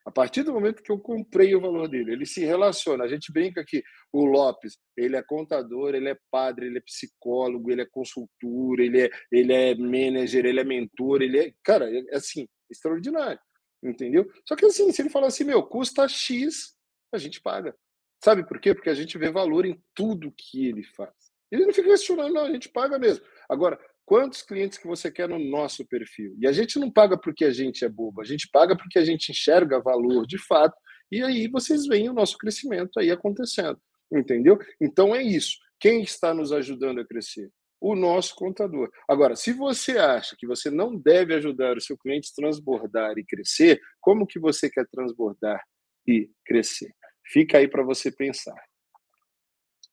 A 0.06 0.12
partir 0.12 0.44
do 0.44 0.54
momento 0.54 0.82
que 0.82 0.90
eu 0.90 0.98
comprei 0.98 1.54
o 1.54 1.60
valor 1.60 1.90
dele, 1.90 2.14
ele 2.14 2.26
se 2.26 2.46
relaciona. 2.46 3.04
A 3.04 3.10
gente 3.10 3.30
brinca 3.30 3.66
que 3.68 3.84
o 4.14 4.24
Lopes, 4.24 4.78
ele 4.96 5.18
é 5.18 5.22
contador, 5.22 5.96
ele 5.96 6.08
é 6.08 6.18
padre, 6.32 6.68
ele 6.68 6.78
é 6.78 6.82
psicólogo, 6.82 7.70
ele 7.70 7.82
é 7.82 7.88
consultor, 7.92 8.80
ele 8.80 9.02
é, 9.02 9.10
ele 9.30 9.52
é 9.52 9.76
manager, 9.76 10.46
ele 10.46 10.62
é 10.62 10.64
mentor, 10.64 11.22
ele 11.22 11.40
é, 11.40 11.54
cara, 11.62 11.90
é 11.94 12.16
assim, 12.16 12.48
extraordinário 12.72 13.42
entendeu? 13.84 14.32
Só 14.46 14.56
que 14.56 14.66
assim, 14.66 14.92
se 14.92 15.02
ele 15.02 15.10
falar 15.10 15.28
assim, 15.28 15.44
meu, 15.44 15.64
custa 15.64 16.08
X, 16.08 16.76
a 17.12 17.18
gente 17.18 17.42
paga. 17.42 17.76
Sabe 18.24 18.48
por 18.48 18.60
quê? 18.60 18.74
Porque 18.74 18.90
a 18.90 18.96
gente 18.96 19.18
vê 19.18 19.30
valor 19.30 19.66
em 19.66 19.82
tudo 19.94 20.34
que 20.36 20.68
ele 20.68 20.84
faz. 20.84 21.14
Ele 21.52 21.66
não 21.66 21.74
fica 21.74 21.90
questionando, 21.90 22.34
não, 22.34 22.46
a 22.46 22.52
gente 22.52 22.70
paga 22.70 22.98
mesmo. 23.00 23.24
Agora, 23.48 23.80
quantos 24.06 24.42
clientes 24.42 24.78
que 24.78 24.88
você 24.88 25.12
quer 25.12 25.30
no 25.30 25.40
nosso 25.40 25.86
perfil? 25.86 26.36
E 26.40 26.48
a 26.48 26.52
gente 26.52 26.80
não 26.80 26.92
paga 26.92 27.18
porque 27.18 27.46
a 27.46 27.52
gente 27.52 27.86
é 27.86 27.90
bobo, 27.90 28.22
a 28.22 28.26
gente 28.26 28.50
paga 28.52 28.76
porque 28.76 29.00
a 29.00 29.06
gente 29.06 29.32
enxerga 29.32 29.80
valor 29.80 30.26
de 30.26 30.38
fato, 30.38 30.76
e 31.12 31.24
aí 31.24 31.48
vocês 31.48 31.86
veem 31.86 32.10
o 32.10 32.14
nosso 32.14 32.38
crescimento 32.38 33.00
aí 33.00 33.12
acontecendo, 33.12 33.80
entendeu? 34.12 34.60
Então 34.82 35.16
é 35.16 35.24
isso. 35.24 35.58
Quem 35.80 36.02
está 36.02 36.34
nos 36.34 36.52
ajudando 36.52 37.00
a 37.00 37.06
crescer? 37.06 37.50
O 37.80 37.96
nosso 37.96 38.36
contador. 38.36 38.90
Agora, 39.08 39.36
se 39.36 39.54
você 39.54 39.98
acha 39.98 40.36
que 40.38 40.48
você 40.48 40.70
não 40.70 40.96
deve 40.96 41.34
ajudar 41.36 41.78
o 41.78 41.82
seu 41.82 41.98
cliente 41.98 42.32
a 42.32 42.42
transbordar 42.42 43.18
e 43.18 43.24
crescer, 43.24 43.80
como 44.02 44.28
que 44.28 44.40
você 44.40 44.70
quer 44.70 44.86
transbordar 44.88 45.62
e 46.08 46.30
crescer? 46.46 46.92
Fica 47.24 47.58
aí 47.58 47.68
para 47.68 47.84
você 47.84 48.12
pensar. 48.12 48.56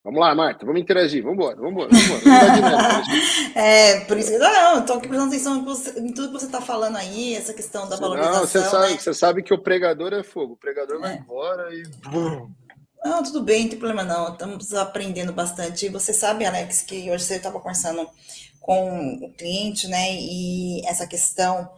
Vamos 0.04 0.20
lá, 0.20 0.34
Marta, 0.34 0.66
vamos 0.66 0.82
interagir, 0.82 1.22
vamos 1.22 1.38
embora, 1.38 1.56
vamos 1.56 1.72
embora, 1.72 1.88
vamos 1.90 2.58
embora. 2.58 3.02
é, 3.56 4.00
por 4.00 4.18
isso 4.18 4.32
que 4.32 4.36
não, 4.36 4.80
estou 4.80 4.98
aqui 4.98 5.08
prestando 5.08 5.28
atenção 5.28 5.56
em 5.96 6.12
tudo 6.12 6.26
que 6.28 6.40
você 6.40 6.44
está 6.44 6.60
falando 6.60 6.96
aí, 6.96 7.34
essa 7.34 7.54
questão 7.54 7.88
da 7.88 7.96
valorização. 7.96 8.40
Não, 8.40 8.46
você 8.46 8.60
sabe, 8.60 8.92
né? 8.92 8.98
você 8.98 9.14
sabe 9.14 9.42
que 9.42 9.54
o 9.54 9.62
pregador 9.62 10.12
é 10.12 10.22
fogo, 10.22 10.52
o 10.52 10.56
pregador 10.58 10.96
é. 10.96 11.00
vai 11.00 11.16
embora 11.16 11.74
e. 11.74 11.84
Não, 13.04 13.22
tudo 13.22 13.42
bem, 13.42 13.64
não 13.64 13.68
tem 13.68 13.78
problema 13.78 14.02
não. 14.02 14.32
Estamos 14.32 14.72
aprendendo 14.72 15.30
bastante. 15.32 15.90
Você 15.90 16.14
sabe, 16.14 16.46
Alex, 16.46 16.80
que 16.80 17.10
hoje 17.10 17.24
você 17.24 17.36
estava 17.36 17.60
conversando 17.60 18.08
com 18.60 19.16
o 19.16 19.30
cliente, 19.34 19.86
né? 19.88 20.14
E 20.14 20.80
essa 20.86 21.06
questão 21.06 21.70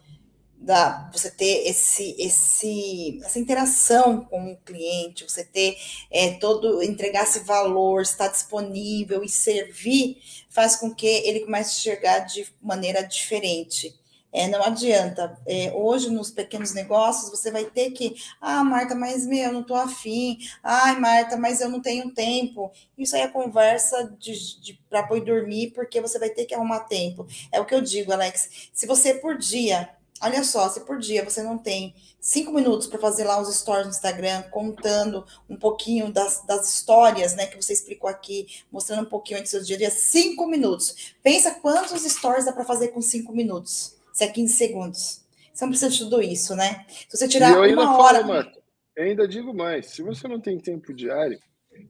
da 0.57 1.11
você 1.13 1.29
ter 1.31 1.67
esse, 1.69 2.15
esse, 2.17 3.21
essa 3.25 3.41
interação 3.41 4.25
com 4.25 4.53
o 4.53 4.57
cliente, 4.59 5.25
você 5.29 5.45
ter 5.45 5.77
é, 6.13 6.35
todo, 6.35 6.81
entregar 6.81 7.25
esse 7.25 7.41
valor, 7.41 8.03
estar 8.03 8.29
disponível 8.29 9.25
e 9.25 9.29
servir, 9.29 10.19
faz 10.49 10.77
com 10.77 10.95
que 10.95 11.07
ele 11.07 11.41
comece 11.41 11.71
a 11.71 11.93
enxergar 11.93 12.19
de 12.21 12.47
maneira 12.63 13.03
diferente. 13.03 13.93
É, 14.37 14.47
não 14.49 14.63
adianta. 14.63 15.41
É, 15.47 15.73
hoje, 15.75 16.11
nos 16.11 16.31
pequenos 16.31 16.75
negócios, 16.75 17.31
você 17.31 17.51
vai 17.51 17.65
ter 17.65 17.93
que. 17.93 18.17
Ah, 18.39 18.63
Marta, 18.63 18.95
mas 18.95 19.27
meu, 19.27 19.45
eu 19.45 19.53
não 19.53 19.63
estou 19.63 19.79
afim. 19.79 20.37
Ai, 20.63 21.01
Marta, 21.01 21.39
mas 21.39 21.63
eu 21.63 21.71
não 21.71 21.81
tenho 21.81 22.13
tempo. 22.13 22.71
Isso 22.99 23.17
aí 23.17 23.23
é 23.23 23.29
conversa 23.29 24.15
de, 24.19 24.61
de 24.61 24.75
para 24.91 25.05
pôr 25.05 25.25
dormir, 25.25 25.71
porque 25.71 26.03
você 26.03 26.19
vai 26.19 26.29
ter 26.29 26.45
que 26.45 26.55
arrumar 26.55 26.81
tempo. 26.81 27.27
É 27.51 27.59
o 27.59 27.65
que 27.65 27.75
eu 27.75 27.81
digo, 27.81 28.13
Alex. 28.13 28.69
Se 28.75 28.87
você 28.87 29.15
por 29.15 29.39
dia, 29.39 29.89
olha 30.21 30.45
só, 30.45 30.69
se 30.69 30.81
por 30.81 30.99
dia 30.99 31.25
você 31.25 31.43
não 31.43 31.57
tem 31.57 31.95
cinco 32.21 32.53
minutos 32.53 32.87
para 32.89 32.99
fazer 32.99 33.25
lá 33.25 33.41
os 33.41 33.55
stories 33.57 33.87
no 33.87 33.93
Instagram, 33.93 34.43
contando 34.51 35.25
um 35.49 35.57
pouquinho 35.57 36.13
das, 36.13 36.45
das 36.45 36.69
histórias, 36.69 37.35
né, 37.35 37.47
que 37.47 37.57
você 37.57 37.73
explicou 37.73 38.11
aqui, 38.11 38.47
mostrando 38.71 39.07
um 39.07 39.09
pouquinho 39.09 39.41
do 39.41 39.49
seu 39.49 39.63
dia 39.63 39.77
a 39.77 39.79
dia, 39.79 39.91
cinco 39.91 40.47
minutos. 40.47 41.15
Pensa 41.23 41.53
quantos 41.53 42.03
stories 42.03 42.45
dá 42.45 42.53
para 42.53 42.65
fazer 42.67 42.89
com 42.89 43.01
cinco 43.01 43.33
minutos 43.33 43.96
se 44.17 44.25
é 44.25 44.29
15 44.29 44.53
segundos. 44.55 45.27
Você 45.53 45.65
não 45.65 45.71
precisa 45.71 45.91
de 45.91 45.99
tudo 45.99 46.23
isso, 46.23 46.57
né? 46.57 46.87
Se 46.89 47.17
você 47.17 47.29
tirar 47.29 47.53
uma 47.53 47.99
hora. 47.99 48.21
Falo, 48.21 48.29
Marta, 48.29 48.63
eu 48.97 49.05
ainda 49.05 49.29
digo 49.29 49.53
mais: 49.53 49.87
se 49.87 50.03
você 50.03 50.27
não 50.27 50.41
tem 50.41 50.59
tempo 50.59 50.95
diário, 50.95 51.39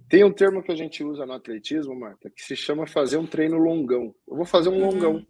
tem 0.09 0.25
um 0.25 0.33
termo 0.33 0.61
que 0.61 0.73
a 0.73 0.77
gente 0.77 1.05
usa 1.05 1.25
no 1.25 1.35
atletismo, 1.35 1.95
Marta, 1.95 2.29
que 2.29 2.43
se 2.43 2.57
chama 2.57 2.85
fazer 2.85 3.17
um 3.17 3.27
treino 3.27 3.57
longão. 3.57 4.13
Eu 4.27 4.37
vou 4.37 4.45
fazer 4.45 4.71
um 4.71 4.81
uhum. 4.83 4.91
longão. 4.91 5.27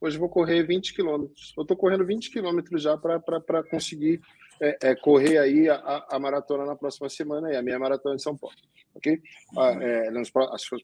Hoje 0.00 0.18
vou 0.18 0.28
correr 0.28 0.62
20 0.62 0.94
quilômetros. 0.94 1.52
Eu 1.56 1.62
estou 1.62 1.76
correndo 1.76 2.06
20 2.06 2.30
quilômetros 2.30 2.80
já 2.80 2.96
para 2.96 3.64
conseguir 3.64 4.20
é, 4.60 4.78
é, 4.82 4.94
correr 4.94 5.38
aí 5.38 5.68
a, 5.68 6.06
a, 6.10 6.18
maratona 6.18 6.64
na 6.64 6.76
próxima 6.76 7.08
semana 7.08 7.52
e 7.52 7.56
a 7.56 7.62
minha 7.62 7.78
maratona 7.78 8.14
em 8.14 8.20
São 8.20 8.36
Paulo, 8.36 8.56
ok? 8.94 9.20
Ah, 9.58 9.76
é, 9.80 10.10
nos 10.10 10.30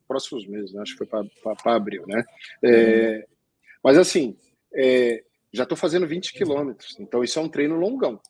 próximos 0.09 0.47
meses, 0.47 0.73
né? 0.73 0.83
acho 0.83 0.97
que 0.97 1.05
foi 1.05 1.07
para 1.07 1.77
abril, 1.77 2.05
né? 2.07 2.25
É, 2.65 3.17
uhum. 3.17 3.23
mas 3.85 3.99
assim, 3.99 4.37
é, 4.75 5.23
já 5.53 5.65
estou 5.65 5.77
fazendo 5.77 6.07
20 6.07 6.33
quilômetros. 6.33 6.99
Então, 6.99 7.23
isso 7.23 7.39
é 7.39 7.43
um 7.43 7.49
treino 7.49 7.77
longão. 7.77 8.21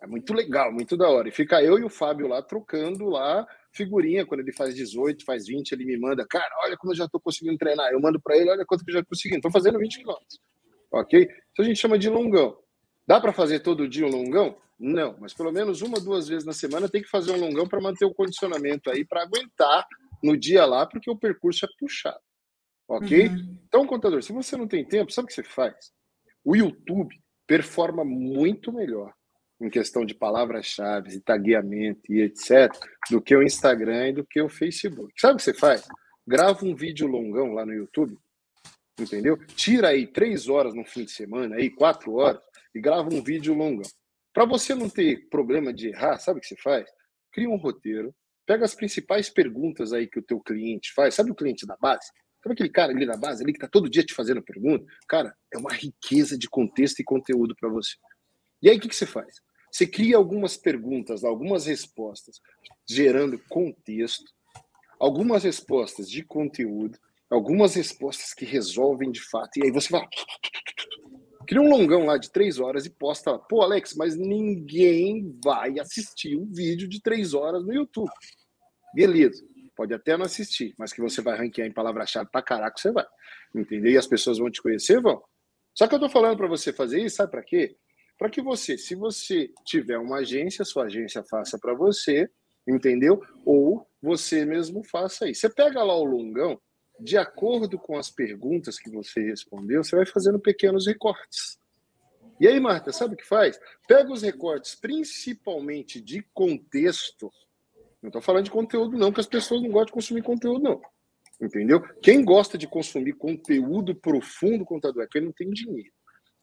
É 0.00 0.06
muito 0.06 0.32
legal, 0.32 0.72
muito 0.72 0.96
da 0.96 1.08
hora. 1.08 1.28
E 1.28 1.32
fica 1.32 1.62
eu 1.62 1.78
e 1.78 1.84
o 1.84 1.88
Fábio 1.88 2.28
lá 2.28 2.40
trocando 2.42 3.06
lá 3.06 3.46
figurinha. 3.72 4.24
Quando 4.24 4.40
ele 4.40 4.52
faz 4.52 4.74
18, 4.74 5.24
faz 5.24 5.46
20, 5.46 5.72
ele 5.72 5.84
me 5.84 5.98
manda, 5.98 6.24
cara, 6.26 6.48
olha 6.64 6.76
como 6.76 6.92
eu 6.92 6.96
já 6.96 7.04
estou 7.04 7.20
conseguindo 7.20 7.58
treinar. 7.58 7.90
Eu 7.92 8.00
mando 8.00 8.20
para 8.20 8.36
ele, 8.36 8.50
olha 8.50 8.64
quanto 8.64 8.84
que 8.84 8.90
eu 8.90 8.94
já 8.94 9.04
consegui. 9.04 9.36
Estou 9.36 9.50
fazendo 9.50 9.78
20 9.78 9.98
quilômetros. 9.98 10.40
Ok? 10.90 11.22
Isso 11.22 11.60
a 11.60 11.64
gente 11.64 11.78
chama 11.78 11.98
de 11.98 12.08
longão. 12.08 12.56
Dá 13.06 13.20
para 13.20 13.32
fazer 13.32 13.60
todo 13.60 13.88
dia 13.88 14.06
um 14.06 14.10
longão? 14.10 14.56
Não, 14.78 15.16
mas 15.18 15.34
pelo 15.34 15.50
menos 15.50 15.82
uma, 15.82 15.98
duas 15.98 16.28
vezes 16.28 16.44
na 16.44 16.52
semana 16.52 16.88
tem 16.88 17.02
que 17.02 17.08
fazer 17.08 17.32
um 17.32 17.40
longão 17.40 17.66
para 17.66 17.80
manter 17.80 18.04
o 18.04 18.14
condicionamento 18.14 18.90
aí, 18.90 19.04
para 19.04 19.22
aguentar 19.22 19.84
no 20.22 20.36
dia 20.36 20.64
lá, 20.64 20.86
porque 20.86 21.10
o 21.10 21.18
percurso 21.18 21.64
é 21.64 21.68
puxado. 21.78 22.20
Ok? 22.86 23.26
Uhum. 23.26 23.58
Então, 23.66 23.86
contador, 23.86 24.22
se 24.22 24.32
você 24.32 24.56
não 24.56 24.68
tem 24.68 24.84
tempo, 24.84 25.12
sabe 25.12 25.26
o 25.26 25.28
que 25.28 25.34
você 25.34 25.42
faz? 25.42 25.92
O 26.48 26.56
YouTube 26.56 27.14
performa 27.46 28.06
muito 28.06 28.72
melhor 28.72 29.12
em 29.60 29.68
questão 29.68 30.06
de 30.06 30.14
palavras-chave 30.14 31.14
e 31.14 31.20
tagueamento 31.20 32.10
e 32.10 32.22
etc., 32.22 32.72
do 33.10 33.20
que 33.20 33.36
o 33.36 33.42
Instagram 33.42 34.08
e 34.08 34.12
do 34.14 34.24
que 34.24 34.40
o 34.40 34.48
Facebook. 34.48 35.12
Sabe 35.20 35.34
o 35.34 35.36
que 35.36 35.42
você 35.42 35.52
faz? 35.52 35.86
Grava 36.26 36.64
um 36.64 36.74
vídeo 36.74 37.06
longão 37.06 37.52
lá 37.52 37.66
no 37.66 37.74
YouTube, 37.74 38.16
entendeu? 38.98 39.36
Tira 39.48 39.88
aí 39.88 40.06
três 40.06 40.48
horas 40.48 40.72
no 40.72 40.86
fim 40.86 41.04
de 41.04 41.10
semana, 41.10 41.56
aí 41.56 41.68
quatro 41.68 42.14
horas, 42.14 42.42
e 42.74 42.80
grava 42.80 43.12
um 43.12 43.22
vídeo 43.22 43.52
longão. 43.52 43.90
Para 44.32 44.46
você 44.46 44.74
não 44.74 44.88
ter 44.88 45.28
problema 45.28 45.70
de 45.70 45.88
errar, 45.88 46.18
sabe 46.18 46.38
o 46.38 46.40
que 46.40 46.48
você 46.48 46.56
faz? 46.56 46.88
Cria 47.30 47.50
um 47.50 47.56
roteiro, 47.56 48.14
pega 48.46 48.64
as 48.64 48.74
principais 48.74 49.28
perguntas 49.28 49.92
aí 49.92 50.06
que 50.06 50.18
o 50.18 50.24
teu 50.24 50.40
cliente 50.40 50.94
faz. 50.94 51.14
Sabe 51.14 51.30
o 51.30 51.34
cliente 51.34 51.66
da 51.66 51.76
base? 51.76 52.08
Sabe 52.42 52.52
aquele 52.52 52.70
cara 52.70 52.92
ali 52.92 53.04
na 53.04 53.16
base, 53.16 53.42
ali 53.42 53.52
que 53.52 53.58
está 53.58 53.68
todo 53.68 53.90
dia 53.90 54.04
te 54.04 54.14
fazendo 54.14 54.42
pergunta? 54.42 54.84
Cara, 55.08 55.34
é 55.52 55.58
uma 55.58 55.72
riqueza 55.72 56.38
de 56.38 56.48
contexto 56.48 57.00
e 57.00 57.04
conteúdo 57.04 57.54
para 57.58 57.68
você. 57.68 57.94
E 58.62 58.70
aí 58.70 58.76
o 58.76 58.80
que, 58.80 58.88
que 58.88 58.96
você 58.96 59.06
faz? 59.06 59.34
Você 59.70 59.86
cria 59.86 60.16
algumas 60.16 60.56
perguntas, 60.56 61.24
algumas 61.24 61.66
respostas, 61.66 62.40
gerando 62.88 63.38
contexto, 63.48 64.24
algumas 64.98 65.44
respostas 65.44 66.10
de 66.10 66.22
conteúdo, 66.24 66.98
algumas 67.30 67.74
respostas 67.74 68.32
que 68.32 68.44
resolvem 68.44 69.10
de 69.10 69.20
fato. 69.20 69.58
E 69.58 69.64
aí 69.64 69.70
você 69.70 69.90
vai. 69.90 70.08
Cria 71.46 71.60
um 71.60 71.68
longão 71.68 72.04
lá 72.04 72.18
de 72.18 72.30
três 72.30 72.58
horas 72.58 72.86
e 72.86 72.90
posta 72.90 73.32
lá. 73.32 73.38
Pô, 73.38 73.62
Alex, 73.62 73.94
mas 73.94 74.16
ninguém 74.16 75.38
vai 75.42 75.78
assistir 75.78 76.36
um 76.36 76.46
vídeo 76.52 76.88
de 76.88 77.00
três 77.00 77.34
horas 77.34 77.64
no 77.64 77.72
YouTube. 77.72 78.10
Beleza. 78.94 79.44
Pode 79.78 79.94
até 79.94 80.16
não 80.16 80.24
assistir, 80.24 80.74
mas 80.76 80.92
que 80.92 81.00
você 81.00 81.22
vai 81.22 81.38
ranquear 81.38 81.68
em 81.68 81.72
palavra-chave 81.72 82.28
pra 82.32 82.42
caraca, 82.42 82.76
você 82.76 82.90
vai. 82.90 83.06
Entendeu? 83.54 83.92
E 83.92 83.96
as 83.96 84.08
pessoas 84.08 84.36
vão 84.36 84.50
te 84.50 84.60
conhecer, 84.60 85.00
vão. 85.00 85.22
Só 85.72 85.86
que 85.86 85.94
eu 85.94 86.00
tô 86.00 86.08
falando 86.08 86.36
para 86.36 86.48
você 86.48 86.72
fazer 86.72 87.00
isso, 87.00 87.14
sabe 87.14 87.30
para 87.30 87.44
quê? 87.44 87.76
Para 88.18 88.28
que 88.28 88.42
você, 88.42 88.76
se 88.76 88.96
você 88.96 89.52
tiver 89.64 89.96
uma 89.96 90.16
agência, 90.16 90.64
sua 90.64 90.86
agência 90.86 91.22
faça 91.22 91.56
para 91.60 91.74
você, 91.74 92.28
entendeu? 92.66 93.22
Ou 93.44 93.86
você 94.02 94.44
mesmo 94.44 94.82
faça 94.82 95.30
isso. 95.30 95.42
Você 95.42 95.48
pega 95.48 95.80
lá 95.84 95.94
o 95.94 96.02
longão, 96.02 96.60
de 96.98 97.16
acordo 97.16 97.78
com 97.78 97.96
as 97.96 98.10
perguntas 98.10 98.80
que 98.80 98.90
você 98.90 99.20
respondeu, 99.20 99.84
você 99.84 99.94
vai 99.94 100.06
fazendo 100.06 100.40
pequenos 100.40 100.88
recortes. 100.88 101.56
E 102.40 102.48
aí, 102.48 102.58
Marta, 102.58 102.90
sabe 102.90 103.14
o 103.14 103.16
que 103.16 103.24
faz? 103.24 103.60
Pega 103.86 104.12
os 104.12 104.22
recortes, 104.22 104.74
principalmente 104.74 106.00
de 106.00 106.26
contexto, 106.34 107.30
não 108.02 108.08
estou 108.08 108.22
falando 108.22 108.44
de 108.44 108.50
conteúdo, 108.50 108.96
não, 108.96 109.12
que 109.12 109.20
as 109.20 109.26
pessoas 109.26 109.60
não 109.60 109.70
gostam 109.70 109.86
de 109.86 109.92
consumir 109.92 110.22
conteúdo, 110.22 110.62
não. 110.62 110.80
Entendeu? 111.40 111.80
Quem 112.02 112.24
gosta 112.24 112.58
de 112.58 112.66
consumir 112.66 113.12
conteúdo 113.14 113.94
profundo, 113.94 114.64
contador, 114.64 115.04
é 115.04 115.08
quem 115.10 115.22
não 115.22 115.32
tem 115.32 115.50
dinheiro. 115.50 115.90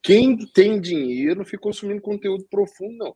Quem 0.02 0.38
tem 0.54 0.80
dinheiro 0.80 1.40
não 1.40 1.46
fica 1.46 1.64
consumindo 1.64 2.02
conteúdo 2.02 2.46
profundo, 2.50 2.96
não. 2.96 3.16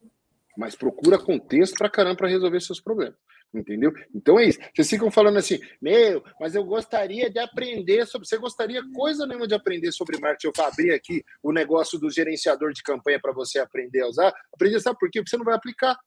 Mas 0.58 0.76
procura 0.76 1.20
contexto 1.20 1.76
para 1.78 1.90
caramba 1.90 2.18
para 2.18 2.28
resolver 2.28 2.60
seus 2.60 2.82
problemas. 2.82 3.16
Entendeu? 3.54 3.92
Então 4.14 4.40
é 4.40 4.46
isso. 4.46 4.60
Vocês 4.76 4.90
ficam 4.90 5.10
falando 5.10 5.38
assim, 5.38 5.60
meu, 5.82 6.24
mas 6.40 6.54
eu 6.54 6.64
gostaria 6.64 7.30
de 7.30 7.40
aprender 7.40 8.06
sobre. 8.06 8.28
Você 8.28 8.38
gostaria 8.38 8.82
coisa 8.94 9.26
nenhuma 9.26 9.48
de 9.48 9.56
aprender 9.56 9.92
sobre 9.92 10.20
marketing? 10.20 10.48
Eu 10.48 10.54
vou 10.56 10.66
abrir 10.66 10.94
aqui 10.94 11.24
o 11.42 11.52
negócio 11.52 12.00
do 12.00 12.12
gerenciador 12.12 12.74
de 12.74 12.84
campanha 12.84 13.20
para 13.20 13.34
você 13.34 13.60
aprender 13.60 14.02
a 14.02 14.08
usar. 14.08 14.34
Aprender, 14.54 14.80
sabe 14.80 15.00
por 15.00 15.10
quê? 15.10 15.20
Porque 15.20 15.32
você 15.32 15.38
não 15.38 15.46
vai 15.46 15.56
aplicar. 15.56 15.98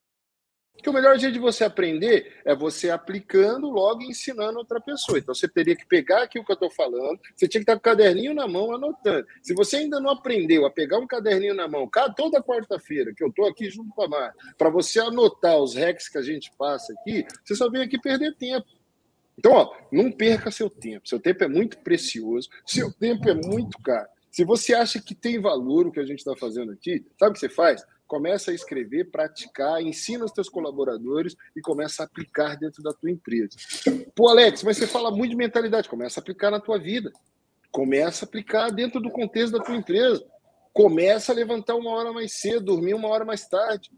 Porque 0.74 0.90
o 0.90 0.93
melhor 0.93 1.16
jeito 1.19 1.35
de 1.35 1.39
você 1.39 1.65
aprender 1.65 2.40
é 2.44 2.55
você 2.55 2.90
aplicando 2.90 3.70
logo 3.70 4.03
ensinando 4.03 4.59
outra 4.59 4.81
pessoa. 4.81 5.19
Então 5.19 5.35
você 5.35 5.47
teria 5.47 5.77
que 5.77 5.86
pegar 5.86 6.23
aqui 6.23 6.39
o 6.39 6.44
que 6.44 6.51
eu 6.51 6.55
estou 6.55 6.70
falando, 6.70 7.20
você 7.36 7.47
tinha 7.47 7.61
que 7.61 7.70
estar 7.70 7.74
com 7.74 7.81
o 7.81 7.82
caderninho 7.82 8.35
na 8.35 8.49
mão 8.49 8.74
anotando. 8.74 9.27
Se 9.43 9.55
você 9.55 9.77
ainda 9.77 10.01
não 10.01 10.11
aprendeu 10.11 10.66
a 10.66 10.70
pegar 10.70 10.99
um 10.99 11.07
caderninho 11.07 11.55
na 11.55 11.69
mão, 11.69 11.89
toda 12.16 12.43
quarta-feira, 12.43 13.12
que 13.15 13.23
eu 13.23 13.28
estou 13.28 13.47
aqui 13.47 13.70
junto 13.70 13.90
com 13.94 14.03
a 14.03 14.09
Mar, 14.09 14.35
para 14.59 14.70
você 14.70 14.99
anotar 14.99 15.57
os 15.57 15.74
hacks 15.74 16.09
que 16.09 16.19
a 16.19 16.23
gente 16.23 16.51
passa 16.59 16.93
aqui, 16.94 17.24
você 17.44 17.55
só 17.55 17.70
vem 17.70 17.82
aqui 17.82 18.01
perder 18.01 18.35
tempo. 18.35 18.66
Então, 19.39 19.53
ó, 19.53 19.74
não 19.90 20.11
perca 20.11 20.51
seu 20.51 20.69
tempo. 20.69 21.09
Seu 21.09 21.19
tempo 21.19 21.44
é 21.44 21.49
muito 21.49 21.78
precioso, 21.78 22.49
seu 22.66 22.93
tempo 22.93 23.28
é 23.28 23.35
muito 23.35 23.78
caro. 23.78 24.09
Se 24.31 24.44
você 24.44 24.74
acha 24.74 25.01
que 25.01 25.15
tem 25.15 25.39
valor 25.39 25.86
o 25.86 25.93
que 25.93 26.01
a 26.01 26.07
gente 26.07 26.19
está 26.19 26.35
fazendo 26.35 26.73
aqui, 26.73 27.05
sabe 27.19 27.31
o 27.31 27.35
que 27.35 27.40
você 27.40 27.49
faz? 27.49 27.85
Começa 28.13 28.51
a 28.51 28.55
escrever, 28.55 29.11
praticar, 29.11 29.81
ensina 29.81 30.27
os 30.27 30.33
teus 30.33 30.47
colaboradores 30.47 31.35
e 31.57 31.63
começa 31.63 32.03
a 32.03 32.05
aplicar 32.05 32.59
dentro 32.59 32.83
da 32.83 32.93
tua 32.93 33.11
empresa. 33.11 33.57
Pô, 34.15 34.29
Alex, 34.29 34.63
mas 34.63 34.77
você 34.77 34.87
fala 34.87 35.11
muito 35.11 35.31
de 35.31 35.37
mentalidade, 35.37 35.89
começa 35.89 36.21
a 36.21 36.23
aplicar 36.23 36.51
na 36.51 36.61
tua 36.61 36.79
vida. 36.79 37.11
Começa 37.71 38.27
a 38.27 38.29
aplicar 38.29 38.69
dentro 38.69 39.01
do 39.01 39.11
contexto 39.11 39.57
da 39.57 39.65
tua 39.65 39.75
empresa. 39.75 40.23
Começa 40.75 41.33
a 41.33 41.35
levantar 41.35 41.75
uma 41.75 41.91
hora 41.91 42.13
mais 42.13 42.35
cedo, 42.39 42.67
dormir 42.67 42.93
uma 42.93 43.09
hora 43.09 43.25
mais 43.25 43.49
tarde. 43.49 43.91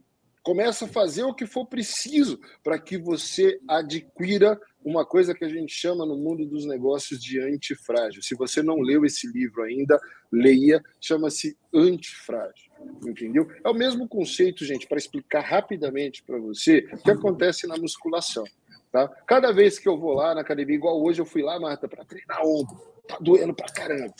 Começa 0.45 0.85
a 0.85 0.89
fazer 0.89 1.23
o 1.25 1.33
que 1.33 1.47
for 1.47 1.65
preciso 1.65 2.39
para 2.63 2.79
que 2.79 2.99
você 2.99 3.59
adquira 3.67 4.61
uma 4.85 5.03
coisa 5.05 5.35
que 5.35 5.43
a 5.43 5.49
gente 5.49 5.73
chama 5.73 6.05
no 6.05 6.19
mundo 6.19 6.45
dos 6.45 6.67
negócios 6.67 7.19
de 7.19 7.41
antifrágil. 7.41 8.23
Se 8.23 8.35
você 8.35 8.63
não 8.63 8.79
leu 8.79 9.07
esse 9.07 9.27
livro 9.27 9.63
ainda, 9.63 9.99
leia, 10.31 10.83
chama-se 11.01 11.57
Antifrágil, 11.73 12.71
entendeu? 13.07 13.49
É 13.65 13.71
o 13.71 13.75
mesmo 13.75 14.07
conceito, 14.07 14.67
gente, 14.67 14.87
para 14.87 14.99
explicar 14.99 15.41
rapidamente 15.41 16.23
para 16.23 16.39
você 16.39 16.87
o 16.93 16.99
que 16.99 17.11
acontece 17.11 17.67
na 17.67 17.79
musculação, 17.79 18.45
tá? 18.93 19.09
Cada 19.27 19.51
vez 19.51 19.79
que 19.79 19.89
eu 19.89 19.99
vou 19.99 20.13
lá 20.13 20.35
na 20.35 20.43
academia, 20.43 20.77
igual 20.77 21.03
hoje 21.03 21.23
eu 21.23 21.27
fui 21.27 21.41
lá, 21.41 21.59
Marta, 21.59 21.89
para 21.89 22.05
treinar 22.05 22.45
ombro, 22.45 22.77
tá 23.09 23.17
doendo 23.19 23.55
pra 23.55 23.73
caramba, 23.73 24.15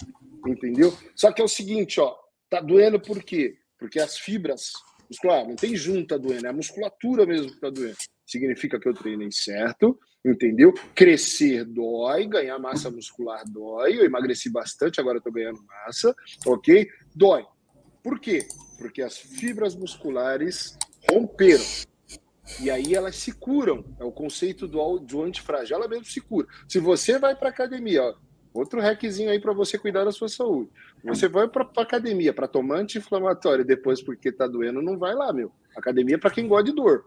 entendeu? 0.47 0.97
Só 1.15 1.31
que 1.31 1.43
é 1.43 1.45
o 1.45 1.49
seguinte, 1.49 2.01
ó, 2.01 2.17
tá 2.49 2.63
doendo 2.63 2.99
por 2.99 3.23
quê? 3.23 3.59
Porque 3.79 4.01
as 4.01 4.17
fibras 4.17 4.73
musculares, 5.15 5.49
não 5.49 5.57
tem 5.57 5.77
junta 5.77 6.19
doendo, 6.19 6.47
é 6.47 6.51
a 6.51 6.53
musculatura 6.53 7.25
mesmo 7.25 7.53
que 7.53 7.61
tá 7.61 7.71
doendo. 7.71 7.97
Significa 8.27 8.81
que 8.81 8.89
eu 8.89 8.95
treinei 8.95 9.31
certo, 9.31 9.99
entendeu? 10.25 10.73
Crescer 10.95 11.65
dói, 11.65 12.27
ganhar 12.27 12.59
massa 12.59 12.91
muscular 12.91 13.45
dói. 13.47 13.99
Eu 13.99 14.05
emagreci 14.05 14.51
bastante, 14.51 15.01
agora 15.01 15.19
estou 15.19 15.33
ganhando 15.33 15.63
massa, 15.63 16.15
ok? 16.47 16.89
Dói. 17.15 17.45
Por 18.03 18.19
quê? 18.19 18.47
Porque 18.79 19.03
as 19.03 19.17
fibras 19.19 19.75
musculares 19.75 20.77
romperam. 21.11 21.65
E 22.61 22.71
aí 22.71 22.95
elas 22.95 23.17
se 23.17 23.33
curam. 23.33 23.85
É 23.99 24.05
o 24.05 24.13
conceito 24.13 24.69
do, 24.69 24.99
do 24.99 25.23
antifrágil. 25.23 25.77
Ela 25.77 25.89
mesmo 25.89 26.05
se 26.05 26.21
cura. 26.21 26.47
Se 26.69 26.79
você 26.79 27.19
vai 27.19 27.35
para 27.35 27.49
academia, 27.49 28.03
ó, 28.03 28.15
outro 28.55 28.81
hackzinho 28.81 29.31
aí 29.31 29.41
para 29.41 29.53
você 29.53 29.77
cuidar 29.77 30.05
da 30.05 30.13
sua 30.13 30.29
saúde. 30.29 30.71
Você 31.03 31.29
vai 31.29 31.49
para 31.49 31.69
academia 31.77 32.33
para 32.33 32.47
tomar 32.47 32.79
anti-inflamatório 32.79 33.65
depois 33.65 34.01
porque 34.01 34.31
tá 34.31 34.47
doendo, 34.47 34.81
não 34.81 34.97
vai 34.97 35.15
lá, 35.15 35.33
meu. 35.33 35.53
Academia 35.77 36.15
é 36.15 36.19
para 36.19 36.31
quem 36.31 36.47
gosta 36.47 36.65
de 36.65 36.73
dor. 36.73 37.07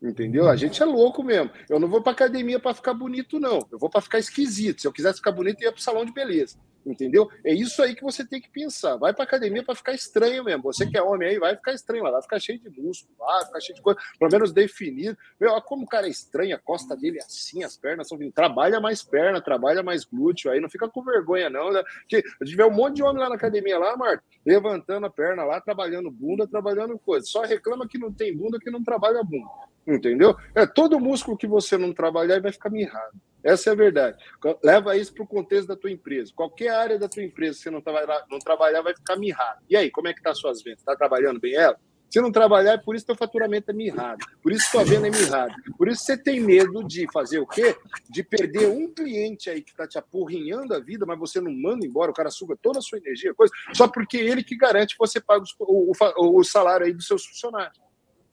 Entendeu? 0.00 0.48
A 0.48 0.56
gente 0.56 0.80
é 0.82 0.86
louco 0.86 1.22
mesmo. 1.22 1.50
Eu 1.68 1.78
não 1.78 1.88
vou 1.88 2.00
para 2.00 2.12
academia 2.12 2.58
para 2.58 2.72
ficar 2.72 2.94
bonito, 2.94 3.38
não. 3.38 3.66
Eu 3.70 3.78
vou 3.78 3.90
para 3.90 4.00
ficar 4.00 4.18
esquisito. 4.18 4.80
Se 4.80 4.86
eu 4.86 4.92
quisesse 4.92 5.18
ficar 5.18 5.32
bonito, 5.32 5.60
eu 5.60 5.66
ia 5.66 5.72
para 5.72 5.80
o 5.80 5.82
salão 5.82 6.04
de 6.04 6.12
beleza. 6.12 6.56
Entendeu? 6.86 7.28
É 7.44 7.52
isso 7.52 7.82
aí 7.82 7.94
que 7.94 8.02
você 8.02 8.26
tem 8.26 8.40
que 8.40 8.50
pensar. 8.50 8.96
Vai 8.96 9.12
para 9.12 9.24
academia 9.24 9.62
para 9.62 9.74
ficar 9.74 9.92
estranho 9.92 10.44
mesmo. 10.44 10.62
Você 10.62 10.86
que 10.86 10.96
é 10.96 11.02
homem 11.02 11.28
aí, 11.28 11.38
vai 11.38 11.54
ficar 11.54 11.72
estranho 11.72 12.02
vai 12.02 12.22
ficar 12.22 12.38
cheio 12.38 12.58
de 12.58 12.80
músculo, 12.80 13.14
vai 13.18 13.44
ficar 13.44 13.60
cheio 13.60 13.76
de 13.76 13.82
coisa, 13.82 13.98
pelo 14.18 14.30
menos 14.30 14.52
definido. 14.52 15.16
Meu, 15.40 15.52
olha 15.52 15.60
como 15.60 15.84
o 15.84 15.86
cara 15.86 16.06
é 16.06 16.10
estranho, 16.10 16.54
a 16.54 16.58
costa 16.58 16.96
dele 16.96 17.18
é 17.18 17.22
assim, 17.24 17.62
as 17.64 17.76
pernas 17.76 18.08
são 18.08 18.16
vindo. 18.16 18.32
Trabalha 18.32 18.80
mais 18.80 19.02
perna, 19.02 19.40
trabalha 19.40 19.82
mais 19.82 20.04
glúteo 20.04 20.50
aí, 20.50 20.60
não 20.60 20.68
fica 20.68 20.88
com 20.88 21.02
vergonha, 21.02 21.50
não, 21.50 21.70
né? 21.70 21.82
Porque 22.00 22.22
vê 22.40 22.64
um 22.64 22.70
monte 22.70 22.96
de 22.96 23.02
homem 23.02 23.22
lá 23.22 23.28
na 23.28 23.34
academia, 23.34 23.78
lá, 23.78 23.96
Marta, 23.96 24.22
levantando 24.44 25.06
a 25.06 25.10
perna 25.10 25.44
lá, 25.44 25.60
trabalhando 25.60 26.10
bunda, 26.10 26.46
trabalhando 26.46 26.98
coisa. 26.98 27.26
Só 27.26 27.42
reclama 27.42 27.88
que 27.88 27.98
não 27.98 28.12
tem 28.12 28.36
bunda, 28.36 28.58
que 28.58 28.70
não 28.70 28.82
trabalha 28.82 29.22
bunda. 29.22 29.48
Entendeu? 29.86 30.36
É 30.54 30.66
todo 30.66 31.00
músculo 31.00 31.36
que 31.36 31.46
você 31.46 31.78
não 31.78 31.92
trabalhar 31.92 32.40
vai 32.40 32.52
ficar 32.52 32.70
mirrado. 32.70 33.18
Essa 33.42 33.70
é 33.70 33.72
a 33.72 33.76
verdade. 33.76 34.18
Leva 34.62 34.96
isso 34.96 35.14
para 35.14 35.24
o 35.24 35.26
contexto 35.26 35.68
da 35.68 35.76
tua 35.76 35.90
empresa. 35.90 36.32
Qualquer 36.34 36.70
área 36.70 36.98
da 36.98 37.08
tua 37.08 37.22
empresa, 37.22 37.54
se 37.54 37.62
você 37.64 37.70
não 37.70 37.80
trabalhar, 37.80 38.24
não 38.30 38.38
trabalhar, 38.38 38.82
vai 38.82 38.94
ficar 38.94 39.16
mirrado. 39.16 39.62
E 39.68 39.76
aí, 39.76 39.90
como 39.90 40.08
é 40.08 40.14
que 40.14 40.22
tá 40.22 40.30
as 40.30 40.38
suas 40.38 40.62
vendas? 40.62 40.80
Está 40.80 40.96
trabalhando 40.96 41.40
bem 41.40 41.54
ela? 41.54 41.78
Se 42.10 42.20
não 42.22 42.32
trabalhar, 42.32 42.72
é 42.72 42.78
por 42.78 42.96
isso 42.96 43.04
que 43.04 43.14
faturamento 43.14 43.70
é 43.70 43.74
mirrado. 43.74 44.24
Por 44.42 44.50
isso 44.50 44.64
que 44.64 44.72
tua 44.72 44.84
venda 44.84 45.08
é 45.08 45.10
mirrada. 45.10 45.54
Por 45.76 45.88
isso 45.88 46.04
você 46.04 46.16
tem 46.16 46.40
medo 46.40 46.82
de 46.82 47.06
fazer 47.12 47.38
o 47.38 47.46
quê? 47.46 47.76
De 48.08 48.22
perder 48.22 48.66
um 48.68 48.92
cliente 48.92 49.50
aí 49.50 49.60
que 49.60 49.70
está 49.70 49.86
te 49.86 49.98
apurrinhando 49.98 50.74
a 50.74 50.80
vida, 50.80 51.04
mas 51.04 51.18
você 51.18 51.38
não 51.38 51.52
manda 51.52 51.86
embora, 51.86 52.10
o 52.10 52.14
cara 52.14 52.30
suga 52.30 52.56
toda 52.60 52.78
a 52.78 52.82
sua 52.82 52.98
energia, 52.98 53.34
coisa, 53.34 53.52
só 53.74 53.86
porque 53.86 54.16
ele 54.16 54.42
que 54.42 54.56
garante 54.56 54.94
que 54.94 54.98
você 54.98 55.20
paga 55.20 55.44
o, 55.60 55.92
o, 55.92 56.38
o 56.38 56.44
salário 56.44 56.86
aí 56.86 56.94
dos 56.94 57.06
seus 57.06 57.26
funcionários. 57.26 57.78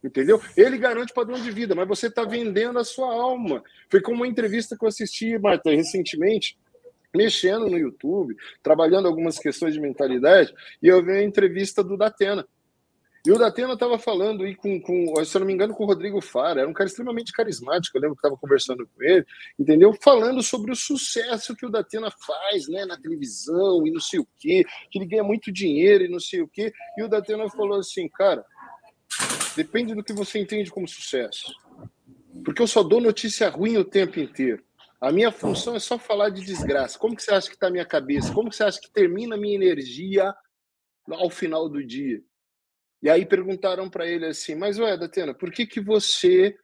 Entendeu? 0.06 0.40
Ele 0.56 0.77
garante 0.77 1.14
padrão 1.14 1.41
de 1.41 1.49
vida, 1.49 1.73
mas 1.73 1.88
você 1.88 2.07
está 2.07 2.23
vendendo 2.23 2.77
a 2.77 2.84
sua 2.84 3.11
alma. 3.11 3.64
Foi 3.90 3.99
como 3.99 4.18
uma 4.18 4.27
entrevista 4.27 4.77
que 4.77 4.86
eu 4.86 4.90
assisti, 4.90 5.38
Marta, 5.40 5.72
recentemente, 5.72 6.57
mexendo 7.15 7.68
no 7.68 7.77
YouTube, 7.77 8.36
trabalhando 8.61 9.07
algumas 9.07 9.40
questões 9.40 9.73
de 9.73 9.80
mentalidade, 9.80 10.53
e 10.82 10.88
eu 10.88 11.03
vi 11.03 11.11
a 11.11 11.23
entrevista 11.23 11.84
do 11.84 11.98
Datena. 11.98 12.45
E 13.26 13.32
o 13.32 13.40
Datena 13.40 13.73
estava 13.73 13.98
falando 13.98 14.44
aí 14.44 14.53
com, 14.53 14.80
com, 14.80 15.26
se 15.26 15.36
eu 15.36 15.40
não 15.40 15.48
me 15.48 15.53
engano, 15.53 15.73
com 15.73 15.84
o 15.84 15.88
Rodrigo 15.88 16.22
Fara, 16.22 16.61
era 16.61 16.69
um 16.69 16.73
cara 16.73 16.88
extremamente 16.88 17.32
carismático, 17.32 17.98
eu 17.98 18.02
lembro 18.02 18.15
que 18.15 18.19
estava 18.19 18.40
conversando 18.40 18.86
com 18.86 19.03
ele, 19.03 19.26
entendeu? 19.57 19.91
Falando 19.99 20.44
sobre 20.44 20.72
o 20.72 20.76
sucesso 20.76 21.56
que 21.56 21.65
o 21.65 21.69
Datena 21.72 22.11
faz, 22.11 22.68
né, 22.68 22.86
na 22.86 22.95
televisão 22.95 23.88
e 23.88 23.91
não 23.91 23.99
sei 23.99 24.19
o 24.19 24.27
quê, 24.38 24.64
que 24.91 24.99
ele 24.99 25.07
ganha 25.07 25.23
muito 25.23 25.52
dinheiro 25.52 26.03
e 26.03 26.07
não 26.07 26.19
sei 26.19 26.41
o 26.41 26.48
quê. 26.48 26.72
E 26.95 27.02
o 27.02 27.07
Datena 27.07 27.49
falou 27.49 27.80
assim, 27.80 28.07
cara, 28.10 28.45
Depende 29.56 29.94
do 29.95 30.03
que 30.03 30.14
você 30.14 30.40
entende 30.40 30.69
como 30.69 30.88
sucesso. 30.88 31.53
Porque 32.44 32.61
eu 32.61 32.68
só 32.68 32.84
dou 32.84 32.99
notícia 32.99 33.49
ruim 33.49 33.77
o 33.77 33.86
tempo 33.86 34.19
inteiro. 34.19 34.64
A 34.99 35.11
minha 35.11 35.32
função 35.32 35.76
é 35.76 35.80
só 35.80 35.98
falar 35.98 36.30
de 36.30 36.44
desgraça. 36.44 36.98
Como 36.98 37.15
que 37.15 37.23
você 37.23 37.34
acha 37.34 37.48
que 37.48 37.56
está 37.56 37.68
a 37.68 37.72
minha 37.72 37.86
cabeça? 37.86 38.34
Como 38.34 38.49
que 38.49 38.56
você 38.56 38.64
acha 38.64 38.80
que 38.80 38.91
termina 38.91 39.36
a 39.36 39.38
minha 39.38 39.56
energia 39.56 40.34
ao 41.07 41.30
final 41.30 41.69
do 41.69 41.86
dia? 41.86 42.22
E 43.02 43.10
aí 43.10 43.26
perguntaram 43.26 43.90
para 43.90 44.07
ele 44.07 44.26
assim, 44.26 44.56
mas 44.56 44.80
ué, 44.80 44.98
Datena, 44.98 45.34
por 45.34 45.52
que, 45.52 45.68
que 45.68 45.80
você 45.80 46.57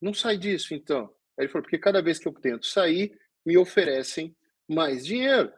não 0.00 0.12
sai 0.12 0.36
disso 0.36 0.74
então? 0.74 1.10
Ele 1.38 1.48
falou, 1.48 1.62
porque 1.62 1.78
cada 1.78 2.02
vez 2.02 2.18
que 2.18 2.28
eu 2.28 2.32
tento 2.34 2.66
sair, 2.66 3.18
me 3.44 3.56
oferecem 3.56 4.36
mais 4.68 5.04
dinheiro. 5.04 5.52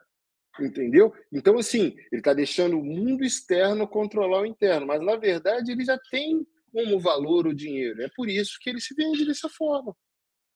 Entendeu? 0.60 1.12
Então, 1.32 1.58
assim, 1.58 1.96
ele 2.12 2.20
está 2.20 2.32
deixando 2.32 2.78
o 2.78 2.84
mundo 2.84 3.24
externo 3.24 3.88
controlar 3.88 4.42
o 4.42 4.46
interno, 4.46 4.86
mas 4.86 5.00
na 5.00 5.16
verdade 5.16 5.72
ele 5.72 5.84
já 5.84 5.98
tem 6.10 6.46
como 6.74 6.98
valor 6.98 7.46
o 7.46 7.54
dinheiro. 7.54 8.02
É 8.02 8.08
por 8.16 8.28
isso 8.28 8.58
que 8.60 8.68
ele 8.68 8.80
se 8.80 8.92
vende 8.96 9.24
dessa 9.24 9.48
forma. 9.48 9.94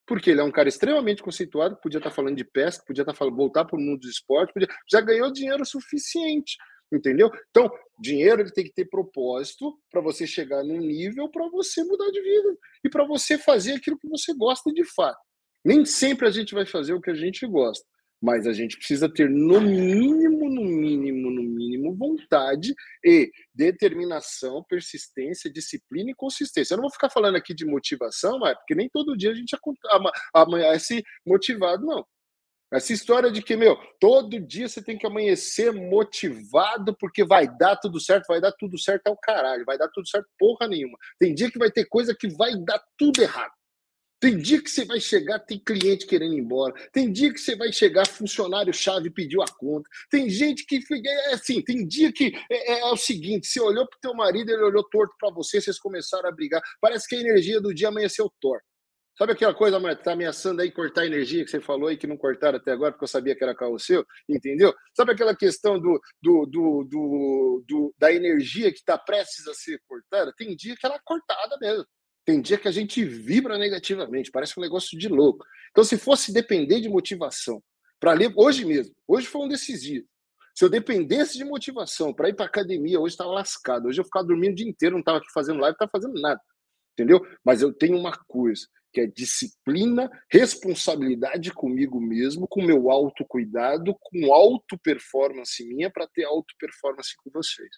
Porque 0.04 0.30
ele 0.30 0.40
é 0.40 0.44
um 0.44 0.50
cara 0.50 0.68
extremamente 0.68 1.22
conceituado, 1.22 1.78
podia 1.80 1.98
estar 1.98 2.10
tá 2.10 2.16
falando 2.16 2.36
de 2.36 2.44
pesca, 2.44 2.84
podia 2.84 3.02
estar 3.02 3.12
tá 3.12 3.16
falando 3.16 3.36
voltar 3.36 3.64
para 3.64 3.78
o 3.78 3.80
mundo 3.80 4.00
do 4.00 4.08
esporte, 4.08 4.52
podia, 4.52 4.68
já 4.90 5.00
ganhou 5.00 5.30
dinheiro 5.30 5.64
suficiente, 5.64 6.56
entendeu? 6.92 7.30
Então, 7.50 7.70
dinheiro 8.00 8.40
ele 8.40 8.50
tem 8.50 8.64
que 8.64 8.72
ter 8.72 8.86
propósito 8.86 9.78
para 9.88 10.00
você 10.00 10.26
chegar 10.26 10.64
num 10.64 10.78
nível 10.78 11.30
para 11.30 11.48
você 11.50 11.84
mudar 11.84 12.10
de 12.10 12.20
vida 12.20 12.58
e 12.84 12.88
para 12.88 13.06
você 13.06 13.38
fazer 13.38 13.74
aquilo 13.74 13.98
que 13.98 14.08
você 14.08 14.34
gosta 14.34 14.72
de 14.72 14.84
fato. 14.84 15.20
Nem 15.64 15.84
sempre 15.84 16.26
a 16.26 16.30
gente 16.30 16.52
vai 16.52 16.66
fazer 16.66 16.94
o 16.94 17.00
que 17.00 17.10
a 17.10 17.14
gente 17.14 17.46
gosta, 17.46 17.86
mas 18.20 18.44
a 18.46 18.52
gente 18.52 18.76
precisa 18.76 19.08
ter 19.08 19.30
no 19.30 19.60
mínimo, 19.60 20.48
no 20.48 20.64
mínimo, 20.64 21.27
vontade 21.94 22.74
e 23.04 23.30
determinação, 23.54 24.64
persistência, 24.68 25.52
disciplina 25.52 26.10
e 26.10 26.14
consistência. 26.14 26.74
Eu 26.74 26.78
não 26.78 26.82
vou 26.82 26.92
ficar 26.92 27.10
falando 27.10 27.36
aqui 27.36 27.54
de 27.54 27.64
motivação, 27.64 28.38
mas 28.38 28.56
porque 28.56 28.74
nem 28.74 28.88
todo 28.88 29.16
dia 29.16 29.30
a 29.30 29.34
gente 29.34 29.56
amanhece 30.34 31.02
motivado, 31.26 31.84
não. 31.84 32.04
Essa 32.70 32.92
história 32.92 33.30
de 33.32 33.40
que, 33.40 33.56
meu, 33.56 33.76
todo 33.98 34.38
dia 34.38 34.68
você 34.68 34.82
tem 34.82 34.98
que 34.98 35.06
amanhecer 35.06 35.72
motivado 35.72 36.94
porque 36.98 37.24
vai 37.24 37.48
dar 37.56 37.76
tudo 37.76 37.98
certo, 37.98 38.26
vai 38.28 38.42
dar 38.42 38.52
tudo 38.52 38.78
certo 38.78 39.06
é 39.06 39.10
o 39.10 39.16
caralho, 39.16 39.64
vai 39.64 39.78
dar 39.78 39.88
tudo 39.88 40.06
certo 40.06 40.28
porra 40.38 40.68
nenhuma. 40.68 40.98
Tem 41.18 41.34
dia 41.34 41.50
que 41.50 41.58
vai 41.58 41.70
ter 41.70 41.86
coisa 41.86 42.14
que 42.14 42.28
vai 42.28 42.52
dar 42.64 42.78
tudo 42.98 43.22
errado. 43.22 43.57
Tem 44.20 44.36
dia 44.36 44.60
que 44.60 44.70
você 44.70 44.84
vai 44.84 45.00
chegar, 45.00 45.38
tem 45.38 45.58
cliente 45.58 46.06
querendo 46.06 46.34
ir 46.34 46.40
embora. 46.40 46.74
Tem 46.92 47.10
dia 47.10 47.32
que 47.32 47.40
você 47.40 47.54
vai 47.54 47.72
chegar, 47.72 48.06
funcionário-chave 48.06 49.10
pediu 49.10 49.42
a 49.42 49.46
conta. 49.46 49.88
Tem 50.10 50.28
gente 50.28 50.66
que. 50.66 50.80
É 51.06 51.34
assim, 51.34 51.62
tem 51.62 51.86
dia 51.86 52.12
que 52.12 52.32
é, 52.50 52.72
é, 52.72 52.80
é 52.80 52.84
o 52.86 52.96
seguinte: 52.96 53.46
você 53.46 53.60
olhou 53.60 53.86
para 53.88 53.96
o 53.96 54.00
teu 54.00 54.14
marido, 54.14 54.50
ele 54.50 54.62
olhou 54.62 54.82
torto 54.90 55.14
para 55.18 55.30
você, 55.30 55.60
vocês 55.60 55.78
começaram 55.78 56.28
a 56.28 56.32
brigar. 56.32 56.60
Parece 56.80 57.06
que 57.06 57.14
a 57.14 57.20
energia 57.20 57.60
do 57.60 57.72
dia 57.72 57.88
amanheceu 57.88 58.32
torto. 58.40 58.64
Sabe 59.18 59.32
aquela 59.32 59.52
coisa, 59.52 59.80
que 59.96 60.04
tá 60.04 60.12
ameaçando 60.12 60.62
aí 60.62 60.70
cortar 60.70 61.02
a 61.02 61.06
energia 61.06 61.44
que 61.44 61.50
você 61.50 61.60
falou 61.60 61.88
aí 61.88 61.96
que 61.96 62.06
não 62.06 62.16
cortaram 62.16 62.56
até 62.56 62.70
agora, 62.70 62.92
porque 62.92 63.02
eu 63.02 63.08
sabia 63.08 63.34
que 63.34 63.42
era 63.42 63.52
carro 63.52 63.76
seu, 63.76 64.06
entendeu? 64.28 64.72
Sabe 64.96 65.10
aquela 65.10 65.34
questão 65.34 65.76
do, 65.76 66.00
do, 66.22 66.46
do, 66.46 66.84
do, 66.84 67.64
do 67.66 67.94
da 67.98 68.12
energia 68.12 68.70
que 68.70 68.78
está 68.78 68.96
prestes 68.96 69.48
a 69.48 69.54
ser 69.54 69.80
cortada? 69.88 70.32
Tem 70.36 70.54
dia 70.54 70.76
que 70.76 70.86
ela 70.86 70.94
é 70.94 71.00
cortada 71.04 71.58
mesmo. 71.60 71.84
Tem 72.28 72.42
dia 72.42 72.58
que 72.58 72.68
a 72.68 72.70
gente 72.70 73.02
vibra 73.02 73.56
negativamente, 73.56 74.30
parece 74.30 74.52
um 74.58 74.60
negócio 74.60 74.98
de 74.98 75.08
louco. 75.08 75.46
Então, 75.70 75.82
se 75.82 75.96
fosse 75.96 76.30
depender 76.30 76.78
de 76.78 76.86
motivação 76.86 77.62
para 77.98 78.12
ler, 78.12 78.30
hoje 78.36 78.66
mesmo, 78.66 78.94
hoje 79.06 79.26
foi 79.26 79.40
um 79.46 79.48
desses 79.48 79.82
dias. 79.82 80.04
Se 80.54 80.62
eu 80.62 80.68
dependesse 80.68 81.38
de 81.38 81.44
motivação 81.46 82.12
para 82.12 82.28
ir 82.28 82.34
para 82.34 82.44
academia, 82.44 83.00
hoje 83.00 83.14
estava 83.14 83.30
lascado. 83.30 83.88
Hoje 83.88 83.98
eu 83.98 84.04
ficava 84.04 84.26
dormindo 84.26 84.52
o 84.52 84.56
dia 84.56 84.68
inteiro, 84.68 84.96
não 84.96 85.00
estava 85.00 85.16
aqui 85.16 85.32
fazendo 85.32 85.58
live, 85.58 85.74
não 85.80 85.86
estava 85.86 85.90
fazendo 85.90 86.20
nada. 86.20 86.38
Entendeu? 86.92 87.26
Mas 87.42 87.62
eu 87.62 87.72
tenho 87.72 87.96
uma 87.96 88.12
coisa, 88.26 88.68
que 88.92 89.00
é 89.00 89.06
disciplina, 89.06 90.10
responsabilidade 90.30 91.50
comigo 91.50 91.98
mesmo, 91.98 92.46
com 92.46 92.60
meu 92.60 92.90
autocuidado, 92.90 93.96
com 94.02 94.34
auto 94.34 94.78
performance 94.84 95.66
minha 95.66 95.90
para 95.90 96.06
ter 96.06 96.24
auto 96.24 96.54
performance 96.60 97.14
com 97.24 97.30
vocês 97.30 97.70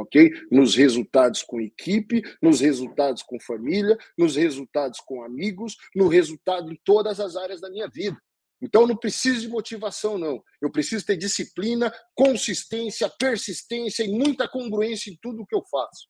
ok? 0.00 0.30
Nos 0.50 0.74
resultados 0.74 1.42
com 1.42 1.60
equipe, 1.60 2.22
nos 2.42 2.60
resultados 2.60 3.22
com 3.22 3.40
família, 3.40 3.96
nos 4.16 4.36
resultados 4.36 5.00
com 5.00 5.22
amigos, 5.22 5.76
no 5.94 6.08
resultado 6.08 6.72
em 6.72 6.78
todas 6.84 7.20
as 7.20 7.36
áreas 7.36 7.60
da 7.60 7.70
minha 7.70 7.88
vida. 7.88 8.16
Então 8.60 8.82
eu 8.82 8.88
não 8.88 8.96
preciso 8.96 9.40
de 9.40 9.48
motivação, 9.48 10.16
não. 10.16 10.42
Eu 10.60 10.70
preciso 10.70 11.04
ter 11.04 11.16
disciplina, 11.16 11.92
consistência, 12.14 13.10
persistência 13.18 14.02
e 14.02 14.08
muita 14.08 14.48
congruência 14.48 15.10
em 15.10 15.18
tudo 15.20 15.46
que 15.46 15.54
eu 15.54 15.62
faço. 15.70 16.08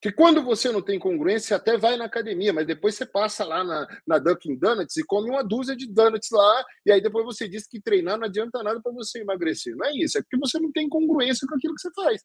Que 0.00 0.10
quando 0.10 0.42
você 0.42 0.72
não 0.72 0.80
tem 0.80 0.98
congruência, 0.98 1.48
você 1.48 1.54
até 1.54 1.76
vai 1.76 1.96
na 1.96 2.06
academia, 2.06 2.54
mas 2.54 2.66
depois 2.66 2.94
você 2.94 3.04
passa 3.04 3.44
lá 3.44 3.62
na, 3.62 3.86
na 4.06 4.18
Dunkin' 4.18 4.56
Donuts 4.56 4.96
e 4.96 5.04
come 5.04 5.28
uma 5.28 5.44
dúzia 5.44 5.76
de 5.76 5.86
donuts 5.92 6.30
lá, 6.30 6.64
e 6.86 6.92
aí 6.92 7.02
depois 7.02 7.22
você 7.22 7.46
diz 7.46 7.66
que 7.66 7.82
treinar 7.82 8.16
não 8.16 8.24
adianta 8.24 8.62
nada 8.62 8.80
para 8.80 8.92
você 8.92 9.20
emagrecer. 9.20 9.76
Não 9.76 9.84
é 9.84 9.92
isso, 9.92 10.16
é 10.16 10.22
porque 10.22 10.38
você 10.38 10.58
não 10.58 10.72
tem 10.72 10.88
congruência 10.88 11.46
com 11.46 11.54
aquilo 11.54 11.74
que 11.74 11.82
você 11.82 11.90
faz. 11.92 12.22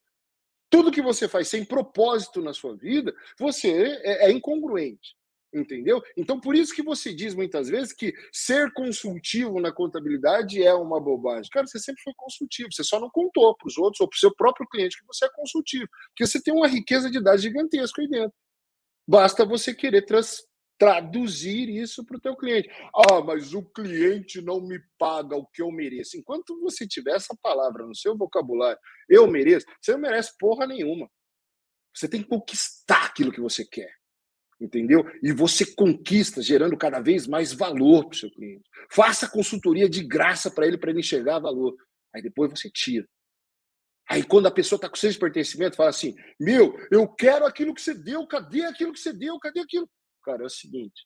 Tudo 0.76 0.91
que 0.91 1.02
você 1.02 1.26
faz 1.26 1.47
sem 1.47 1.64
propósito 1.64 2.41
na 2.41 2.53
sua 2.53 2.76
vida, 2.76 3.15
você 3.39 3.72
é, 4.03 4.26
é 4.26 4.31
incongruente. 4.31 5.15
Entendeu? 5.53 6.03
Então, 6.18 6.38
por 6.38 6.53
isso 6.53 6.76
que 6.76 6.84
você 6.84 7.14
diz 7.14 7.34
muitas 7.34 7.69
vezes 7.69 7.93
que 7.93 8.14
ser 8.30 8.73
consultivo 8.73 9.61
na 9.61 9.72
contabilidade 9.72 10.61
é 10.61 10.73
uma 10.73 10.99
bobagem. 10.99 11.49
Cara, 11.49 11.65
você 11.65 11.80
sempre 11.80 12.03
foi 12.03 12.11
consultivo, 12.18 12.73
você 12.73 12.84
só 12.84 12.99
não 12.99 13.10
contou 13.10 13.56
para 13.56 13.69
os 13.69 13.77
outros 13.77 14.02
ou 14.02 14.10
para 14.10 14.18
o 14.18 14.19
seu 14.19 14.35
próprio 14.35 14.68
cliente 14.68 14.99
que 14.99 15.07
você 15.07 15.23
é 15.23 15.30
consultivo. 15.30 15.88
Porque 16.10 16.27
você 16.27 16.43
tem 16.43 16.53
uma 16.53 16.68
riqueza 16.68 17.10
de 17.10 17.23
dados 17.23 17.41
gigantesca 17.41 18.02
aí 18.02 18.10
dentro. 18.10 18.34
Basta 19.07 19.45
você 19.45 19.73
querer 19.73 20.02
trans 20.02 20.45
traduzir 20.77 21.69
isso 21.69 22.06
para 22.06 22.18
o 22.18 22.19
teu 22.19 22.35
cliente. 22.35 22.69
Ah, 22.93 23.22
mas 23.22 23.53
o 23.53 23.64
cliente 23.64 24.41
não 24.41 24.61
me 24.61 24.80
paga 24.97 25.35
o 25.35 25.45
que 25.47 25.61
eu 25.61 25.72
mereço. 25.72 26.18
Enquanto 26.18 26.60
você 26.61 26.88
tiver 26.88 27.15
essa 27.15 27.35
palavra 27.41 27.85
no 27.85 27.95
seu 27.95 28.18
vocabulário, 28.18 28.80
eu 29.10 29.27
mereço, 29.27 29.65
você 29.81 29.93
não 29.93 29.99
merece 29.99 30.34
porra 30.38 30.68
nenhuma. 30.68 31.10
Você 31.93 32.10
tem 32.10 32.22
que 32.22 32.30
conquistar 32.30 33.06
aquilo 33.06 33.31
que 33.31 33.41
você 33.41 33.65
quer. 33.65 33.93
Entendeu? 34.60 35.03
E 35.22 35.34
você 35.34 35.65
conquista, 35.65 36.41
gerando 36.41 36.77
cada 36.77 37.02
vez 37.02 37.27
mais 37.27 37.52
valor 37.52 38.06
para 38.06 38.15
o 38.15 38.18
seu 38.18 38.31
cliente. 38.31 38.64
Faça 38.89 39.30
consultoria 39.30 39.89
de 39.89 40.03
graça 40.03 40.49
para 40.49 40.65
ele, 40.65 40.77
para 40.77 40.91
ele 40.91 40.99
enxergar 40.99 41.39
valor. 41.39 41.76
Aí 42.14 42.22
depois 42.22 42.49
você 42.52 42.69
tira. 42.69 43.06
Aí 44.10 44.23
quando 44.23 44.45
a 44.45 44.52
pessoa 44.52 44.77
está 44.77 44.88
com 44.88 44.95
seus 44.95 45.18
pertencimento, 45.18 45.76
fala 45.76 45.89
assim: 45.89 46.15
Meu, 46.39 46.77
eu 46.91 47.07
quero 47.07 47.45
aquilo 47.45 47.73
que 47.73 47.81
você 47.81 47.93
deu, 47.93 48.26
cadê 48.27 48.64
aquilo 48.64 48.93
que 48.93 48.99
você 48.99 49.11
deu, 49.11 49.38
cadê 49.39 49.60
aquilo? 49.60 49.89
Cara, 50.26 50.41
é 50.41 50.45
o 50.45 50.49
seguinte, 50.49 51.06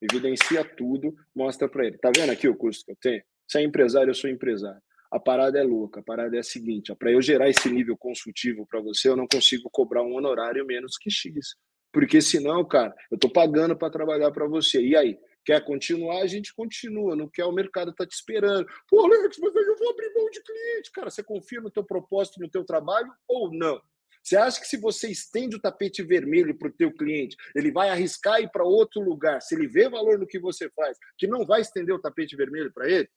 evidencia 0.00 0.64
tudo, 0.64 1.12
mostra 1.34 1.68
para 1.68 1.86
ele. 1.86 1.98
Tá 1.98 2.12
vendo 2.14 2.30
aqui 2.30 2.48
o 2.48 2.56
custo 2.56 2.84
que 2.84 2.92
eu 2.92 2.96
tenho? 3.00 3.22
Se 3.48 3.58
é 3.58 3.62
empresário, 3.62 4.10
eu 4.10 4.14
sou 4.14 4.30
empresário. 4.30 4.80
A 5.10 5.18
parada 5.18 5.58
é 5.58 5.64
louca, 5.64 5.98
a 5.98 6.02
parada 6.04 6.36
é 6.36 6.38
a 6.38 6.44
seguinte, 6.44 6.94
para 6.94 7.10
eu 7.10 7.20
gerar 7.20 7.50
esse 7.50 7.68
nível 7.68 7.96
consultivo 7.98 8.64
para 8.64 8.80
você, 8.80 9.08
eu 9.08 9.16
não 9.16 9.26
consigo 9.26 9.68
cobrar 9.72 10.04
um 10.04 10.14
honorário 10.14 10.64
menos 10.64 10.96
que 10.96 11.10
X. 11.10 11.56
Porque 11.92 12.20
senão, 12.22 12.64
cara, 12.64 12.94
eu 13.10 13.16
estou 13.16 13.28
pagando 13.28 13.76
para 13.76 13.90
trabalhar 13.90 14.30
para 14.30 14.46
você. 14.46 14.80
E 14.80 14.96
aí? 14.96 15.18
Quer 15.44 15.64
continuar? 15.64 16.22
A 16.22 16.26
gente 16.26 16.54
continua. 16.54 17.16
Não 17.16 17.28
quer? 17.28 17.44
O 17.44 17.52
mercado 17.52 17.90
está 17.90 18.06
te 18.06 18.14
esperando. 18.14 18.64
Pô, 18.88 19.04
Alex, 19.04 19.36
mas 19.40 19.54
eu 19.66 19.76
vou 19.76 19.90
abrir 19.90 20.12
mão 20.14 20.30
de 20.30 20.40
cliente. 20.42 20.92
Cara, 20.92 21.10
você 21.10 21.24
confia 21.24 21.60
no 21.60 21.70
teu 21.70 21.82
propósito, 21.82 22.38
no 22.38 22.48
teu 22.48 22.64
trabalho 22.64 23.10
ou 23.26 23.52
não? 23.52 23.80
Você 24.22 24.36
acha 24.36 24.60
que 24.60 24.66
se 24.66 24.76
você 24.76 25.08
estende 25.10 25.56
o 25.56 25.60
tapete 25.60 26.02
vermelho 26.02 26.56
para 26.56 26.68
o 26.68 26.72
teu 26.72 26.92
cliente, 26.92 27.36
ele 27.54 27.72
vai 27.72 27.88
arriscar 27.88 28.40
ir 28.40 28.50
para 28.50 28.64
outro 28.64 29.00
lugar, 29.00 29.40
se 29.40 29.54
ele 29.54 29.66
vê 29.66 29.88
valor 29.88 30.18
no 30.18 30.26
que 30.26 30.38
você 30.38 30.68
faz, 30.70 30.98
que 31.16 31.26
não 31.26 31.44
vai 31.44 31.62
estender 31.62 31.94
o 31.94 32.00
tapete 32.00 32.36
vermelho 32.36 32.72
para 32.72 32.88
ele? 32.88 33.08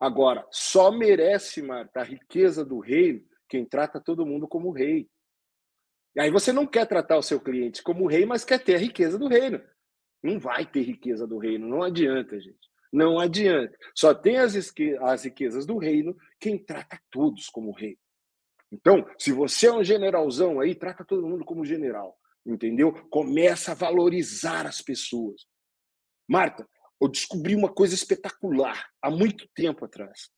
Agora, 0.00 0.46
só 0.52 0.92
merece, 0.92 1.60
Marta, 1.60 2.00
a 2.00 2.04
riqueza 2.04 2.64
do 2.64 2.78
reino 2.78 3.28
quem 3.48 3.64
trata 3.64 4.00
todo 4.00 4.26
mundo 4.26 4.46
como 4.46 4.70
rei. 4.70 5.08
E 6.14 6.20
aí 6.20 6.30
você 6.30 6.52
não 6.52 6.66
quer 6.66 6.86
tratar 6.86 7.16
o 7.16 7.22
seu 7.22 7.40
cliente 7.40 7.82
como 7.82 8.06
rei, 8.06 8.26
mas 8.26 8.44
quer 8.44 8.62
ter 8.62 8.74
a 8.74 8.78
riqueza 8.78 9.18
do 9.18 9.26
reino. 9.26 9.60
Não 10.22 10.38
vai 10.38 10.66
ter 10.66 10.82
riqueza 10.82 11.26
do 11.26 11.38
reino, 11.38 11.66
não 11.66 11.82
adianta, 11.82 12.38
gente. 12.38 12.68
Não 12.92 13.18
adianta. 13.18 13.76
Só 13.94 14.14
tem 14.14 14.36
as, 14.38 14.54
as 15.00 15.24
riquezas 15.24 15.66
do 15.66 15.78
reino 15.78 16.16
quem 16.40 16.58
trata 16.58 17.00
todos 17.10 17.48
como 17.48 17.72
rei. 17.72 17.98
Então, 18.70 19.06
se 19.18 19.32
você 19.32 19.66
é 19.66 19.72
um 19.72 19.82
generalzão 19.82 20.60
aí, 20.60 20.74
trata 20.74 21.04
todo 21.04 21.26
mundo 21.26 21.44
como 21.44 21.64
general, 21.64 22.16
entendeu? 22.44 22.92
Começa 23.08 23.72
a 23.72 23.74
valorizar 23.74 24.66
as 24.66 24.82
pessoas. 24.82 25.46
Marta, 26.28 26.68
eu 27.00 27.08
descobri 27.08 27.54
uma 27.54 27.72
coisa 27.72 27.94
espetacular 27.94 28.88
há 29.00 29.10
muito 29.10 29.48
tempo 29.54 29.84
atrás, 29.84 30.30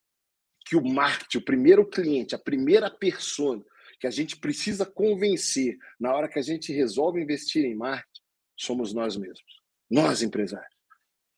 que 0.67 0.77
o 0.77 0.85
marketing, 0.85 1.39
o 1.39 1.45
primeiro 1.45 1.89
cliente, 1.89 2.35
a 2.35 2.39
primeira 2.39 2.91
persona 2.91 3.65
que 3.99 4.07
a 4.07 4.11
gente 4.11 4.37
precisa 4.39 4.87
convencer 4.87 5.77
na 5.99 6.15
hora 6.15 6.29
que 6.29 6.39
a 6.39 6.43
gente 6.43 6.73
resolve 6.73 7.21
investir 7.21 7.65
em 7.65 7.75
marketing, 7.75 8.23
somos 8.57 8.93
nós 8.93 9.17
mesmos, 9.17 9.61
nós 9.91 10.23
empresários. 10.23 10.80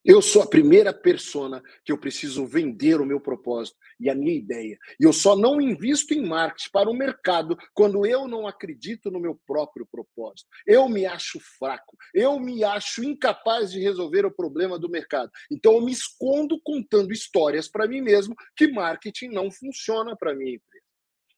Eu 0.05 0.21
sou 0.21 0.43
a 0.43 0.47
primeira 0.47 0.93
persona 0.93 1.63
que 1.85 1.93
eu 1.93 1.99
preciso 1.99 2.45
vender 2.45 3.01
o 3.01 3.07
meu 3.07 3.21
propósito 3.21 3.79
e 4.01 4.11
a 4.11 4.15
minha 4.17 4.37
ideia. 4.37 4.77
E 4.99 5.05
eu 5.05 5.13
só 5.13 5.37
não 5.37 5.61
invisto 5.61 6.13
em 6.13 6.27
marketing 6.27 6.71
para 6.73 6.91
o 6.91 6.95
mercado 6.95 7.57
quando 7.73 8.05
eu 8.05 8.27
não 8.27 8.49
acredito 8.49 9.13
no 9.13 9.21
meu 9.21 9.41
próprio 9.47 9.87
propósito. 9.87 10.49
Eu 10.67 10.89
me 10.89 11.07
acho 11.07 11.39
fraco, 11.57 11.97
eu 12.13 12.41
me 12.41 12.65
acho 12.65 13.05
incapaz 13.05 13.71
de 13.71 13.81
resolver 13.81 14.27
o 14.27 14.35
problema 14.35 14.77
do 14.77 14.91
mercado. 14.91 15.31
Então 15.49 15.75
eu 15.75 15.85
me 15.85 15.93
escondo 15.93 16.61
contando 16.65 17.13
histórias 17.13 17.69
para 17.69 17.87
mim 17.87 18.01
mesmo 18.01 18.35
que 18.57 18.67
marketing 18.67 19.29
não 19.29 19.53
funciona 19.53 20.17
para 20.17 20.33
empresa. 20.33 20.72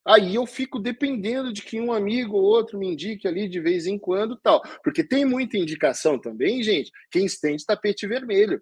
Aí 0.07 0.35
eu 0.35 0.45
fico 0.45 0.79
dependendo 0.79 1.51
de 1.51 1.63
que 1.63 1.81
um 1.81 1.91
amigo 1.91 2.37
ou 2.37 2.43
outro 2.43 2.77
me 2.77 2.87
indique 2.87 3.27
ali 3.27 3.49
de 3.49 3.59
vez 3.59 3.87
em 3.87 3.97
quando 3.97 4.35
tal. 4.37 4.61
Porque 4.83 5.03
tem 5.03 5.25
muita 5.25 5.57
indicação 5.57 6.19
também, 6.19 6.61
gente, 6.61 6.91
quem 7.09 7.25
estende 7.25 7.65
tapete 7.65 8.05
vermelho. 8.05 8.61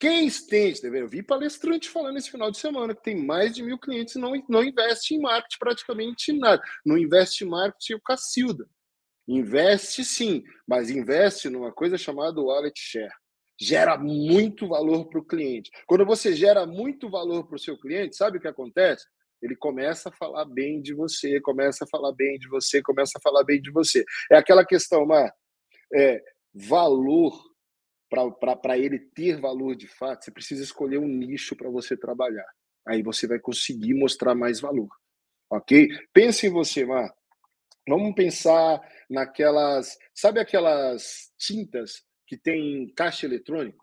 Quem 0.00 0.26
estende, 0.26 0.80
eu 0.82 1.06
vi 1.06 1.22
palestrante 1.22 1.88
falando 1.88 2.16
esse 2.16 2.30
final 2.30 2.50
de 2.50 2.56
semana 2.56 2.94
que 2.94 3.02
tem 3.02 3.14
mais 3.14 3.54
de 3.54 3.62
mil 3.62 3.78
clientes 3.78 4.14
e 4.14 4.18
não, 4.18 4.32
não 4.48 4.64
investe 4.64 5.14
em 5.14 5.20
marketing 5.20 5.58
praticamente 5.58 6.32
nada. 6.32 6.62
Não 6.84 6.96
investe 6.96 7.44
em 7.44 7.48
marketing 7.48 7.94
o 7.94 8.00
Cacilda. 8.00 8.66
Investe 9.28 10.04
sim, 10.04 10.42
mas 10.66 10.90
investe 10.90 11.50
numa 11.50 11.70
coisa 11.70 11.98
chamada 11.98 12.40
wallet 12.40 12.80
share. 12.80 13.12
Gera 13.60 13.98
muito 13.98 14.66
valor 14.66 15.06
para 15.10 15.20
o 15.20 15.24
cliente. 15.24 15.70
Quando 15.86 16.06
você 16.06 16.34
gera 16.34 16.66
muito 16.66 17.10
valor 17.10 17.46
para 17.46 17.56
o 17.56 17.58
seu 17.58 17.78
cliente, 17.78 18.16
sabe 18.16 18.38
o 18.38 18.40
que 18.40 18.48
acontece? 18.48 19.04
Ele 19.42 19.56
começa 19.56 20.08
a 20.08 20.12
falar 20.12 20.44
bem 20.44 20.80
de 20.80 20.94
você, 20.94 21.40
começa 21.40 21.84
a 21.84 21.88
falar 21.88 22.12
bem 22.12 22.38
de 22.38 22.48
você, 22.48 22.82
começa 22.82 23.12
a 23.16 23.20
falar 23.20 23.44
bem 23.44 23.60
de 23.60 23.70
você. 23.70 24.04
É 24.30 24.36
aquela 24.36 24.64
questão, 24.64 25.06
mas 25.06 25.30
é, 25.94 26.22
valor, 26.54 27.42
para 28.08 28.78
ele 28.78 28.98
ter 28.98 29.40
valor 29.40 29.74
de 29.74 29.88
fato, 29.88 30.24
você 30.24 30.30
precisa 30.30 30.62
escolher 30.62 30.98
um 30.98 31.08
nicho 31.08 31.56
para 31.56 31.70
você 31.70 31.96
trabalhar. 31.96 32.46
Aí 32.86 33.02
você 33.02 33.26
vai 33.26 33.38
conseguir 33.38 33.94
mostrar 33.94 34.34
mais 34.34 34.60
valor. 34.60 34.88
Ok? 35.50 35.88
Pense 36.12 36.46
em 36.46 36.50
você, 36.50 36.84
Mar. 36.84 37.12
Vamos 37.88 38.14
pensar 38.14 38.80
naquelas. 39.08 39.98
Sabe 40.14 40.40
aquelas 40.40 41.32
tintas 41.38 42.04
que 42.26 42.36
tem 42.36 42.92
caixa 42.94 43.26
eletrônico? 43.26 43.82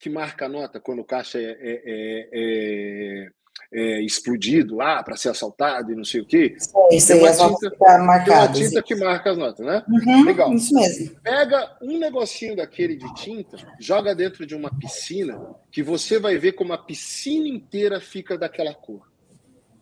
Que 0.00 0.08
marca 0.08 0.46
a 0.46 0.48
nota 0.48 0.80
quando 0.80 1.00
o 1.00 1.04
caixa 1.04 1.38
é, 1.38 1.44
é, 1.44 1.82
é, 1.84 2.30
é 2.32 3.30
é, 3.72 4.00
explodido 4.02 4.76
lá 4.76 5.02
para 5.02 5.16
ser 5.16 5.28
assaltado 5.28 5.92
e 5.92 5.96
não 5.96 6.04
sei 6.04 6.20
o 6.20 6.26
quê. 6.26 6.56
Isso 6.90 7.12
aí, 7.12 7.26
as 7.26 7.38
tinta, 7.38 7.98
marcadas. 7.98 8.58
Tem 8.58 8.62
uma 8.62 8.68
tinta 8.68 8.82
que 8.82 8.94
marca 8.94 9.30
as 9.30 9.38
notas, 9.38 9.64
né? 9.64 9.84
Uhum, 9.88 10.24
Legal. 10.24 10.52
Isso 10.52 10.74
mesmo. 10.74 11.16
Pega 11.22 11.76
um 11.80 11.98
negocinho 11.98 12.56
daquele 12.56 12.96
de 12.96 13.14
tinta, 13.14 13.56
joga 13.78 14.14
dentro 14.14 14.44
de 14.44 14.54
uma 14.54 14.70
piscina, 14.76 15.40
que 15.70 15.82
você 15.82 16.18
vai 16.18 16.36
ver 16.38 16.52
como 16.52 16.72
a 16.72 16.78
piscina 16.78 17.48
inteira 17.48 18.00
fica 18.00 18.36
daquela 18.36 18.74
cor. 18.74 19.08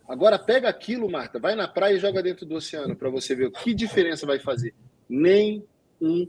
Agora 0.09 0.39
pega 0.39 0.69
aquilo, 0.69 1.11
Marta, 1.11 1.39
vai 1.39 1.55
na 1.55 1.69
praia 1.69 1.95
e 1.95 1.99
joga 1.99 2.23
dentro 2.23 2.47
do 2.47 2.55
oceano 2.55 2.97
para 2.97 3.11
você 3.11 3.35
ver 3.35 3.47
o 3.47 3.53
que 3.53 3.75
diferença 3.75 4.27
vai 4.27 4.39
fazer. 4.39 4.75
Nem 5.09 5.65
um 6.01 6.27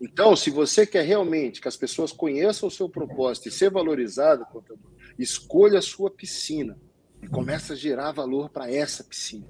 então, 0.00 0.36
se 0.36 0.50
você 0.50 0.86
quer 0.86 1.04
realmente 1.04 1.60
que 1.60 1.68
as 1.68 1.76
pessoas 1.76 2.12
conheçam 2.12 2.68
o 2.68 2.72
seu 2.72 2.88
propósito 2.88 3.48
e 3.48 3.50
ser 3.50 3.70
valorizado, 3.70 4.46
escolha 5.22 5.78
a 5.78 5.82
sua 5.82 6.10
piscina 6.10 6.78
e 7.22 7.26
começa 7.26 7.72
a 7.72 7.76
gerar 7.76 8.12
valor 8.12 8.50
para 8.50 8.70
essa 8.70 9.04
piscina. 9.04 9.46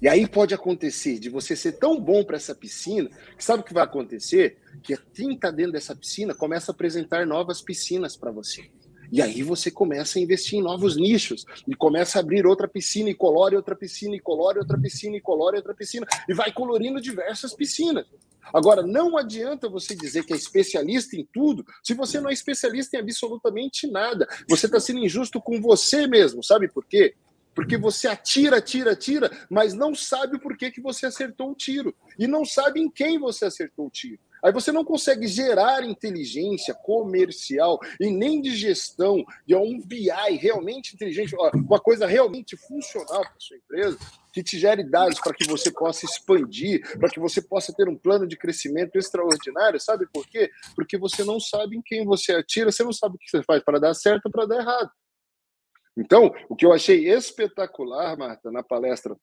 E 0.00 0.08
aí 0.08 0.26
pode 0.26 0.52
acontecer 0.52 1.20
de 1.20 1.28
você 1.28 1.54
ser 1.54 1.72
tão 1.72 2.00
bom 2.00 2.24
para 2.24 2.36
essa 2.36 2.54
piscina, 2.54 3.08
que 3.36 3.44
sabe 3.44 3.62
o 3.62 3.64
que 3.64 3.72
vai 3.72 3.84
acontecer? 3.84 4.58
Que 4.82 4.96
quem 5.14 5.34
está 5.34 5.50
dentro 5.50 5.72
dessa 5.72 5.94
piscina 5.94 6.34
começa 6.34 6.72
a 6.72 6.74
apresentar 6.74 7.24
novas 7.24 7.62
piscinas 7.62 8.16
para 8.16 8.32
você. 8.32 8.68
E 9.12 9.20
aí 9.20 9.42
você 9.42 9.70
começa 9.70 10.18
a 10.18 10.22
investir 10.22 10.58
em 10.58 10.62
novos 10.62 10.96
nichos 10.96 11.44
e 11.68 11.74
começa 11.74 12.18
a 12.18 12.22
abrir 12.22 12.46
outra 12.46 12.66
piscina 12.66 13.10
e 13.10 13.14
colore 13.14 13.54
outra 13.54 13.76
piscina 13.76 14.16
e 14.16 14.20
colore 14.20 14.58
outra 14.58 14.78
piscina 14.78 15.14
e 15.14 15.20
colore 15.20 15.58
outra 15.58 15.74
piscina 15.74 16.06
e 16.26 16.32
vai 16.32 16.50
colorindo 16.50 16.98
diversas 16.98 17.52
piscinas. 17.52 18.06
Agora, 18.54 18.82
não 18.82 19.18
adianta 19.18 19.68
você 19.68 19.94
dizer 19.94 20.24
que 20.24 20.32
é 20.32 20.36
especialista 20.36 21.14
em 21.14 21.28
tudo 21.30 21.62
se 21.82 21.92
você 21.92 22.22
não 22.22 22.30
é 22.30 22.32
especialista 22.32 22.96
em 22.96 23.00
absolutamente 23.00 23.86
nada. 23.86 24.26
Você 24.48 24.64
está 24.64 24.80
sendo 24.80 25.00
injusto 25.00 25.42
com 25.42 25.60
você 25.60 26.06
mesmo, 26.06 26.42
sabe 26.42 26.66
por 26.66 26.86
quê? 26.86 27.14
Porque 27.54 27.76
você 27.76 28.08
atira, 28.08 28.56
atira, 28.56 28.92
atira, 28.92 29.30
mas 29.50 29.74
não 29.74 29.94
sabe 29.94 30.36
o 30.36 30.40
porquê 30.40 30.70
que 30.70 30.80
você 30.80 31.04
acertou 31.04 31.50
o 31.50 31.54
tiro. 31.54 31.94
E 32.18 32.26
não 32.26 32.46
sabe 32.46 32.80
em 32.80 32.90
quem 32.90 33.18
você 33.18 33.44
acertou 33.44 33.88
o 33.88 33.90
tiro. 33.90 34.18
Aí 34.42 34.52
você 34.52 34.72
não 34.72 34.84
consegue 34.84 35.26
gerar 35.26 35.84
inteligência 35.84 36.74
comercial 36.74 37.78
e 38.00 38.10
nem 38.10 38.40
de 38.40 38.54
gestão 38.56 39.24
de 39.46 39.54
um 39.54 39.80
BI 39.80 40.10
realmente 40.36 40.94
inteligente, 40.94 41.34
uma 41.54 41.80
coisa 41.80 42.06
realmente 42.06 42.56
funcional 42.56 43.22
para 43.22 43.34
sua 43.38 43.56
empresa, 43.56 43.98
que 44.32 44.42
te 44.42 44.58
gere 44.58 44.82
dados 44.82 45.20
para 45.20 45.34
que 45.34 45.46
você 45.46 45.70
possa 45.70 46.04
expandir, 46.04 46.80
para 46.98 47.08
que 47.08 47.20
você 47.20 47.40
possa 47.40 47.72
ter 47.72 47.88
um 47.88 47.96
plano 47.96 48.26
de 48.26 48.36
crescimento 48.36 48.96
extraordinário. 48.96 49.78
Sabe 49.78 50.06
por 50.12 50.26
quê? 50.26 50.50
Porque 50.74 50.98
você 50.98 51.22
não 51.22 51.38
sabe 51.38 51.76
em 51.76 51.82
quem 51.82 52.04
você 52.04 52.32
atira, 52.32 52.72
você 52.72 52.82
não 52.82 52.92
sabe 52.92 53.14
o 53.14 53.18
que 53.18 53.30
você 53.30 53.42
faz 53.44 53.62
para 53.62 53.78
dar 53.78 53.94
certo 53.94 54.26
ou 54.26 54.32
para 54.32 54.46
dar 54.46 54.60
errado. 54.60 54.90
Então, 55.96 56.34
o 56.48 56.56
que 56.56 56.64
eu 56.64 56.72
achei 56.72 57.08
espetacular, 57.08 58.16
Marta, 58.16 58.50
na 58.50 58.62
palestra 58.62 59.14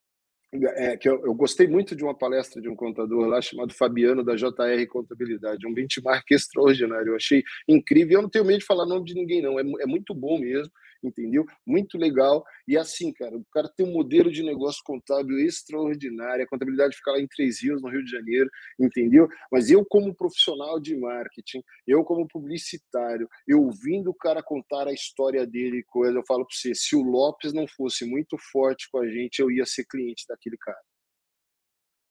é, 0.51 0.97
que 0.97 1.07
eu, 1.07 1.23
eu, 1.23 1.33
gostei 1.33 1.67
muito 1.67 1.95
de 1.95 2.03
uma 2.03 2.17
palestra 2.17 2.61
de 2.61 2.67
um 2.67 2.75
contador 2.75 3.27
lá 3.27 3.39
chamado 3.41 3.73
Fabiano 3.73 4.23
da 4.23 4.35
JR 4.35 4.85
Contabilidade, 4.89 5.67
um 5.67 5.73
benchmark 5.73 6.25
extraordinário. 6.31 7.09
Eu 7.09 7.15
achei 7.15 7.43
incrível. 7.67 8.17
Eu 8.17 8.21
não 8.23 8.29
tenho 8.29 8.45
medo 8.45 8.59
de 8.59 8.65
falar 8.65 8.85
nome 8.85 9.05
de 9.05 9.13
ninguém, 9.13 9.41
não. 9.41 9.59
É, 9.59 9.61
é 9.61 9.85
muito 9.85 10.13
bom 10.13 10.39
mesmo 10.39 10.71
entendeu? 11.03 11.45
Muito 11.65 11.97
legal. 11.97 12.43
E 12.67 12.77
assim, 12.77 13.11
cara, 13.13 13.35
o 13.37 13.45
cara 13.51 13.69
tem 13.75 13.85
um 13.85 13.93
modelo 13.93 14.31
de 14.31 14.43
negócio 14.43 14.81
contábil 14.83 15.39
extraordinário. 15.39 16.43
A 16.43 16.47
contabilidade 16.47 16.95
fica 16.95 17.11
lá 17.11 17.19
em 17.19 17.27
Três 17.27 17.61
Rios, 17.61 17.81
no 17.81 17.89
Rio 17.89 18.03
de 18.03 18.11
Janeiro, 18.11 18.49
entendeu? 18.79 19.27
Mas 19.51 19.69
eu, 19.69 19.85
como 19.85 20.15
profissional 20.15 20.79
de 20.79 20.95
marketing, 20.97 21.63
eu, 21.87 22.03
como 22.03 22.27
publicitário, 22.27 23.27
eu 23.47 23.61
ouvindo 23.63 24.09
o 24.09 24.15
cara 24.15 24.43
contar 24.43 24.87
a 24.87 24.93
história 24.93 25.45
dele, 25.45 25.83
coisa, 25.87 26.17
eu 26.17 26.23
falo 26.27 26.45
para 26.45 26.55
você: 26.55 26.73
se 26.75 26.95
o 26.95 27.01
Lopes 27.01 27.53
não 27.53 27.67
fosse 27.67 28.05
muito 28.05 28.37
forte 28.51 28.89
com 28.91 28.99
a 28.99 29.07
gente, 29.07 29.39
eu 29.39 29.51
ia 29.51 29.65
ser 29.65 29.85
cliente 29.85 30.25
daquele 30.27 30.57
cara. 30.57 30.79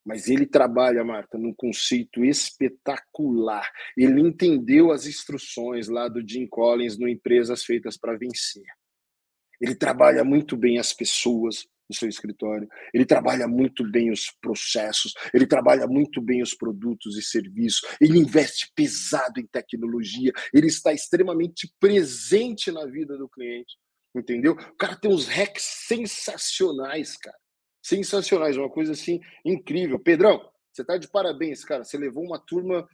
Mas 0.08 0.26
ele 0.26 0.46
trabalha, 0.46 1.04
Marta, 1.04 1.36
num 1.36 1.52
conceito 1.52 2.24
espetacular. 2.24 3.70
Ele 3.94 4.22
entendeu 4.22 4.90
as 4.90 5.06
instruções 5.06 5.86
lá 5.88 6.08
do 6.08 6.26
Jim 6.26 6.46
Collins 6.46 6.98
no 6.98 7.06
Empresas 7.06 7.62
Feitas 7.62 7.98
para 7.98 8.16
Vencer. 8.16 8.64
Ele 9.60 9.74
trabalha 9.74 10.24
muito 10.24 10.56
bem 10.56 10.78
as 10.78 10.92
pessoas 10.92 11.66
no 11.88 11.96
seu 11.96 12.08
escritório, 12.08 12.68
ele 12.92 13.06
trabalha 13.06 13.48
muito 13.48 13.82
bem 13.82 14.10
os 14.10 14.30
processos, 14.42 15.14
ele 15.32 15.46
trabalha 15.46 15.86
muito 15.86 16.20
bem 16.20 16.42
os 16.42 16.52
produtos 16.54 17.16
e 17.16 17.22
serviços, 17.22 17.80
ele 17.98 18.18
investe 18.18 18.70
pesado 18.74 19.40
em 19.40 19.46
tecnologia, 19.46 20.30
ele 20.52 20.66
está 20.66 20.92
extremamente 20.92 21.72
presente 21.80 22.70
na 22.70 22.84
vida 22.84 23.16
do 23.16 23.26
cliente, 23.26 23.74
entendeu? 24.14 24.52
O 24.52 24.76
cara 24.76 24.96
tem 24.96 25.10
uns 25.10 25.26
hacks 25.28 25.64
sensacionais, 25.64 27.16
cara 27.16 27.38
sensacionais, 27.88 28.56
uma 28.56 28.68
coisa 28.68 28.92
assim 28.92 29.20
incrível. 29.44 29.98
Pedrão, 29.98 30.40
você 30.70 30.82
está 30.82 30.96
de 30.96 31.08
parabéns, 31.08 31.64
cara. 31.64 31.84
Você 31.84 31.96
levou 31.96 32.22
uma 32.22 32.38
turma 32.38 32.86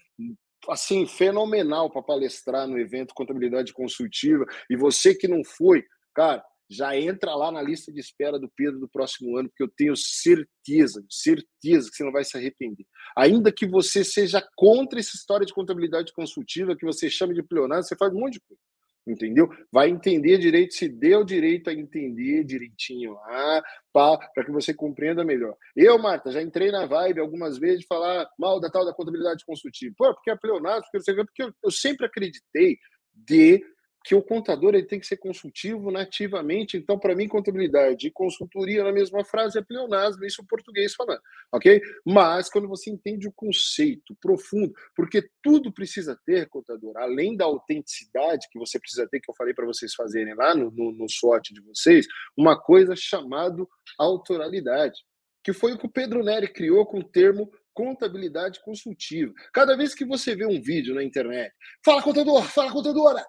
assim 0.68 1.06
fenomenal 1.06 1.90
para 1.90 2.02
palestrar 2.02 2.66
no 2.66 2.78
evento 2.78 3.14
Contabilidade 3.14 3.72
Consultiva 3.72 4.46
e 4.70 4.76
você 4.76 5.14
que 5.14 5.28
não 5.28 5.44
foi, 5.44 5.84
cara, 6.14 6.42
já 6.68 6.96
entra 6.96 7.34
lá 7.34 7.50
na 7.52 7.62
lista 7.62 7.92
de 7.92 8.00
espera 8.00 8.38
do 8.38 8.50
Pedro 8.56 8.80
do 8.80 8.88
próximo 8.88 9.36
ano, 9.36 9.48
porque 9.48 9.62
eu 9.62 9.72
tenho 9.76 9.94
certeza, 9.96 11.04
certeza 11.08 11.90
que 11.90 11.96
você 11.96 12.04
não 12.04 12.12
vai 12.12 12.24
se 12.24 12.36
arrepender. 12.36 12.86
Ainda 13.16 13.52
que 13.52 13.66
você 13.66 14.04
seja 14.04 14.46
contra 14.56 14.98
essa 14.98 15.16
história 15.16 15.46
de 15.46 15.54
contabilidade 15.54 16.12
consultiva, 16.12 16.76
que 16.76 16.86
você 16.86 17.10
chame 17.10 17.34
de 17.34 17.42
pleonasmo, 17.42 17.84
você 17.84 17.96
faz 17.96 18.12
um 18.12 18.20
monte 18.20 18.34
de 18.34 18.40
coisa 18.40 18.62
entendeu? 19.06 19.48
Vai 19.70 19.90
entender 19.90 20.38
direito, 20.38 20.74
se 20.74 20.88
deu 20.88 21.24
direito 21.24 21.68
a 21.68 21.74
entender 21.74 22.42
direitinho 22.44 23.12
lá, 23.12 23.62
para 23.92 24.44
que 24.44 24.50
você 24.50 24.72
compreenda 24.72 25.24
melhor. 25.24 25.54
Eu, 25.76 25.98
Marta, 25.98 26.30
já 26.30 26.40
entrei 26.40 26.70
na 26.70 26.86
vibe 26.86 27.20
algumas 27.20 27.58
vezes 27.58 27.80
de 27.80 27.86
falar 27.86 28.26
mal 28.38 28.58
da 28.58 28.70
tal 28.70 28.84
da 28.84 28.94
contabilidade 28.94 29.44
consultiva. 29.44 29.94
Pô, 29.96 30.14
porque 30.14 30.30
é 30.30 30.36
pleonasmo, 30.36 30.86
porque, 30.90 31.14
porque 31.14 31.52
eu 31.62 31.70
sempre 31.70 32.06
acreditei 32.06 32.78
de 33.14 33.62
que 34.04 34.14
o 34.14 34.22
contador 34.22 34.74
ele 34.74 34.86
tem 34.86 35.00
que 35.00 35.06
ser 35.06 35.16
consultivo 35.16 35.90
nativamente. 35.90 36.76
Então, 36.76 36.98
para 36.98 37.16
mim, 37.16 37.26
contabilidade 37.26 38.06
e 38.06 38.10
consultoria 38.10 38.84
na 38.84 38.92
mesma 38.92 39.24
frase 39.24 39.58
é 39.58 39.62
pleonasmo, 39.62 40.24
isso 40.26 40.42
o 40.42 40.46
português 40.46 40.94
falando, 40.94 41.22
ok? 41.50 41.80
Mas 42.04 42.50
quando 42.50 42.68
você 42.68 42.90
entende 42.90 43.26
o 43.26 43.32
conceito 43.32 44.14
profundo, 44.20 44.74
porque 44.94 45.26
tudo 45.42 45.72
precisa 45.72 46.20
ter, 46.26 46.46
contador, 46.50 46.94
além 46.98 47.34
da 47.34 47.46
autenticidade 47.46 48.46
que 48.52 48.58
você 48.58 48.78
precisa 48.78 49.08
ter, 49.08 49.20
que 49.20 49.30
eu 49.30 49.34
falei 49.34 49.54
para 49.54 49.64
vocês 49.64 49.94
fazerem 49.94 50.34
lá 50.34 50.54
no, 50.54 50.70
no, 50.70 50.92
no 50.92 51.08
SWOT 51.08 51.54
de 51.54 51.62
vocês, 51.62 52.06
uma 52.36 52.60
coisa 52.60 52.94
chamada 52.94 53.64
autoralidade, 53.98 55.00
que 55.42 55.52
foi 55.52 55.72
o 55.72 55.78
que 55.78 55.86
o 55.86 55.90
Pedro 55.90 56.22
Neri 56.22 56.48
criou 56.48 56.84
com 56.84 56.98
o 56.98 57.04
termo 57.04 57.50
contabilidade 57.74 58.60
consultiva. 58.60 59.34
Cada 59.52 59.76
vez 59.76 59.94
que 59.94 60.04
você 60.04 60.34
vê 60.34 60.46
um 60.46 60.62
vídeo 60.62 60.94
na 60.94 61.02
internet, 61.02 61.52
fala 61.84 62.00
contador, 62.02 62.42
fala 62.44 62.72
contadora, 62.72 63.24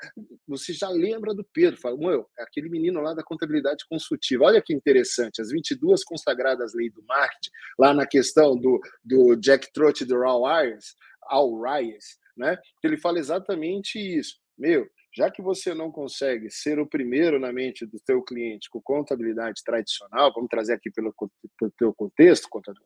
você 0.48 0.72
já 0.72 0.88
lembra 0.88 1.34
do 1.34 1.44
Pedro, 1.52 1.82
fala, 1.82 1.98
meu, 1.98 2.30
é 2.38 2.44
aquele 2.44 2.70
menino 2.70 3.02
lá 3.02 3.14
da 3.14 3.24
contabilidade 3.24 3.84
consultiva. 3.90 4.46
Olha 4.46 4.62
que 4.62 4.74
interessante, 4.74 5.42
as 5.42 5.50
22 5.50 6.04
consagradas 6.04 6.74
leis 6.74 6.94
do 6.94 7.04
marketing, 7.04 7.50
lá 7.78 7.94
na 7.94 8.06
questão 8.06 8.56
do, 8.56 8.80
do 9.04 9.36
Jack 9.36 9.74
Trott 9.74 10.06
do 10.06 10.20
Raw 10.20 10.44
Ryers, 10.46 10.96
Al 11.24 11.60
Ryers, 11.60 12.18
né? 12.38 12.58
Ele 12.84 12.98
fala 12.98 13.18
exatamente 13.18 13.98
isso. 13.98 14.36
Meu, 14.58 14.88
já 15.16 15.32
que 15.32 15.42
você 15.42 15.74
não 15.74 15.92
consegue 15.92 16.52
ser 16.52 16.78
o 16.78 16.88
primeiro 16.88 17.40
na 17.40 17.52
mente 17.52 17.86
do 17.86 17.98
teu 18.06 18.22
cliente 18.22 18.70
com 18.70 18.82
contabilidade 18.82 19.62
tradicional, 19.66 20.32
vamos 20.34 20.50
trazer 20.50 20.74
aqui 20.74 20.92
pelo, 20.92 21.14
pelo 21.58 21.72
teu 21.78 21.94
contexto, 21.94 22.48
contador, 22.50 22.84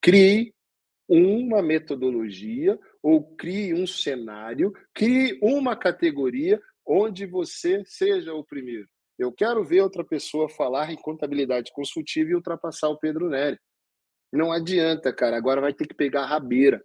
crie 0.00 0.54
uma 1.08 1.62
metodologia 1.62 2.78
ou 3.02 3.36
crie 3.36 3.74
um 3.74 3.86
cenário, 3.86 4.72
crie 4.94 5.38
uma 5.42 5.76
categoria 5.76 6.60
onde 6.86 7.26
você 7.26 7.82
seja 7.86 8.34
o 8.34 8.44
primeiro. 8.44 8.88
Eu 9.18 9.32
quero 9.32 9.64
ver 9.64 9.80
outra 9.80 10.04
pessoa 10.04 10.48
falar 10.48 10.92
em 10.92 10.96
contabilidade 10.96 11.72
consultiva 11.72 12.30
e 12.30 12.34
ultrapassar 12.34 12.88
o 12.88 12.98
Pedro 12.98 13.28
Nery. 13.28 13.58
Não 14.32 14.50
adianta, 14.50 15.12
cara. 15.12 15.36
Agora 15.36 15.60
vai 15.60 15.72
ter 15.72 15.86
que 15.86 15.94
pegar 15.94 16.22
a 16.22 16.26
rabeira. 16.26 16.82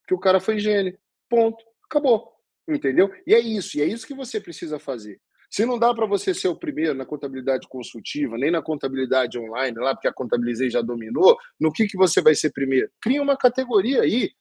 Porque 0.00 0.14
o 0.14 0.20
cara 0.20 0.38
foi 0.38 0.58
gênio. 0.58 0.96
Ponto. 1.28 1.64
Acabou. 1.84 2.32
Entendeu? 2.68 3.10
E 3.26 3.34
é 3.34 3.40
isso. 3.40 3.76
E 3.76 3.82
é 3.82 3.86
isso 3.86 4.06
que 4.06 4.14
você 4.14 4.40
precisa 4.40 4.78
fazer. 4.78 5.20
Se 5.54 5.64
não 5.64 5.78
dá 5.78 5.94
para 5.94 6.04
você 6.04 6.34
ser 6.34 6.48
o 6.48 6.56
primeiro 6.56 6.94
na 6.94 7.06
contabilidade 7.06 7.68
consultiva, 7.68 8.36
nem 8.36 8.50
na 8.50 8.60
contabilidade 8.60 9.38
online, 9.38 9.78
lá 9.78 9.94
porque 9.94 10.08
a 10.08 10.12
Contabilizei 10.12 10.68
já 10.68 10.82
dominou, 10.82 11.38
no 11.60 11.70
que, 11.70 11.86
que 11.86 11.96
você 11.96 12.20
vai 12.20 12.34
ser 12.34 12.50
primeiro? 12.50 12.90
Cria 13.00 13.22
uma 13.22 13.36
categoria 13.36 14.02
aí, 14.02 14.32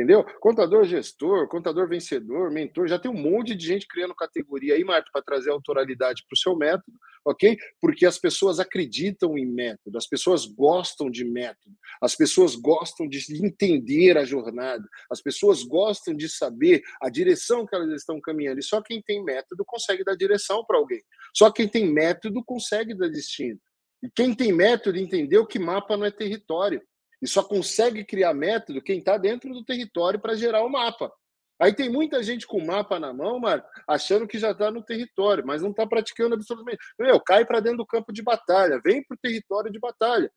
entendeu? 0.00 0.24
Contador 0.40 0.84
gestor, 0.84 1.46
contador 1.46 1.86
vencedor, 1.86 2.50
mentor, 2.50 2.88
já 2.88 2.98
tem 2.98 3.10
um 3.10 3.14
monte 3.14 3.54
de 3.54 3.66
gente 3.66 3.86
criando 3.86 4.14
categoria 4.14 4.74
aí, 4.74 4.82
Marta, 4.82 5.10
para 5.12 5.22
trazer 5.22 5.50
autoralidade 5.50 6.24
para 6.26 6.34
o 6.34 6.38
seu 6.38 6.56
método, 6.56 6.96
ok? 7.24 7.56
Porque 7.80 8.06
as 8.06 8.18
pessoas 8.18 8.58
acreditam 8.58 9.36
em 9.36 9.44
método, 9.44 9.98
as 9.98 10.06
pessoas 10.06 10.46
gostam 10.46 11.10
de 11.10 11.22
método, 11.22 11.76
as 12.02 12.16
pessoas 12.16 12.56
gostam 12.56 13.06
de 13.06 13.20
entender 13.44 14.16
a 14.16 14.24
jornada, 14.24 14.84
as 15.10 15.20
pessoas 15.20 15.62
gostam 15.62 16.14
de 16.14 16.28
saber 16.28 16.82
a 17.02 17.10
direção 17.10 17.66
que 17.66 17.74
elas 17.76 17.92
estão 17.92 18.18
caminhando, 18.20 18.58
e 18.58 18.64
só 18.64 18.80
quem 18.80 19.02
tem 19.02 19.22
método 19.22 19.64
consegue 19.66 20.02
dar 20.02 20.16
direção 20.16 20.64
para 20.64 20.78
alguém, 20.78 21.02
só 21.36 21.52
quem 21.52 21.68
tem 21.68 21.86
método 21.92 22.42
consegue 22.42 22.94
dar 22.94 23.08
destino. 23.08 23.60
E 24.02 24.08
quem 24.08 24.34
tem 24.34 24.50
método 24.50 24.96
entendeu 24.96 25.46
que 25.46 25.58
mapa 25.58 25.94
não 25.94 26.06
é 26.06 26.10
território. 26.10 26.80
E 27.20 27.26
só 27.26 27.42
consegue 27.42 28.04
criar 28.04 28.34
método 28.34 28.82
quem 28.82 28.98
está 28.98 29.16
dentro 29.16 29.52
do 29.52 29.64
território 29.64 30.18
para 30.18 30.34
gerar 30.34 30.64
o 30.64 30.70
mapa. 30.70 31.12
Aí 31.60 31.74
tem 31.74 31.90
muita 31.90 32.22
gente 32.22 32.46
com 32.46 32.56
o 32.56 32.66
mapa 32.66 32.98
na 32.98 33.12
mão, 33.12 33.38
Marco, 33.38 33.68
achando 33.86 34.26
que 34.26 34.38
já 34.38 34.52
está 34.52 34.70
no 34.70 34.82
território, 34.82 35.46
mas 35.46 35.60
não 35.60 35.70
está 35.70 35.86
praticando 35.86 36.34
absolutamente. 36.34 36.78
Meu, 36.98 37.20
cai 37.20 37.44
para 37.44 37.60
dentro 37.60 37.78
do 37.78 37.86
campo 37.86 38.14
de 38.14 38.22
batalha, 38.22 38.80
vem 38.82 39.04
para 39.04 39.14
o 39.14 39.18
território 39.18 39.70
de 39.70 39.78
batalha. 39.78 40.32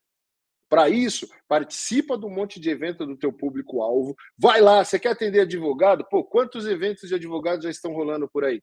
Para 0.68 0.90
isso, 0.90 1.30
participa 1.48 2.18
do 2.18 2.30
monte 2.30 2.60
de 2.60 2.70
evento 2.70 3.06
do 3.06 3.16
teu 3.16 3.32
público-alvo. 3.32 4.16
Vai 4.38 4.60
lá, 4.60 4.84
você 4.84 5.00
quer 5.00 5.12
atender 5.12 5.42
advogado? 5.42 6.06
Pô, 6.10 6.26
quantos 6.26 6.68
eventos 6.68 7.08
de 7.08 7.16
advogados 7.16 7.64
já 7.64 7.70
estão 7.70 7.94
rolando 7.94 8.28
por 8.28 8.44
aí? 8.44 8.62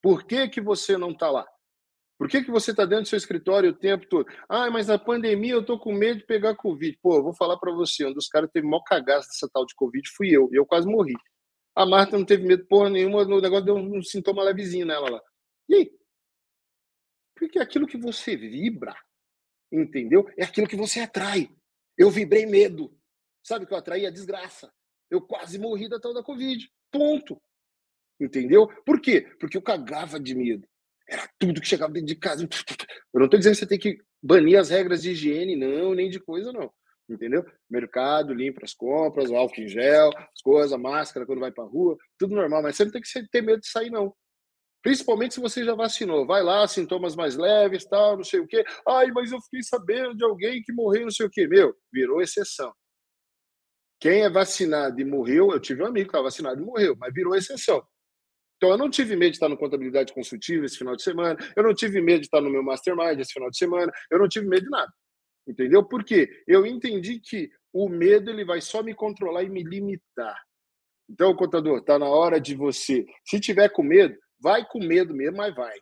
Por 0.00 0.24
que, 0.24 0.48
que 0.48 0.60
você 0.60 0.96
não 0.96 1.10
está 1.10 1.30
lá? 1.30 1.46
Por 2.18 2.28
que, 2.28 2.42
que 2.42 2.50
você 2.50 2.72
está 2.72 2.84
dentro 2.84 3.04
do 3.04 3.08
seu 3.08 3.16
escritório 3.16 3.70
o 3.70 3.76
tempo 3.76 4.04
todo? 4.08 4.26
Ah, 4.48 4.68
mas 4.70 4.88
na 4.88 4.98
pandemia 4.98 5.52
eu 5.52 5.64
tô 5.64 5.78
com 5.78 5.92
medo 5.92 6.18
de 6.18 6.26
pegar 6.26 6.56
Covid. 6.56 6.98
Pô, 7.00 7.16
eu 7.16 7.22
vou 7.22 7.32
falar 7.32 7.56
para 7.58 7.72
você, 7.72 8.04
um 8.04 8.12
dos 8.12 8.26
caras 8.26 8.50
teve 8.52 8.66
maior 8.66 8.82
cagaço 8.82 9.28
dessa 9.28 9.48
tal 9.52 9.64
de 9.64 9.74
Covid 9.76 10.06
fui 10.16 10.28
eu, 10.30 10.48
e 10.52 10.56
eu 10.56 10.66
quase 10.66 10.88
morri. 10.88 11.14
A 11.76 11.86
Marta 11.86 12.18
não 12.18 12.26
teve 12.26 12.44
medo 12.44 12.66
porra 12.66 12.90
nenhuma, 12.90 13.22
o 13.22 13.40
negócio 13.40 13.64
deu 13.64 13.76
um 13.76 14.02
sintoma 14.02 14.42
levezinho 14.42 14.84
nela 14.84 15.08
lá. 15.08 15.22
E 15.68 15.74
aí? 15.76 15.98
Porque 17.36 17.60
aquilo 17.60 17.86
que 17.86 17.96
você 17.96 18.36
vibra, 18.36 18.96
entendeu? 19.70 20.28
É 20.36 20.42
aquilo 20.42 20.66
que 20.66 20.74
você 20.74 20.98
atrai. 20.98 21.48
Eu 21.96 22.10
vibrei 22.10 22.46
medo. 22.46 22.92
Sabe 23.44 23.64
que 23.64 23.72
eu 23.72 23.78
atraí 23.78 24.04
a 24.06 24.10
desgraça. 24.10 24.72
Eu 25.08 25.22
quase 25.22 25.56
morri 25.56 25.88
da 25.88 26.00
tal 26.00 26.12
da 26.12 26.22
Covid. 26.22 26.68
Ponto. 26.90 27.40
Entendeu? 28.20 28.66
Por 28.84 29.00
quê? 29.00 29.20
Porque 29.38 29.56
eu 29.56 29.62
cagava 29.62 30.18
de 30.18 30.34
medo. 30.34 30.66
Era 31.08 31.28
tudo 31.38 31.60
que 31.60 31.66
chegava 31.66 31.92
dentro 31.92 32.08
de 32.08 32.16
casa. 32.16 32.42
Eu 32.42 33.20
não 33.20 33.24
estou 33.24 33.38
dizendo 33.38 33.54
que 33.54 33.60
você 33.60 33.66
tem 33.66 33.78
que 33.78 33.98
banir 34.22 34.58
as 34.58 34.68
regras 34.68 35.02
de 35.02 35.10
higiene, 35.10 35.56
não, 35.56 35.94
nem 35.94 36.10
de 36.10 36.20
coisa, 36.20 36.52
não. 36.52 36.70
Entendeu? 37.08 37.42
Mercado, 37.70 38.34
limpa 38.34 38.60
as 38.62 38.74
compras, 38.74 39.30
álcool 39.30 39.62
em 39.62 39.68
gel, 39.68 40.10
as 40.10 40.42
coisas, 40.42 40.78
máscara 40.78 41.24
quando 41.24 41.40
vai 41.40 41.50
para 41.50 41.64
rua, 41.64 41.96
tudo 42.18 42.34
normal. 42.34 42.62
Mas 42.62 42.76
você 42.76 42.84
não 42.84 42.92
tem 42.92 43.00
que 43.00 43.28
ter 43.30 43.40
medo 43.40 43.60
de 43.60 43.68
sair, 43.68 43.90
não. 43.90 44.14
Principalmente 44.82 45.34
se 45.34 45.40
você 45.40 45.64
já 45.64 45.74
vacinou. 45.74 46.26
Vai 46.26 46.42
lá, 46.42 46.68
sintomas 46.68 47.16
mais 47.16 47.36
leves, 47.36 47.86
tal, 47.86 48.16
não 48.16 48.24
sei 48.24 48.40
o 48.40 48.46
quê. 48.46 48.62
Ai, 48.86 49.10
mas 49.10 49.32
eu 49.32 49.40
fiquei 49.40 49.62
sabendo 49.62 50.14
de 50.14 50.24
alguém 50.24 50.62
que 50.62 50.72
morreu, 50.72 51.04
não 51.04 51.10
sei 51.10 51.26
o 51.26 51.30
quê. 51.30 51.48
Meu, 51.48 51.74
virou 51.90 52.20
exceção. 52.20 52.72
Quem 54.00 54.22
é 54.22 54.30
vacinado 54.30 55.00
e 55.00 55.04
morreu, 55.04 55.50
eu 55.50 55.58
tive 55.58 55.82
um 55.82 55.86
amigo 55.86 56.06
que 56.06 56.10
estava 56.10 56.24
vacinado 56.24 56.62
e 56.62 56.64
morreu, 56.64 56.94
mas 56.96 57.12
virou 57.12 57.34
exceção. 57.34 57.82
Então, 58.58 58.70
eu 58.70 58.76
não 58.76 58.90
tive 58.90 59.14
medo 59.14 59.30
de 59.30 59.36
estar 59.36 59.48
no 59.48 59.56
Contabilidade 59.56 60.12
Consultiva 60.12 60.66
esse 60.66 60.76
final 60.76 60.96
de 60.96 61.02
semana, 61.02 61.38
eu 61.56 61.62
não 61.62 61.72
tive 61.72 62.00
medo 62.00 62.20
de 62.20 62.26
estar 62.26 62.40
no 62.40 62.50
meu 62.50 62.62
Mastermind 62.62 63.18
esse 63.18 63.32
final 63.32 63.48
de 63.50 63.56
semana, 63.56 63.90
eu 64.10 64.18
não 64.18 64.28
tive 64.28 64.46
medo 64.46 64.64
de 64.64 64.70
nada. 64.70 64.92
Entendeu? 65.46 65.84
Porque 65.84 66.28
eu 66.46 66.66
entendi 66.66 67.20
que 67.20 67.50
o 67.72 67.88
medo 67.88 68.30
ele 68.30 68.44
vai 68.44 68.60
só 68.60 68.82
me 68.82 68.94
controlar 68.94 69.44
e 69.44 69.48
me 69.48 69.62
limitar. 69.62 70.36
Então, 71.08 71.34
contador, 71.34 71.78
está 71.78 71.98
na 71.98 72.06
hora 72.06 72.40
de 72.40 72.54
você. 72.54 73.06
Se 73.24 73.40
tiver 73.40 73.68
com 73.70 73.82
medo, 73.82 74.18
vai 74.40 74.66
com 74.66 74.78
medo 74.78 75.14
mesmo, 75.14 75.38
mas 75.38 75.54
vai. 75.54 75.78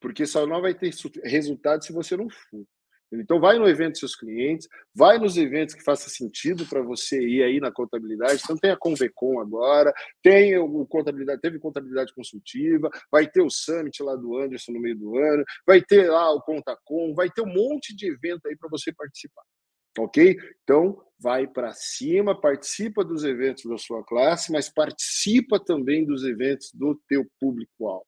Porque 0.00 0.26
só 0.26 0.46
não 0.46 0.60
vai 0.60 0.74
ter 0.74 0.92
resultado 1.24 1.82
se 1.82 1.92
você 1.92 2.16
não 2.16 2.28
for. 2.28 2.64
Então, 3.12 3.40
vai 3.40 3.58
no 3.58 3.68
evento 3.68 3.92
dos 3.92 4.00
seus 4.00 4.16
clientes, 4.16 4.68
vai 4.94 5.18
nos 5.18 5.36
eventos 5.36 5.74
que 5.74 5.84
faça 5.84 6.10
sentido 6.10 6.66
para 6.66 6.82
você 6.82 7.20
ir 7.20 7.42
aí 7.42 7.60
na 7.60 7.70
contabilidade. 7.70 8.40
Então, 8.42 8.56
tem 8.56 8.70
a 8.70 8.76
Convecom 8.76 9.38
agora, 9.40 9.92
tem 10.22 10.58
o 10.58 10.86
contabilidade, 10.86 11.40
teve 11.40 11.58
contabilidade 11.58 12.12
consultiva, 12.14 12.90
vai 13.10 13.28
ter 13.28 13.42
o 13.42 13.50
Summit 13.50 14.02
lá 14.02 14.16
do 14.16 14.36
Anderson 14.36 14.72
no 14.72 14.80
meio 14.80 14.96
do 14.96 15.16
ano, 15.16 15.44
vai 15.66 15.80
ter 15.80 16.10
lá 16.10 16.32
o 16.32 16.42
Contacom, 16.42 17.14
vai 17.14 17.30
ter 17.30 17.42
um 17.42 17.52
monte 17.52 17.94
de 17.94 18.10
evento 18.10 18.46
aí 18.46 18.56
para 18.56 18.68
você 18.68 18.92
participar. 18.92 19.42
Ok? 19.98 20.36
Então, 20.62 21.00
vai 21.18 21.46
para 21.46 21.72
cima, 21.72 22.38
participa 22.38 23.02
dos 23.04 23.24
eventos 23.24 23.64
da 23.64 23.78
sua 23.78 24.04
classe, 24.04 24.52
mas 24.52 24.68
participa 24.68 25.58
também 25.58 26.04
dos 26.04 26.24
eventos 26.24 26.70
do 26.74 27.00
teu 27.08 27.24
público-alvo. 27.40 28.04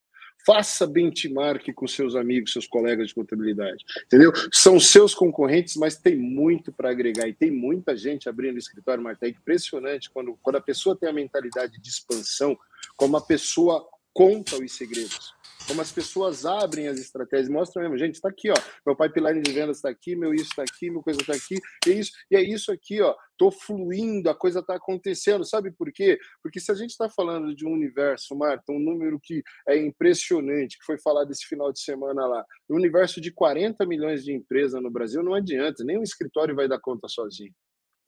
Faça 0.48 0.86
benchmark 0.86 1.74
com 1.74 1.86
seus 1.86 2.16
amigos, 2.16 2.54
seus 2.54 2.66
colegas 2.66 3.08
de 3.08 3.14
contabilidade. 3.14 3.84
Entendeu? 4.06 4.32
São 4.50 4.80
seus 4.80 5.14
concorrentes, 5.14 5.76
mas 5.76 5.98
tem 5.98 6.16
muito 6.16 6.72
para 6.72 6.88
agregar. 6.88 7.28
E 7.28 7.34
tem 7.34 7.50
muita 7.50 7.94
gente 7.94 8.30
abrindo 8.30 8.56
escritório, 8.56 9.04
Marta. 9.04 9.26
É 9.26 9.28
impressionante 9.28 10.08
quando, 10.08 10.38
quando 10.42 10.56
a 10.56 10.60
pessoa 10.62 10.96
tem 10.96 11.06
a 11.06 11.12
mentalidade 11.12 11.78
de 11.78 11.90
expansão, 11.90 12.58
como 12.96 13.18
a 13.18 13.20
pessoa 13.20 13.86
conta 14.14 14.56
os 14.56 14.72
segredos 14.72 15.34
como 15.68 15.82
as 15.82 15.92
pessoas 15.92 16.46
abrem 16.46 16.88
as 16.88 16.98
estratégias, 16.98 17.50
mostram 17.50 17.82
mesmo, 17.82 17.98
gente, 17.98 18.14
está 18.14 18.30
aqui, 18.30 18.50
ó, 18.50 18.54
meu 18.86 18.96
pipeline 18.96 19.42
de 19.42 19.52
vendas 19.52 19.76
está 19.76 19.90
aqui, 19.90 20.16
meu 20.16 20.32
isso 20.32 20.46
está 20.46 20.62
aqui, 20.62 20.90
meu 20.90 21.02
coisa 21.02 21.20
está 21.20 21.34
aqui, 21.34 21.56
e 21.86 21.90
é 21.90 21.92
isso, 21.92 22.12
e 22.30 22.36
é 22.36 22.42
isso 22.42 22.72
aqui, 22.72 23.02
ó, 23.02 23.14
tô 23.36 23.50
fluindo, 23.50 24.30
a 24.30 24.34
coisa 24.34 24.60
está 24.60 24.76
acontecendo, 24.76 25.44
sabe 25.44 25.70
por 25.70 25.92
quê? 25.92 26.18
Porque 26.42 26.58
se 26.58 26.72
a 26.72 26.74
gente 26.74 26.90
está 26.90 27.08
falando 27.08 27.54
de 27.54 27.66
um 27.66 27.72
universo, 27.72 28.34
Marta, 28.34 28.72
um 28.72 28.80
número 28.80 29.20
que 29.22 29.42
é 29.68 29.76
impressionante, 29.76 30.78
que 30.78 30.84
foi 30.84 30.98
falado 30.98 31.30
esse 31.30 31.46
final 31.46 31.70
de 31.70 31.80
semana 31.80 32.26
lá, 32.26 32.44
um 32.70 32.76
universo 32.76 33.20
de 33.20 33.30
40 33.30 33.84
milhões 33.84 34.24
de 34.24 34.32
empresas 34.32 34.82
no 34.82 34.90
Brasil, 34.90 35.22
não 35.22 35.34
adianta, 35.34 35.84
nem 35.84 35.98
um 35.98 36.02
escritório 36.02 36.56
vai 36.56 36.66
dar 36.66 36.80
conta 36.80 37.08
sozinho. 37.08 37.52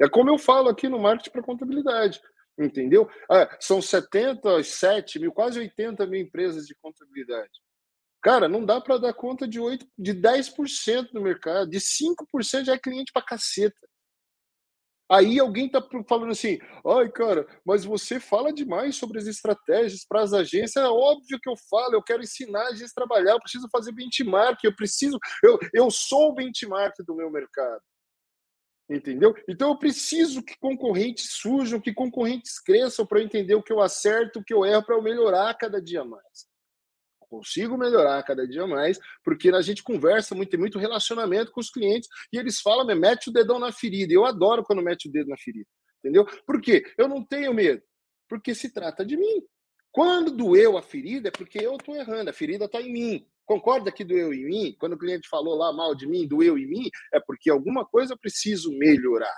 É 0.01 0.09
como 0.09 0.31
eu 0.31 0.39
falo 0.39 0.71
aqui 0.71 0.89
no 0.89 0.99
marketing 0.99 1.31
para 1.31 1.43
contabilidade 1.43 2.21
entendeu? 2.61 3.09
Ah, 3.31 3.57
são 3.59 3.81
77 3.81 5.19
mil, 5.19 5.33
quase 5.33 5.59
80 5.59 6.07
mil 6.07 6.21
empresas 6.21 6.67
de 6.67 6.75
contabilidade. 6.75 7.51
Cara, 8.23 8.49
não 8.49 8.65
dá 8.65 8.81
para 8.81 8.99
dar 8.99 9.15
conta 9.15 9.49
de, 9.49 9.59
8, 9.59 9.87
de 9.99 10.15
10% 10.15 11.09
no 11.15 11.23
mercado, 11.23 11.71
de 11.71 11.79
5% 11.81 12.67
já 12.67 12.75
é 12.75 12.79
cliente 12.79 13.13
para 13.13 13.25
caceta. 13.25 13.89
Aí 15.11 15.41
alguém 15.41 15.67
está 15.67 15.85
falando 16.09 16.31
assim, 16.31 16.57
ai, 16.87 17.11
cara, 17.11 17.45
mas 17.65 17.85
você 17.85 18.21
fala 18.21 18.53
demais 18.53 18.95
sobre 18.95 19.19
as 19.19 19.27
estratégias 19.27 20.05
para 20.07 20.23
as 20.23 20.33
agências. 20.33 20.77
É 20.77 20.89
óbvio 20.89 21.41
que 21.43 21.49
eu 21.49 21.57
falo, 21.69 21.95
eu 21.95 22.03
quero 22.03 22.23
ensinar 22.23 22.61
a 22.61 22.69
agência 22.69 22.93
a 22.93 23.01
trabalhar, 23.01 23.33
eu 23.33 23.41
preciso 23.41 23.69
fazer 23.73 23.91
benchmark, 23.91 24.63
eu 24.63 24.77
preciso, 24.77 25.19
eu, 25.43 25.59
eu 25.75 25.91
sou 25.91 26.31
o 26.31 26.35
benchmark 26.35 26.95
do 27.05 27.17
meu 27.17 27.29
mercado. 27.29 27.83
Entendeu? 28.91 29.33
Então 29.49 29.69
eu 29.69 29.79
preciso 29.79 30.43
que 30.43 30.59
concorrentes 30.59 31.31
surjam, 31.35 31.81
que 31.81 31.95
concorrentes 31.95 32.59
cresçam 32.59 33.07
para 33.07 33.21
eu 33.21 33.25
entender 33.25 33.55
o 33.55 33.63
que 33.63 33.73
eu 33.73 33.81
acerto, 33.81 34.41
o 34.41 34.45
que 34.45 34.53
eu 34.53 34.67
erro, 34.67 34.85
para 34.85 34.97
eu 34.97 35.03
melhorar 35.03 35.55
cada 35.55 35.81
dia 35.81 36.05
mais. 36.05 36.51
Consigo 37.21 37.79
melhorar 37.79 38.21
cada 38.25 38.45
dia 38.49 38.67
mais, 38.67 38.99
porque 39.23 39.51
a 39.51 39.63
gente 39.63 39.85
conversa 39.85 40.35
muito, 40.35 40.51
tem 40.51 40.59
muito 40.59 40.81
relacionamento 40.81 41.53
com 41.53 41.61
os 41.61 41.71
clientes 41.71 42.09
e 42.33 42.37
eles 42.37 42.61
falam, 42.61 42.85
mete 42.97 43.31
o 43.31 43.33
dedão 43.33 43.61
na 43.61 43.71
ferida. 43.71 44.13
Eu 44.13 44.25
adoro 44.25 44.65
quando 44.65 44.83
mete 44.83 45.09
o 45.09 45.13
dedo 45.13 45.29
na 45.29 45.37
ferida. 45.37 45.69
Entendeu? 46.01 46.27
Por 46.45 46.61
quê? 46.61 46.85
Eu 46.99 47.07
não 47.07 47.25
tenho 47.25 47.55
medo. 47.55 47.81
Porque 48.29 48.53
se 48.53 48.73
trata 48.73 49.05
de 49.05 49.17
mim. 49.17 49.45
Quando 49.93 50.33
doeu 50.33 50.77
a 50.77 50.83
ferida, 50.83 51.29
é 51.29 51.33
porque 51.33 51.59
eu 51.59 51.77
estou 51.77 51.95
errando, 51.95 52.31
a 52.31 52.33
ferida 52.33 52.65
está 52.65 52.81
em 52.81 52.93
mim. 52.93 53.27
Concorda 53.51 53.91
que 53.91 54.05
doeu 54.05 54.33
em 54.33 54.45
mim? 54.45 54.77
Quando 54.79 54.93
o 54.93 54.97
cliente 54.97 55.29
falou 55.29 55.57
lá 55.57 55.73
mal 55.73 55.93
de 55.93 56.07
mim, 56.07 56.25
doeu 56.25 56.57
em 56.57 56.69
mim, 56.69 56.89
é 57.13 57.19
porque 57.19 57.51
alguma 57.51 57.85
coisa 57.85 58.15
eu 58.15 58.17
preciso 58.17 58.71
melhorar. 58.79 59.35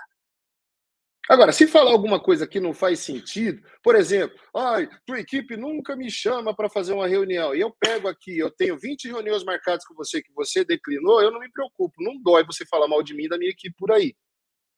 Agora, 1.27 1.51
se 1.51 1.65
falar 1.65 1.89
alguma 1.89 2.21
coisa 2.21 2.45
que 2.45 2.59
não 2.59 2.75
faz 2.75 2.99
sentido, 2.99 3.67
por 3.81 3.95
exemplo, 3.95 4.39
ai, 4.55 4.87
tua 5.03 5.19
equipe 5.19 5.57
nunca 5.57 5.95
me 5.95 6.11
chama 6.11 6.55
para 6.55 6.69
fazer 6.69 6.93
uma 6.93 7.07
reunião, 7.07 7.55
e 7.55 7.61
eu 7.61 7.75
pego 7.79 8.07
aqui, 8.07 8.37
eu 8.37 8.51
tenho 8.51 8.77
20 8.77 9.07
reuniões 9.07 9.43
marcadas 9.43 9.83
com 9.83 9.95
você 9.95 10.21
que 10.21 10.31
você 10.31 10.63
declinou, 10.63 11.19
eu 11.19 11.31
não 11.31 11.39
me 11.39 11.51
preocupo, 11.51 11.95
não 11.97 12.21
dói 12.21 12.45
você 12.45 12.67
falar 12.67 12.87
mal 12.87 13.01
de 13.01 13.15
mim 13.15 13.27
da 13.27 13.39
minha 13.39 13.49
equipe 13.49 13.75
por 13.79 13.91
aí. 13.91 14.15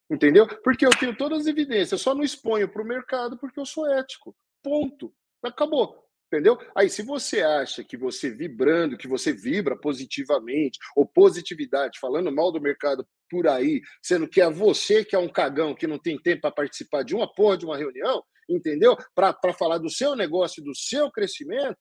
Entendeu? 0.09 0.47
Porque 0.63 0.85
eu 0.85 0.91
tenho 0.91 1.13
todas 1.13 1.41
as 1.41 1.47
evidências, 1.47 1.91
eu 1.91 1.97
só 1.97 2.15
não 2.15 2.23
exponho 2.23 2.69
para 2.71 2.81
o 2.81 2.87
mercado 2.87 3.37
porque 3.37 3.59
eu 3.59 3.65
sou 3.65 3.85
ético. 3.85 4.33
Ponto. 4.63 5.13
Acabou. 5.43 6.04
Entendeu? 6.27 6.57
Aí, 6.75 6.89
se 6.89 7.03
você 7.03 7.41
acha 7.41 7.83
que 7.83 7.95
você 7.95 8.29
vibrando, 8.31 8.97
que 8.97 9.07
você 9.07 9.31
vibra 9.31 9.77
positivamente, 9.77 10.79
ou 10.95 11.05
positividade, 11.05 11.99
falando 11.99 12.31
mal 12.31 12.51
do 12.51 12.59
mercado 12.59 13.07
por 13.29 13.47
aí, 13.47 13.81
sendo 14.01 14.27
que 14.27 14.41
é 14.41 14.49
você 14.49 15.05
que 15.05 15.15
é 15.15 15.19
um 15.19 15.29
cagão 15.29 15.75
que 15.75 15.87
não 15.87 15.99
tem 15.99 16.17
tempo 16.17 16.41
para 16.41 16.51
participar 16.51 17.03
de 17.03 17.15
uma 17.15 17.31
porra 17.31 17.57
de 17.57 17.65
uma 17.65 17.77
reunião, 17.77 18.23
entendeu? 18.49 18.97
Para 19.13 19.53
falar 19.53 19.77
do 19.77 19.89
seu 19.89 20.15
negócio, 20.15 20.63
do 20.63 20.75
seu 20.75 21.11
crescimento, 21.11 21.77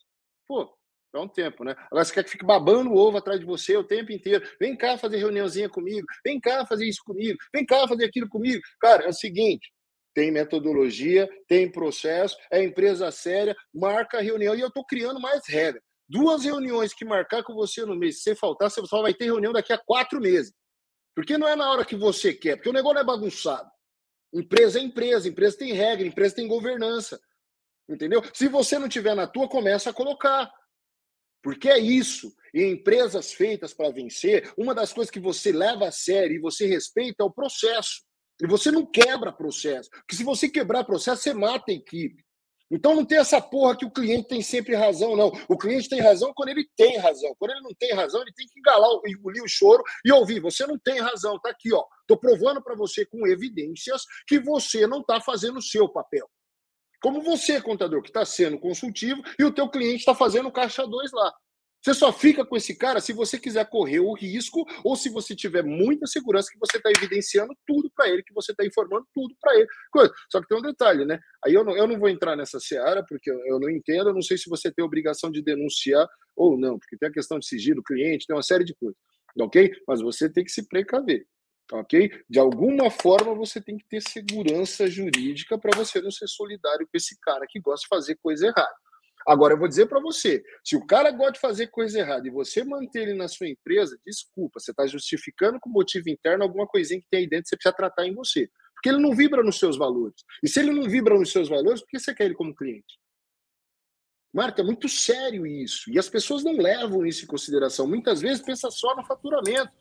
pô, 0.46 0.76
dá 1.12 1.20
um 1.20 1.28
tempo, 1.28 1.64
né? 1.64 1.74
Agora 1.90 2.04
você 2.04 2.12
quer 2.12 2.24
que 2.24 2.30
fique 2.30 2.44
babando 2.44 2.90
o 2.90 2.96
ovo 2.96 3.16
atrás 3.16 3.40
de 3.40 3.46
você 3.46 3.76
o 3.76 3.84
tempo 3.84 4.12
inteiro. 4.12 4.46
Vem 4.60 4.76
cá 4.76 4.98
fazer 4.98 5.18
reuniãozinha 5.18 5.68
comigo, 5.68 6.06
vem 6.24 6.40
cá 6.40 6.66
fazer 6.66 6.86
isso 6.86 7.02
comigo, 7.04 7.38
vem 7.52 7.64
cá 7.64 7.86
fazer 7.88 8.04
aquilo 8.04 8.28
comigo. 8.28 8.60
Cara, 8.80 9.04
é 9.04 9.08
o 9.08 9.12
seguinte, 9.12 9.72
tem 10.14 10.30
metodologia, 10.30 11.28
tem 11.48 11.70
processo, 11.70 12.36
é 12.50 12.62
empresa 12.62 13.10
séria, 13.10 13.56
marca 13.74 14.18
a 14.18 14.22
reunião 14.22 14.54
e 14.54 14.60
eu 14.60 14.68
estou 14.68 14.84
criando 14.84 15.20
mais 15.20 15.46
regra. 15.48 15.82
Duas 16.08 16.44
reuniões 16.44 16.94
que 16.94 17.04
marcar 17.04 17.42
com 17.42 17.54
você 17.54 17.84
no 17.84 17.96
mês, 17.96 18.22
se 18.22 18.34
faltar, 18.34 18.70
você 18.70 18.84
só 18.86 19.02
vai 19.02 19.12
ter 19.12 19.24
reunião 19.24 19.52
daqui 19.52 19.72
a 19.72 19.78
quatro 19.78 20.20
meses. 20.20 20.52
Porque 21.14 21.36
não 21.36 21.48
é 21.48 21.56
na 21.56 21.70
hora 21.70 21.84
que 21.84 21.96
você 21.96 22.32
quer, 22.32 22.56
porque 22.56 22.68
o 22.68 22.72
negócio 22.72 22.98
é 22.98 23.04
bagunçado. 23.04 23.68
Empresa 24.32 24.78
é 24.78 24.82
empresa, 24.82 25.28
empresa 25.28 25.58
tem 25.58 25.72
regra, 25.72 26.06
empresa 26.06 26.34
tem 26.34 26.46
governança. 26.46 27.20
Entendeu? 27.88 28.22
Se 28.32 28.48
você 28.48 28.78
não 28.78 28.88
tiver 28.88 29.14
na 29.14 29.26
tua, 29.26 29.48
começa 29.48 29.90
a 29.90 29.94
colocar. 29.94 30.50
Porque 31.42 31.68
é 31.68 31.78
isso. 31.78 32.34
E 32.52 32.64
empresas 32.64 33.32
feitas 33.32 33.74
para 33.74 33.90
vencer, 33.90 34.52
uma 34.56 34.74
das 34.74 34.92
coisas 34.92 35.10
que 35.10 35.20
você 35.20 35.52
leva 35.52 35.88
a 35.88 35.92
sério 35.92 36.36
e 36.36 36.40
você 36.40 36.66
respeita 36.66 37.22
é 37.22 37.26
o 37.26 37.32
processo. 37.32 38.02
E 38.42 38.46
você 38.46 38.70
não 38.70 38.84
quebra 38.84 39.32
processo. 39.32 39.90
Porque 39.90 40.16
se 40.16 40.24
você 40.24 40.48
quebrar 40.48 40.84
processo, 40.84 41.22
você 41.22 41.34
mata 41.34 41.70
a 41.70 41.74
equipe. 41.74 42.24
Então 42.70 42.96
não 42.96 43.04
tem 43.04 43.18
essa 43.18 43.40
porra 43.40 43.76
que 43.76 43.84
o 43.84 43.90
cliente 43.90 44.26
tem 44.26 44.42
sempre 44.42 44.74
razão, 44.74 45.14
não. 45.14 45.30
O 45.48 45.56
cliente 45.56 45.88
tem 45.88 46.00
razão 46.00 46.32
quando 46.34 46.48
ele 46.48 46.66
tem 46.76 46.96
razão. 46.96 47.34
Quando 47.38 47.52
ele 47.52 47.60
não 47.60 47.74
tem 47.74 47.92
razão, 47.92 48.22
ele 48.22 48.32
tem 48.32 48.46
que 48.48 48.58
engalar, 48.58 48.90
engolir 49.06 49.44
o 49.44 49.48
choro 49.48 49.82
e 50.04 50.10
ouvir. 50.10 50.40
Você 50.40 50.66
não 50.66 50.78
tem 50.78 50.98
razão, 51.00 51.38
tá 51.38 51.50
aqui, 51.50 51.72
ó. 51.72 51.84
Tô 52.06 52.16
provando 52.16 52.62
para 52.62 52.74
você 52.74 53.04
com 53.06 53.26
evidências 53.26 54.02
que 54.26 54.40
você 54.40 54.86
não 54.86 55.00
está 55.00 55.20
fazendo 55.20 55.58
o 55.58 55.62
seu 55.62 55.88
papel. 55.88 56.28
Como 57.02 57.22
você, 57.22 57.60
contador, 57.60 58.02
que 58.02 58.08
está 58.08 58.24
sendo 58.24 58.58
consultivo 58.58 59.22
e 59.38 59.44
o 59.44 59.52
teu 59.52 59.68
cliente 59.68 59.98
está 59.98 60.14
fazendo 60.14 60.50
caixa 60.50 60.86
2 60.86 61.12
lá. 61.12 61.32
Você 61.84 61.92
só 61.92 62.10
fica 62.10 62.46
com 62.46 62.56
esse 62.56 62.74
cara 62.74 62.98
se 62.98 63.12
você 63.12 63.38
quiser 63.38 63.68
correr 63.68 64.00
o 64.00 64.14
risco 64.14 64.64
ou 64.82 64.96
se 64.96 65.10
você 65.10 65.36
tiver 65.36 65.62
muita 65.62 66.06
segurança 66.06 66.50
que 66.50 66.58
você 66.58 66.78
está 66.78 66.90
evidenciando 66.90 67.54
tudo 67.66 67.90
para 67.94 68.08
ele, 68.08 68.22
que 68.22 68.32
você 68.32 68.52
está 68.52 68.64
informando 68.64 69.06
tudo 69.12 69.36
para 69.38 69.54
ele. 69.54 69.68
Só 70.32 70.40
que 70.40 70.48
tem 70.48 70.56
um 70.56 70.62
detalhe, 70.62 71.04
né? 71.04 71.20
Aí 71.44 71.52
eu 71.52 71.62
não, 71.62 71.76
eu 71.76 71.86
não 71.86 71.98
vou 71.98 72.08
entrar 72.08 72.36
nessa 72.36 72.58
seara, 72.58 73.04
porque 73.06 73.30
eu 73.30 73.60
não 73.60 73.68
entendo, 73.68 74.08
eu 74.08 74.14
não 74.14 74.22
sei 74.22 74.38
se 74.38 74.48
você 74.48 74.72
tem 74.72 74.82
obrigação 74.82 75.30
de 75.30 75.42
denunciar 75.42 76.08
ou 76.34 76.56
não, 76.56 76.78
porque 76.78 76.96
tem 76.96 77.10
a 77.10 77.12
questão 77.12 77.38
de 77.38 77.46
sigilo, 77.46 77.82
cliente, 77.82 78.26
tem 78.26 78.34
uma 78.34 78.42
série 78.42 78.64
de 78.64 78.74
coisas, 78.74 78.96
ok? 79.38 79.70
Mas 79.86 80.00
você 80.00 80.32
tem 80.32 80.42
que 80.42 80.52
se 80.52 80.66
precaver, 80.66 81.26
ok? 81.70 82.10
De 82.30 82.38
alguma 82.38 82.90
forma 82.90 83.34
você 83.34 83.60
tem 83.60 83.76
que 83.76 83.86
ter 83.86 84.00
segurança 84.00 84.86
jurídica 84.86 85.58
para 85.58 85.76
você 85.76 86.00
não 86.00 86.10
ser 86.10 86.28
solidário 86.28 86.86
com 86.90 86.96
esse 86.96 87.20
cara 87.20 87.44
que 87.46 87.60
gosta 87.60 87.82
de 87.82 87.88
fazer 87.88 88.18
coisa 88.22 88.46
errada. 88.46 88.83
Agora, 89.26 89.54
eu 89.54 89.58
vou 89.58 89.68
dizer 89.68 89.86
para 89.86 90.00
você: 90.00 90.42
se 90.62 90.76
o 90.76 90.86
cara 90.86 91.10
gosta 91.10 91.32
de 91.32 91.40
fazer 91.40 91.68
coisa 91.68 91.98
errada 91.98 92.26
e 92.26 92.30
você 92.30 92.62
manter 92.64 93.02
ele 93.02 93.14
na 93.14 93.28
sua 93.28 93.48
empresa, 93.48 93.98
desculpa, 94.06 94.60
você 94.60 94.70
está 94.70 94.86
justificando 94.86 95.58
com 95.58 95.70
motivo 95.70 96.08
interno 96.08 96.44
alguma 96.44 96.66
coisinha 96.66 97.00
que 97.00 97.08
tem 97.10 97.20
aí 97.20 97.28
dentro 97.28 97.44
que 97.44 97.48
você 97.50 97.56
precisa 97.56 97.76
tratar 97.76 98.06
em 98.06 98.14
você. 98.14 98.48
Porque 98.74 98.88
ele 98.90 99.00
não 99.00 99.14
vibra 99.14 99.42
nos 99.42 99.58
seus 99.58 99.78
valores. 99.78 100.22
E 100.42 100.48
se 100.48 100.60
ele 100.60 100.70
não 100.70 100.88
vibra 100.88 101.18
nos 101.18 101.32
seus 101.32 101.48
valores, 101.48 101.80
por 101.80 101.88
que 101.88 101.98
você 101.98 102.14
quer 102.14 102.26
ele 102.26 102.34
como 102.34 102.54
cliente? 102.54 102.98
Marca, 104.32 104.60
é 104.60 104.64
muito 104.64 104.88
sério 104.88 105.46
isso. 105.46 105.90
E 105.90 105.98
as 105.98 106.08
pessoas 106.08 106.42
não 106.42 106.56
levam 106.56 107.06
isso 107.06 107.24
em 107.24 107.28
consideração. 107.28 107.86
Muitas 107.86 108.20
vezes 108.20 108.42
pensa 108.42 108.70
só 108.70 108.94
no 108.94 109.04
faturamento. 109.04 109.72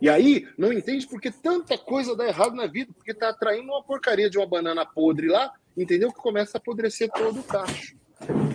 E 0.00 0.08
aí 0.08 0.48
não 0.56 0.72
entende 0.72 1.06
porque 1.06 1.30
tanta 1.30 1.76
coisa 1.76 2.16
dá 2.16 2.26
errado 2.26 2.54
na 2.54 2.66
vida, 2.66 2.90
porque 2.94 3.10
está 3.10 3.28
atraindo 3.28 3.70
uma 3.70 3.84
porcaria 3.84 4.30
de 4.30 4.38
uma 4.38 4.46
banana 4.46 4.86
podre 4.86 5.28
lá, 5.28 5.52
entendeu? 5.76 6.10
Que 6.10 6.20
começa 6.20 6.56
a 6.56 6.58
apodrecer 6.58 7.10
todo 7.10 7.40
o 7.40 7.44
cacho. 7.44 7.99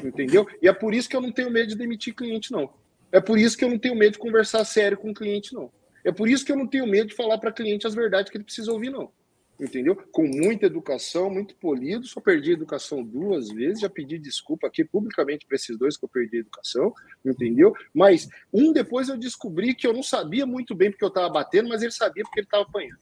Entendeu? 0.04 0.48
E 0.62 0.68
é 0.68 0.74
por 0.74 0.94
isso 0.94 1.10
que 1.10 1.16
eu 1.16 1.22
não 1.22 1.32
tenho 1.32 1.50
medo 1.50 1.70
de 1.70 1.76
demitir 1.76 2.14
cliente, 2.14 2.52
não. 2.52 2.72
É 3.12 3.20
por 3.20 3.40
isso 3.40 3.58
que 3.58 3.64
eu 3.64 3.70
não 3.70 3.80
tenho 3.80 3.96
medo 3.96 4.14
de 4.14 4.20
conversar 4.20 4.64
sério 4.66 4.98
com 4.98 5.12
o 5.12 5.14
cliente, 5.14 5.54
não. 5.54 5.72
É 6.04 6.12
por 6.12 6.30
isso 6.30 6.46
que 6.46 6.52
eu 6.52 6.56
não 6.56 6.68
tenho 6.68 6.86
medo 6.86 7.10
de 7.10 7.16
falar 7.16 7.38
para 7.38 7.52
cliente 7.52 7.88
as 7.88 7.96
verdades 7.96 8.30
que 8.30 8.38
ele 8.38 8.44
precisa 8.44 8.72
ouvir, 8.72 8.90
não. 8.90 9.12
Entendeu? 9.60 9.96
Com 10.12 10.28
muita 10.28 10.66
educação, 10.66 11.30
muito 11.30 11.56
polido. 11.56 12.06
Só 12.06 12.20
perdi 12.20 12.52
a 12.52 12.54
educação 12.54 13.02
duas 13.02 13.50
vezes, 13.50 13.80
já 13.80 13.90
pedi 13.90 14.20
desculpa 14.20 14.68
aqui 14.68 14.84
publicamente 14.84 15.46
para 15.46 15.56
esses 15.56 15.78
dois 15.78 15.96
que 15.96 16.04
eu 16.04 16.10
perdi 16.10 16.38
a 16.38 16.40
educação, 16.42 16.94
entendeu? 17.26 17.74
Mas 17.94 18.28
um 18.54 18.74
depois 18.74 19.08
eu 19.08 19.18
descobri 19.18 19.74
que 19.74 19.88
eu 19.88 19.94
não 19.94 20.04
sabia 20.04 20.46
muito 20.46 20.76
bem 20.76 20.92
porque 20.92 21.06
eu 21.06 21.10
estava 21.10 21.30
batendo, 21.30 21.70
mas 21.70 21.82
ele 21.82 21.92
sabia 21.92 22.24
porque 22.24 22.42
ele 22.42 22.48
estava 22.48 22.64
apanhando. 22.64 23.00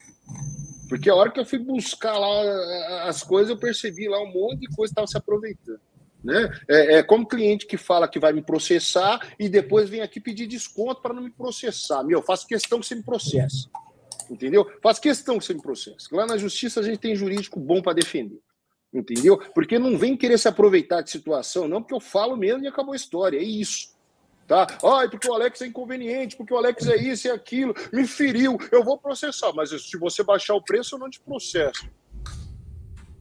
Porque 0.88 1.10
a 1.10 1.14
hora 1.14 1.30
que 1.30 1.40
eu 1.40 1.44
fui 1.44 1.58
buscar 1.58 2.16
lá 2.16 3.08
as 3.08 3.22
coisas, 3.22 3.50
eu 3.50 3.58
percebi 3.58 4.08
lá 4.08 4.22
um 4.22 4.32
monte 4.32 4.60
de 4.60 4.76
coisa 4.76 4.92
estava 4.92 5.06
se 5.08 5.16
aproveitando. 5.16 5.80
Né? 6.24 6.50
É, 6.66 6.94
é, 6.96 7.02
como 7.02 7.28
cliente 7.28 7.66
que 7.66 7.76
fala 7.76 8.08
que 8.08 8.18
vai 8.18 8.32
me 8.32 8.40
processar 8.40 9.20
e 9.38 9.46
depois 9.46 9.90
vem 9.90 10.00
aqui 10.00 10.18
pedir 10.18 10.46
desconto 10.46 11.02
para 11.02 11.12
não 11.12 11.22
me 11.22 11.30
processar. 11.30 12.02
Meu, 12.02 12.22
faço 12.22 12.46
questão 12.46 12.80
que 12.80 12.86
você 12.86 12.94
me 12.94 13.02
processe. 13.02 13.68
Entendeu? 14.30 14.66
Faço 14.82 15.02
questão 15.02 15.38
que 15.38 15.44
você 15.44 15.52
me 15.52 15.60
processe. 15.60 16.08
Lá 16.10 16.24
na 16.24 16.38
justiça 16.38 16.80
a 16.80 16.82
gente 16.82 16.96
tem 16.96 17.14
jurídico 17.14 17.60
bom 17.60 17.82
para 17.82 17.92
defender. 17.92 18.40
Entendeu? 18.92 19.36
Porque 19.54 19.78
não 19.78 19.98
vem 19.98 20.16
querer 20.16 20.38
se 20.38 20.48
aproveitar 20.48 21.02
de 21.02 21.10
situação, 21.10 21.68
não, 21.68 21.82
porque 21.82 21.94
eu 21.94 22.00
falo 22.00 22.36
mesmo 22.36 22.64
e 22.64 22.68
acabou 22.68 22.94
a 22.94 22.96
história. 22.96 23.36
É 23.36 23.42
isso. 23.42 23.92
Tá? 24.46 24.66
Ai, 24.82 25.10
porque 25.10 25.28
o 25.28 25.34
Alex 25.34 25.60
é 25.60 25.66
inconveniente, 25.66 26.36
porque 26.36 26.54
o 26.54 26.56
Alex 26.56 26.86
é 26.86 26.96
isso 26.96 27.26
e 27.26 27.30
é 27.30 27.34
aquilo, 27.34 27.74
me 27.90 28.06
feriu, 28.06 28.58
eu 28.70 28.84
vou 28.84 28.98
processar, 28.98 29.54
mas 29.54 29.70
se 29.70 29.96
você 29.96 30.22
baixar 30.22 30.54
o 30.54 30.62
preço, 30.62 30.96
eu 30.96 30.98
não 30.98 31.08
te 31.08 31.18
processo. 31.18 31.88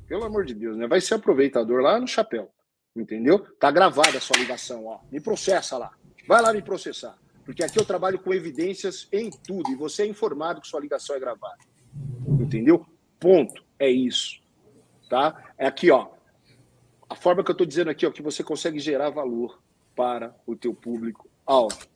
Pelo 0.05 0.25
amor 0.25 0.43
de 0.43 0.53
Deus, 0.53 0.75
né? 0.75 0.85
Vai 0.85 0.99
ser 0.99 1.13
aproveitador 1.13 1.81
lá 1.81 1.97
no 1.97 2.07
chapéu. 2.07 2.51
Entendeu? 2.95 3.39
Tá 3.59 3.71
gravada 3.71 4.17
a 4.17 4.21
sua 4.21 4.37
ligação, 4.37 4.85
ó. 4.85 4.99
Me 5.11 5.19
processa 5.19 5.77
lá. 5.77 5.91
Vai 6.27 6.41
lá 6.41 6.53
me 6.53 6.61
processar. 6.61 7.17
Porque 7.43 7.63
aqui 7.63 7.77
eu 7.77 7.85
trabalho 7.85 8.19
com 8.19 8.33
evidências 8.33 9.07
em 9.11 9.29
tudo 9.29 9.69
e 9.71 9.75
você 9.75 10.03
é 10.03 10.05
informado 10.05 10.61
que 10.61 10.67
sua 10.67 10.79
ligação 10.79 11.15
é 11.15 11.19
gravada. 11.19 11.57
Entendeu? 12.39 12.85
Ponto. 13.19 13.63
É 13.79 13.89
isso. 13.89 14.41
Tá? 15.09 15.53
É 15.57 15.67
aqui, 15.67 15.91
ó. 15.91 16.11
A 17.09 17.15
forma 17.15 17.43
que 17.43 17.51
eu 17.51 17.53
estou 17.53 17.67
dizendo 17.67 17.89
aqui, 17.89 18.05
ó, 18.05 18.11
que 18.11 18.21
você 18.21 18.43
consegue 18.43 18.79
gerar 18.79 19.09
valor 19.09 19.61
para 19.95 20.35
o 20.45 20.55
teu 20.55 20.73
público 20.73 21.29
alto. 21.45 21.87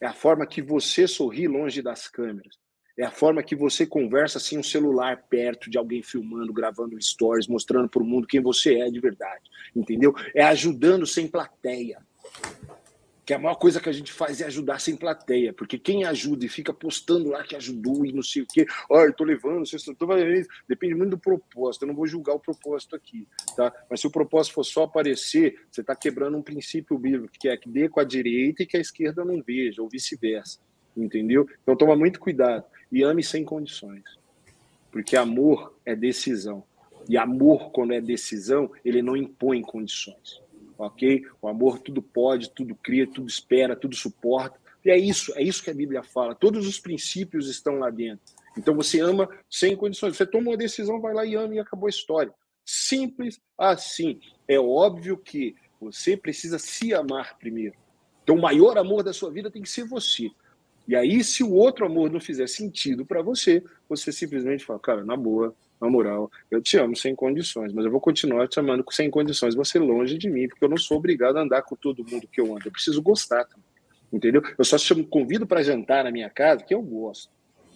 É 0.00 0.06
a 0.06 0.12
forma 0.12 0.46
que 0.46 0.60
você 0.60 1.06
sorri 1.06 1.46
longe 1.46 1.80
das 1.82 2.08
câmeras. 2.08 2.58
É 2.98 3.04
a 3.04 3.10
forma 3.10 3.44
que 3.44 3.54
você 3.54 3.86
conversa 3.86 4.40
sem 4.40 4.58
um 4.58 4.62
celular 4.62 5.24
perto 5.28 5.70
de 5.70 5.78
alguém 5.78 6.02
filmando, 6.02 6.52
gravando 6.52 7.00
stories, 7.00 7.46
mostrando 7.46 7.88
para 7.88 8.02
o 8.02 8.04
mundo 8.04 8.26
quem 8.26 8.40
você 8.40 8.80
é 8.80 8.90
de 8.90 8.98
verdade. 8.98 9.48
Entendeu? 9.74 10.14
É 10.34 10.42
ajudando 10.42 11.06
sem 11.06 11.26
plateia. 11.26 11.98
Que 13.24 13.34
a 13.34 13.38
maior 13.38 13.56
coisa 13.56 13.78
que 13.78 13.88
a 13.90 13.92
gente 13.92 14.10
faz 14.10 14.40
é 14.40 14.46
ajudar 14.46 14.80
sem 14.80 14.96
plateia, 14.96 15.52
porque 15.52 15.78
quem 15.78 16.02
ajuda 16.04 16.46
e 16.46 16.48
fica 16.48 16.72
postando 16.72 17.28
lá 17.28 17.42
que 17.42 17.54
ajudou 17.54 18.06
e 18.06 18.10
não 18.10 18.22
sei 18.22 18.40
o 18.40 18.46
quê, 18.46 18.66
olha, 18.88 19.08
eu 19.08 19.12
tô 19.12 19.22
levando, 19.22 19.66
vocês 19.66 19.86
estão 19.86 20.08
depende 20.66 20.94
muito 20.94 21.10
do 21.10 21.18
propósito. 21.18 21.82
Eu 21.82 21.88
não 21.88 21.94
vou 21.94 22.06
julgar 22.06 22.34
o 22.34 22.40
propósito 22.40 22.96
aqui, 22.96 23.28
tá? 23.54 23.70
Mas 23.90 24.00
se 24.00 24.06
o 24.06 24.10
propósito 24.10 24.54
for 24.54 24.64
só 24.64 24.84
aparecer, 24.84 25.60
você 25.70 25.82
está 25.82 25.94
quebrando 25.94 26.38
um 26.38 26.42
princípio 26.42 26.98
bíblico, 26.98 27.34
que 27.38 27.50
é 27.50 27.56
que 27.58 27.68
dê 27.68 27.86
com 27.86 28.00
a 28.00 28.04
direita 28.04 28.62
e 28.62 28.66
que 28.66 28.78
a 28.78 28.80
esquerda 28.80 29.22
não 29.22 29.42
veja, 29.42 29.82
ou 29.82 29.90
vice-versa 29.90 30.58
entendeu? 31.02 31.48
Então 31.62 31.76
toma 31.76 31.96
muito 31.96 32.20
cuidado 32.20 32.64
e 32.90 33.02
ame 33.02 33.22
sem 33.22 33.44
condições, 33.44 34.04
porque 34.90 35.16
amor 35.16 35.74
é 35.84 35.94
decisão. 35.94 36.64
E 37.08 37.16
amor, 37.16 37.70
quando 37.70 37.92
é 37.92 38.00
decisão, 38.00 38.70
ele 38.84 39.00
não 39.00 39.16
impõe 39.16 39.62
condições, 39.62 40.42
ok? 40.76 41.24
O 41.40 41.48
amor 41.48 41.78
tudo 41.78 42.02
pode, 42.02 42.50
tudo 42.50 42.74
cria, 42.74 43.06
tudo 43.06 43.26
espera, 43.26 43.74
tudo 43.74 43.96
suporta. 43.96 44.60
E 44.84 44.90
é 44.90 44.98
isso, 44.98 45.32
é 45.34 45.42
isso 45.42 45.62
que 45.62 45.70
a 45.70 45.74
Bíblia 45.74 46.02
fala. 46.02 46.34
Todos 46.34 46.66
os 46.66 46.78
princípios 46.78 47.48
estão 47.48 47.78
lá 47.78 47.90
dentro. 47.90 48.20
Então 48.56 48.74
você 48.74 49.00
ama 49.00 49.28
sem 49.48 49.74
condições. 49.76 50.16
Você 50.16 50.26
toma 50.26 50.50
uma 50.50 50.56
decisão, 50.56 51.00
vai 51.00 51.14
lá 51.14 51.24
e 51.24 51.34
ama 51.34 51.54
e 51.54 51.58
acabou 51.58 51.86
a 51.86 51.90
história. 51.90 52.32
Simples 52.64 53.40
assim. 53.56 54.20
É 54.46 54.58
óbvio 54.58 55.16
que 55.16 55.56
você 55.80 56.16
precisa 56.16 56.58
se 56.58 56.92
amar 56.92 57.38
primeiro. 57.38 57.74
Então 58.22 58.36
o 58.36 58.42
maior 58.42 58.76
amor 58.76 59.02
da 59.02 59.12
sua 59.12 59.30
vida 59.30 59.50
tem 59.50 59.62
que 59.62 59.70
ser 59.70 59.84
você. 59.84 60.30
E 60.86 60.96
aí, 60.96 61.22
se 61.22 61.44
o 61.44 61.52
outro 61.52 61.84
amor 61.84 62.10
não 62.10 62.18
fizer 62.18 62.46
sentido 62.46 63.04
para 63.04 63.20
você, 63.20 63.62
você 63.86 64.10
simplesmente 64.10 64.64
fala, 64.64 64.78
cara, 64.80 65.04
na 65.04 65.16
boa, 65.16 65.54
na 65.80 65.88
moral, 65.88 66.30
eu 66.50 66.60
te 66.60 66.76
amo 66.76 66.96
sem 66.96 67.14
condições, 67.14 67.72
mas 67.72 67.84
eu 67.84 67.90
vou 67.90 68.00
continuar 68.00 68.48
te 68.48 68.58
amando 68.58 68.84
sem 68.90 69.10
condições, 69.10 69.54
você 69.54 69.78
longe 69.78 70.18
de 70.18 70.28
mim, 70.28 70.48
porque 70.48 70.64
eu 70.64 70.68
não 70.68 70.76
sou 70.76 70.98
obrigado 70.98 71.36
a 71.36 71.42
andar 71.42 71.62
com 71.62 71.76
todo 71.76 72.04
mundo 72.04 72.26
que 72.26 72.40
eu 72.40 72.54
ando. 72.54 72.66
Eu 72.66 72.72
preciso 72.72 73.00
gostar 73.00 73.44
também. 73.44 73.64
Entendeu? 74.12 74.42
Eu 74.56 74.64
só 74.64 74.78
chamo, 74.78 75.06
convido 75.06 75.46
para 75.46 75.62
jantar 75.62 76.04
na 76.04 76.10
minha 76.10 76.30
casa 76.30 76.64
quem 76.64 76.76
eu 76.76 76.82
gosto. 76.82 77.30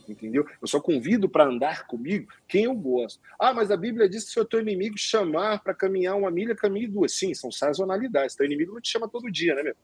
Entendeu? 0.09 0.45
Eu 0.61 0.67
só 0.67 0.81
convido 0.81 1.29
para 1.29 1.45
andar 1.45 1.87
comigo 1.87 2.27
quem 2.49 2.65
eu 2.65 2.75
gosto. 2.75 3.21
Ah, 3.39 3.53
mas 3.53 3.71
a 3.71 3.77
Bíblia 3.77 4.09
diz 4.09 4.25
que 4.25 4.31
se 4.31 4.41
o 4.41 4.45
teu 4.45 4.61
inimigo 4.61 4.99
chamar 4.99 5.63
para 5.63 5.75
caminhar 5.75 6.17
uma 6.17 6.31
milha, 6.31 6.57
caminhe 6.57 6.89
duas. 6.89 7.13
Sim, 7.13 7.35
são 7.35 7.53
sazonalidades. 7.53 8.35
Teu 8.35 8.47
inimigo 8.47 8.73
não 8.73 8.81
te 8.81 8.91
chama 8.91 9.09
todo 9.09 9.31
dia, 9.31 9.55
né, 9.55 9.63
meu? 9.63 9.77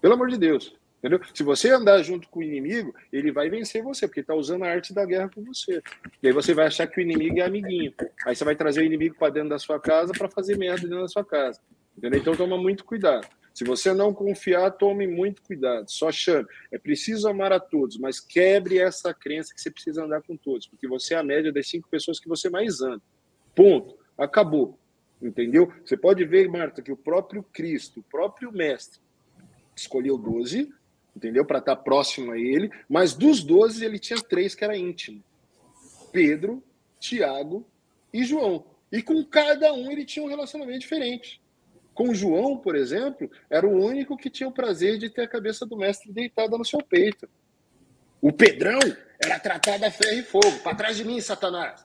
Pelo 0.00 0.14
amor 0.14 0.28
de 0.28 0.36
Deus. 0.36 0.74
Entendeu? 1.02 1.20
Se 1.34 1.42
você 1.42 1.68
andar 1.70 2.00
junto 2.04 2.28
com 2.28 2.38
o 2.38 2.42
inimigo, 2.44 2.94
ele 3.12 3.32
vai 3.32 3.50
vencer 3.50 3.82
você, 3.82 4.06
porque 4.06 4.20
está 4.20 4.36
usando 4.36 4.62
a 4.62 4.68
arte 4.68 4.94
da 4.94 5.04
guerra 5.04 5.28
com 5.28 5.42
você. 5.42 5.82
E 6.22 6.28
aí 6.28 6.32
você 6.32 6.54
vai 6.54 6.68
achar 6.68 6.86
que 6.86 7.00
o 7.00 7.02
inimigo 7.02 7.40
é 7.40 7.42
amiguinho. 7.42 7.92
Aí 8.24 8.36
você 8.36 8.44
vai 8.44 8.54
trazer 8.54 8.82
o 8.82 8.84
inimigo 8.84 9.16
para 9.18 9.32
dentro 9.32 9.48
da 9.48 9.58
sua 9.58 9.80
casa 9.80 10.12
para 10.12 10.30
fazer 10.30 10.56
merda 10.56 10.82
dentro 10.82 11.02
da 11.02 11.08
sua 11.08 11.24
casa. 11.24 11.60
Entendeu? 11.98 12.20
Então 12.20 12.36
toma 12.36 12.56
muito 12.56 12.84
cuidado. 12.84 13.26
Se 13.52 13.64
você 13.64 13.92
não 13.92 14.14
confiar, 14.14 14.70
tome 14.70 15.08
muito 15.08 15.42
cuidado. 15.42 15.90
Só 15.90 16.12
chame. 16.12 16.46
É 16.70 16.78
preciso 16.78 17.28
amar 17.28 17.52
a 17.52 17.58
todos, 17.58 17.98
mas 17.98 18.20
quebre 18.20 18.78
essa 18.78 19.12
crença 19.12 19.52
que 19.52 19.60
você 19.60 19.72
precisa 19.72 20.04
andar 20.04 20.22
com 20.22 20.36
todos, 20.36 20.68
porque 20.68 20.86
você 20.86 21.14
é 21.14 21.18
a 21.18 21.22
média 21.24 21.52
das 21.52 21.68
cinco 21.68 21.88
pessoas 21.88 22.20
que 22.20 22.28
você 22.28 22.48
mais 22.48 22.80
anda. 22.80 23.02
Ponto. 23.56 23.98
Acabou. 24.16 24.78
Entendeu? 25.20 25.72
Você 25.84 25.96
pode 25.96 26.24
ver, 26.24 26.48
Marta, 26.48 26.80
que 26.80 26.92
o 26.92 26.96
próprio 26.96 27.42
Cristo, 27.42 28.00
o 28.00 28.02
próprio 28.04 28.52
Mestre, 28.52 29.00
escolheu 29.76 30.16
12, 30.16 30.72
entendeu? 31.14 31.44
Para 31.44 31.58
estar 31.58 31.76
próximo 31.76 32.32
a 32.32 32.38
ele, 32.38 32.70
mas 32.88 33.14
dos 33.14 33.42
12 33.42 33.84
ele 33.84 33.98
tinha 33.98 34.18
três 34.20 34.54
que 34.54 34.64
era 34.64 34.76
íntimo: 34.76 35.22
Pedro, 36.10 36.62
Tiago 36.98 37.66
e 38.12 38.24
João. 38.24 38.64
E 38.90 39.02
com 39.02 39.24
cada 39.24 39.72
um 39.72 39.90
ele 39.90 40.04
tinha 40.04 40.24
um 40.24 40.28
relacionamento 40.28 40.80
diferente. 40.80 41.40
Com 41.94 42.14
João, 42.14 42.56
por 42.56 42.74
exemplo, 42.74 43.30
era 43.50 43.66
o 43.66 43.84
único 43.84 44.16
que 44.16 44.30
tinha 44.30 44.48
o 44.48 44.52
prazer 44.52 44.98
de 44.98 45.10
ter 45.10 45.22
a 45.22 45.28
cabeça 45.28 45.66
do 45.66 45.76
mestre 45.76 46.12
deitada 46.12 46.56
no 46.56 46.64
seu 46.64 46.80
peito. 46.80 47.28
O 48.20 48.32
Pedrão 48.32 48.78
era 49.22 49.38
tratado 49.38 49.84
a 49.84 49.90
ferro 49.90 50.18
e 50.18 50.22
fogo. 50.22 50.58
Para 50.62 50.76
trás 50.76 50.96
de 50.96 51.04
mim, 51.04 51.20
Satanás. 51.20 51.84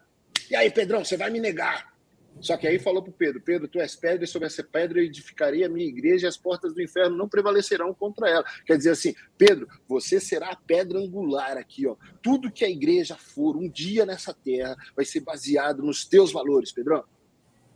E 0.49 0.55
aí, 0.55 0.69
Pedrão, 0.69 1.03
você 1.03 1.17
vai 1.17 1.29
me 1.29 1.39
negar. 1.39 1.93
Só 2.39 2.55
que 2.57 2.67
aí 2.67 2.79
falou 2.79 3.01
para 3.01 3.13
Pedro: 3.13 3.41
Pedro, 3.41 3.67
tu 3.67 3.79
és 3.79 3.95
pedra, 3.95 4.23
e 4.23 4.27
sobre 4.27 4.47
essa 4.47 4.63
pedra 4.63 4.99
eu 4.99 5.05
edificarei 5.05 5.63
a 5.63 5.69
minha 5.69 5.87
igreja, 5.87 6.27
e 6.27 6.29
as 6.29 6.37
portas 6.37 6.73
do 6.73 6.81
inferno 6.81 7.17
não 7.17 7.27
prevalecerão 7.27 7.93
contra 7.93 8.29
ela. 8.29 8.45
Quer 8.65 8.77
dizer 8.77 8.91
assim, 8.91 9.15
Pedro, 9.37 9.67
você 9.87 10.19
será 10.19 10.49
a 10.49 10.55
pedra 10.55 10.99
angular 10.99 11.57
aqui, 11.57 11.87
ó. 11.87 11.95
Tudo 12.21 12.51
que 12.51 12.65
a 12.65 12.69
igreja 12.69 13.15
for 13.15 13.55
um 13.55 13.69
dia 13.69 14.05
nessa 14.05 14.33
terra 14.33 14.75
vai 14.95 15.05
ser 15.05 15.21
baseado 15.21 15.83
nos 15.83 16.05
teus 16.05 16.31
valores, 16.31 16.71
Pedrão. 16.71 17.03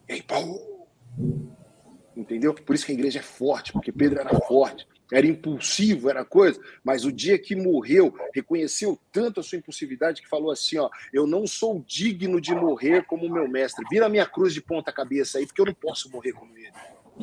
E 0.08 0.14
aí, 0.14 0.22
Paulo, 0.22 0.60
entendeu? 2.16 2.54
Por 2.54 2.76
isso 2.76 2.86
que 2.86 2.92
a 2.92 2.96
igreja 2.96 3.20
é 3.20 3.24
forte, 3.24 3.72
porque 3.74 3.92
Pedro 3.92 4.20
era 4.20 4.38
forte, 4.42 4.88
era 5.12 5.28
impulsivo, 5.28 6.10
era 6.10 6.24
coisa, 6.24 6.60
mas 6.84 7.04
o 7.06 7.12
dia 7.12 7.38
que 7.38 7.56
morreu, 7.56 8.14
reconheceu 8.34 9.00
tanto 9.12 9.40
a 9.40 9.44
sua 9.44 9.58
impulsividade 9.58 10.22
que 10.22 10.30
falou 10.30 10.52
assim: 10.52 10.78
ó, 10.78 10.90
eu 11.12 11.28
não 11.28 11.46
sou 11.46 11.84
digno 11.86 12.40
de 12.40 12.54
morrer 12.56 13.06
como 13.06 13.30
meu 13.30 13.48
mestre. 13.48 13.86
Vira 13.90 14.06
a 14.06 14.10
minha 14.10 14.26
cruz 14.26 14.54
de 14.54 14.62
ponta 14.62 14.92
cabeça 14.92 15.38
aí, 15.38 15.46
porque 15.46 15.62
eu 15.62 15.66
não 15.66 15.74
posso 15.74 16.10
morrer 16.10 16.32
como 16.34 16.58
ele. 16.58 16.72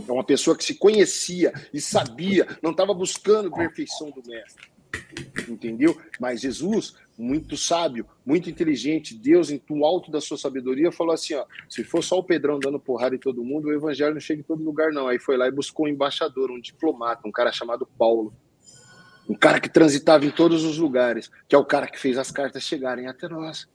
É 0.07 0.13
uma 0.13 0.25
pessoa 0.25 0.57
que 0.57 0.65
se 0.65 0.75
conhecia 0.75 1.53
e 1.73 1.81
sabia, 1.81 2.47
não 2.63 2.71
estava 2.71 2.93
buscando 2.93 3.51
perfeição 3.51 4.11
do 4.11 4.23
mestre 4.29 4.69
entendeu? 5.49 6.01
Mas 6.19 6.41
Jesus, 6.41 6.95
muito 7.19 7.57
sábio, 7.57 8.07
muito 8.25 8.49
inteligente, 8.49 9.15
Deus, 9.15 9.51
em 9.51 9.61
alto 9.83 10.11
da 10.11 10.21
sua 10.21 10.39
sabedoria, 10.39 10.93
falou 10.93 11.13
assim: 11.13 11.35
ó, 11.35 11.45
se 11.69 11.83
for 11.83 12.03
só 12.03 12.19
o 12.19 12.25
Pedrão 12.25 12.61
dando 12.61 12.79
porrada 12.79 13.15
em 13.15 13.19
todo 13.19 13.45
mundo, 13.45 13.69
o 13.69 13.73
evangelho 13.73 14.15
não 14.15 14.21
chega 14.21 14.41
em 14.41 14.45
todo 14.45 14.63
lugar, 14.63 14.93
não. 14.93 15.09
Aí 15.09 15.19
foi 15.19 15.37
lá 15.37 15.49
e 15.49 15.51
buscou 15.51 15.87
um 15.87 15.89
embaixador, 15.89 16.51
um 16.51 16.61
diplomata, 16.61 17.27
um 17.27 17.33
cara 17.33 17.51
chamado 17.51 17.87
Paulo. 17.99 18.33
Um 19.29 19.35
cara 19.35 19.61
que 19.61 19.69
transitava 19.69 20.25
em 20.25 20.31
todos 20.31 20.65
os 20.65 20.79
lugares, 20.79 21.31
que 21.47 21.55
é 21.55 21.59
o 21.59 21.65
cara 21.65 21.87
que 21.87 21.99
fez 21.99 22.17
as 22.17 22.31
cartas 22.31 22.63
chegarem 22.63 23.09
até 23.09 23.29
nós. 23.29 23.69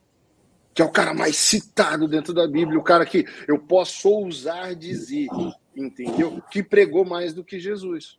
Que 0.73 0.81
é 0.81 0.85
o 0.85 0.91
cara 0.91 1.13
mais 1.13 1.35
citado 1.35 2.07
dentro 2.07 2.33
da 2.33 2.47
Bíblia, 2.47 2.79
o 2.79 2.83
cara 2.83 3.05
que 3.05 3.23
eu 3.47 3.59
posso 3.59 4.09
ousar 4.09 4.73
dizer, 4.73 5.27
entendeu? 5.75 6.41
Que 6.49 6.63
pregou 6.63 7.05
mais 7.05 7.33
do 7.33 7.43
que 7.43 7.59
Jesus 7.59 8.17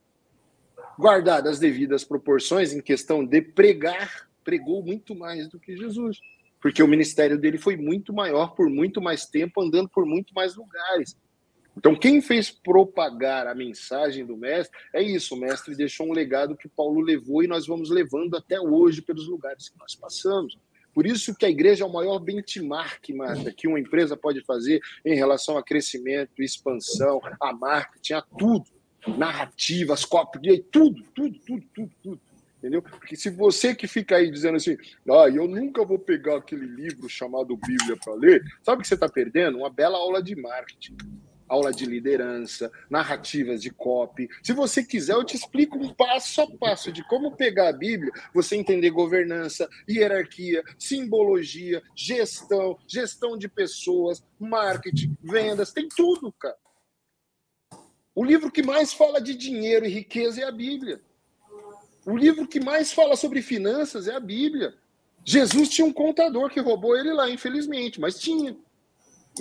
guardadas 0.99 1.53
as 1.53 1.59
devidas 1.59 2.05
proporções 2.05 2.73
em 2.73 2.81
questão 2.81 3.25
de 3.25 3.41
pregar, 3.43 4.29
pregou 4.45 4.83
muito 4.83 5.15
mais 5.15 5.49
do 5.49 5.59
que 5.59 5.77
Jesus, 5.77 6.19
porque 6.61 6.83
o 6.83 6.89
ministério 6.89 7.39
dele 7.39 7.59
foi 7.59 7.77
muito 7.77 8.13
maior 8.13 8.55
por 8.55 8.69
muito 8.69 9.01
mais 9.01 9.27
tempo, 9.27 9.61
andando 9.61 9.89
por 9.89 10.07
muito 10.07 10.33
mais 10.35 10.55
lugares. 10.55 11.17
Então, 11.77 11.97
quem 11.97 12.23
fez 12.23 12.51
propagar 12.51 13.49
a 13.49 13.55
mensagem 13.55 14.25
do 14.25 14.37
mestre 14.37 14.79
é 14.93 15.03
isso. 15.03 15.35
O 15.35 15.39
mestre 15.39 15.75
deixou 15.75 16.07
um 16.07 16.13
legado 16.13 16.57
que 16.57 16.69
Paulo 16.69 17.01
levou 17.01 17.43
e 17.43 17.49
nós 17.49 17.67
vamos 17.67 17.91
levando 17.91 18.37
até 18.37 18.61
hoje 18.61 19.03
pelos 19.03 19.27
lugares 19.27 19.69
que 19.69 19.79
nós 19.79 19.95
passamos. 19.97 20.57
Por 20.95 21.05
isso 21.05 21.35
que 21.35 21.45
a 21.45 21.51
igreja 21.51 21.83
é 21.83 21.87
o 21.87 21.93
maior 21.93 22.21
benchmark, 22.21 23.11
Marta, 23.11 23.53
que 23.53 23.67
uma 23.67 23.81
empresa 23.81 24.17
pode 24.17 24.41
fazer 24.45 24.81
em 25.05 25.17
relação 25.17 25.59
a 25.59 25.65
crescimento, 25.65 26.41
expansão, 26.41 27.21
a 27.41 27.53
marketing, 27.53 28.13
a 28.13 28.23
tudo 28.23 28.65
narrativas, 29.07 30.05
cópias, 30.05 30.61
tudo, 30.71 31.03
tudo, 31.15 31.39
tudo, 31.41 31.67
tudo, 31.75 31.93
tudo. 32.03 32.21
Entendeu? 32.65 32.81
Porque 32.81 33.15
se 33.15 33.29
você 33.29 33.75
que 33.75 33.87
fica 33.87 34.17
aí 34.17 34.31
dizendo 34.31 34.57
assim, 34.57 34.75
ah, 35.11 35.29
eu 35.29 35.47
nunca 35.47 35.85
vou 35.85 35.99
pegar 35.99 36.39
aquele 36.39 36.65
livro 36.65 37.11
chamado 37.11 37.59
Bíblia 37.59 37.95
para 38.03 38.15
ler, 38.15 38.43
sabe 38.63 38.79
o 38.79 38.81
que 38.81 38.89
você 38.89 38.95
está 38.95 39.07
perdendo? 39.07 39.59
Uma 39.59 39.69
bela 39.69 39.99
aula 39.99 40.23
de 40.23 40.35
marketing 40.35 40.97
aula 41.47 41.71
de 41.71 41.85
liderança, 41.85 42.73
narrativas 42.89 43.61
de 43.61 43.71
copy. 43.71 44.27
Se 44.43 44.55
você 44.55 44.83
quiser, 44.83 45.13
eu 45.13 45.23
te 45.23 45.37
explico 45.37 45.79
um 45.79 45.93
passo 45.93 46.41
a 46.41 46.51
passo 46.57 46.91
de 46.91 47.07
como 47.07 47.37
pegar 47.37 47.69
a 47.69 47.73
Bíblia, 47.73 48.11
você 48.33 48.57
entender 48.57 48.89
governança, 48.89 49.69
hierarquia, 49.87 50.65
simbologia, 50.79 51.83
gestão, 51.95 52.79
gestão 52.89 53.37
de 53.37 53.47
pessoas, 53.47 54.25
marketing, 54.41 55.15
vendas, 55.23 55.71
tem 55.71 55.87
tudo, 55.87 56.33
cara. 56.33 56.57
O 58.15 58.25
livro 58.25 58.51
que 58.51 58.63
mais 58.63 58.95
fala 58.95 59.21
de 59.21 59.35
dinheiro 59.35 59.85
e 59.85 59.91
riqueza 59.91 60.41
é 60.41 60.45
a 60.45 60.51
Bíblia. 60.51 61.03
O 62.07 62.17
livro 62.17 62.47
que 62.47 62.61
mais 62.61 62.93
fala 62.93 63.17
sobre 63.17 63.43
finanças 63.43 64.09
é 64.09 64.15
a 64.15 64.21
Bíblia. 64.21 64.75
Jesus 65.25 65.69
tinha 65.71 65.87
um 65.87 65.93
contador 65.93 66.51
que 66.51 66.61
roubou 66.61 66.97
ele 66.97 67.13
lá, 67.13 67.31
infelizmente, 67.31 68.01
mas 68.01 68.19
tinha. 68.19 68.57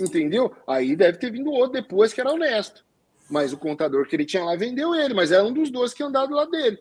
Entendeu? 0.00 0.54
Aí 0.66 0.96
deve 0.96 1.18
ter 1.18 1.30
vindo 1.30 1.50
outro 1.50 1.80
depois 1.80 2.12
que 2.12 2.20
era 2.20 2.32
honesto. 2.32 2.84
Mas 3.30 3.52
o 3.52 3.58
contador 3.58 4.06
que 4.06 4.16
ele 4.16 4.24
tinha 4.24 4.44
lá 4.44 4.56
vendeu 4.56 4.94
ele, 4.94 5.14
mas 5.14 5.30
era 5.30 5.44
um 5.44 5.52
dos 5.52 5.70
dois 5.70 5.92
que 5.92 6.02
andava 6.02 6.34
lado 6.34 6.50
dele. 6.50 6.78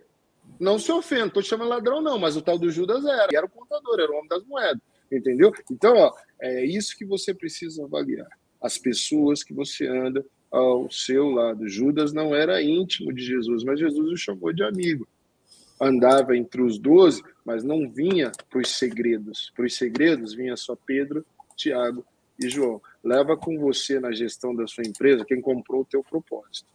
Não 0.60 0.80
se 0.80 0.92
ofenda, 0.92 1.30
tô 1.30 1.42
chamando 1.42 1.70
ladrão, 1.70 2.02
não, 2.02 2.18
mas 2.18 2.36
o 2.36 2.42
tal 2.42 2.58
do 2.58 2.70
Judas 2.70 3.06
era. 3.06 3.28
Era 3.34 3.46
o 3.46 3.50
contador, 3.50 4.00
era 4.00 4.12
o 4.12 4.16
homem 4.16 4.28
das 4.28 4.44
moedas. 4.46 4.82
Entendeu? 5.12 5.54
Então, 5.70 5.96
ó, 5.96 6.14
é 6.42 6.66
isso 6.66 6.98
que 6.98 7.06
você 7.06 7.34
precisa 7.34 7.84
avaliar. 7.84 8.28
As 8.62 8.78
pessoas 8.78 9.44
que 9.44 9.54
você 9.54 9.88
anda, 9.88 10.26
ao 10.54 10.90
seu 10.92 11.32
lado. 11.32 11.68
Judas 11.68 12.14
não 12.14 12.36
era 12.36 12.62
íntimo 12.62 13.12
de 13.12 13.24
Jesus, 13.24 13.64
mas 13.64 13.80
Jesus 13.80 14.12
o 14.12 14.16
chamou 14.16 14.54
de 14.54 14.64
amigo. 14.64 15.08
Andava 15.84 16.38
entre 16.38 16.62
os 16.62 16.80
doze, 16.80 17.22
mas 17.44 17.62
não 17.62 17.90
vinha 17.90 18.32
para 18.50 18.62
os 18.62 18.70
segredos. 18.70 19.52
Para 19.54 19.66
os 19.66 19.76
segredos 19.76 20.34
vinha 20.34 20.56
só 20.56 20.78
Pedro, 20.78 21.26
Tiago 21.58 22.06
e 22.40 22.48
João. 22.48 22.82
Leva 23.04 23.36
com 23.36 23.60
você 23.60 24.00
na 24.00 24.14
gestão 24.14 24.56
da 24.56 24.66
sua 24.66 24.86
empresa 24.86 25.26
quem 25.26 25.42
comprou 25.42 25.82
o 25.82 25.86
teu 25.86 26.02
propósito. 26.02 26.68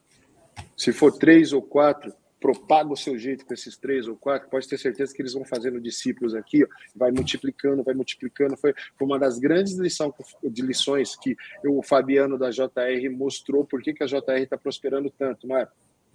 Se 0.77 0.93
for 0.93 1.11
três 1.11 1.55
ou 1.55 1.63
quatro, 1.63 2.13
propaga 2.39 2.93
o 2.93 2.97
seu 2.97 3.19
jeito 3.19 3.47
com 3.47 3.55
esses 3.55 3.79
três 3.79 4.07
ou 4.07 4.15
quatro, 4.15 4.51
pode 4.51 4.69
ter 4.69 4.77
certeza 4.77 5.15
que 5.15 5.23
eles 5.23 5.33
vão 5.33 5.45
fazendo 5.45 5.81
discípulos 5.81 6.35
aqui, 6.35 6.63
ó, 6.63 6.69
vai 6.95 7.11
multiplicando, 7.11 7.83
vai 7.83 7.95
multiplicando. 7.95 8.59
Foi, 8.59 8.75
uma 9.01 9.19
das 9.19 9.39
grandes 9.39 9.79
lição, 9.79 10.15
de 10.43 10.61
lições 10.61 11.17
que 11.17 11.35
o 11.65 11.83
Fabiano 11.83 12.37
da 12.37 12.51
JR 12.51 13.11
mostrou 13.11 13.65
por 13.65 13.81
que, 13.81 13.95
que 13.95 14.05
a 14.05 14.07
JR 14.07 14.43
está 14.43 14.59
prosperando 14.59 15.11
tanto, 15.11 15.49
Marco 15.49 15.73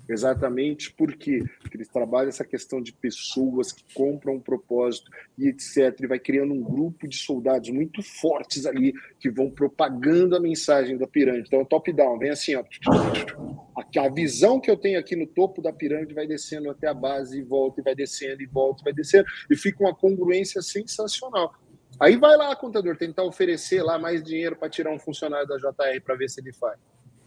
Exatamente 0.07 0.93
porque 0.93 1.41
eles 1.73 1.87
trabalham 1.87 2.27
essa 2.27 2.43
questão 2.43 2.81
de 2.81 2.91
pessoas 2.91 3.71
que 3.71 3.83
compram 3.93 4.35
um 4.35 4.39
propósito 4.39 5.09
e 5.37 5.47
etc. 5.47 5.97
E 6.01 6.07
vai 6.07 6.19
criando 6.19 6.53
um 6.53 6.61
grupo 6.61 7.07
de 7.07 7.15
soldados 7.15 7.69
muito 7.69 8.03
fortes 8.03 8.65
ali 8.65 8.93
que 9.19 9.29
vão 9.29 9.49
propagando 9.49 10.35
a 10.35 10.39
mensagem 10.41 10.97
da 10.97 11.07
pirâmide. 11.07 11.47
Então, 11.47 11.63
top-down, 11.63 12.19
vem 12.19 12.31
assim, 12.31 12.55
ó. 12.55 12.63
A 13.97 14.09
visão 14.09 14.59
que 14.59 14.69
eu 14.69 14.75
tenho 14.75 14.99
aqui 14.99 15.15
no 15.15 15.25
topo 15.25 15.61
da 15.61 15.71
pirâmide 15.71 16.13
vai 16.13 16.27
descendo 16.27 16.69
até 16.69 16.87
a 16.87 16.93
base 16.93 17.39
e 17.39 17.43
volta, 17.43 17.79
e 17.79 17.83
vai 17.83 17.95
descendo 17.95 18.41
e 18.41 18.45
volta, 18.45 18.81
e 18.81 18.85
vai 18.85 18.93
descendo, 18.93 19.25
e 19.49 19.55
fica 19.55 19.83
uma 19.83 19.95
congruência 19.95 20.61
sensacional. 20.61 21.53
Aí 21.99 22.17
vai 22.17 22.35
lá, 22.35 22.55
contador, 22.55 22.97
tentar 22.97 23.23
oferecer 23.23 23.81
lá 23.83 23.97
mais 23.97 24.23
dinheiro 24.23 24.55
para 24.55 24.69
tirar 24.69 24.91
um 24.91 24.99
funcionário 24.99 25.47
da 25.47 25.57
JR 25.57 26.01
para 26.03 26.15
ver 26.15 26.29
se 26.29 26.41
ele 26.41 26.51
faz. 26.51 26.77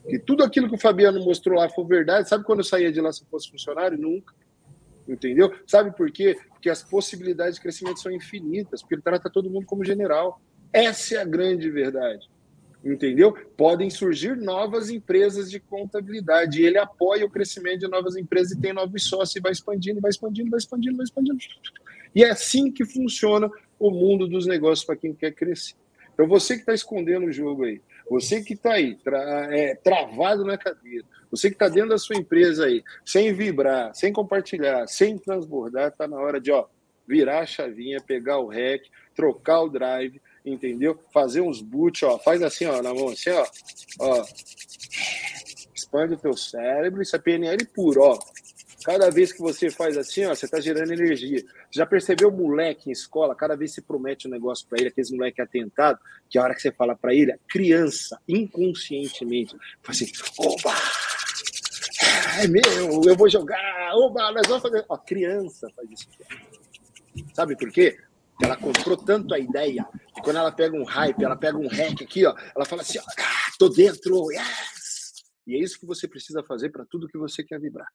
Que 0.08 0.18
tudo 0.18 0.44
aquilo 0.44 0.68
que 0.68 0.74
o 0.74 0.78
Fabiano 0.78 1.22
mostrou 1.24 1.58
lá 1.58 1.68
foi 1.68 1.84
verdade. 1.84 2.28
Sabe 2.28 2.44
quando 2.44 2.60
eu 2.60 2.64
saía 2.64 2.92
de 2.92 3.00
lá 3.00 3.12
se 3.12 3.24
fosse 3.26 3.50
funcionário? 3.50 3.98
Nunca. 3.98 4.34
Entendeu? 5.08 5.52
Sabe 5.66 5.96
por 5.96 6.10
quê? 6.10 6.36
Porque 6.48 6.68
as 6.68 6.82
possibilidades 6.82 7.56
de 7.56 7.60
crescimento 7.60 8.00
são 8.00 8.10
infinitas, 8.10 8.82
porque 8.82 8.96
ele 8.96 9.02
trata 9.02 9.30
todo 9.30 9.50
mundo 9.50 9.66
como 9.66 9.84
general. 9.84 10.40
Essa 10.72 11.16
é 11.16 11.18
a 11.18 11.24
grande 11.24 11.70
verdade. 11.70 12.28
Entendeu? 12.84 13.32
Podem 13.56 13.90
surgir 13.90 14.36
novas 14.36 14.90
empresas 14.90 15.50
de 15.50 15.58
contabilidade. 15.58 16.60
E 16.60 16.66
ele 16.66 16.78
apoia 16.78 17.24
o 17.24 17.30
crescimento 17.30 17.80
de 17.80 17.88
novas 17.88 18.16
empresas 18.16 18.52
e 18.52 18.60
tem 18.60 18.72
novos 18.72 19.04
sócios 19.04 19.36
e 19.36 19.40
vai 19.40 19.52
expandindo, 19.52 20.00
vai 20.00 20.10
expandindo, 20.10 20.50
vai 20.50 20.58
expandindo, 20.58 20.96
vai 20.96 21.04
expandindo. 21.04 21.38
E 22.14 22.22
é 22.22 22.30
assim 22.30 22.70
que 22.70 22.84
funciona 22.84 23.50
o 23.78 23.90
mundo 23.90 24.26
dos 24.26 24.46
negócios 24.46 24.84
para 24.84 24.96
quem 24.96 25.12
quer 25.12 25.32
crescer. 25.32 25.74
Então, 26.14 26.26
você 26.26 26.54
que 26.54 26.60
está 26.60 26.72
escondendo 26.72 27.26
o 27.26 27.32
jogo 27.32 27.64
aí, 27.64 27.80
você 28.08 28.42
que 28.42 28.54
está 28.54 28.74
aí 28.74 28.94
tra 28.96 29.48
é, 29.54 29.74
travado 29.74 30.44
na 30.44 30.56
cadeira, 30.56 31.04
você 31.30 31.48
que 31.48 31.56
está 31.56 31.68
dentro 31.68 31.90
da 31.90 31.98
sua 31.98 32.16
empresa 32.16 32.66
aí, 32.66 32.82
sem 33.04 33.32
vibrar, 33.32 33.94
sem 33.94 34.12
compartilhar, 34.12 34.86
sem 34.86 35.18
transbordar, 35.18 35.88
está 35.88 36.06
na 36.06 36.16
hora 36.16 36.40
de 36.40 36.52
ó, 36.52 36.66
virar 37.06 37.40
a 37.40 37.46
chavinha, 37.46 38.00
pegar 38.00 38.38
o 38.38 38.48
REC, 38.48 38.84
trocar 39.14 39.62
o 39.62 39.68
drive, 39.68 40.20
entendeu? 40.44 40.98
Fazer 41.12 41.40
uns 41.40 41.60
boot, 41.60 42.04
ó, 42.04 42.18
faz 42.18 42.42
assim, 42.42 42.66
ó, 42.66 42.80
na 42.80 42.94
mão, 42.94 43.08
assim, 43.08 43.30
ó, 43.30 43.46
ó, 44.00 44.24
expande 45.74 46.14
o 46.14 46.18
teu 46.18 46.36
cérebro, 46.36 47.02
isso 47.02 47.16
é 47.16 47.18
PNL 47.18 47.64
puro, 47.66 48.02
ó. 48.02 48.18
Cada 48.86 49.10
vez 49.10 49.32
que 49.32 49.40
você 49.40 49.68
faz 49.68 49.98
assim, 49.98 50.26
ó, 50.26 50.28
você 50.32 50.44
está 50.44 50.60
gerando 50.60 50.92
energia. 50.92 51.44
Já 51.72 51.84
percebeu 51.84 52.28
o 52.28 52.32
moleque 52.32 52.88
em 52.88 52.92
escola? 52.92 53.34
Cada 53.34 53.56
vez 53.56 53.74
você 53.74 53.82
promete 53.82 54.28
um 54.28 54.30
negócio 54.30 54.64
para 54.68 54.78
ele, 54.78 54.90
aquele 54.90 55.10
moleque 55.10 55.42
atentado, 55.42 55.98
que 56.30 56.38
a 56.38 56.44
hora 56.44 56.54
que 56.54 56.62
você 56.62 56.70
fala 56.70 56.94
para 56.94 57.12
ele, 57.12 57.36
criança, 57.48 58.16
inconscientemente, 58.28 59.56
fala 59.82 59.90
assim: 59.90 60.12
oba! 60.38 60.72
É 62.40 62.46
meu, 62.46 63.02
eu 63.04 63.16
vou 63.16 63.28
jogar, 63.28 63.92
oba, 63.96 64.30
nós 64.30 64.46
vamos 64.46 64.62
fazer. 64.62 64.84
Ó, 64.88 64.96
criança 64.96 65.68
faz 65.74 65.90
isso. 65.90 66.08
Sabe 67.34 67.56
por 67.56 67.72
quê? 67.72 67.98
Ela 68.40 68.56
comprou 68.56 68.96
tanto 68.96 69.34
a 69.34 69.38
ideia 69.40 69.84
que 70.14 70.22
quando 70.22 70.36
ela 70.36 70.52
pega 70.52 70.76
um 70.76 70.84
hype, 70.84 71.24
ela 71.24 71.34
pega 71.34 71.58
um 71.58 71.66
hack 71.66 72.02
aqui, 72.02 72.24
ó, 72.24 72.36
ela 72.54 72.64
fala 72.64 72.82
assim: 72.82 73.00
ó, 73.00 73.02
ah, 73.02 73.52
tô 73.58 73.68
dentro, 73.68 74.30
yes! 74.30 75.24
E 75.44 75.56
é 75.56 75.58
isso 75.58 75.76
que 75.76 75.86
você 75.86 76.06
precisa 76.06 76.40
fazer 76.44 76.70
para 76.70 76.84
tudo 76.84 77.08
que 77.08 77.18
você 77.18 77.42
quer 77.42 77.58
vibrar. 77.58 77.88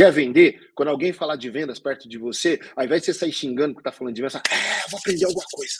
Quer 0.00 0.10
vender? 0.10 0.72
Quando 0.74 0.88
alguém 0.88 1.12
falar 1.12 1.36
de 1.36 1.50
vendas 1.50 1.78
perto 1.78 2.08
de 2.08 2.16
você, 2.16 2.58
ao 2.74 2.86
invés 2.86 3.02
de 3.02 3.12
você 3.12 3.12
sair 3.12 3.32
xingando 3.34 3.74
que 3.74 3.80
está 3.80 3.92
falando 3.92 4.14
de 4.14 4.22
vendas, 4.22 4.36
é, 4.36 4.88
vou 4.88 4.98
aprender 4.98 5.26
alguma 5.26 5.44
coisa. 5.52 5.74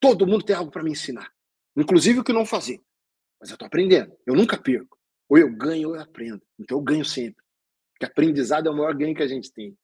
Todo 0.00 0.26
mundo 0.26 0.44
tem 0.44 0.56
algo 0.56 0.68
para 0.68 0.82
me 0.82 0.90
ensinar. 0.90 1.32
Inclusive 1.76 2.18
o 2.18 2.24
que 2.24 2.32
não 2.32 2.44
fazer. 2.44 2.82
Mas 3.40 3.50
eu 3.50 3.54
estou 3.54 3.66
aprendendo. 3.66 4.12
Eu 4.26 4.34
nunca 4.34 4.60
perco. 4.60 4.98
Ou 5.28 5.38
eu 5.38 5.48
ganho 5.48 5.90
ou 5.90 5.94
eu 5.94 6.02
aprendo. 6.02 6.42
Então 6.58 6.76
eu 6.76 6.82
ganho 6.82 7.04
sempre. 7.04 7.40
Porque 7.92 8.04
aprendizado 8.04 8.66
é 8.66 8.72
o 8.72 8.76
maior 8.76 8.92
ganho 8.96 9.14
que 9.14 9.22
a 9.22 9.28
gente 9.28 9.52
tem. 9.52 9.78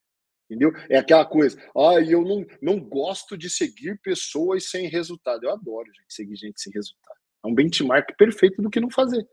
Entendeu? 0.50 0.72
É 0.88 0.98
aquela 0.98 1.24
coisa. 1.24 1.56
Ah, 1.76 2.02
eu 2.04 2.22
não, 2.22 2.44
não 2.60 2.80
gosto 2.80 3.38
de 3.38 3.48
seguir 3.48 3.96
pessoas 4.02 4.68
sem 4.70 4.88
resultado. 4.88 5.44
Eu 5.44 5.52
adoro 5.52 5.86
gente, 5.86 6.12
seguir 6.12 6.34
gente 6.34 6.60
sem 6.60 6.72
resultado. 6.72 7.20
É 7.44 7.46
um 7.46 7.54
benchmark 7.54 8.12
perfeito 8.18 8.60
do 8.60 8.68
que 8.68 8.80
não 8.80 8.90
fazer. 8.90 9.24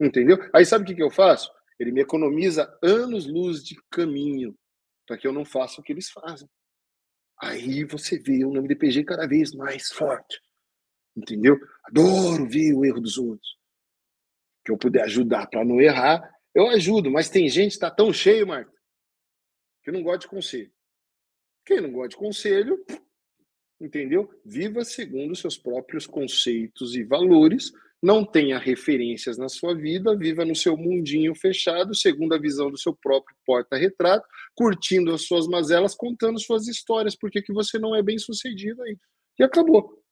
Entendeu? 0.00 0.36
Aí 0.52 0.66
sabe 0.66 0.82
o 0.82 0.86
que, 0.88 0.96
que 0.96 1.02
eu 1.02 1.12
faço? 1.12 1.48
Ele 1.78 1.92
me 1.92 2.00
economiza 2.00 2.78
anos-luz 2.82 3.62
de 3.62 3.76
caminho 3.90 4.56
para 5.06 5.16
que 5.16 5.26
eu 5.26 5.32
não 5.32 5.44
faça 5.44 5.80
o 5.80 5.84
que 5.84 5.92
eles 5.92 6.10
fazem. 6.10 6.48
Aí 7.40 7.84
você 7.84 8.18
vê 8.18 8.44
o 8.44 8.52
nome 8.52 8.68
DPG 8.68 9.04
cada 9.04 9.26
vez 9.26 9.52
mais 9.52 9.90
forte. 9.90 10.40
Entendeu? 11.16 11.58
Adoro 11.84 12.48
ver 12.48 12.72
o 12.74 12.84
erro 12.84 13.00
dos 13.00 13.18
outros. 13.18 13.56
Que 14.64 14.72
eu 14.72 14.78
puder 14.78 15.02
ajudar 15.04 15.46
para 15.46 15.64
não 15.64 15.80
errar, 15.80 16.28
eu 16.54 16.68
ajudo. 16.68 17.10
Mas 17.10 17.28
tem 17.28 17.48
gente 17.48 17.70
que 17.70 17.76
está 17.76 17.90
tão 17.90 18.12
cheio, 18.12 18.46
Marta, 18.46 18.72
que 19.82 19.92
não 19.92 20.02
gosta 20.02 20.20
de 20.20 20.28
conselho. 20.28 20.72
Quem 21.64 21.80
não 21.80 21.92
gosta 21.92 22.10
de 22.10 22.16
conselho, 22.16 22.84
entendeu? 23.80 24.30
Viva 24.44 24.84
segundo 24.84 25.34
seus 25.36 25.58
próprios 25.58 26.06
conceitos 26.06 26.94
e 26.94 27.04
valores 27.04 27.72
não 28.02 28.24
tenha 28.24 28.58
referências 28.58 29.38
na 29.38 29.48
sua 29.48 29.74
vida, 29.74 30.16
viva 30.16 30.44
no 30.44 30.54
seu 30.54 30.76
mundinho 30.76 31.34
fechado, 31.34 31.94
segundo 31.94 32.34
a 32.34 32.38
visão 32.38 32.70
do 32.70 32.78
seu 32.78 32.94
próprio 32.94 33.36
porta-retrato, 33.44 34.26
curtindo 34.54 35.12
as 35.12 35.22
suas 35.22 35.46
mazelas, 35.46 35.94
contando 35.94 36.38
suas 36.38 36.68
histórias, 36.68 37.16
porque 37.16 37.42
que 37.42 37.52
você 37.52 37.78
não 37.78 37.94
é 37.94 38.02
bem 38.02 38.18
sucedido 38.18 38.82
aí. 38.82 38.96
E 39.38 39.42
acabou. 39.42 40.02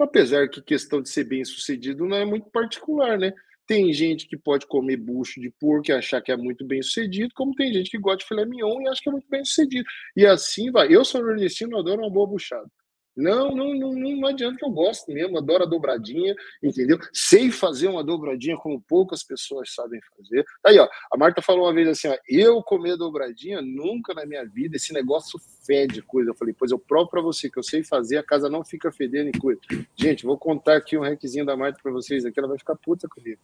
Apesar 0.00 0.48
que 0.48 0.60
questão 0.60 1.00
de 1.00 1.08
ser 1.08 1.24
bem 1.24 1.44
sucedido 1.44 2.06
não 2.06 2.16
é 2.16 2.24
muito 2.24 2.50
particular, 2.50 3.18
né? 3.18 3.32
Tem 3.66 3.92
gente 3.92 4.26
que 4.26 4.36
pode 4.36 4.66
comer 4.66 4.96
bucho 4.96 5.40
de 5.40 5.50
porco 5.58 5.90
e 5.90 5.92
achar 5.92 6.20
que 6.20 6.30
é 6.30 6.36
muito 6.36 6.66
bem 6.66 6.82
sucedido, 6.82 7.32
como 7.34 7.54
tem 7.54 7.72
gente 7.72 7.90
que 7.90 7.98
gosta 7.98 8.18
de 8.18 8.26
filé 8.26 8.44
mignon 8.44 8.82
e 8.82 8.88
acha 8.88 9.00
que 9.02 9.08
é 9.08 9.12
muito 9.12 9.28
bem 9.28 9.44
sucedido. 9.44 9.84
E 10.16 10.26
assim 10.26 10.70
vai. 10.70 10.92
Eu 10.94 11.04
sou 11.04 11.22
nordestino, 11.22 11.78
adoro 11.78 12.02
uma 12.02 12.10
boa 12.10 12.26
buchada. 12.26 12.70
Não, 13.16 13.54
não, 13.54 13.74
não, 13.74 13.92
não 13.92 14.26
adianta 14.26 14.58
que 14.58 14.64
eu 14.64 14.70
gosto 14.70 15.12
mesmo, 15.12 15.38
adoro 15.38 15.62
a 15.62 15.66
dobradinha, 15.66 16.34
entendeu? 16.62 16.98
Sei 17.12 17.50
fazer 17.50 17.86
uma 17.86 18.02
dobradinha 18.02 18.56
como 18.56 18.80
poucas 18.80 19.22
pessoas 19.22 19.72
sabem 19.72 20.00
fazer. 20.16 20.44
Aí, 20.64 20.78
ó, 20.78 20.88
a 21.12 21.16
Marta 21.16 21.40
falou 21.40 21.66
uma 21.66 21.72
vez 21.72 21.86
assim, 21.88 22.08
ó, 22.08 22.16
eu 22.28 22.60
comer 22.62 22.96
dobradinha 22.96 23.62
nunca 23.62 24.12
na 24.14 24.26
minha 24.26 24.44
vida, 24.44 24.76
esse 24.76 24.92
negócio 24.92 25.38
fede 25.64 26.02
coisa. 26.02 26.30
Eu 26.30 26.34
falei, 26.34 26.54
pois 26.58 26.72
eu 26.72 26.78
provo 26.78 27.08
para 27.08 27.22
você 27.22 27.48
que 27.48 27.58
eu 27.58 27.62
sei 27.62 27.84
fazer, 27.84 28.18
a 28.18 28.22
casa 28.22 28.48
não 28.48 28.64
fica 28.64 28.90
fedendo 28.90 29.28
e 29.28 29.38
coisa. 29.38 29.60
Gente, 29.96 30.24
vou 30.24 30.36
contar 30.36 30.76
aqui 30.76 30.98
um 30.98 31.02
requisinho 31.02 31.46
da 31.46 31.56
Marta 31.56 31.78
para 31.82 31.92
vocês 31.92 32.24
aqui, 32.24 32.38
ela 32.38 32.48
vai 32.48 32.58
ficar 32.58 32.74
puta 32.76 33.08
comigo. 33.08 33.40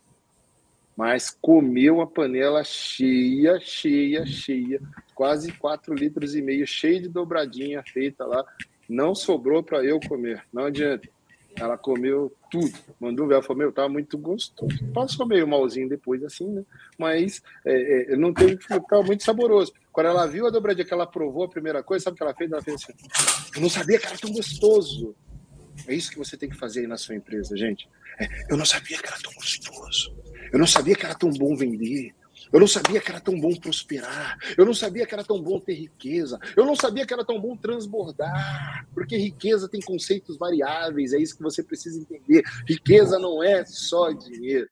Mas 0.97 1.30
comeu 1.30 1.94
uma 1.97 2.06
panela 2.06 2.62
cheia, 2.62 3.59
cheia, 3.60 4.26
cheia, 4.26 4.80
quase 5.14 5.52
4 5.52 5.94
litros 5.94 6.34
e 6.34 6.42
meio, 6.42 6.66
cheia 6.66 7.01
de 7.01 7.09
dobradinha 7.09 7.82
feita 7.82 8.26
lá, 8.26 8.44
não 8.91 9.15
sobrou 9.15 9.62
para 9.62 9.85
eu 9.85 10.01
comer, 10.01 10.45
não 10.53 10.65
adianta. 10.65 11.09
Ela 11.57 11.77
comeu 11.77 12.33
tudo, 12.51 12.73
mandou 12.99 13.27
ver, 13.27 13.35
ela 13.35 13.43
falou, 13.43 13.59
meu, 13.59 13.73
tava 13.73 13.89
muito 13.89 14.17
gostoso. 14.17 14.85
Passou 14.93 15.27
meio 15.27 15.47
malzinho 15.49 15.89
depois, 15.89 16.23
assim, 16.23 16.49
né? 16.49 16.65
Mas 16.99 17.43
é, 17.65 18.12
é, 18.12 18.17
não 18.17 18.33
teve, 18.33 18.57
ficava 18.57 19.03
muito 19.03 19.25
saboroso. 19.25 19.73
Quando 19.93 20.07
ela 20.07 20.27
viu 20.27 20.47
a 20.47 20.51
dobradinha 20.51 20.87
que 20.87 20.95
ela 20.95 21.07
provou 21.07 21.45
a 21.45 21.49
primeira 21.49 21.83
coisa, 21.83 22.05
sabe 22.05 22.15
o 22.15 22.17
que 22.17 22.23
ela 22.23 22.35
fez? 22.35 22.53
Ela 22.53 22.62
fez 22.62 22.83
assim, 22.83 22.93
eu 23.57 23.61
não 23.61 23.69
sabia 23.69 23.99
que 23.99 24.07
era 24.07 24.19
tão 24.19 24.33
gostoso. 24.33 25.15
É 25.89 25.95
isso 25.95 26.11
que 26.11 26.19
você 26.19 26.37
tem 26.37 26.49
que 26.49 26.57
fazer 26.57 26.81
aí 26.81 26.87
na 26.87 26.97
sua 26.97 27.17
empresa, 27.17 27.57
gente. 27.57 27.89
É, 28.19 28.29
eu 28.49 28.57
não 28.57 28.65
sabia 28.65 28.99
que 28.99 29.07
era 29.07 29.19
tão 29.21 29.33
gostoso. 29.35 30.17
Eu 30.53 30.59
não 30.59 30.67
sabia 30.67 30.95
que 30.95 31.05
era 31.05 31.15
tão 31.15 31.31
bom 31.31 31.57
vender. 31.57 32.15
Eu 32.53 32.61
não 32.61 32.67
sabia 32.67 33.01
que 33.01 33.11
era 33.11 33.21
tão 33.21 33.39
bom 33.39 33.55
prosperar. 33.55 34.39
Eu 34.57 34.65
não 34.65 34.75
sabia 34.75 35.07
que 35.07 35.15
era 35.15 35.25
tão 35.25 35.43
bom 35.43 35.59
ter 35.61 35.75
riqueza. 35.75 36.39
Eu 36.57 36.65
não 36.65 36.75
sabia 36.75 37.07
que 37.07 37.12
era 37.12 37.25
tão 37.25 37.41
bom 37.41 37.57
transbordar. 37.57 38.89
Porque 38.95 39.17
riqueza 39.17 39.69
tem 39.69 39.81
conceitos 39.81 40.37
variáveis, 40.37 41.12
é 41.12 41.19
isso 41.19 41.37
que 41.37 41.43
você 41.43 41.62
precisa 41.62 42.01
entender. 42.01 42.43
Riqueza 42.67 43.19
não 43.19 43.43
é 43.43 43.65
só 43.65 44.11
dinheiro. 44.12 44.69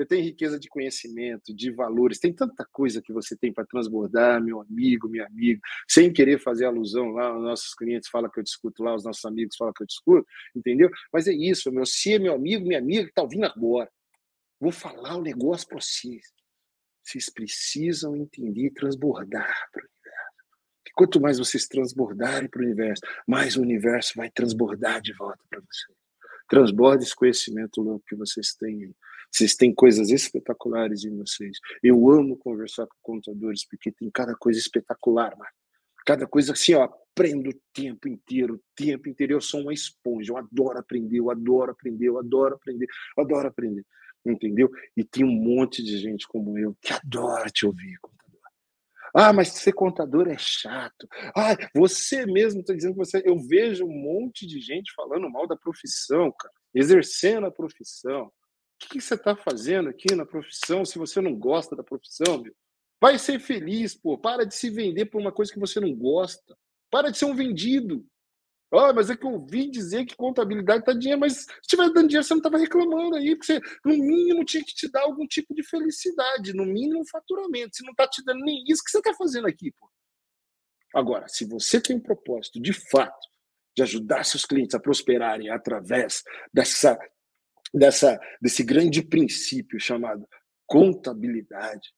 Você 0.00 0.06
tem 0.06 0.22
riqueza 0.22 0.58
de 0.58 0.66
conhecimento, 0.66 1.54
de 1.54 1.70
valores, 1.70 2.18
tem 2.18 2.32
tanta 2.32 2.66
coisa 2.72 3.02
que 3.02 3.12
você 3.12 3.36
tem 3.36 3.52
para 3.52 3.66
transbordar, 3.66 4.42
meu 4.42 4.58
amigo, 4.62 5.10
minha 5.10 5.26
amiga, 5.26 5.60
sem 5.86 6.10
querer 6.10 6.40
fazer 6.40 6.64
alusão 6.64 7.10
lá, 7.10 7.36
os 7.36 7.42
nossos 7.42 7.74
clientes 7.74 8.08
falam 8.08 8.30
que 8.30 8.40
eu 8.40 8.42
discuto 8.42 8.82
lá, 8.82 8.94
os 8.94 9.04
nossos 9.04 9.22
amigos 9.26 9.56
falam 9.56 9.74
que 9.74 9.82
eu 9.82 9.86
discuto, 9.86 10.26
entendeu? 10.56 10.88
Mas 11.12 11.26
é 11.26 11.34
isso, 11.34 11.70
meu, 11.70 11.84
se 11.84 12.14
é 12.14 12.18
meu 12.18 12.34
amigo, 12.34 12.66
minha 12.66 12.78
amiga 12.78 13.02
que 13.02 13.10
está 13.10 13.20
ouvindo 13.20 13.44
agora, 13.44 13.90
vou 14.58 14.72
falar 14.72 15.16
o 15.16 15.22
negócio 15.22 15.68
para 15.68 15.78
vocês. 15.78 16.22
Vocês 17.02 17.30
precisam 17.30 18.16
entender 18.16 18.66
e 18.66 18.70
transbordar 18.70 19.54
para 19.72 19.82
o 19.82 19.86
universo. 19.86 20.34
Que 20.84 20.92
quanto 20.94 21.20
mais 21.20 21.38
vocês 21.38 21.66
transbordarem 21.66 22.48
para 22.48 22.60
o 22.60 22.64
universo, 22.64 23.02
mais 23.26 23.56
o 23.56 23.62
universo 23.62 24.12
vai 24.16 24.30
transbordar 24.30 25.00
de 25.00 25.12
volta 25.14 25.42
para 25.48 25.60
vocês. 25.60 25.98
Transborde 26.48 27.04
esse 27.04 27.14
conhecimento 27.14 27.80
louco 27.80 28.04
que 28.06 28.16
vocês 28.16 28.54
têm. 28.54 28.94
Vocês 29.30 29.54
têm 29.54 29.72
coisas 29.72 30.10
espetaculares 30.10 31.04
em 31.04 31.16
vocês. 31.16 31.58
Eu 31.82 32.10
amo 32.10 32.36
conversar 32.36 32.86
com 32.86 32.96
contadores, 33.00 33.64
porque 33.64 33.92
tem 33.92 34.10
cada 34.10 34.34
coisa 34.34 34.58
espetacular. 34.58 35.36
Cada 36.04 36.26
coisa 36.26 36.52
assim, 36.52 36.74
ó, 36.74 36.82
aprendo 36.82 37.50
o 37.50 37.60
tempo 37.72 38.08
inteiro, 38.08 38.54
o 38.54 38.60
tempo 38.74 39.08
inteiro. 39.08 39.34
Eu 39.34 39.40
sou 39.40 39.60
uma 39.60 39.72
esponja, 39.72 40.32
eu 40.32 40.36
adoro 40.36 40.78
aprender, 40.78 41.18
eu 41.18 41.30
adoro 41.30 41.70
aprender, 41.70 42.06
eu 42.06 42.18
adoro 42.18 42.56
aprender, 42.56 42.86
eu 43.16 43.24
adoro 43.24 43.46
aprender 43.46 43.86
entendeu? 44.24 44.70
E 44.96 45.04
tem 45.04 45.24
um 45.24 45.32
monte 45.32 45.82
de 45.82 45.98
gente 45.98 46.26
como 46.28 46.58
eu 46.58 46.76
que 46.80 46.92
adora 46.92 47.48
te 47.50 47.66
ouvir, 47.66 47.98
contador. 48.00 48.20
Ah, 49.14 49.32
mas 49.32 49.48
ser 49.48 49.72
contador 49.72 50.28
é 50.28 50.38
chato. 50.38 51.08
Ah, 51.36 51.56
você 51.74 52.26
mesmo 52.26 52.60
está 52.60 52.74
dizendo 52.74 52.92
que 52.92 52.98
você. 52.98 53.22
Eu 53.24 53.38
vejo 53.38 53.84
um 53.84 53.92
monte 53.92 54.46
de 54.46 54.60
gente 54.60 54.92
falando 54.94 55.28
mal 55.30 55.46
da 55.46 55.56
profissão, 55.56 56.32
cara, 56.38 56.54
exercendo 56.74 57.46
a 57.46 57.50
profissão. 57.50 58.26
O 58.26 58.32
que, 58.78 58.88
que 58.90 59.00
você 59.00 59.14
está 59.14 59.36
fazendo 59.36 59.88
aqui 59.88 60.14
na 60.14 60.24
profissão 60.24 60.84
se 60.84 60.98
você 60.98 61.20
não 61.20 61.34
gosta 61.34 61.76
da 61.76 61.82
profissão, 61.82 62.40
meu? 62.42 62.54
Vai 63.00 63.18
ser 63.18 63.40
feliz, 63.40 63.94
pô. 63.94 64.16
Para 64.16 64.44
de 64.44 64.54
se 64.54 64.70
vender 64.70 65.06
por 65.06 65.20
uma 65.20 65.32
coisa 65.32 65.52
que 65.52 65.58
você 65.58 65.80
não 65.80 65.94
gosta. 65.94 66.56
Para 66.90 67.10
de 67.10 67.18
ser 67.18 67.24
um 67.24 67.34
vendido. 67.34 68.06
Oh, 68.72 68.92
mas 68.94 69.10
é 69.10 69.16
que 69.16 69.26
eu 69.26 69.32
ouvi 69.32 69.68
dizer 69.68 70.04
que 70.04 70.14
contabilidade 70.14 70.80
está 70.80 70.92
dinheiro, 70.92 71.20
mas 71.20 71.38
se 71.38 71.46
estiver 71.60 71.88
dando 71.88 72.06
dinheiro, 72.06 72.22
você 72.22 72.34
não 72.34 72.38
estava 72.38 72.56
reclamando 72.58 73.16
aí, 73.16 73.34
porque 73.34 73.54
você, 73.54 73.60
no 73.84 73.96
mínimo, 73.96 74.44
tinha 74.44 74.64
que 74.64 74.72
te 74.72 74.88
dar 74.88 75.02
algum 75.02 75.26
tipo 75.26 75.52
de 75.54 75.64
felicidade, 75.64 76.52
no 76.52 76.64
mínimo, 76.64 77.00
um 77.00 77.06
faturamento. 77.06 77.76
Se 77.76 77.82
não 77.82 77.90
está 77.90 78.06
te 78.06 78.24
dando 78.24 78.44
nem 78.44 78.62
isso, 78.68 78.84
que 78.84 78.90
você 78.90 78.98
está 78.98 79.12
fazendo 79.14 79.48
aqui, 79.48 79.72
pô? 79.72 79.90
Agora, 80.94 81.26
se 81.28 81.44
você 81.44 81.80
tem 81.80 81.96
um 81.96 82.00
propósito, 82.00 82.60
de 82.60 82.72
fato, 82.72 83.28
de 83.76 83.82
ajudar 83.82 84.24
seus 84.24 84.44
clientes 84.44 84.74
a 84.74 84.80
prosperarem 84.80 85.50
através 85.50 86.22
dessa, 86.52 86.98
dessa, 87.74 88.20
desse 88.40 88.62
grande 88.62 89.02
princípio 89.02 89.80
chamado 89.80 90.28
contabilidade, 90.66 91.92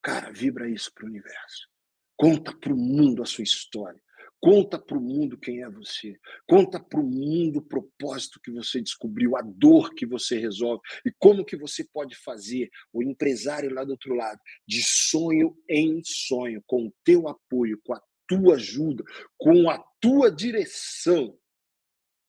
cara, 0.00 0.30
vibra 0.30 0.68
isso 0.68 0.92
para 0.94 1.06
o 1.06 1.08
universo. 1.08 1.68
Conta 2.16 2.56
para 2.56 2.72
o 2.72 2.76
mundo 2.76 3.22
a 3.22 3.26
sua 3.26 3.42
história. 3.42 4.00
Conta 4.44 4.78
para 4.78 4.98
o 4.98 5.00
mundo 5.00 5.38
quem 5.38 5.62
é 5.62 5.70
você. 5.70 6.20
Conta 6.46 6.78
para 6.78 7.00
o 7.00 7.02
mundo 7.02 7.60
o 7.60 7.66
propósito 7.66 8.38
que 8.44 8.50
você 8.50 8.78
descobriu, 8.78 9.38
a 9.38 9.40
dor 9.40 9.94
que 9.94 10.04
você 10.04 10.38
resolve 10.38 10.82
e 11.02 11.10
como 11.18 11.46
que 11.46 11.56
você 11.56 11.82
pode 11.82 12.14
fazer 12.14 12.68
o 12.92 13.02
empresário 13.02 13.72
lá 13.72 13.84
do 13.84 13.92
outro 13.92 14.12
lado, 14.14 14.38
de 14.68 14.82
sonho 14.82 15.56
em 15.66 16.02
sonho, 16.04 16.62
com 16.66 16.88
o 16.88 16.94
teu 17.02 17.26
apoio, 17.26 17.80
com 17.82 17.94
a 17.94 18.02
tua 18.28 18.56
ajuda, 18.56 19.02
com 19.38 19.70
a 19.70 19.82
tua 19.98 20.30
direção, 20.30 21.34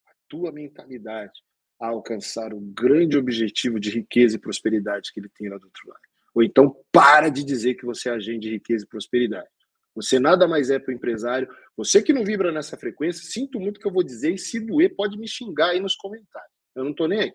a 0.08 0.14
tua 0.30 0.54
mentalidade 0.54 1.38
a 1.78 1.88
alcançar 1.88 2.54
o 2.54 2.62
grande 2.62 3.18
objetivo 3.18 3.78
de 3.78 3.90
riqueza 3.90 4.38
e 4.38 4.40
prosperidade 4.40 5.12
que 5.12 5.20
ele 5.20 5.30
tem 5.38 5.50
lá 5.50 5.58
do 5.58 5.66
outro 5.66 5.90
lado. 5.90 6.00
Ou 6.34 6.42
então 6.42 6.82
para 6.94 7.28
de 7.28 7.44
dizer 7.44 7.76
que 7.76 7.86
você 7.86 8.08
é 8.08 8.14
agente 8.14 8.48
de 8.48 8.52
riqueza 8.52 8.86
e 8.86 8.88
prosperidade. 8.88 9.50
Você 9.96 10.20
nada 10.20 10.48
mais 10.48 10.70
é 10.70 10.78
para 10.78 10.92
o 10.92 10.96
empresário. 10.96 11.48
Você 11.78 12.02
que 12.02 12.14
não 12.14 12.26
vibra 12.26 12.52
nessa 12.52 12.78
frequência, 12.78 13.24
sinto 13.24 13.60
muito 13.60 13.80
que 13.80 13.88
eu 13.88 13.92
vou 13.92 14.04
dizer 14.04 14.34
e 14.34 14.38
se 14.38 14.60
doer, 14.60 14.94
pode 14.96 15.18
me 15.18 15.28
xingar 15.28 15.70
aí 15.70 15.80
nos 15.80 15.96
comentários. 15.96 16.52
Eu 16.76 16.84
não 16.84 16.92
estou 16.92 17.08
nem 17.08 17.22
aí. 17.22 17.34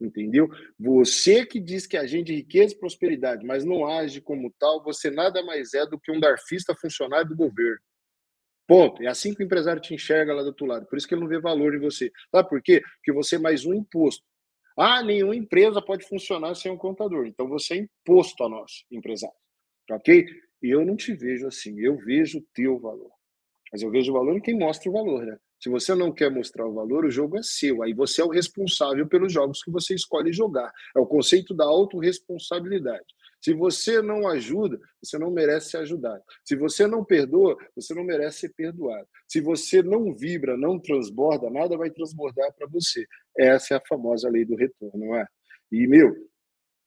Entendeu? 0.00 0.48
Você 0.78 1.46
que 1.46 1.60
diz 1.60 1.86
que 1.86 1.96
é 1.96 2.00
agente 2.00 2.26
de 2.26 2.34
riqueza 2.34 2.74
e 2.74 2.78
prosperidade, 2.78 3.46
mas 3.46 3.64
não 3.64 3.86
age 3.86 4.20
como 4.20 4.52
tal, 4.58 4.82
você 4.82 5.10
nada 5.10 5.42
mais 5.44 5.72
é 5.74 5.86
do 5.86 5.98
que 5.98 6.10
um 6.10 6.20
darfista 6.20 6.74
funcionário 6.74 7.28
do 7.28 7.36
governo. 7.36 7.80
Ponto. 8.66 9.02
É 9.02 9.06
assim 9.06 9.34
que 9.34 9.42
o 9.42 9.46
empresário 9.46 9.80
te 9.80 9.94
enxerga 9.94 10.34
lá 10.34 10.42
do 10.42 10.48
outro 10.48 10.66
lado. 10.66 10.86
Por 10.86 10.96
isso 10.96 11.06
que 11.06 11.14
ele 11.14 11.22
não 11.22 11.28
vê 11.28 11.38
valor 11.38 11.74
em 11.74 11.78
você. 11.78 12.10
Sabe 12.30 12.48
por 12.48 12.62
quê? 12.62 12.82
Porque 12.96 13.12
você 13.12 13.36
é 13.36 13.38
mais 13.38 13.64
um 13.64 13.74
imposto. 13.74 14.24
Ah, 14.76 15.02
nenhuma 15.02 15.36
empresa 15.36 15.82
pode 15.82 16.06
funcionar 16.06 16.54
sem 16.54 16.70
um 16.72 16.76
contador. 16.76 17.26
Então 17.26 17.48
você 17.48 17.74
é 17.74 17.76
imposto 17.78 18.42
a 18.44 18.48
nós, 18.48 18.84
empresário. 18.90 19.36
Ok? 19.90 20.26
E 20.62 20.70
eu 20.70 20.84
não 20.84 20.96
te 20.96 21.14
vejo 21.14 21.46
assim, 21.46 21.80
eu 21.80 21.96
vejo 21.96 22.38
o 22.38 22.46
teu 22.54 22.78
valor. 22.78 23.10
Mas 23.72 23.82
eu 23.82 23.90
vejo 23.90 24.12
o 24.12 24.14
valor 24.14 24.36
em 24.36 24.40
quem 24.40 24.58
mostra 24.58 24.88
o 24.88 24.92
valor, 24.92 25.24
né? 25.24 25.38
Se 25.58 25.68
você 25.68 25.94
não 25.94 26.12
quer 26.12 26.28
mostrar 26.28 26.66
o 26.66 26.74
valor, 26.74 27.04
o 27.04 27.10
jogo 27.10 27.38
é 27.38 27.42
seu. 27.42 27.82
Aí 27.82 27.94
você 27.94 28.20
é 28.20 28.24
o 28.24 28.28
responsável 28.28 29.06
pelos 29.06 29.32
jogos 29.32 29.62
que 29.62 29.70
você 29.70 29.94
escolhe 29.94 30.32
jogar. 30.32 30.72
É 30.94 30.98
o 30.98 31.06
conceito 31.06 31.54
da 31.54 31.64
autorresponsabilidade. 31.64 33.06
Se 33.40 33.54
você 33.54 34.02
não 34.02 34.26
ajuda, 34.28 34.80
você 35.02 35.18
não 35.18 35.30
merece 35.30 35.70
ser 35.70 35.78
ajudado. 35.78 36.22
Se 36.44 36.56
você 36.56 36.86
não 36.86 37.04
perdoa, 37.04 37.56
você 37.76 37.94
não 37.94 38.02
merece 38.02 38.40
ser 38.40 38.54
perdoado. 38.54 39.06
Se 39.28 39.40
você 39.40 39.82
não 39.82 40.12
vibra, 40.12 40.56
não 40.56 40.80
transborda, 40.80 41.48
nada 41.48 41.76
vai 41.76 41.90
transbordar 41.90 42.52
para 42.54 42.66
você. 42.66 43.06
Essa 43.38 43.74
é 43.74 43.76
a 43.76 43.82
famosa 43.88 44.28
lei 44.28 44.44
do 44.44 44.56
retorno, 44.56 45.06
não 45.06 45.16
é? 45.16 45.26
E, 45.70 45.86
meu, 45.86 46.12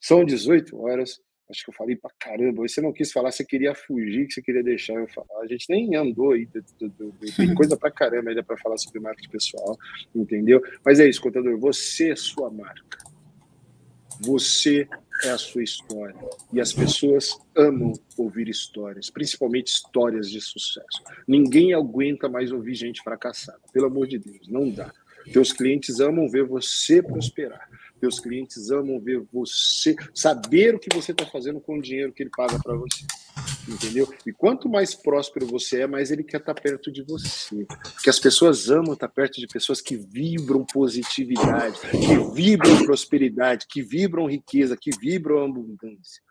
são 0.02 0.24
18 0.24 0.78
horas. 0.78 1.20
Acho 1.50 1.64
que 1.64 1.70
eu 1.70 1.74
falei 1.76 1.96
pra 1.96 2.12
caramba. 2.20 2.68
Você 2.68 2.82
não 2.82 2.92
quis 2.92 3.12
falar, 3.12 3.32
você 3.32 3.46
queria 3.46 3.76
fugir, 3.76 4.28
que 4.28 4.34
você 4.34 4.42
queria 4.42 4.64
deixar 4.64 4.94
eu 4.94 5.08
falar. 5.08 5.42
A 5.42 5.48
gente 5.48 5.70
nem 5.70 5.96
andou 5.96 6.32
aí, 6.32 6.48
tem 6.48 7.54
coisa 7.56 7.78
pra 7.78 7.92
caramba 7.92 8.30
ainda 8.30 8.44
para 8.44 8.58
falar 8.58 8.78
sobre 8.78 9.00
marketing 9.00 9.30
pessoal, 9.30 9.78
entendeu? 10.14 10.62
Mas 10.84 11.00
é 11.00 11.08
isso, 11.08 11.22
contador, 11.22 11.58
você 11.60 12.12
é 12.12 12.16
sua 12.16 12.50
marca. 12.50 12.98
Você 14.22 14.88
é 15.24 15.30
a 15.30 15.38
sua 15.38 15.64
história. 15.64 16.16
E 16.52 16.60
as 16.60 16.74
pessoas 16.74 17.38
amam 17.56 17.94
ouvir 18.18 18.50
histórias, 18.50 19.10
principalmente 19.10 19.68
histórias 19.68 20.30
de 20.30 20.42
sucesso. 20.42 21.04
Ninguém 21.28 21.74
aguenta 21.74 22.28
mais 22.28 22.52
ouvir 22.52 22.76
gente 22.76 23.02
fracassada. 23.02 23.60
Pelo 23.72 23.88
amor 23.88 24.08
de 24.08 24.18
Deus, 24.18 24.48
não 24.48 24.70
dá. 24.70 24.92
Teus 25.32 25.52
clientes 25.52 26.00
amam 26.00 26.30
ver 26.30 26.46
você 26.46 27.02
prosperar. 27.02 27.68
Teus 28.06 28.20
clientes 28.20 28.70
amam 28.70 29.00
ver 29.00 29.26
você, 29.34 29.96
saber 30.14 30.76
o 30.76 30.80
que 30.80 30.96
você 30.96 31.12
está 31.12 31.26
fazendo 31.26 31.60
com 31.60 31.80
o 31.80 31.82
dinheiro 31.82 32.14
que 32.14 32.22
ele 32.22 32.30
paga 32.30 32.60
para 32.62 32.76
você. 32.76 33.04
Entendeu? 33.68 34.08
E 34.28 34.32
quanto 34.32 34.70
mais 34.70 34.94
próspero 34.94 35.48
você 35.48 35.82
é, 35.82 35.88
mais 35.88 36.12
ele 36.12 36.24
quer 36.24 36.38
estar 36.38 36.54
tá 36.54 36.62
perto 36.62 36.92
de 36.92 37.02
você. 37.02 37.66
Porque 37.66 38.12
as 38.12 38.20
pessoas 38.20 38.70
amam 38.70 38.94
estar 38.94 39.08
tá 39.08 39.14
perto 39.14 39.42
de 39.42 39.48
pessoas 39.48 39.82
que 39.82 39.98
vibram 39.98 40.64
positividade, 40.64 41.80
que 41.90 42.36
vibram 42.36 42.86
prosperidade, 42.86 43.66
que 43.68 43.82
vibram 43.82 44.30
riqueza, 44.30 44.78
que 44.80 44.92
vibram 44.92 45.44
abundância 45.44 46.22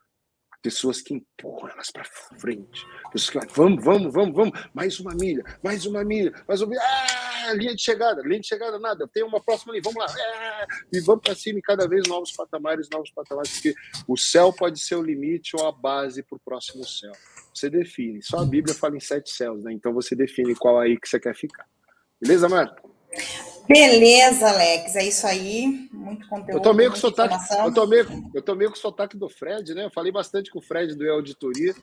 pessoas 0.65 1.03
que 1.03 1.13
empurram 1.13 1.69
elas 1.69 1.91
para 1.91 2.05
frente. 2.05 2.87
Pessoas 3.13 3.47
que 3.47 3.55
vamos, 3.55 3.85
vamos, 3.85 4.11
vamos, 4.11 4.35
vamos, 4.35 4.69
mais 4.73 4.99
uma 4.99 5.15
milha, 5.15 5.45
mais 5.63 5.85
uma 5.85 6.03
milha, 6.03 6.33
mais 6.49 6.63
uma 6.63 6.71
milha. 6.71 6.81
Ah, 6.83 7.53
linha 7.53 7.75
de 7.75 7.83
chegada, 7.83 8.23
linha 8.23 8.41
de 8.41 8.47
chegada, 8.47 8.79
nada, 8.79 9.07
tem 9.07 9.23
uma 9.23 9.43
próxima 9.43 9.75
ali, 9.75 9.83
vamos 9.83 10.03
lá. 10.03 10.07
Ah, 10.09 10.67
e 10.91 11.01
vamos 11.01 11.23
para 11.23 11.35
cima, 11.35 11.59
e 11.59 11.63
cada 11.63 11.87
vez 11.87 12.09
novos 12.09 12.33
patamares, 12.33 12.89
novos 12.91 13.11
patamares, 13.11 13.53
porque 13.53 13.75
o 14.09 14.17
céu 14.17 14.55
pode 14.55 14.81
ser 14.81 14.95
o 14.95 15.03
limite 15.03 15.55
ou 15.55 15.69
a 15.69 15.71
base 15.73 16.23
para 16.23 16.37
o 16.37 16.41
próximo 16.43 16.83
céu. 16.83 17.13
Você 17.53 17.69
define. 17.69 18.23
Só 18.23 18.39
a 18.39 18.47
Bíblia 18.47 18.75
fala 18.75 18.97
em 18.97 19.01
sete 19.01 19.31
céus, 19.31 19.63
né? 19.63 19.73
Então 19.73 19.93
você 19.93 20.17
define 20.17 20.55
qual 20.55 20.81
aí 20.81 20.99
que 20.99 21.07
você 21.07 21.21
quer 21.21 21.35
ficar. 21.35 21.67
Beleza, 22.19 22.49
Marta? 22.49 22.83
Beleza, 23.69 24.51
Alex, 24.51 24.97
é 24.97 25.05
isso 25.07 25.27
aí. 25.27 25.89
Muito 25.93 26.29
conteúdo. 26.29 26.59
Eu 26.59 26.61
tô 26.61 26.73
meio 26.75 26.91
com 26.91 26.97
sotaque, 26.97 27.35
eu 27.59 27.73
tô 27.73 27.87
meio, 27.87 28.07
eu 28.35 28.43
tô 28.43 28.55
meio 28.55 28.71
com 28.71 28.77
sotaque 28.77 29.17
do 29.17 29.29
Fred, 29.29 29.75
né? 29.75 29.87
Eu 29.87 29.91
falei 29.91 30.13
bastante 30.13 30.51
com 30.51 30.59
o 30.59 30.63
Fred 30.63 30.95
do 30.95 31.05
E-Auditoria. 31.05 31.75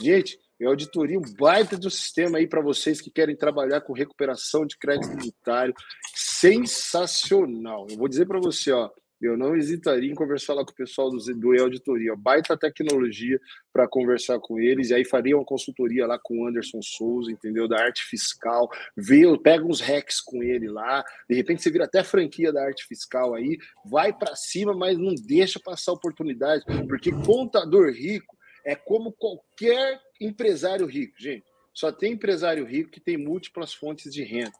Gente, 0.00 0.38
E-Auditoria, 0.60 1.18
um 1.18 1.34
baita 1.38 1.76
do 1.76 1.90
sistema 1.90 2.38
aí 2.38 2.46
para 2.46 2.60
vocês 2.60 3.00
que 3.00 3.10
querem 3.10 3.36
trabalhar 3.36 3.80
com 3.80 3.92
recuperação 3.92 4.66
de 4.66 4.76
crédito 4.76 5.16
tributário. 5.16 5.74
Sensacional. 6.14 7.86
Eu 7.90 7.96
vou 7.96 8.08
dizer 8.08 8.26
para 8.26 8.38
você, 8.38 8.70
ó, 8.72 8.90
eu 9.20 9.36
não 9.36 9.54
hesitaria 9.54 10.10
em 10.10 10.14
conversar 10.14 10.54
lá 10.54 10.64
com 10.64 10.72
o 10.72 10.74
pessoal 10.74 11.10
do, 11.10 11.18
do 11.18 11.54
E-Auditoria. 11.54 12.16
Baita 12.16 12.56
tecnologia 12.56 13.38
para 13.72 13.86
conversar 13.86 14.38
com 14.40 14.58
eles. 14.58 14.90
E 14.90 14.94
aí 14.94 15.04
faria 15.04 15.36
uma 15.36 15.44
consultoria 15.44 16.06
lá 16.06 16.18
com 16.18 16.38
o 16.38 16.46
Anderson 16.46 16.80
Souza, 16.80 17.30
entendeu? 17.30 17.68
Da 17.68 17.82
arte 17.82 18.02
fiscal. 18.04 18.68
Vê, 18.96 19.22
pega 19.38 19.64
uns 19.64 19.80
hacks 19.80 20.20
com 20.20 20.42
ele 20.42 20.68
lá. 20.68 21.04
De 21.28 21.36
repente 21.36 21.62
você 21.62 21.70
vira 21.70 21.84
até 21.84 22.02
franquia 22.02 22.52
da 22.52 22.64
arte 22.64 22.86
fiscal 22.86 23.34
aí. 23.34 23.58
Vai 23.84 24.12
para 24.12 24.34
cima, 24.34 24.74
mas 24.74 24.96
não 24.96 25.14
deixa 25.14 25.60
passar 25.60 25.92
oportunidade. 25.92 26.64
Porque 26.88 27.12
contador 27.12 27.92
rico 27.92 28.36
é 28.64 28.74
como 28.74 29.12
qualquer 29.12 30.00
empresário 30.20 30.86
rico, 30.86 31.14
gente. 31.18 31.44
Só 31.74 31.92
tem 31.92 32.12
empresário 32.12 32.64
rico 32.64 32.90
que 32.90 33.00
tem 33.00 33.16
múltiplas 33.16 33.72
fontes 33.72 34.12
de 34.12 34.22
renda. 34.22 34.52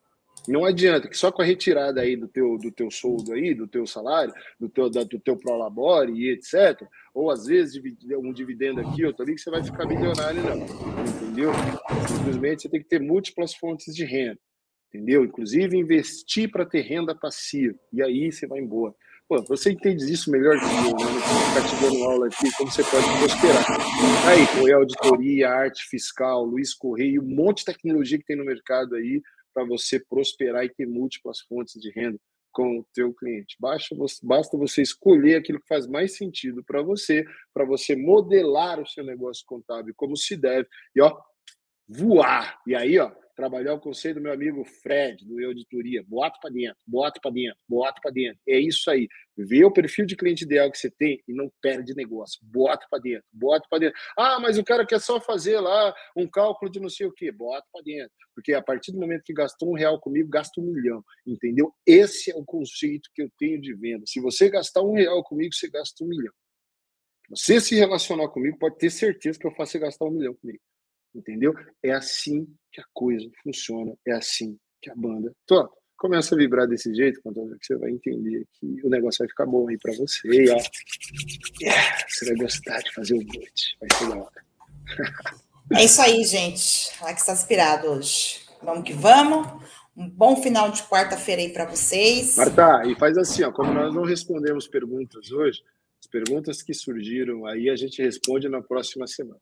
Não 0.48 0.64
adianta 0.64 1.08
que 1.08 1.16
só 1.16 1.30
com 1.30 1.42
a 1.42 1.44
retirada 1.44 2.00
aí 2.00 2.16
do 2.16 2.26
teu, 2.26 2.56
do 2.58 2.70
teu 2.70 2.90
soldo 2.90 3.32
aí, 3.32 3.54
do 3.54 3.66
teu 3.66 3.86
salário, 3.86 4.32
do 4.58 4.68
teu, 4.68 4.90
da, 4.90 5.02
do 5.02 5.18
teu 5.18 5.36
prolabore 5.36 6.12
e 6.12 6.30
etc., 6.30 6.82
ou 7.14 7.30
às 7.30 7.46
vezes 7.46 7.80
um 8.18 8.32
dividendo 8.32 8.80
aqui, 8.80 9.04
outro 9.04 9.22
ali, 9.22 9.34
que 9.34 9.40
você 9.40 9.50
vai 9.50 9.62
ficar 9.62 9.86
milionário, 9.86 10.42
não. 10.42 10.64
Entendeu? 11.22 11.52
Simplesmente 12.08 12.62
você 12.62 12.68
tem 12.68 12.80
que 12.80 12.88
ter 12.88 13.00
múltiplas 13.00 13.54
fontes 13.54 13.94
de 13.94 14.04
renda. 14.04 14.38
Entendeu? 14.92 15.24
Inclusive 15.24 15.76
investir 15.76 16.50
para 16.50 16.66
ter 16.66 16.80
renda 16.80 17.14
passiva. 17.14 17.78
E 17.92 18.02
aí 18.02 18.32
você 18.32 18.46
vai 18.46 18.60
embora. 18.60 18.94
Pô, 19.28 19.40
você 19.44 19.70
entende 19.70 20.12
isso 20.12 20.28
melhor 20.28 20.58
que 20.58 20.64
eu, 20.64 20.96
né? 20.96 21.20
Ficar 21.54 21.68
te 21.68 21.80
dando 21.80 22.02
aula 22.02 22.26
aqui, 22.26 22.50
como 22.56 22.68
você 22.68 22.82
pode 22.82 23.06
prosperar. 23.20 23.64
Aí, 24.26 24.44
foi 24.58 24.72
auditoria, 24.72 25.48
arte 25.48 25.84
fiscal, 25.88 26.44
Luiz 26.44 26.74
Correia, 26.74 27.20
um 27.20 27.36
monte 27.36 27.58
de 27.58 27.66
tecnologia 27.66 28.18
que 28.18 28.24
tem 28.24 28.36
no 28.36 28.44
mercado 28.44 28.96
aí 28.96 29.22
para 29.60 29.64
você 29.66 30.00
prosperar 30.00 30.64
e 30.64 30.70
ter 30.70 30.86
múltiplas 30.86 31.40
fontes 31.40 31.80
de 31.80 31.90
renda 31.90 32.18
com 32.50 32.78
o 32.78 32.86
teu 32.94 33.12
cliente. 33.12 33.56
Basta 33.60 33.94
você, 33.94 34.18
basta 34.22 34.56
você 34.56 34.82
escolher 34.82 35.36
aquilo 35.36 35.60
que 35.60 35.68
faz 35.68 35.86
mais 35.86 36.16
sentido 36.16 36.64
para 36.64 36.82
você, 36.82 37.24
para 37.52 37.64
você 37.64 37.94
modelar 37.94 38.80
o 38.80 38.86
seu 38.86 39.04
negócio 39.04 39.44
contábil 39.46 39.94
como 39.96 40.16
se 40.16 40.36
deve 40.36 40.66
e 40.96 41.00
ó, 41.00 41.16
voar. 41.86 42.58
E 42.66 42.74
aí, 42.74 42.98
ó, 42.98 43.12
trabalhar 43.40 43.72
o 43.72 43.80
conselho 43.80 44.16
do 44.16 44.20
meu 44.20 44.32
amigo 44.32 44.62
Fred, 44.64 45.24
do 45.24 45.42
Auditoria. 45.46 46.04
Bota 46.06 46.38
para 46.40 46.50
dentro, 46.50 46.76
bota 46.86 47.18
para 47.22 47.30
dentro, 47.30 47.58
bota 47.66 47.98
para 48.02 48.10
dentro. 48.10 48.38
É 48.46 48.60
isso 48.60 48.90
aí. 48.90 49.08
Vê 49.34 49.64
o 49.64 49.72
perfil 49.72 50.04
de 50.04 50.14
cliente 50.14 50.44
ideal 50.44 50.70
que 50.70 50.76
você 50.76 50.90
tem 50.90 51.22
e 51.26 51.32
não 51.32 51.50
perde 51.62 51.94
negócio. 51.94 52.38
Bota 52.42 52.86
para 52.90 53.00
dentro, 53.00 53.24
bota 53.32 53.66
para 53.70 53.78
dentro. 53.78 53.98
Ah, 54.16 54.38
mas 54.38 54.58
o 54.58 54.64
cara 54.64 54.84
quer 54.84 55.00
só 55.00 55.18
fazer 55.18 55.58
lá 55.58 55.94
um 56.14 56.28
cálculo 56.28 56.70
de 56.70 56.78
não 56.78 56.90
sei 56.90 57.06
o 57.06 57.12
quê. 57.12 57.32
Bota 57.32 57.66
para 57.72 57.82
dentro. 57.82 58.12
Porque 58.34 58.52
a 58.52 58.62
partir 58.62 58.92
do 58.92 58.98
momento 58.98 59.22
que 59.24 59.32
gastou 59.32 59.70
um 59.70 59.74
real 59.74 59.98
comigo, 59.98 60.28
gasta 60.28 60.60
um 60.60 60.64
milhão. 60.64 61.02
Entendeu? 61.26 61.72
Esse 61.86 62.30
é 62.30 62.36
o 62.36 62.44
conceito 62.44 63.08
que 63.14 63.22
eu 63.22 63.30
tenho 63.38 63.58
de 63.58 63.74
venda. 63.74 64.04
Se 64.06 64.20
você 64.20 64.50
gastar 64.50 64.82
um 64.82 64.92
real 64.92 65.24
comigo, 65.24 65.54
você 65.54 65.70
gasta 65.70 66.04
um 66.04 66.08
milhão. 66.08 66.32
Você 67.30 67.60
se 67.60 67.74
relacionar 67.74 68.28
comigo, 68.28 68.58
pode 68.58 68.76
ter 68.76 68.90
certeza 68.90 69.38
que 69.38 69.46
eu 69.46 69.52
faço 69.52 69.72
você 69.72 69.78
gastar 69.78 70.04
um 70.04 70.10
milhão 70.10 70.34
comigo. 70.34 70.60
Entendeu? 71.14 71.54
É 71.82 71.92
assim 71.92 72.46
que 72.72 72.80
a 72.80 72.84
coisa 72.92 73.28
funciona, 73.42 73.92
é 74.06 74.12
assim 74.12 74.56
que 74.80 74.90
a 74.90 74.94
banda 74.94 75.32
toca. 75.46 75.74
começa 75.96 76.34
a 76.34 76.38
vibrar 76.38 76.66
desse 76.66 76.94
jeito, 76.94 77.20
quando 77.22 77.46
você 77.60 77.76
vai 77.76 77.90
entender 77.90 78.46
que 78.54 78.80
o 78.84 78.88
negócio 78.88 79.18
vai 79.18 79.28
ficar 79.28 79.46
bom 79.46 79.68
aí 79.68 79.76
para 79.78 79.92
você. 79.96 80.28
E, 80.28 80.50
ó, 80.50 80.56
yeah, 81.60 82.06
você 82.08 82.26
vai 82.26 82.36
gostar 82.36 82.78
de 82.78 82.94
fazer 82.94 83.14
o 83.14 83.24
boot. 83.24 83.76
Vai 83.80 83.88
ser 83.98 84.08
da 84.08 84.16
hora. 84.16 84.44
É 85.72 85.84
isso 85.84 86.02
aí, 86.02 86.24
gente. 86.24 86.90
Alex 87.00 87.20
está 87.20 87.32
inspirado 87.32 87.86
hoje. 87.86 88.40
Vamos 88.60 88.82
que 88.82 88.92
vamos. 88.92 89.46
Um 89.96 90.08
bom 90.08 90.42
final 90.42 90.70
de 90.72 90.82
quarta-feira 90.82 91.42
aí 91.42 91.52
para 91.52 91.64
vocês. 91.64 92.36
Marta, 92.36 92.82
e 92.86 92.94
faz 92.96 93.16
assim, 93.16 93.44
ó, 93.44 93.52
como 93.52 93.72
nós 93.72 93.94
não 93.94 94.02
respondemos 94.02 94.66
perguntas 94.66 95.30
hoje, 95.30 95.62
as 96.00 96.08
perguntas 96.08 96.60
que 96.60 96.74
surgiram 96.74 97.46
aí 97.46 97.70
a 97.70 97.76
gente 97.76 98.02
responde 98.02 98.48
na 98.48 98.60
próxima 98.60 99.06
semana. 99.06 99.40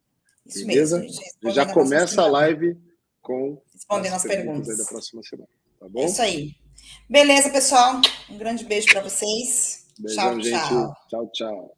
Isso 0.48 0.66
beleza? 0.66 0.98
mesmo. 1.00 1.22
Já 1.52 1.66
começa 1.72 2.22
a 2.22 2.26
live 2.26 2.76
com 3.20 3.60
respondendo 3.72 4.14
as 4.14 4.22
perguntas, 4.22 4.66
perguntas 4.66 4.78
da 4.78 4.84
próxima 4.84 5.22
semana. 5.22 5.48
Tá 5.78 5.88
bom? 5.88 6.04
Isso 6.04 6.22
aí. 6.22 6.56
Beleza, 7.08 7.50
pessoal. 7.50 8.00
Um 8.30 8.38
grande 8.38 8.64
beijo 8.64 8.88
para 8.88 9.02
vocês. 9.02 9.86
Beijão, 9.98 10.24
tchau, 10.24 10.40
gente. 10.40 10.68
tchau. 10.68 10.96
Tchau, 11.08 11.30
tchau. 11.32 11.77